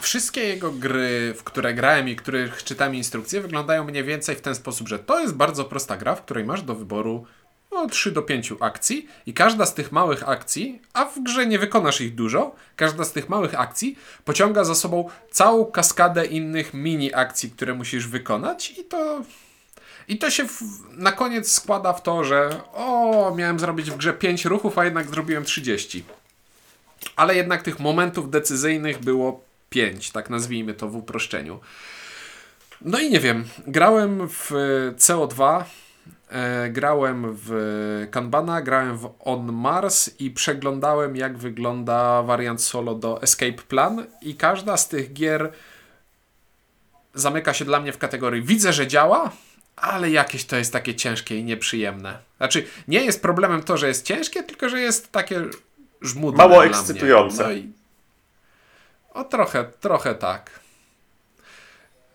Wszystkie 0.01 0.41
jego 0.41 0.73
gry, 0.73 1.35
w 1.37 1.45
które 1.45 1.75
grałem 1.75 2.09
i 2.09 2.17
których 2.17 2.65
czytam 2.65 2.95
instrukcje, 2.95 3.41
wyglądają 3.41 3.85
mniej 3.85 4.05
więcej 4.05 4.37
w 4.37 4.41
ten 4.41 4.55
sposób, 4.55 4.89
że 4.89 4.99
to 4.99 5.21
jest 5.21 5.35
bardzo 5.35 5.65
prosta 5.65 5.97
gra, 5.97 6.15
w 6.15 6.23
której 6.23 6.45
masz 6.45 6.63
do 6.63 6.75
wyboru 6.75 7.27
no, 7.77 7.89
3 7.89 8.13
do 8.13 8.23
5 8.23 8.53
akcji 8.61 9.09
i 9.27 9.35
każda 9.35 9.67
z 9.67 9.75
tych 9.75 9.93
małych 9.93 10.29
akcji, 10.29 10.83
a 10.93 11.05
w 11.05 11.23
grze 11.23 11.47
nie 11.47 11.59
wykonasz 11.59 12.01
ich 12.01 12.15
dużo, 12.15 12.55
każda 12.77 13.05
z 13.05 13.13
tych 13.13 13.29
małych 13.29 13.61
akcji 13.61 13.99
pociąga 14.25 14.65
za 14.65 14.75
sobą 14.75 15.09
całą 15.31 15.65
kaskadę 15.65 16.27
innych 16.27 16.75
mini 16.75 17.15
akcji, 17.15 17.51
które 17.51 17.75
musisz 17.75 18.07
wykonać 18.07 18.71
i 18.71 18.85
to 18.85 19.23
i 20.09 20.19
to 20.19 20.31
się 20.31 20.49
w, 20.49 20.63
na 20.93 21.13
koniec 21.13 21.53
składa 21.53 21.93
w 21.93 22.03
to, 22.03 22.25
że 22.25 22.51
o, 22.73 23.35
miałem 23.37 23.59
zrobić 23.59 23.91
w 23.91 23.97
grze 23.97 24.13
5 24.13 24.45
ruchów, 24.45 24.79
a 24.79 24.85
jednak 24.85 25.09
zrobiłem 25.09 25.45
30. 25.45 26.05
Ale 27.17 27.37
jednak 27.37 27.63
tych 27.63 27.81
momentów 27.81 28.31
decyzyjnych 28.31 28.99
było 28.99 29.45
5, 29.71 30.11
tak 30.11 30.31
nazwijmy 30.31 30.75
to 30.75 30.89
w 30.89 30.97
uproszczeniu. 30.97 31.61
No 32.81 32.99
i 32.99 33.11
nie 33.11 33.21
wiem, 33.21 33.45
grałem 33.67 34.29
w 34.29 34.51
CO2, 34.99 35.61
e, 35.61 35.65
grałem 36.71 37.25
w 37.29 38.07
Kanbana, 38.11 38.63
grałem 38.63 38.99
w 38.99 39.15
On 39.21 39.53
Mars 39.53 40.21
i 40.21 40.31
przeglądałem 40.31 41.17
jak 41.17 41.39
wygląda 41.39 42.23
wariant 42.23 42.63
solo 42.63 42.95
do 42.95 43.23
Escape 43.23 43.63
Plan 43.69 44.07
i 44.23 44.35
każda 44.35 44.77
z 44.77 44.89
tych 44.89 45.13
gier 45.13 45.53
zamyka 47.15 47.55
się 47.55 47.65
dla 47.65 47.81
mnie 47.81 47.93
w 47.93 47.99
kategorii 47.99 48.43
widzę, 48.43 48.73
że 48.73 48.87
działa, 48.87 49.31
ale 49.77 50.11
jakieś 50.11 50.45
to 50.45 50.57
jest 50.57 50.73
takie 50.73 50.95
ciężkie 50.95 51.39
i 51.39 51.45
nieprzyjemne. 51.45 52.19
Znaczy, 52.37 52.67
nie 52.89 53.05
jest 53.05 53.23
problemem 53.23 53.63
to, 53.63 53.77
że 53.77 53.89
jest 53.89 54.05
ciężkie, 54.05 54.43
tylko 54.43 54.69
że 54.69 54.81
jest 54.81 55.13
takie 55.13 55.45
żmudne 56.03 56.49
Mało 56.49 56.65
ekscytujące. 56.65 57.43
No 57.43 57.53
i... 57.53 57.73
O, 59.15 59.25
trochę, 59.25 59.65
trochę 59.81 60.15
tak. 60.15 60.61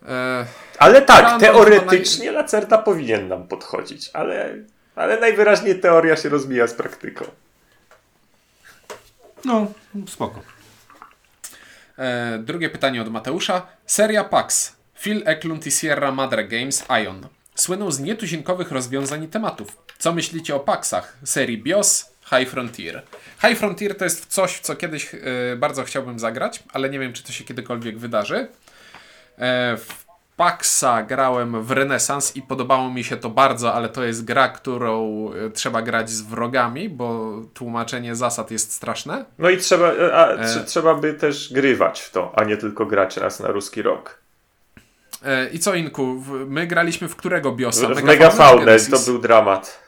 E, 0.08 0.46
Ale 0.78 1.02
tak, 1.02 1.40
teoretycznie 1.40 2.32
Lacerda 2.32 2.78
powinien 2.78 3.28
nam 3.28 3.48
podchodzić, 3.48 4.10
ale, 4.12 4.54
ale 4.96 5.20
najwyraźniej 5.20 5.80
teoria 5.80 6.16
się 6.16 6.28
rozmija 6.28 6.66
z 6.66 6.74
praktyką. 6.74 7.24
No, 9.44 9.66
spoko. 10.08 10.40
E, 11.98 12.38
drugie 12.38 12.70
pytanie 12.70 13.02
od 13.02 13.08
Mateusza. 13.08 13.66
Seria 13.86 14.24
PAX. 14.24 14.76
Phil 15.00 15.22
Eklund 15.24 15.66
i 15.66 15.70
Sierra 15.70 16.12
Madre 16.12 16.44
Games 16.44 16.84
Ion. 17.04 17.28
Słyną 17.54 17.90
z 17.90 18.00
nietuzinkowych 18.00 18.72
rozwiązań 18.72 19.24
i 19.24 19.28
tematów. 19.28 19.76
Co 19.98 20.12
myślicie 20.12 20.54
o 20.54 20.60
PAXach? 20.60 21.16
Serii 21.24 21.58
BIOS, 21.58 22.12
High 22.24 22.50
Frontier. 22.50 23.02
High 23.46 23.58
Frontier 23.58 23.96
to 23.96 24.04
jest 24.04 24.26
coś, 24.26 24.54
w 24.54 24.60
co 24.60 24.76
kiedyś 24.76 25.14
e, 25.14 25.18
bardzo 25.56 25.84
chciałbym 25.84 26.18
zagrać, 26.18 26.62
ale 26.72 26.90
nie 26.90 26.98
wiem, 26.98 27.12
czy 27.12 27.22
to 27.22 27.32
się 27.32 27.44
kiedykolwiek 27.44 27.98
wydarzy. 27.98 28.48
E, 29.38 29.76
w 29.76 30.02
PAXa 30.36 31.02
grałem 31.08 31.62
w 31.64 31.70
Renesans 31.70 32.36
i 32.36 32.42
podobało 32.42 32.90
mi 32.90 33.04
się 33.04 33.16
to 33.16 33.30
bardzo, 33.30 33.74
ale 33.74 33.88
to 33.88 34.04
jest 34.04 34.24
gra, 34.24 34.48
którą 34.48 35.28
e, 35.46 35.50
trzeba 35.50 35.82
grać 35.82 36.10
z 36.10 36.22
wrogami, 36.22 36.88
bo 36.88 37.32
tłumaczenie 37.54 38.14
zasad 38.16 38.50
jest 38.50 38.74
straszne. 38.74 39.24
No 39.38 39.50
i 39.50 39.58
trzeba, 39.58 39.88
a, 39.88 40.28
E. 40.32 40.38
trze- 40.44 40.64
trzeba 40.64 40.94
by 40.94 41.14
też 41.14 41.52
grywać 41.52 42.00
w 42.00 42.10
to, 42.10 42.32
a 42.36 42.44
nie 42.44 42.56
tylko 42.56 42.86
grać 42.86 43.16
raz 43.16 43.40
na 43.40 43.48
ruski 43.48 43.82
rok. 43.82 44.18
E, 45.24 45.48
I 45.48 45.58
co 45.58 45.74
Inku, 45.74 46.14
w- 46.20 46.30
my 46.48 46.66
graliśmy 46.66 47.08
w 47.08 47.16
którego 47.16 47.52
biosa? 47.52 47.86
W 47.86 48.02
Megafaunę 48.02 48.64
Megafaunę 48.64 48.78
to 48.90 48.98
był 48.98 49.18
dramat. 49.18 49.78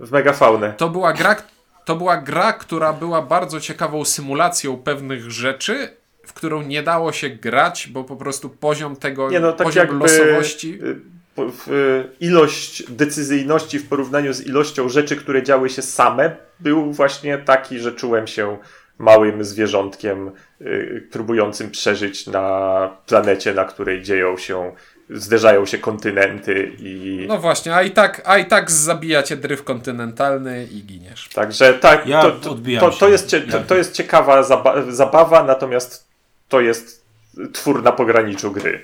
W 0.00 0.12
Megafaunę. 0.12 0.72
To 0.76 0.88
była 0.88 1.12
gra, 1.12 1.36
to 1.84 1.96
była 1.96 2.16
gra, 2.16 2.52
która 2.52 2.92
była 2.92 3.22
bardzo 3.22 3.60
ciekawą 3.60 4.04
symulacją 4.04 4.76
pewnych 4.76 5.30
rzeczy, 5.30 5.96
w 6.26 6.32
którą 6.32 6.62
nie 6.62 6.82
dało 6.82 7.12
się 7.12 7.28
grać, 7.30 7.88
bo 7.92 8.04
po 8.04 8.16
prostu 8.16 8.50
poziom 8.50 8.96
tego, 8.96 9.30
Nie 9.30 9.40
no, 9.40 9.52
tak 9.52 9.66
poziom 9.66 9.86
jakby 9.86 9.98
losowości. 10.04 10.78
y, 10.82 11.42
y, 11.72 12.08
ilość 12.20 12.90
decyzyjności 12.90 13.78
w 13.78 13.88
porównaniu 13.88 14.32
z 14.32 14.46
ilością 14.46 14.88
rzeczy, 14.88 15.16
które 15.16 15.42
działy 15.42 15.70
się 15.70 15.82
same, 15.82 16.36
był 16.60 16.92
właśnie 16.92 17.38
taki, 17.38 17.78
że 17.78 17.92
czułem 17.92 18.26
się 18.26 18.58
małym 18.98 19.44
zwierzątkiem 19.44 20.30
y, 20.60 21.08
próbującym 21.12 21.70
przeżyć 21.70 22.26
na 22.26 22.90
planecie, 23.06 23.54
na 23.54 23.64
której 23.64 24.02
dzieją 24.02 24.36
się, 24.36 24.72
zderzają 25.10 25.66
się 25.66 25.78
kontynenty 25.78 26.72
i 26.78 27.24
No 27.28 27.38
właśnie, 27.38 27.74
a 27.74 27.82
i 27.82 27.90
tak, 27.90 28.22
a 28.24 28.38
i 28.38 28.46
tak 28.46 28.70
zabija 28.70 29.22
cię 29.22 29.36
dryf 29.36 29.64
kontynentalny 29.64 30.66
i 30.72 30.82
giniesz. 30.82 31.28
Także 31.34 31.74
tak, 31.74 32.06
Ja 32.06 32.22
to, 32.22 32.30
to, 32.30 32.54
to, 32.80 32.90
się. 32.92 32.98
to, 32.98 33.08
jest, 33.08 33.36
to, 33.50 33.60
to 33.60 33.74
jest 33.76 33.92
ciekawa 33.92 34.42
zaba 34.42 34.82
zabawa, 34.88 35.42
natomiast 35.44 36.13
to 36.48 36.60
jest 36.60 37.04
twór 37.52 37.82
na 37.82 37.92
pograniczu 37.92 38.52
gry. 38.52 38.80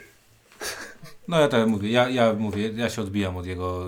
No 1.28 1.40
ja 1.40 1.48
tak 1.48 1.66
mówię, 1.66 1.90
ja, 1.90 2.08
ja 2.08 2.32
mówię, 2.32 2.68
ja 2.76 2.90
się 2.90 3.02
odbijam 3.02 3.36
od 3.36 3.46
jego, 3.46 3.84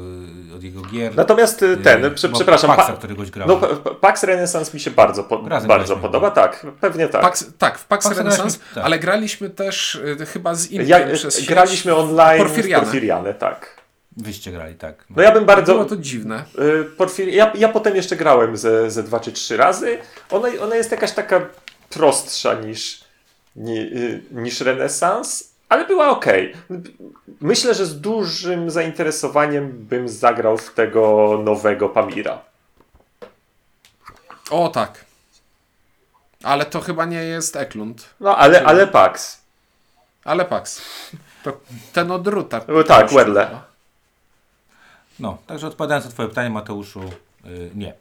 y, 0.50 0.54
od 0.56 0.62
jego 0.62 0.80
gier. 0.82 1.14
Natomiast 1.16 1.62
y, 1.62 1.76
ten, 1.76 2.04
Y, 2.04 2.10
prze, 2.10 2.28
bo 2.28 2.36
przepraszam, 2.36 2.70
Paxa, 2.76 2.92
pa, 2.92 2.98
któregoś 2.98 3.30
grałem. 3.30 3.54
no, 3.60 3.68
pa- 3.68 3.76
pa- 3.76 3.94
Pax 3.94 4.22
Renaissance 4.22 4.70
mi 4.74 4.80
się 4.80 4.90
bardzo, 4.90 5.24
po, 5.24 5.38
bardzo 5.68 5.96
podoba, 5.96 6.30
tak, 6.30 6.66
pewnie 6.80 7.08
tak. 7.08 7.22
Pax, 7.22 7.46
tak, 7.58 7.78
w 7.78 7.86
Pax, 7.86 8.04
Pax 8.04 8.18
Renaissance, 8.18 8.58
tak. 8.74 8.84
ale 8.84 8.98
graliśmy 8.98 9.50
też 9.50 9.94
y, 9.94 10.26
chyba 10.26 10.54
z 10.54 10.70
innym 10.70 10.88
ja, 10.88 11.06
przez 11.14 11.36
sieć 11.38 11.48
graliśmy 11.48 11.94
online 11.96 12.38
Porfirianę. 12.38 12.82
w 12.82 12.86
Porfirianę, 12.86 13.34
tak. 13.34 13.82
Wyście 14.16 14.52
grali, 14.52 14.74
tak. 14.74 15.04
No 15.16 15.22
ja 15.22 15.32
bym 15.32 15.44
bardzo... 15.44 15.72
Było 15.74 15.84
to 15.84 15.96
dziwne. 15.96 16.44
Y, 16.58 16.84
Porfir... 16.84 17.28
Ja, 17.28 17.52
ja 17.54 17.68
potem 17.68 17.96
jeszcze 17.96 18.16
grałem 18.16 18.56
ze, 18.56 18.90
ze 18.90 19.02
dwa 19.02 19.20
czy 19.20 19.32
trzy 19.32 19.56
razy. 19.56 19.98
Ona, 20.30 20.48
ona 20.60 20.76
jest 20.76 20.90
jakaś 20.90 21.12
taka 21.12 21.40
prostsza 21.90 22.54
niż, 22.54 23.01
ni, 23.56 23.78
y, 23.78 24.22
niż 24.30 24.60
Renesans, 24.60 25.52
ale 25.68 25.86
była 25.86 26.08
ok. 26.10 26.26
Myślę, 27.40 27.74
że 27.74 27.86
z 27.86 28.00
dużym 28.00 28.70
zainteresowaniem 28.70 29.70
bym 29.72 30.08
zagrał 30.08 30.58
w 30.58 30.74
tego 30.74 31.38
nowego 31.44 31.88
Pamira. 31.88 32.42
O 34.50 34.68
tak. 34.68 35.04
Ale 36.42 36.64
to 36.64 36.80
chyba 36.80 37.04
nie 37.04 37.22
jest 37.24 37.56
Eklund, 37.56 38.10
No 38.20 38.36
ale, 38.36 38.64
ale 38.64 38.86
Pax. 38.86 39.40
ale 40.24 40.44
Pax. 40.44 40.82
To 41.42 41.60
ten 41.92 42.10
od 42.10 42.26
Ruta. 42.26 42.60
No 42.68 42.84
tak, 42.84 43.10
Wedle. 43.10 43.60
No, 45.20 45.38
także 45.46 45.66
odpowiadając 45.66 46.04
na 46.04 46.10
twoje 46.10 46.28
pytanie, 46.28 46.50
Mateuszu, 46.50 47.00
y, 47.46 47.70
nie. 47.74 47.94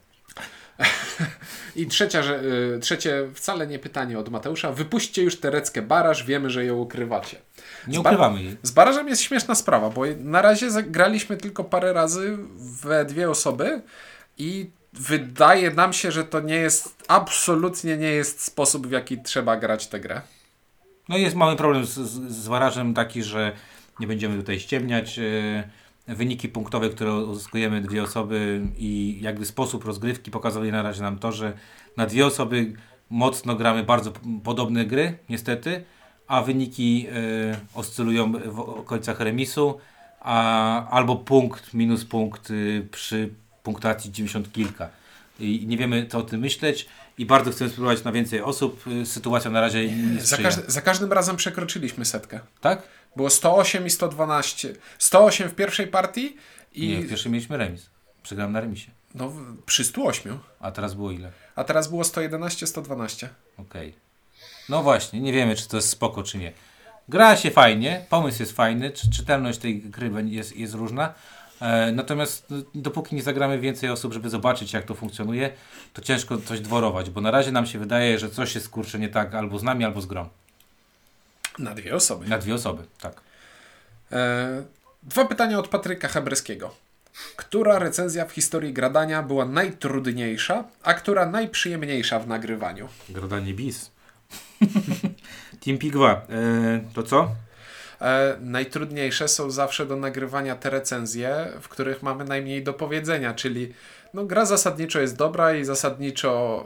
I 1.76 1.88
trzecia, 1.88 2.24
że, 2.24 2.44
y, 2.76 2.80
trzecie 2.80 3.28
wcale 3.34 3.68
nie 3.68 3.80
pytanie 3.80 4.20
od 4.20 4.30
Mateusza. 4.30 4.72
Wypuśćcie 4.72 5.24
już 5.24 5.40
Tereckę 5.40 5.82
Baraż, 5.82 6.24
wiemy, 6.24 6.50
że 6.50 6.66
ją 6.66 6.78
ukrywacie. 6.78 7.38
Nie 7.88 8.00
ukrywamy 8.00 8.44
jej. 8.44 8.58
Z 8.64 8.72
barażem 8.72 9.08
jest 9.08 9.22
śmieszna 9.22 9.56
sprawa, 9.56 9.90
bo 9.90 10.02
na 10.18 10.42
razie 10.42 10.72
zagraliśmy 10.72 11.38
tylko 11.38 11.64
parę 11.64 11.94
razy 11.94 12.38
we 12.82 13.06
dwie 13.06 13.30
osoby 13.30 13.82
i 14.38 14.70
wydaje 14.94 15.72
nam 15.72 15.94
się, 15.94 16.12
że 16.12 16.24
to 16.24 16.40
nie 16.40 16.56
jest, 16.56 16.96
absolutnie 17.08 17.98
nie 17.98 18.12
jest 18.12 18.44
sposób, 18.44 18.88
w 18.88 18.92
jaki 18.92 19.22
trzeba 19.22 19.58
grać 19.58 19.88
tę 19.88 20.00
grę. 20.00 20.22
No 21.10 21.18
jest 21.18 21.36
mały 21.36 21.56
problem 21.56 21.86
z, 21.86 21.94
z, 21.94 22.32
z 22.32 22.48
warażem 22.48 22.94
taki, 22.94 23.24
że 23.24 23.52
nie 24.00 24.08
będziemy 24.08 24.38
tutaj 24.38 24.60
ściemniać. 24.60 25.20
e, 25.20 25.24
Wyniki 26.16 26.50
punktowe, 26.50 26.90
które 26.90 27.14
uzyskujemy 27.14 27.82
dwie 27.82 28.04
osoby 28.04 28.62
i 28.78 29.20
jakby 29.22 29.46
sposób 29.46 29.86
rozgrywki 29.86 30.32
pokazuje 30.32 30.72
na 30.72 30.82
razie 30.82 31.02
nam 31.02 31.20
to, 31.20 31.32
że 31.32 31.54
na 31.98 32.06
dwie 32.06 32.26
osoby 32.26 32.74
mocno 33.10 33.56
gramy 33.56 33.84
bardzo 33.84 34.12
podobne 34.44 34.86
gry, 34.86 35.18
niestety, 35.30 35.84
a 36.28 36.42
wyniki 36.42 37.08
e, 37.08 37.60
oscylują 37.74 38.32
w 38.32 38.60
okolicach 38.60 39.20
remisu, 39.20 39.80
a 40.22 40.90
albo 40.90 41.16
punkt, 41.16 41.74
minus 41.74 42.06
punkt 42.06 42.52
y, 42.52 42.88
przy 42.92 43.30
punktacji 43.64 44.12
90 44.12 44.52
kilka. 44.52 44.90
I 45.40 45.68
nie 45.68 45.78
wiemy, 45.78 46.08
co 46.08 46.18
o 46.18 46.22
tym 46.22 46.42
myśleć 46.42 46.88
i 47.18 47.26
bardzo 47.26 47.52
chcemy 47.52 47.70
spróbować 47.70 48.04
na 48.04 48.12
więcej 48.12 48.42
osób. 48.42 48.88
Y, 48.88 49.06
Sytuacja 49.06 49.52
na 49.52 49.62
razie 49.62 49.92
nie 49.92 50.22
Za, 50.22 50.38
każdy, 50.38 50.64
za 50.68 50.82
każdym 50.82 51.14
razem 51.14 51.36
przekroczyliśmy 51.36 52.06
setkę. 52.06 52.40
Tak? 52.62 52.84
Było 53.16 53.30
108 53.30 53.86
i 53.86 53.90
112. 53.90 54.74
108 55.00 55.50
w 55.50 55.56
pierwszej 55.56 55.88
partii 55.88 56.38
i 56.74 56.88
Nie, 56.88 57.02
w 57.02 57.10
pierwszym 57.10 57.32
mieliśmy 57.32 57.58
remis. 57.58 57.90
Przegrałem 58.24 58.54
na 58.54 58.60
remisie. 58.60 58.92
no, 59.16 59.32
przy 59.66 59.84
108. 59.84 60.40
A 60.60 60.72
teraz 60.72 60.94
było 60.94 61.12
ile? 61.12 61.32
A 61.56 61.64
teraz 61.64 61.88
było 61.88 62.04
111, 62.04 62.68
112. 62.68 63.30
Okej. 63.58 63.94
No 64.70 64.84
właśnie, 64.84 65.22
nie 65.22 65.34
wiemy, 65.34 65.56
czy 65.56 65.68
to 65.68 65.78
jest 65.78 65.90
spoko, 65.90 66.24
czy 66.24 66.38
nie. 66.38 66.52
Gra 67.10 67.36
się 67.38 67.52
fajnie, 67.52 68.06
pomysł 68.10 68.42
jest 68.42 68.52
fajny, 68.52 68.92
czy 68.92 69.12
czytelność 69.12 69.60
tej 69.60 69.82
gry 69.82 70.12
jest, 70.26 70.56
jest 70.58 70.74
różna. 70.74 71.14
E, 71.62 71.92
natomiast 71.92 72.46
no, 72.50 72.58
dopóki 72.76 73.16
nie 73.16 73.24
zagramy 73.24 73.60
więcej 73.60 73.90
osób, 73.90 74.14
żeby 74.14 74.30
zobaczyć, 74.30 74.74
jak 74.74 74.86
to 74.86 74.96
funkcjonuje, 74.96 75.52
to 75.94 76.02
ciężko 76.02 76.38
coś 76.38 76.60
dworować, 76.62 77.10
bo 77.10 77.22
na 77.22 77.32
razie 77.32 77.52
nam 77.52 77.66
się 77.66 77.80
wydaje, 77.80 78.20
że 78.20 78.30
coś 78.30 78.56
jest 78.56 78.70
kurczę 78.70 79.00
nie 79.00 79.10
tak 79.10 79.36
albo 79.36 79.60
z 79.60 79.64
nami, 79.64 79.86
albo 79.86 80.02
z 80.02 80.06
grą. 80.06 80.30
Na 81.60 81.76
dwie 81.76 81.96
osoby. 81.96 82.28
Na 82.28 82.38
dwie 82.38 82.56
osoby, 82.56 82.84
tak. 83.02 83.22
E, 84.12 84.64
dwa 85.04 85.26
pytania 85.26 85.60
od 85.60 85.68
Patryka 85.68 86.08
Hebreskiego. 86.08 86.76
Która 87.36 87.80
recenzja 87.80 88.26
w 88.26 88.32
historii 88.32 88.74
gradania 88.74 89.24
była 89.24 89.46
najtrudniejsza, 89.46 90.64
a 90.84 90.94
która 90.94 91.26
najprzyjemniejsza 91.26 92.20
w 92.20 92.28
nagrywaniu? 92.28 92.88
Gradanie 93.10 93.54
bis. 93.54 93.92
Team 95.66 95.78
Pigwa, 95.78 96.12
e, 96.30 96.82
to 96.94 97.04
co? 97.04 97.36
E, 98.02 98.38
najtrudniejsze 98.42 99.28
są 99.28 99.52
zawsze 99.52 99.86
do 99.86 99.96
nagrywania 99.96 100.56
te 100.56 100.70
recenzje, 100.70 101.48
w 101.62 101.70
których 101.70 102.04
mamy 102.04 102.26
najmniej 102.26 102.64
do 102.64 102.74
powiedzenia, 102.74 103.34
czyli 103.34 103.74
no, 104.14 104.26
gra 104.26 104.46
zasadniczo 104.46 105.00
jest 105.00 105.16
dobra 105.18 105.54
i 105.56 105.66
zasadniczo 105.66 106.64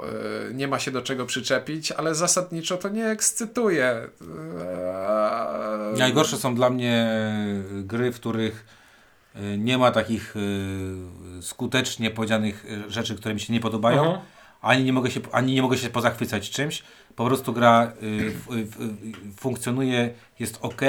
e, 0.49 0.53
nie 0.53 0.67
ma 0.67 0.79
się 0.79 0.91
do 0.91 1.01
czego 1.01 1.25
przyczepić, 1.25 1.91
ale 1.91 2.15
zasadniczo 2.15 2.77
to 2.77 2.89
nie 2.89 3.05
ekscytuje. 3.07 4.07
E, 5.95 5.97
Najgorsze 5.97 6.37
są 6.37 6.55
dla 6.55 6.69
mnie 6.69 7.07
y, 7.79 7.83
gry, 7.83 8.11
w 8.11 8.15
których 8.15 8.65
y, 9.35 9.57
nie 9.57 9.77
ma 9.77 9.91
takich 9.91 10.35
y, 10.35 11.41
skutecznie 11.41 12.11
powiedzianych 12.11 12.65
y, 12.87 12.91
rzeczy, 12.91 13.15
które 13.15 13.33
mi 13.33 13.39
się 13.39 13.53
nie 13.53 13.59
podobają, 13.59 14.03
Mhm. 14.05 14.21
ani, 14.61 14.83
nie 14.83 14.93
mogę 14.93 15.11
się, 15.11 15.19
ani 15.31 15.53
nie 15.53 15.61
mogę 15.61 15.77
się 15.77 15.89
pozachwycać 15.89 16.49
czymś. 16.49 16.83
Po 17.15 17.25
prostu 17.25 17.53
gra 17.53 17.91
y, 18.03 18.27
f- 18.27 18.47
f- 18.69 18.77
funkcjonuje, 19.39 20.13
jest 20.39 20.57
ok 20.61 20.81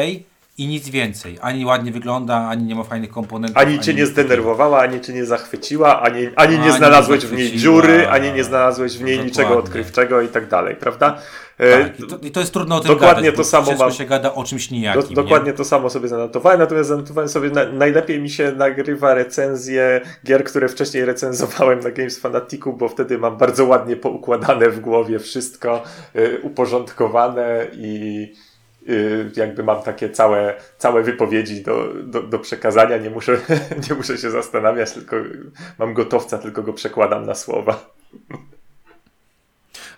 i 0.59 0.67
nic 0.67 0.89
więcej. 0.89 1.39
Ani 1.41 1.65
ładnie 1.65 1.93
wygląda, 1.93 2.37
ani 2.37 2.65
nie 2.65 2.75
ma 2.75 2.85
fajnych 2.85 3.11
komponentów. 3.11 3.57
Ani 3.57 3.81
cię 3.81 3.95
nie 3.95 4.07
zdenerwowała, 4.07 4.81
ani 4.81 5.01
cię 5.01 5.13
nie 5.13 5.25
zachwyciła, 5.25 6.03
ani, 6.03 6.29
ani 6.37 6.59
nie 6.59 6.65
Ani 6.65 6.73
znalazłeś 6.77 7.23
nie 7.23 7.29
w 7.29 7.33
niej 7.33 7.53
dziury, 7.57 8.09
ani 8.09 8.33
nie 8.33 8.45
znalazłeś 8.45 8.99
w 8.99 9.03
niej 9.03 9.19
niczego 9.19 9.49
Dokładnie. 9.49 9.65
odkrywczego 9.65 10.21
i 10.21 10.29
tak 10.29 10.49
dalej, 10.49 10.77
prawda? 10.77 11.19
E, 11.59 11.83
Tak, 11.83 12.01
i, 12.01 12.07
to, 12.07 12.19
I 12.23 12.31
to 12.31 12.41
jest 12.41 12.53
trudno 12.53 12.77
o 12.77 12.81
tym 12.81 12.89
Dokładnie 12.89 13.23
gadać, 13.23 13.37
to 13.37 13.45
samo 13.45 13.73
mam- 13.79 13.93
się 13.93 14.05
gada 14.05 14.35
o 14.35 14.45
czymś 14.45 14.69
Do, 14.69 14.75
nijakim. 14.77 15.15
dokładnie 15.15 15.51
nie? 15.51 15.57
to 15.57 15.65
samo 15.65 15.91
sobie 15.91 16.09
zanotowałem, 16.09 16.59
natomiast 16.59 16.89
zanotowałem 16.89 17.29
sobie, 17.29 17.51
na, 17.51 17.65
najlepiej 17.73 18.21
mi 18.21 18.31
się 18.31 18.53
nagrywa 18.53 19.15
recenzje 19.15 20.01
gier, 20.27 20.45
które 20.45 20.69
wcześniej 20.69 21.05
recenzowałem 21.05 21.81
na 21.81 21.91
Games 21.91 22.19
Fanaticu, 22.19 22.73
bo 22.73 22.89
wtedy 22.89 23.19
mam 23.19 23.37
bardzo 23.37 23.65
ładnie 23.65 23.97
poukładane 23.97 24.71
w 24.71 24.81
głowie 24.81 25.19
wszystko, 25.19 25.83
y, 26.17 26.41
uporządkowane 26.43 27.67
i 27.73 28.33
jakby 29.37 29.65
mam 29.65 29.83
takie 29.83 30.11
całe, 30.11 30.55
całe 30.79 31.03
wypowiedzi 31.03 31.63
do, 31.63 31.95
do, 32.03 32.23
do 32.23 32.39
przekazania, 32.39 32.97
nie 32.97 33.11
muszę, 33.11 33.41
nie 33.91 33.97
muszę 33.97 34.19
się 34.19 34.31
zastanawiać, 34.31 34.93
tylko 34.93 35.17
mam 35.79 35.95
gotowca, 35.95 36.39
tylko 36.39 36.63
go 36.63 36.73
przekładam 36.73 37.27
na 37.27 37.35
słowa. 37.35 37.91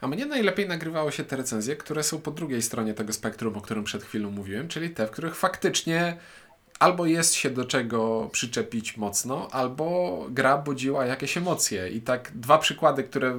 A 0.01 0.07
mnie 0.07 0.27
najlepiej 0.27 0.69
nagrywało 0.69 1.11
się 1.11 1.25
te 1.25 1.37
recenzje, 1.37 1.77
które 1.77 2.03
są 2.03 2.21
po 2.21 2.31
drugiej 2.31 2.63
stronie 2.63 2.95
tego 2.95 3.13
spektrum, 3.13 3.57
o 3.57 3.61
którym 3.61 3.85
przed 3.85 4.05
chwilą 4.05 4.31
mówiłem, 4.31 4.69
czyli 4.69 4.91
te, 4.91 5.07
w 5.07 5.11
których 5.11 5.37
faktycznie 5.37 6.17
albo 6.79 7.07
jest 7.07 7.35
się 7.35 7.51
do 7.51 7.65
czego 7.65 8.29
przyczepić 8.33 8.97
mocno, 8.97 9.49
albo 9.53 10.27
gra 10.31 10.59
budziła 10.59 11.07
jakieś 11.07 11.37
emocje. 11.37 11.89
I 11.89 12.01
tak 12.01 12.31
dwa 12.35 12.59
przykłady, 12.59 13.05
które 13.05 13.39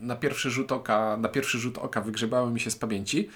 na 0.00 0.16
pierwszy 0.16 0.50
rzut 0.50 0.72
oka, 0.72 1.16
na 1.16 1.28
pierwszy 1.28 1.58
rzut 1.58 1.78
oka 1.78 2.00
wygrzebały 2.00 2.50
mi 2.50 2.60
się 2.60 2.70
z 2.70 2.76
pamięci, 2.76 3.28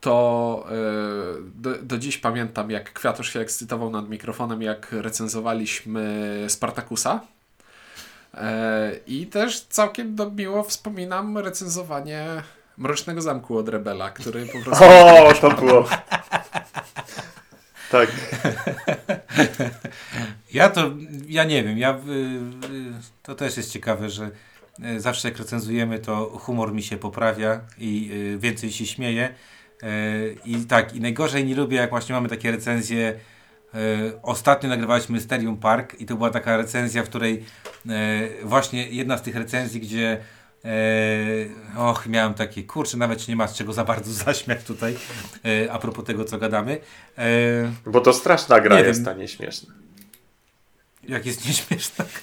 to 0.00 0.66
yy, 0.70 1.42
do, 1.54 1.82
do 1.82 1.98
dziś 1.98 2.18
pamiętam, 2.18 2.70
jak 2.70 2.92
Kwiatusz 2.92 3.32
się 3.32 3.40
ekscytował 3.40 3.90
nad 3.90 4.08
mikrofonem, 4.08 4.62
jak 4.62 4.92
recenzowaliśmy 4.92 6.44
Spartakusa. 6.48 7.20
E, 8.34 8.92
I 9.06 9.26
też 9.26 9.60
całkiem 9.60 10.14
do, 10.14 10.30
miło 10.30 10.62
wspominam 10.62 11.38
recenzowanie 11.38 12.26
Mrocznego 12.76 13.22
Zamku 13.22 13.58
od 13.58 13.68
Rebela, 13.68 14.10
który 14.10 14.46
po 14.46 14.62
prostu... 14.64 14.84
O, 14.84 15.32
to 15.40 15.50
było. 15.50 15.88
Tak. 17.90 18.08
Ja 20.52 20.68
to, 20.68 20.90
ja 21.28 21.44
nie 21.44 21.64
wiem, 21.64 21.78
ja, 21.78 22.00
to 23.22 23.34
też 23.34 23.56
jest 23.56 23.72
ciekawe, 23.72 24.10
że 24.10 24.30
y, 24.84 25.00
zawsze 25.00 25.28
jak 25.28 25.38
recenzujemy, 25.38 25.98
to 25.98 26.26
humor 26.26 26.72
mi 26.72 26.82
się 26.82 26.96
poprawia 26.96 27.60
i 27.78 28.10
więcej 28.38 28.72
się 28.72 28.86
śmieję. 28.86 29.34
Y, 29.82 30.36
I 30.44 30.56
tak, 30.56 30.94
i 30.96 31.00
najgorzej 31.00 31.44
nie 31.44 31.54
lubię, 31.54 31.76
jak 31.76 31.90
właśnie 31.90 32.14
mamy 32.14 32.28
takie 32.28 32.50
recenzje. 32.50 33.14
y, 33.74 33.78
Ostatnio 34.22 34.68
nagrywaliśmy 34.68 35.14
Mysterium 35.14 35.56
Park 35.56 36.00
i 36.00 36.06
to 36.06 36.16
była 36.16 36.30
taka 36.30 36.56
recenzja, 36.56 37.02
w 37.02 37.08
której 37.08 37.44
y, 37.86 37.90
właśnie 38.44 38.88
jedna 38.88 39.18
z 39.18 39.22
tych 39.22 39.36
recenzji, 39.36 39.80
gdzie 39.80 40.18
e, 40.64 40.68
och, 41.76 42.06
miałem 42.06 42.34
takie, 42.34 42.62
kurczę, 42.62 42.96
nawet 42.96 43.28
nie 43.28 43.36
ma 43.36 43.48
z 43.48 43.54
czego 43.54 43.72
za 43.72 43.84
bardzo 43.84 44.12
zaśmiać 44.24 44.64
tutaj, 44.64 44.96
e, 45.44 45.72
a 45.72 45.78
propos 45.78 46.04
tego, 46.04 46.24
co 46.24 46.38
gadamy. 46.38 46.78
E, 47.18 47.26
Bo 47.86 48.00
to 48.00 48.12
straszna 48.12 48.60
gra 48.60 48.80
Nie 48.80 48.86
jest, 48.86 49.04
wiem. 49.04 49.14
a 49.14 49.18
nie 49.18 49.28
śmieszna. 49.28 49.74
Jak 51.08 51.26
jest 51.26 51.46
nieśmieszna. 51.46 52.04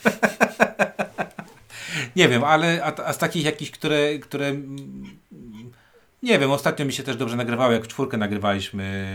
nie 2.16 2.30
wiem, 2.30 2.44
ale 2.44 2.84
a, 2.84 3.06
a 3.06 3.14
z 3.14 3.18
takich 3.18 3.46
jakichś, 3.46 3.72
które, 3.72 4.20
które 4.20 4.54
nie 6.26 6.40
wiem, 6.40 6.52
ostatnio 6.52 6.86
mi 6.86 6.94
się 6.94 7.04
też 7.04 7.18
dobrze 7.18 7.36
nagrywało, 7.36 7.72
jak 7.72 7.84
w 7.84 7.88
czwórkę 7.88 8.18
nagrywaliśmy, 8.18 9.06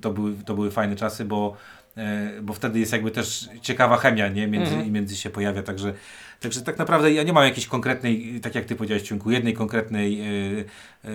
to 0.00 0.10
były, 0.10 0.34
to 0.46 0.54
były 0.54 0.70
fajne 0.70 0.96
czasy, 0.96 1.24
bo, 1.24 1.56
e, 1.96 2.30
bo 2.42 2.52
wtedy 2.52 2.78
jest 2.78 2.92
jakby 2.92 3.10
też 3.10 3.48
ciekawa 3.62 3.96
chemia, 3.96 4.28
nie? 4.28 4.46
Między, 4.46 4.74
i 4.74 4.90
między 4.90 5.16
się 5.16 5.30
pojawia, 5.30 5.62
także, 5.62 5.94
także 6.40 6.62
tak 6.62 6.78
naprawdę 6.78 7.12
ja 7.12 7.22
nie 7.22 7.32
mam 7.32 7.44
jakiejś 7.44 7.66
konkretnej, 7.66 8.40
tak 8.40 8.54
jak 8.54 8.64
ty 8.64 8.76
powiedziałeś 8.76 9.02
Ciunku, 9.02 9.30
jednej 9.30 9.54
konkretnej 9.54 10.20
e, 10.20 10.24
e, 10.24 11.10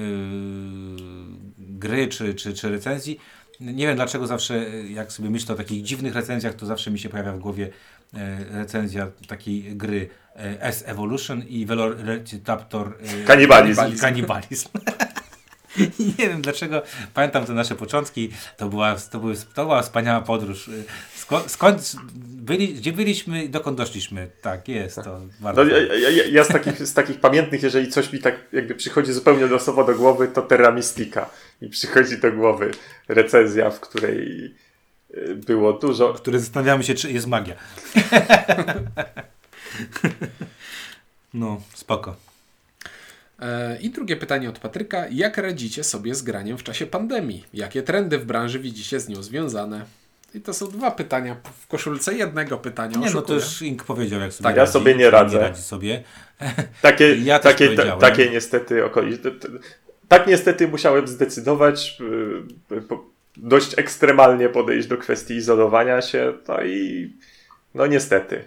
gry 1.58 2.08
czy, 2.08 2.34
czy, 2.34 2.54
czy 2.54 2.70
recenzji. 2.70 3.20
Nie 3.60 3.88
wiem 3.88 3.96
dlaczego 3.96 4.28
zawsze, 4.28 4.66
jak 4.90 5.12
sobie 5.12 5.30
myślę 5.30 5.56
o 5.56 5.58
takich 5.58 5.84
dziwnych 5.84 6.16
recenzjach, 6.16 6.54
to 6.54 6.66
zawsze 6.66 6.92
mi 6.92 7.00
się 7.00 7.10
pojawia 7.10 7.34
w 7.34 7.40
głowie 7.40 7.70
recenzja 8.52 9.08
takiej 9.28 9.76
gry 9.76 10.10
S-Evolution 10.60 11.44
i 11.48 11.66
Velociraptor 11.66 12.98
Kanibalizm. 13.26 13.98
Kanibalizm. 13.98 14.70
Nie 16.20 16.28
wiem 16.28 16.42
dlaczego, 16.42 16.82
pamiętam 17.14 17.46
te 17.46 17.54
nasze 17.54 17.76
początki, 17.76 18.30
to 18.58 18.70
była, 18.70 18.96
to 19.12 19.20
były, 19.20 19.36
to 19.56 19.66
była 19.66 19.82
wspaniała 19.82 20.22
podróż. 20.22 20.70
Sko, 21.16 21.44
skąd 21.48 21.96
byli, 22.16 22.74
gdzie 22.74 22.94
byliśmy 22.94 23.44
i 23.44 23.50
dokąd 23.50 23.78
doszliśmy? 23.78 24.30
Tak, 24.42 24.68
jest 24.68 24.96
to 24.96 25.22
bardzo 25.40 25.64
No, 25.64 25.70
ja, 25.70 26.10
ja, 26.10 26.26
ja- 26.26 26.44
z, 26.44 26.48
takich, 26.48 26.88
z 26.88 26.94
takich 26.94 27.20
pamiętnych, 27.20 27.64
jeżeli 27.64 27.90
coś 27.90 28.14
mi 28.14 28.20
tak 28.20 28.36
jakby 28.54 28.76
przychodzi 28.76 29.14
zupełnie 29.14 29.46
losowo 29.46 29.84
do 29.84 29.96
głowy, 29.96 30.28
to 30.28 30.42
Terra 30.42 30.72
Mystica. 30.72 31.30
I 31.62 31.70
przychodzi 31.70 32.18
do 32.18 32.32
głowy 32.32 32.72
recenzja, 33.08 33.70
w 33.70 33.80
której 33.80 34.54
y, 35.18 35.36
było 35.36 35.74
dużo. 35.74 36.14
które 36.14 36.40
zastanawiamy 36.40 36.84
się, 36.84 36.94
czy 36.96 37.12
jest 37.12 37.28
magia. 37.28 37.56
no, 41.34 41.62
spoko. 41.74 42.16
E, 43.44 43.78
I 43.82 43.90
drugie 43.90 44.16
pytanie 44.16 44.50
od 44.50 44.60
Patryka. 44.60 45.06
Jak 45.12 45.38
radzicie 45.38 45.84
sobie 45.84 46.16
z 46.16 46.22
graniem 46.22 46.58
w 46.58 46.64
czasie 46.64 46.86
pandemii? 46.86 47.44
Jakie 47.54 47.84
trendy 47.84 48.18
w 48.20 48.26
branży 48.26 48.60
widzicie 48.60 49.00
z 49.00 49.10
nią 49.10 49.24
związane? 49.24 49.86
I 50.36 50.42
to 50.42 50.54
są 50.54 50.68
dwa 50.68 50.92
pytania 50.92 51.36
w 51.62 51.68
koszulce 51.68 52.14
jednego 52.14 52.58
pytania. 52.58 52.98
Nie, 52.98 53.06
no 53.06 53.12
to 53.12 53.18
oszukuję. 53.20 53.40
już 53.40 53.62
Ink 53.62 53.84
powiedział, 53.84 54.20
jak 54.22 54.34
sobie 54.34 54.44
Tak, 54.44 54.56
ja 54.56 54.62
radzi, 54.62 54.74
sobie 54.74 54.96
nie 54.96 55.10
radzę. 55.10 55.40
radzi 55.40 55.62
sobie. 55.62 56.04
Takie, 56.82 57.16
Ja 57.16 57.40
takie, 57.40 57.76
ta, 57.76 57.98
takie 57.98 58.30
niestety 58.30 58.86
okoliczności. 58.86 59.40
Tak 60.08 60.28
niestety 60.28 60.68
musiałem 60.68 61.08
zdecydować, 61.08 61.98
y, 62.72 62.82
dość 63.38 63.80
ekstremalnie 63.80 64.50
podejść 64.50 64.88
do 64.88 64.98
kwestii 64.98 65.34
izolowania 65.34 66.02
się, 66.02 66.34
no 66.48 66.64
i 66.64 67.10
no 67.76 67.88
niestety, 67.88 68.44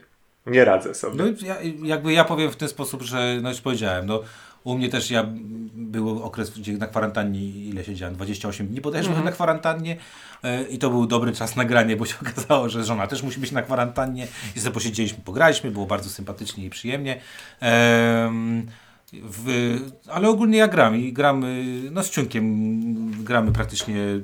nie 0.47 0.64
radzę 0.64 0.94
sobie. 0.94 1.16
No 1.16 1.47
ja, 1.47 1.56
jakby 1.82 2.12
ja 2.12 2.24
powiem 2.24 2.51
w 2.51 2.56
ten 2.56 2.68
sposób, 2.68 3.02
że 3.02 3.39
no 3.43 3.48
już 3.48 3.60
powiedziałem, 3.60 4.06
no 4.06 4.23
u 4.66 4.78
mnie 4.78 4.88
też 4.88 5.10
ja 5.10 5.26
był 5.74 6.22
okres, 6.22 6.51
gdzie 6.51 6.72
na 6.72 6.86
kwarantannie 6.86 7.51
ile 7.51 7.84
siedziałem, 7.84 8.14
28 8.14 8.66
dni 8.66 8.80
bodajże 8.80 9.09
byłem 9.09 9.24
na 9.24 9.32
kwarantannie 9.32 9.97
e, 10.43 10.62
i 10.62 10.78
to 10.78 10.90
był 10.90 11.06
dobry 11.06 11.32
czas 11.32 11.56
na 11.56 11.64
granie, 11.64 11.97
bo 11.97 12.06
się 12.06 12.14
okazało, 12.28 12.68
że 12.68 12.84
żona 12.84 13.06
też 13.06 13.22
musi 13.22 13.40
być 13.40 13.52
na 13.52 13.62
kwarantannie 13.62 14.26
i 14.56 14.60
sobie 14.60 14.74
posiedzieliśmy, 14.74 15.18
pograliśmy, 15.24 15.70
było 15.70 15.86
bardzo 15.86 16.10
sympatycznie 16.10 16.64
i 16.64 16.70
przyjemnie. 16.70 17.20
Em, 17.60 18.66
w, 19.12 19.76
ale 20.09 20.28
ogólnie 20.28 20.59
ja 20.59 20.68
gram 20.68 20.97
i 20.97 21.12
gram 21.12 21.44
y, 21.44 21.90
no 21.90 22.02
z 22.02 22.10
ciunkiem 22.10 23.24
gramy 23.24 23.52
praktycznie 23.52 23.97
y, 23.97 24.22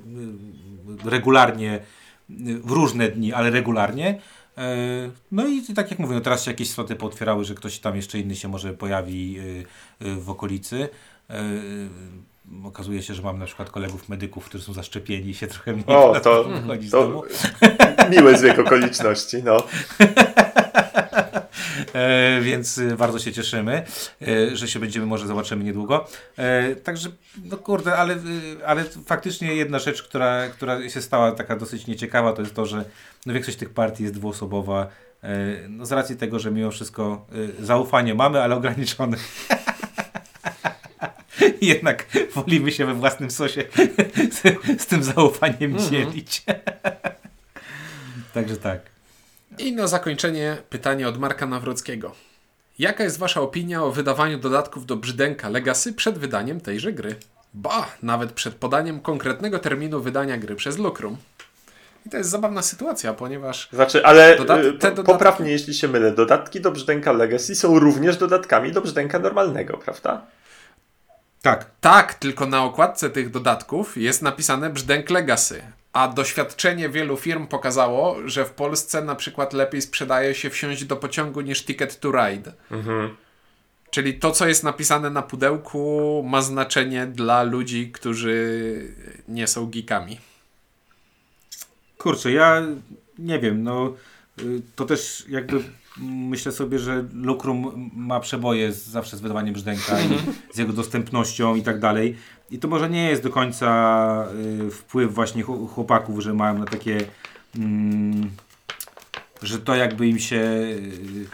regularnie 1.05 1.81
w 2.65 2.71
różne 2.71 3.09
dni, 3.09 3.33
ale 3.33 3.51
regularnie. 3.51 4.19
E, 4.59 5.11
No 5.33 5.47
i 5.47 5.63
tak 5.75 5.91
jak 5.91 5.99
mówię, 5.99 6.15
no 6.15 6.21
teraz 6.21 6.45
się 6.45 6.51
jakieś 6.51 6.71
sloty 6.71 6.97
pootwierały, 6.97 7.45
że 7.45 7.55
ktoś 7.55 7.79
tam 7.79 7.97
jeszcze 7.97 8.19
inny 8.19 8.37
się 8.37 8.49
może 8.49 8.73
pojawi 8.73 9.39
y, 9.39 10.07
y, 10.07 10.17
w 10.17 10.31
okolicy. 10.31 10.89
E, 11.31 11.43
Okazuje 12.65 13.03
się, 13.03 13.15
że 13.15 13.23
mam 13.23 13.39
na 13.39 13.47
przykład 13.47 13.71
kolegów 13.71 14.09
medyków, 14.09 14.45
którzy 14.45 14.65
są 14.65 14.73
zaszczepieni 14.73 15.31
i 15.31 15.35
się 15.35 15.47
trochę 15.47 15.73
mniej 15.73 15.87
O, 15.87 16.21
to, 16.21 16.45
to 16.91 17.09
miły 18.11 18.39
zbieg 18.39 18.59
okoliczności, 18.59 19.43
no. 19.43 19.57
E, 21.95 22.41
więc 22.41 22.79
y, 22.79 22.97
bardzo 22.97 23.19
się 23.19 23.33
cieszymy, 23.33 23.83
e, 24.23 24.57
że 24.57 24.69
się 24.69 24.79
będziemy, 24.79 25.07
może 25.07 25.27
zobaczymy 25.27 25.65
niedługo. 25.65 26.09
E, 26.37 26.77
także, 26.77 27.09
no 27.45 27.57
kurde, 27.57 27.97
ale, 27.97 28.15
y, 28.15 28.67
ale 28.67 28.85
faktycznie 29.07 29.55
jedna 29.55 29.79
rzecz, 29.79 30.03
która, 30.03 30.49
która 30.49 30.89
się 30.89 31.03
stała 31.03 31.33
taka 31.33 31.57
dosyć 31.57 31.87
nieciekawa, 31.87 32.33
to 32.33 32.43
jest 32.43 32.55
to, 32.55 32.67
że 32.67 32.85
no 33.27 33.33
większość 33.33 33.59
tych 33.59 33.71
partii 33.71 34.03
jest 34.03 34.15
dwuosobowa. 34.15 34.87
No 35.69 35.87
z 35.87 35.93
racji 35.93 36.17
tego, 36.17 36.39
że 36.39 36.51
mimo 36.51 36.71
wszystko 36.71 37.27
y, 37.61 37.65
zaufanie 37.65 38.15
mamy, 38.15 38.43
ale 38.43 38.57
ograniczone. 38.57 39.17
Jednak 41.61 42.07
wolimy 42.35 42.73
się 42.73 42.87
we 42.87 42.95
własnym 42.95 43.31
sosie 43.31 43.65
z, 44.37 44.43
z 44.83 44.87
tym 44.87 45.03
zaufaniem 45.03 45.79
dzielić. 45.79 46.45
Także 48.35 48.57
tak. 48.57 48.92
I 49.59 49.73
na 49.73 49.87
zakończenie 49.87 50.57
pytanie 50.71 51.09
od 51.09 51.19
Marka 51.19 51.47
Nawrockiego. 51.47 52.13
Jaka 52.79 53.05
jest 53.05 53.19
Wasza 53.19 53.41
opinia 53.41 53.83
o 53.83 53.91
wydawaniu 53.93 54.39
dodatków 54.39 54.87
do 54.87 54.97
Brzdęka 54.97 55.49
Legacy 55.49 55.93
przed 55.93 56.19
wydaniem 56.19 56.61
tejże 56.61 56.93
gry? 56.93 57.15
Ba, 57.55 57.87
nawet 58.03 58.33
przed 58.33 58.55
podaniem 58.55 59.01
konkretnego 59.01 59.59
terminu 59.59 60.01
wydania 60.01 60.39
gry 60.39 60.57
przez 60.57 60.79
Lucrum. 60.79 61.17
I 62.07 62.11
to 62.11 62.17
jest 62.17 62.31
zabawna 62.31 62.63
sytuacja, 62.63 63.15
ponieważ 63.15 63.69
Znaczy, 63.73 64.05
ale 64.07 64.37
Dodat- 64.39 64.65
y, 64.65 64.73
te 64.73 64.91
po- 64.91 64.97
dodatki- 65.03 65.07
popraw 65.07 65.41
mnie, 65.41 65.51
jeśli 65.51 65.75
się 65.75 65.89
mylę, 65.89 66.13
dodatki 66.13 66.61
do 66.61 66.71
Brzdęka 66.71 67.13
Legacy 67.13 67.55
są 67.55 67.79
również 67.79 68.17
dodatkami 68.17 68.73
do 68.73 68.81
Brzdęka 68.81 69.19
normalnego, 69.19 69.79
prawda? 69.79 70.23
Tak. 71.43 71.67
tak, 71.81 72.15
tylko 72.15 72.47
na 72.47 72.65
okładce 72.65 73.11
tych 73.11 73.31
dodatków 73.31 73.97
jest 73.97 74.23
napisane 74.23 74.71
Brzdęk 74.71 75.11
Legacy. 75.11 75.63
A 75.93 76.09
doświadczenie 76.09 76.89
wielu 76.89 77.17
firm 77.17 77.47
pokazało, 77.47 78.17
że 78.29 78.45
w 78.45 78.51
Polsce 78.51 79.03
na 79.05 79.15
przykład 79.15 79.53
lepiej 79.53 79.83
sprzedaje 79.83 80.35
się 80.35 80.51
wsiąść 80.51 80.85
do 80.85 80.97
pociągu 80.97 81.41
niż 81.41 81.65
Ticket 81.65 82.01
to 82.01 82.13
Ride. 82.13 82.53
Czyli 83.91 84.15
to, 84.15 84.31
co 84.31 84.49
jest 84.49 84.65
napisane 84.65 85.11
na 85.11 85.23
pudełku, 85.23 86.25
ma 86.29 86.43
znaczenie 86.43 87.07
dla 87.07 87.43
ludzi, 87.43 87.91
którzy 87.93 88.95
nie 89.29 89.47
są 89.47 89.71
geekami. 89.71 90.21
Kurczę, 91.99 92.33
ja 92.33 92.63
nie 93.19 93.39
wiem, 93.39 93.63
no 93.63 93.95
y, 94.43 94.63
to 94.77 94.85
też 94.85 95.25
jakby 95.29 95.63
myślę 95.99 96.53
sobie, 96.53 96.79
że 96.79 97.05
Lucrum 97.15 97.91
ma 97.97 98.21
przeboje 98.21 98.73
z, 98.73 98.87
zawsze 98.87 99.17
z 99.17 99.21
wydawaniem 99.21 99.55
brzdęka 99.55 100.01
i 100.01 100.09
z 100.55 100.59
jego 100.59 100.73
dostępnością 100.73 101.55
i 101.55 101.63
tak 101.63 101.79
dalej. 101.81 102.17
I 102.51 102.59
to 102.59 102.69
może 102.69 102.91
nie 102.91 103.11
jest 103.11 103.23
do 103.23 103.31
końca 103.31 104.29
y, 104.67 104.71
wpływ 104.71 105.15
właśnie 105.15 105.45
chł- 105.45 105.69
chłopaków, 105.69 106.21
że 106.21 106.35
mają 106.35 106.59
na 106.59 106.65
takie, 106.65 106.99
mm, 107.59 108.31
że 109.43 109.59
to 109.59 109.75
jakby 109.75 110.07
im 110.09 110.19
się 110.19 110.37
y, 110.37 111.27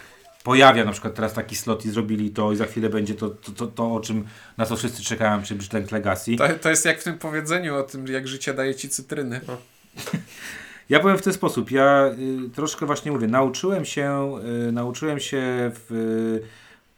pojawia 0.43 0.85
na 0.85 0.91
przykład 0.91 1.15
teraz 1.15 1.33
taki 1.33 1.55
slot 1.55 1.85
i 1.85 1.89
zrobili 1.89 2.29
to 2.29 2.51
i 2.51 2.55
za 2.55 2.65
chwilę 2.65 2.89
będzie 2.89 3.15
to, 3.15 3.29
to, 3.29 3.51
to, 3.51 3.67
to 3.67 3.93
o 3.93 3.99
czym 3.99 4.25
na 4.57 4.65
co 4.65 4.75
wszyscy 4.75 5.03
czekają, 5.03 5.43
czyli 5.43 5.57
brzdęk 5.57 5.91
Legacy. 5.91 6.35
To, 6.35 6.47
to 6.61 6.69
jest 6.69 6.85
jak 6.85 7.01
w 7.01 7.03
tym 7.03 7.17
powiedzeniu 7.17 7.75
o 7.75 7.83
tym, 7.83 8.07
jak 8.07 8.27
życie 8.27 8.53
daje 8.53 8.75
ci 8.75 8.89
cytryny. 8.89 9.41
Ja 10.89 10.99
powiem 10.99 11.17
w 11.17 11.21
ten 11.21 11.33
sposób. 11.33 11.71
Ja 11.71 12.11
y, 12.47 12.49
troszkę 12.49 12.85
właśnie 12.85 13.11
mówię, 13.11 13.27
nauczyłem 13.27 13.85
się, 13.85 14.39
y, 14.67 14.71
nauczyłem 14.71 15.19
się 15.19 15.41
w, 15.73 16.39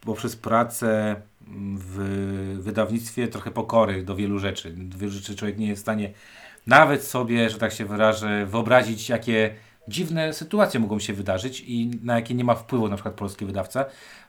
poprzez 0.01 0.35
pracę 0.35 1.15
w 1.75 1.97
wydawnictwie 2.59 3.27
trochę 3.27 3.51
pokory 3.51 4.03
do 4.03 4.15
wielu 4.15 4.39
rzeczy. 4.39 4.75
Wielu 4.97 5.11
rzeczy 5.11 5.35
człowiek 5.35 5.57
nie 5.57 5.67
jest 5.67 5.81
w 5.81 5.85
stanie 5.85 6.11
nawet 6.67 7.03
sobie, 7.03 7.49
że 7.49 7.57
tak 7.57 7.73
się 7.73 7.85
wyrażę, 7.85 8.45
wyobrazić, 8.45 9.09
jakie 9.09 9.55
dziwne 9.87 10.33
sytuacje 10.33 10.79
mogą 10.79 10.99
się 10.99 11.13
wydarzyć 11.13 11.63
i 11.67 11.91
na 12.03 12.15
jakie 12.15 12.33
nie 12.33 12.43
ma 12.43 12.55
wpływu 12.55 12.89
na 12.89 12.95
przykład 12.95 13.15
polski 13.15 13.45
wydawca. 13.45 13.85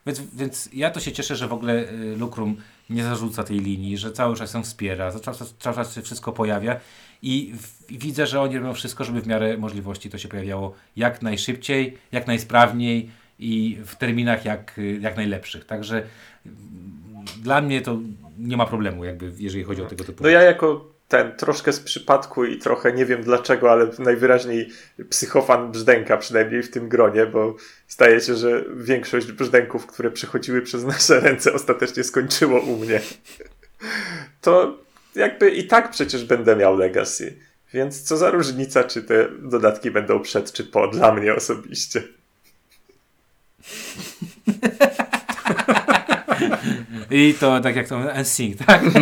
Więc, 0.07 0.21
więc 0.21 0.69
ja 0.73 0.91
to 0.91 1.01
się 1.01 1.13
cieszę, 1.13 1.37
że 1.37 1.49
w 1.49 1.53
ogóle 1.53 1.75
y, 1.75 2.17
Lucrum 2.17 2.57
nie 2.91 3.05
zarzuca 3.05 3.45
tej 3.45 3.59
linii, 3.59 3.99
że 3.99 4.13
cały 4.13 4.37
czas 4.37 4.55
ją 4.55 4.63
wspiera, 4.63 5.11
cały 5.11 5.23
czas, 5.23 5.55
cały 5.59 5.77
czas 5.77 5.95
się 5.95 6.03
wszystko 6.03 6.33
pojawia 6.33 6.81
i, 7.23 7.55
widzę, 7.91 8.27
że 8.27 8.41
oni 8.41 8.59
robią 8.59 8.75
wszystko, 8.75 9.05
żeby 9.05 9.21
w 9.21 9.27
miarę 9.27 9.57
możliwości 9.57 10.11
to 10.11 10.19
się 10.19 10.29
pojawiało 10.29 10.75
jak 10.97 11.23
najszybciej, 11.23 11.99
jak 12.13 12.27
najsprawniej 12.27 13.11
i 13.39 13.79
w 13.87 13.97
terminach 13.97 14.45
jak, 14.45 14.81
jak 15.01 15.17
najlepszych. 15.17 15.65
Także 15.65 16.03
mm, 16.47 17.25
dla 17.43 17.61
mnie 17.61 17.81
to 17.81 17.99
nie 18.39 18.57
ma 18.57 18.67
problemu, 18.67 19.05
jakby, 19.05 19.33
jeżeli 19.39 19.65
chodzi 19.65 19.83
o 19.83 19.87
tego 19.87 20.05
typu 20.05 20.23
No 20.23 20.29
ja 20.29 20.43
jako 20.43 20.93
ten 21.09 21.37
troszkę 21.37 21.73
z 21.73 21.81
przypadku 21.81 22.45
i 22.45 22.59
trochę 22.59 22.93
nie 22.93 23.07
wiem 23.07 23.23
dlaczego, 23.23 23.71
ale 23.73 23.91
najwyraźniej 23.99 24.69
psychofan 25.11 25.73
brzdęka, 25.73 26.17
przynajmniej 26.17 26.63
w 26.63 26.71
tym 26.71 26.89
gronie, 26.89 27.27
bo 27.27 27.57
zdaje 27.89 28.21
się, 28.21 28.35
że 28.35 28.65
większość 28.77 29.33
brzdęków, 29.33 29.87
które 29.87 30.11
przechodziły 30.11 30.63
przez 30.63 30.85
nasze 30.85 31.21
ręce, 31.21 31.53
ostatecznie 31.53 32.05
skończyło 32.05 32.61
u 32.61 32.77
mnie. 32.77 33.01
To 34.41 34.79
jakby 35.15 35.51
i 35.51 35.67
tak 35.67 35.91
przecież 35.91 36.25
będę 36.25 36.57
miał 36.57 36.77
Legacy. 36.77 37.37
Więc 37.75 38.03
co 38.03 38.17
za 38.17 38.31
różnica, 38.31 38.85
czy 38.85 39.03
te 39.03 39.29
dodatki 39.43 39.91
będą 39.91 40.21
przed, 40.21 40.53
czy 40.53 40.65
po, 40.65 40.89
dla 40.89 41.15
mnie 41.15 41.35
osobiście. 41.35 42.03
I 47.11 47.35
to 47.41 47.61
tak 47.61 47.77
jak 47.77 47.89
to 47.89 47.99
NSYNC, 48.15 48.59
tak? 48.67 48.83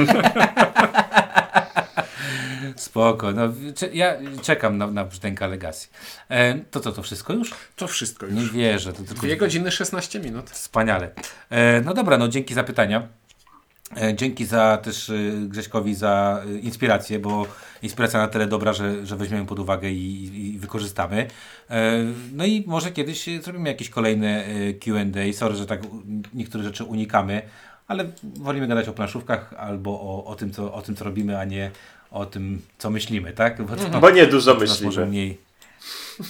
Spoko. 2.76 3.32
No, 3.32 3.52
cze- 3.74 3.88
ja 3.92 4.16
czekam 4.42 4.78
na, 4.78 4.86
na 4.86 5.04
brzdęka 5.04 5.46
Legacy. 5.46 5.88
E, 6.28 6.58
to 6.70 6.80
co, 6.80 6.92
to 6.92 7.02
wszystko 7.02 7.32
już? 7.32 7.50
To 7.76 7.88
wszystko 7.88 8.26
Nie 8.26 8.40
już. 8.42 8.52
wierzę. 8.52 8.92
To 8.92 9.02
tylko 9.02 9.26
2 9.26 9.36
godziny 9.36 9.70
16 9.70 10.20
minut. 10.20 10.50
Wspaniale. 10.50 11.10
E, 11.50 11.80
no 11.80 11.94
dobra, 11.94 12.18
no 12.18 12.28
dzięki 12.28 12.54
za 12.54 12.64
pytania. 12.64 13.08
E, 13.96 14.14
dzięki 14.14 14.44
za 14.44 14.76
też 14.82 15.08
y, 15.08 15.32
Grześkowi 15.48 15.94
za 15.94 16.42
y, 16.56 16.58
inspirację, 16.58 17.18
bo 17.18 17.46
inspiracja 17.82 18.20
na 18.20 18.28
tyle 18.28 18.46
dobra, 18.46 18.72
że, 18.72 19.06
że 19.06 19.16
weźmiemy 19.16 19.46
pod 19.46 19.58
uwagę 19.58 19.90
i, 19.90 20.24
i 20.54 20.58
wykorzystamy. 20.58 21.26
E, 21.70 21.92
no 22.32 22.44
i 22.44 22.64
może 22.66 22.90
kiedyś 22.90 23.26
zrobimy 23.42 23.68
jakieś 23.68 23.90
kolejne 23.90 24.44
Q&A. 24.84 25.32
Sorry, 25.32 25.54
że 25.56 25.66
tak 25.66 25.80
niektóre 26.34 26.64
rzeczy 26.64 26.84
unikamy, 26.84 27.42
ale 27.88 28.04
wolimy 28.22 28.66
gadać 28.68 28.88
o 28.88 28.92
planszówkach 28.92 29.54
albo 29.58 29.90
o, 29.90 30.24
o, 30.24 30.34
tym, 30.34 30.50
co, 30.50 30.74
o 30.74 30.82
tym, 30.82 30.96
co 30.96 31.04
robimy, 31.04 31.38
a 31.38 31.44
nie 31.44 31.70
o 32.10 32.26
tym, 32.26 32.62
co 32.78 32.90
myślimy, 32.90 33.32
tak? 33.32 33.62
Bo, 33.62 33.76
to- 33.76 34.00
Bo 34.00 34.10
nie 34.10 34.26
dużo 34.26 34.54
nas 34.54 34.62
może 34.62 34.86
myślimy. 34.86 35.06
mniej. 35.06 35.49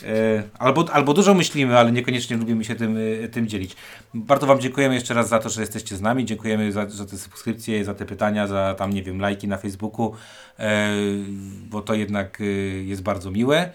E, 0.04 0.42
albo, 0.58 0.92
albo 0.92 1.14
dużo 1.14 1.34
myślimy, 1.34 1.78
ale 1.78 1.92
niekoniecznie 1.92 2.36
lubimy 2.36 2.64
się 2.64 2.74
tym, 2.74 2.98
e, 3.24 3.28
tym 3.28 3.48
dzielić. 3.48 3.76
Bardzo 4.14 4.46
Wam 4.46 4.60
dziękujemy 4.60 4.94
jeszcze 4.94 5.14
raz 5.14 5.28
za 5.28 5.38
to, 5.38 5.48
że 5.48 5.60
jesteście 5.60 5.96
z 5.96 6.00
nami. 6.00 6.24
Dziękujemy 6.24 6.72
za, 6.72 6.88
za 6.88 7.06
te 7.06 7.18
subskrypcje, 7.18 7.84
za 7.84 7.94
te 7.94 8.06
pytania, 8.06 8.46
za 8.46 8.74
tam, 8.74 8.92
nie 8.92 9.02
wiem, 9.02 9.20
lajki 9.20 9.48
na 9.48 9.56
Facebooku, 9.56 10.14
e, 10.58 10.90
bo 11.70 11.82
to 11.82 11.94
jednak 11.94 12.42
jest 12.84 13.02
bardzo 13.02 13.30
miłe. 13.30 13.72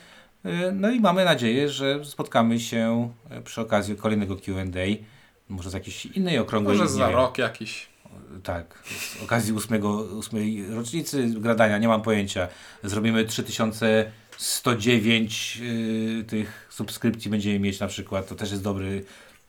No 0.73 0.91
i 0.91 0.99
mamy 0.99 1.25
nadzieję, 1.25 1.69
że 1.69 2.05
spotkamy 2.05 2.59
się 2.59 3.09
przy 3.43 3.61
okazji 3.61 3.95
kolejnego 3.95 4.35
Q&A. 4.35 5.05
Może 5.49 5.69
z 5.69 5.73
jakiejś 5.73 6.05
innej 6.05 6.39
okrągłej 6.39 6.77
Może 6.77 6.89
za 6.89 7.11
rok 7.11 7.37
jakiś. 7.37 7.87
Tak, 8.43 8.83
z 8.85 9.23
okazji 9.23 9.53
ósmego, 9.53 9.91
ósmej 9.93 10.65
rocznicy 10.69 11.27
gradania, 11.27 11.77
nie 11.77 11.87
mam 11.87 12.01
pojęcia. 12.01 12.47
Zrobimy 12.83 13.25
3109 14.37 15.57
yy, 15.57 16.23
tych 16.23 16.67
subskrypcji 16.69 17.31
będziemy 17.31 17.59
mieć 17.59 17.79
na 17.79 17.87
przykład. 17.87 18.27
To 18.27 18.35
też 18.35 18.51
jest 18.51 18.63
dobry 18.63 19.05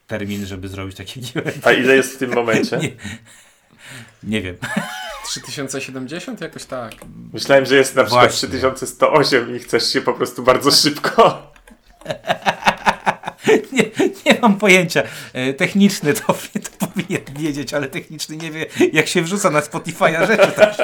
termin, 0.07 0.47
żeby 0.47 0.69
zrobić 0.69 0.97
taki 0.97 1.21
event. 1.35 1.67
A 1.67 1.73
ile 1.73 1.97
jest 1.97 2.15
w 2.15 2.19
tym 2.19 2.35
momencie? 2.35 2.79
Nie. 2.83 2.91
Nie 4.23 4.43
wiem. 4.43 4.57
3070? 5.27 6.41
Jakoś 6.41 6.65
tak. 6.65 6.93
Myślałem, 7.33 7.67
że 7.67 7.77
jest 7.77 7.95
na 7.97 8.05
przykład 8.05 8.31
Właśnie. 8.31 8.49
3108 8.49 9.57
i 9.57 9.59
chcesz 9.59 9.93
się 9.93 10.01
po 10.01 10.13
prostu 10.13 10.43
bardzo 10.43 10.71
szybko. 10.83 11.53
Nie, 13.73 13.83
nie 14.27 14.41
mam 14.41 14.59
pojęcia. 14.59 15.03
E, 15.33 15.55
Techniczny 15.55 16.15
to, 16.15 16.35
to 16.81 16.87
powinien 16.87 17.23
wiedzieć, 17.39 17.75
ale 17.75 17.89
techniczny 17.89 18.37
nie 18.37 18.51
wie, 18.51 18.67
jak 18.93 19.07
się 19.09 19.23
wrzuca 19.23 19.51
na 19.51 19.61
Spotify'a 19.61 20.27
rzeczy. 20.27 20.83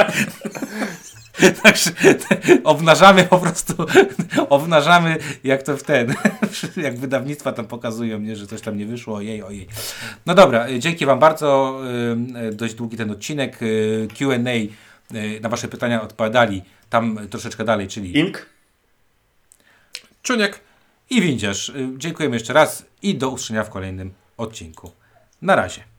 Także, 1.62 1.90
obnażamy 2.64 3.24
po 3.24 3.38
prostu, 3.38 3.74
obnażamy 4.48 5.16
jak 5.44 5.62
to 5.62 5.76
w 5.76 5.82
ten, 5.82 6.14
jak 6.76 6.98
wydawnictwa 6.98 7.52
tam 7.52 7.66
pokazują, 7.66 8.18
nie, 8.20 8.36
że 8.36 8.46
coś 8.46 8.60
tam 8.60 8.78
nie 8.78 8.86
wyszło, 8.86 9.16
ojej, 9.16 9.42
ojej. 9.42 9.66
No 10.26 10.34
dobra, 10.34 10.66
e, 10.66 10.78
dzięki 10.78 11.06
Wam 11.06 11.18
bardzo. 11.18 11.80
e, 12.34 12.48
e, 12.48 12.52
Dość 12.52 12.74
długi 12.74 12.96
ten 12.96 13.10
odcinek. 13.10 13.58
Q&A 14.18 14.50
na 15.40 15.48
Wasze 15.48 15.68
pytania 15.68 16.02
odpowiadali 16.02 16.62
tam 16.90 17.18
troszeczkę 17.30 17.64
dalej, 17.64 17.88
czyli 17.88 18.18
Ink? 18.18 18.46
Czuniek. 20.22 20.60
i 21.10 21.20
windziarz. 21.20 21.68
Y, 21.68 21.88
Dziękujemy 21.96 22.36
jeszcze 22.36 22.52
raz 22.52 22.84
i 23.02 23.14
do 23.14 23.30
usłyszenia 23.30 23.64
w 23.64 23.70
kolejnym 23.70 24.12
odcinku. 24.36 24.92
Na 25.42 25.56
razie. 25.56 25.82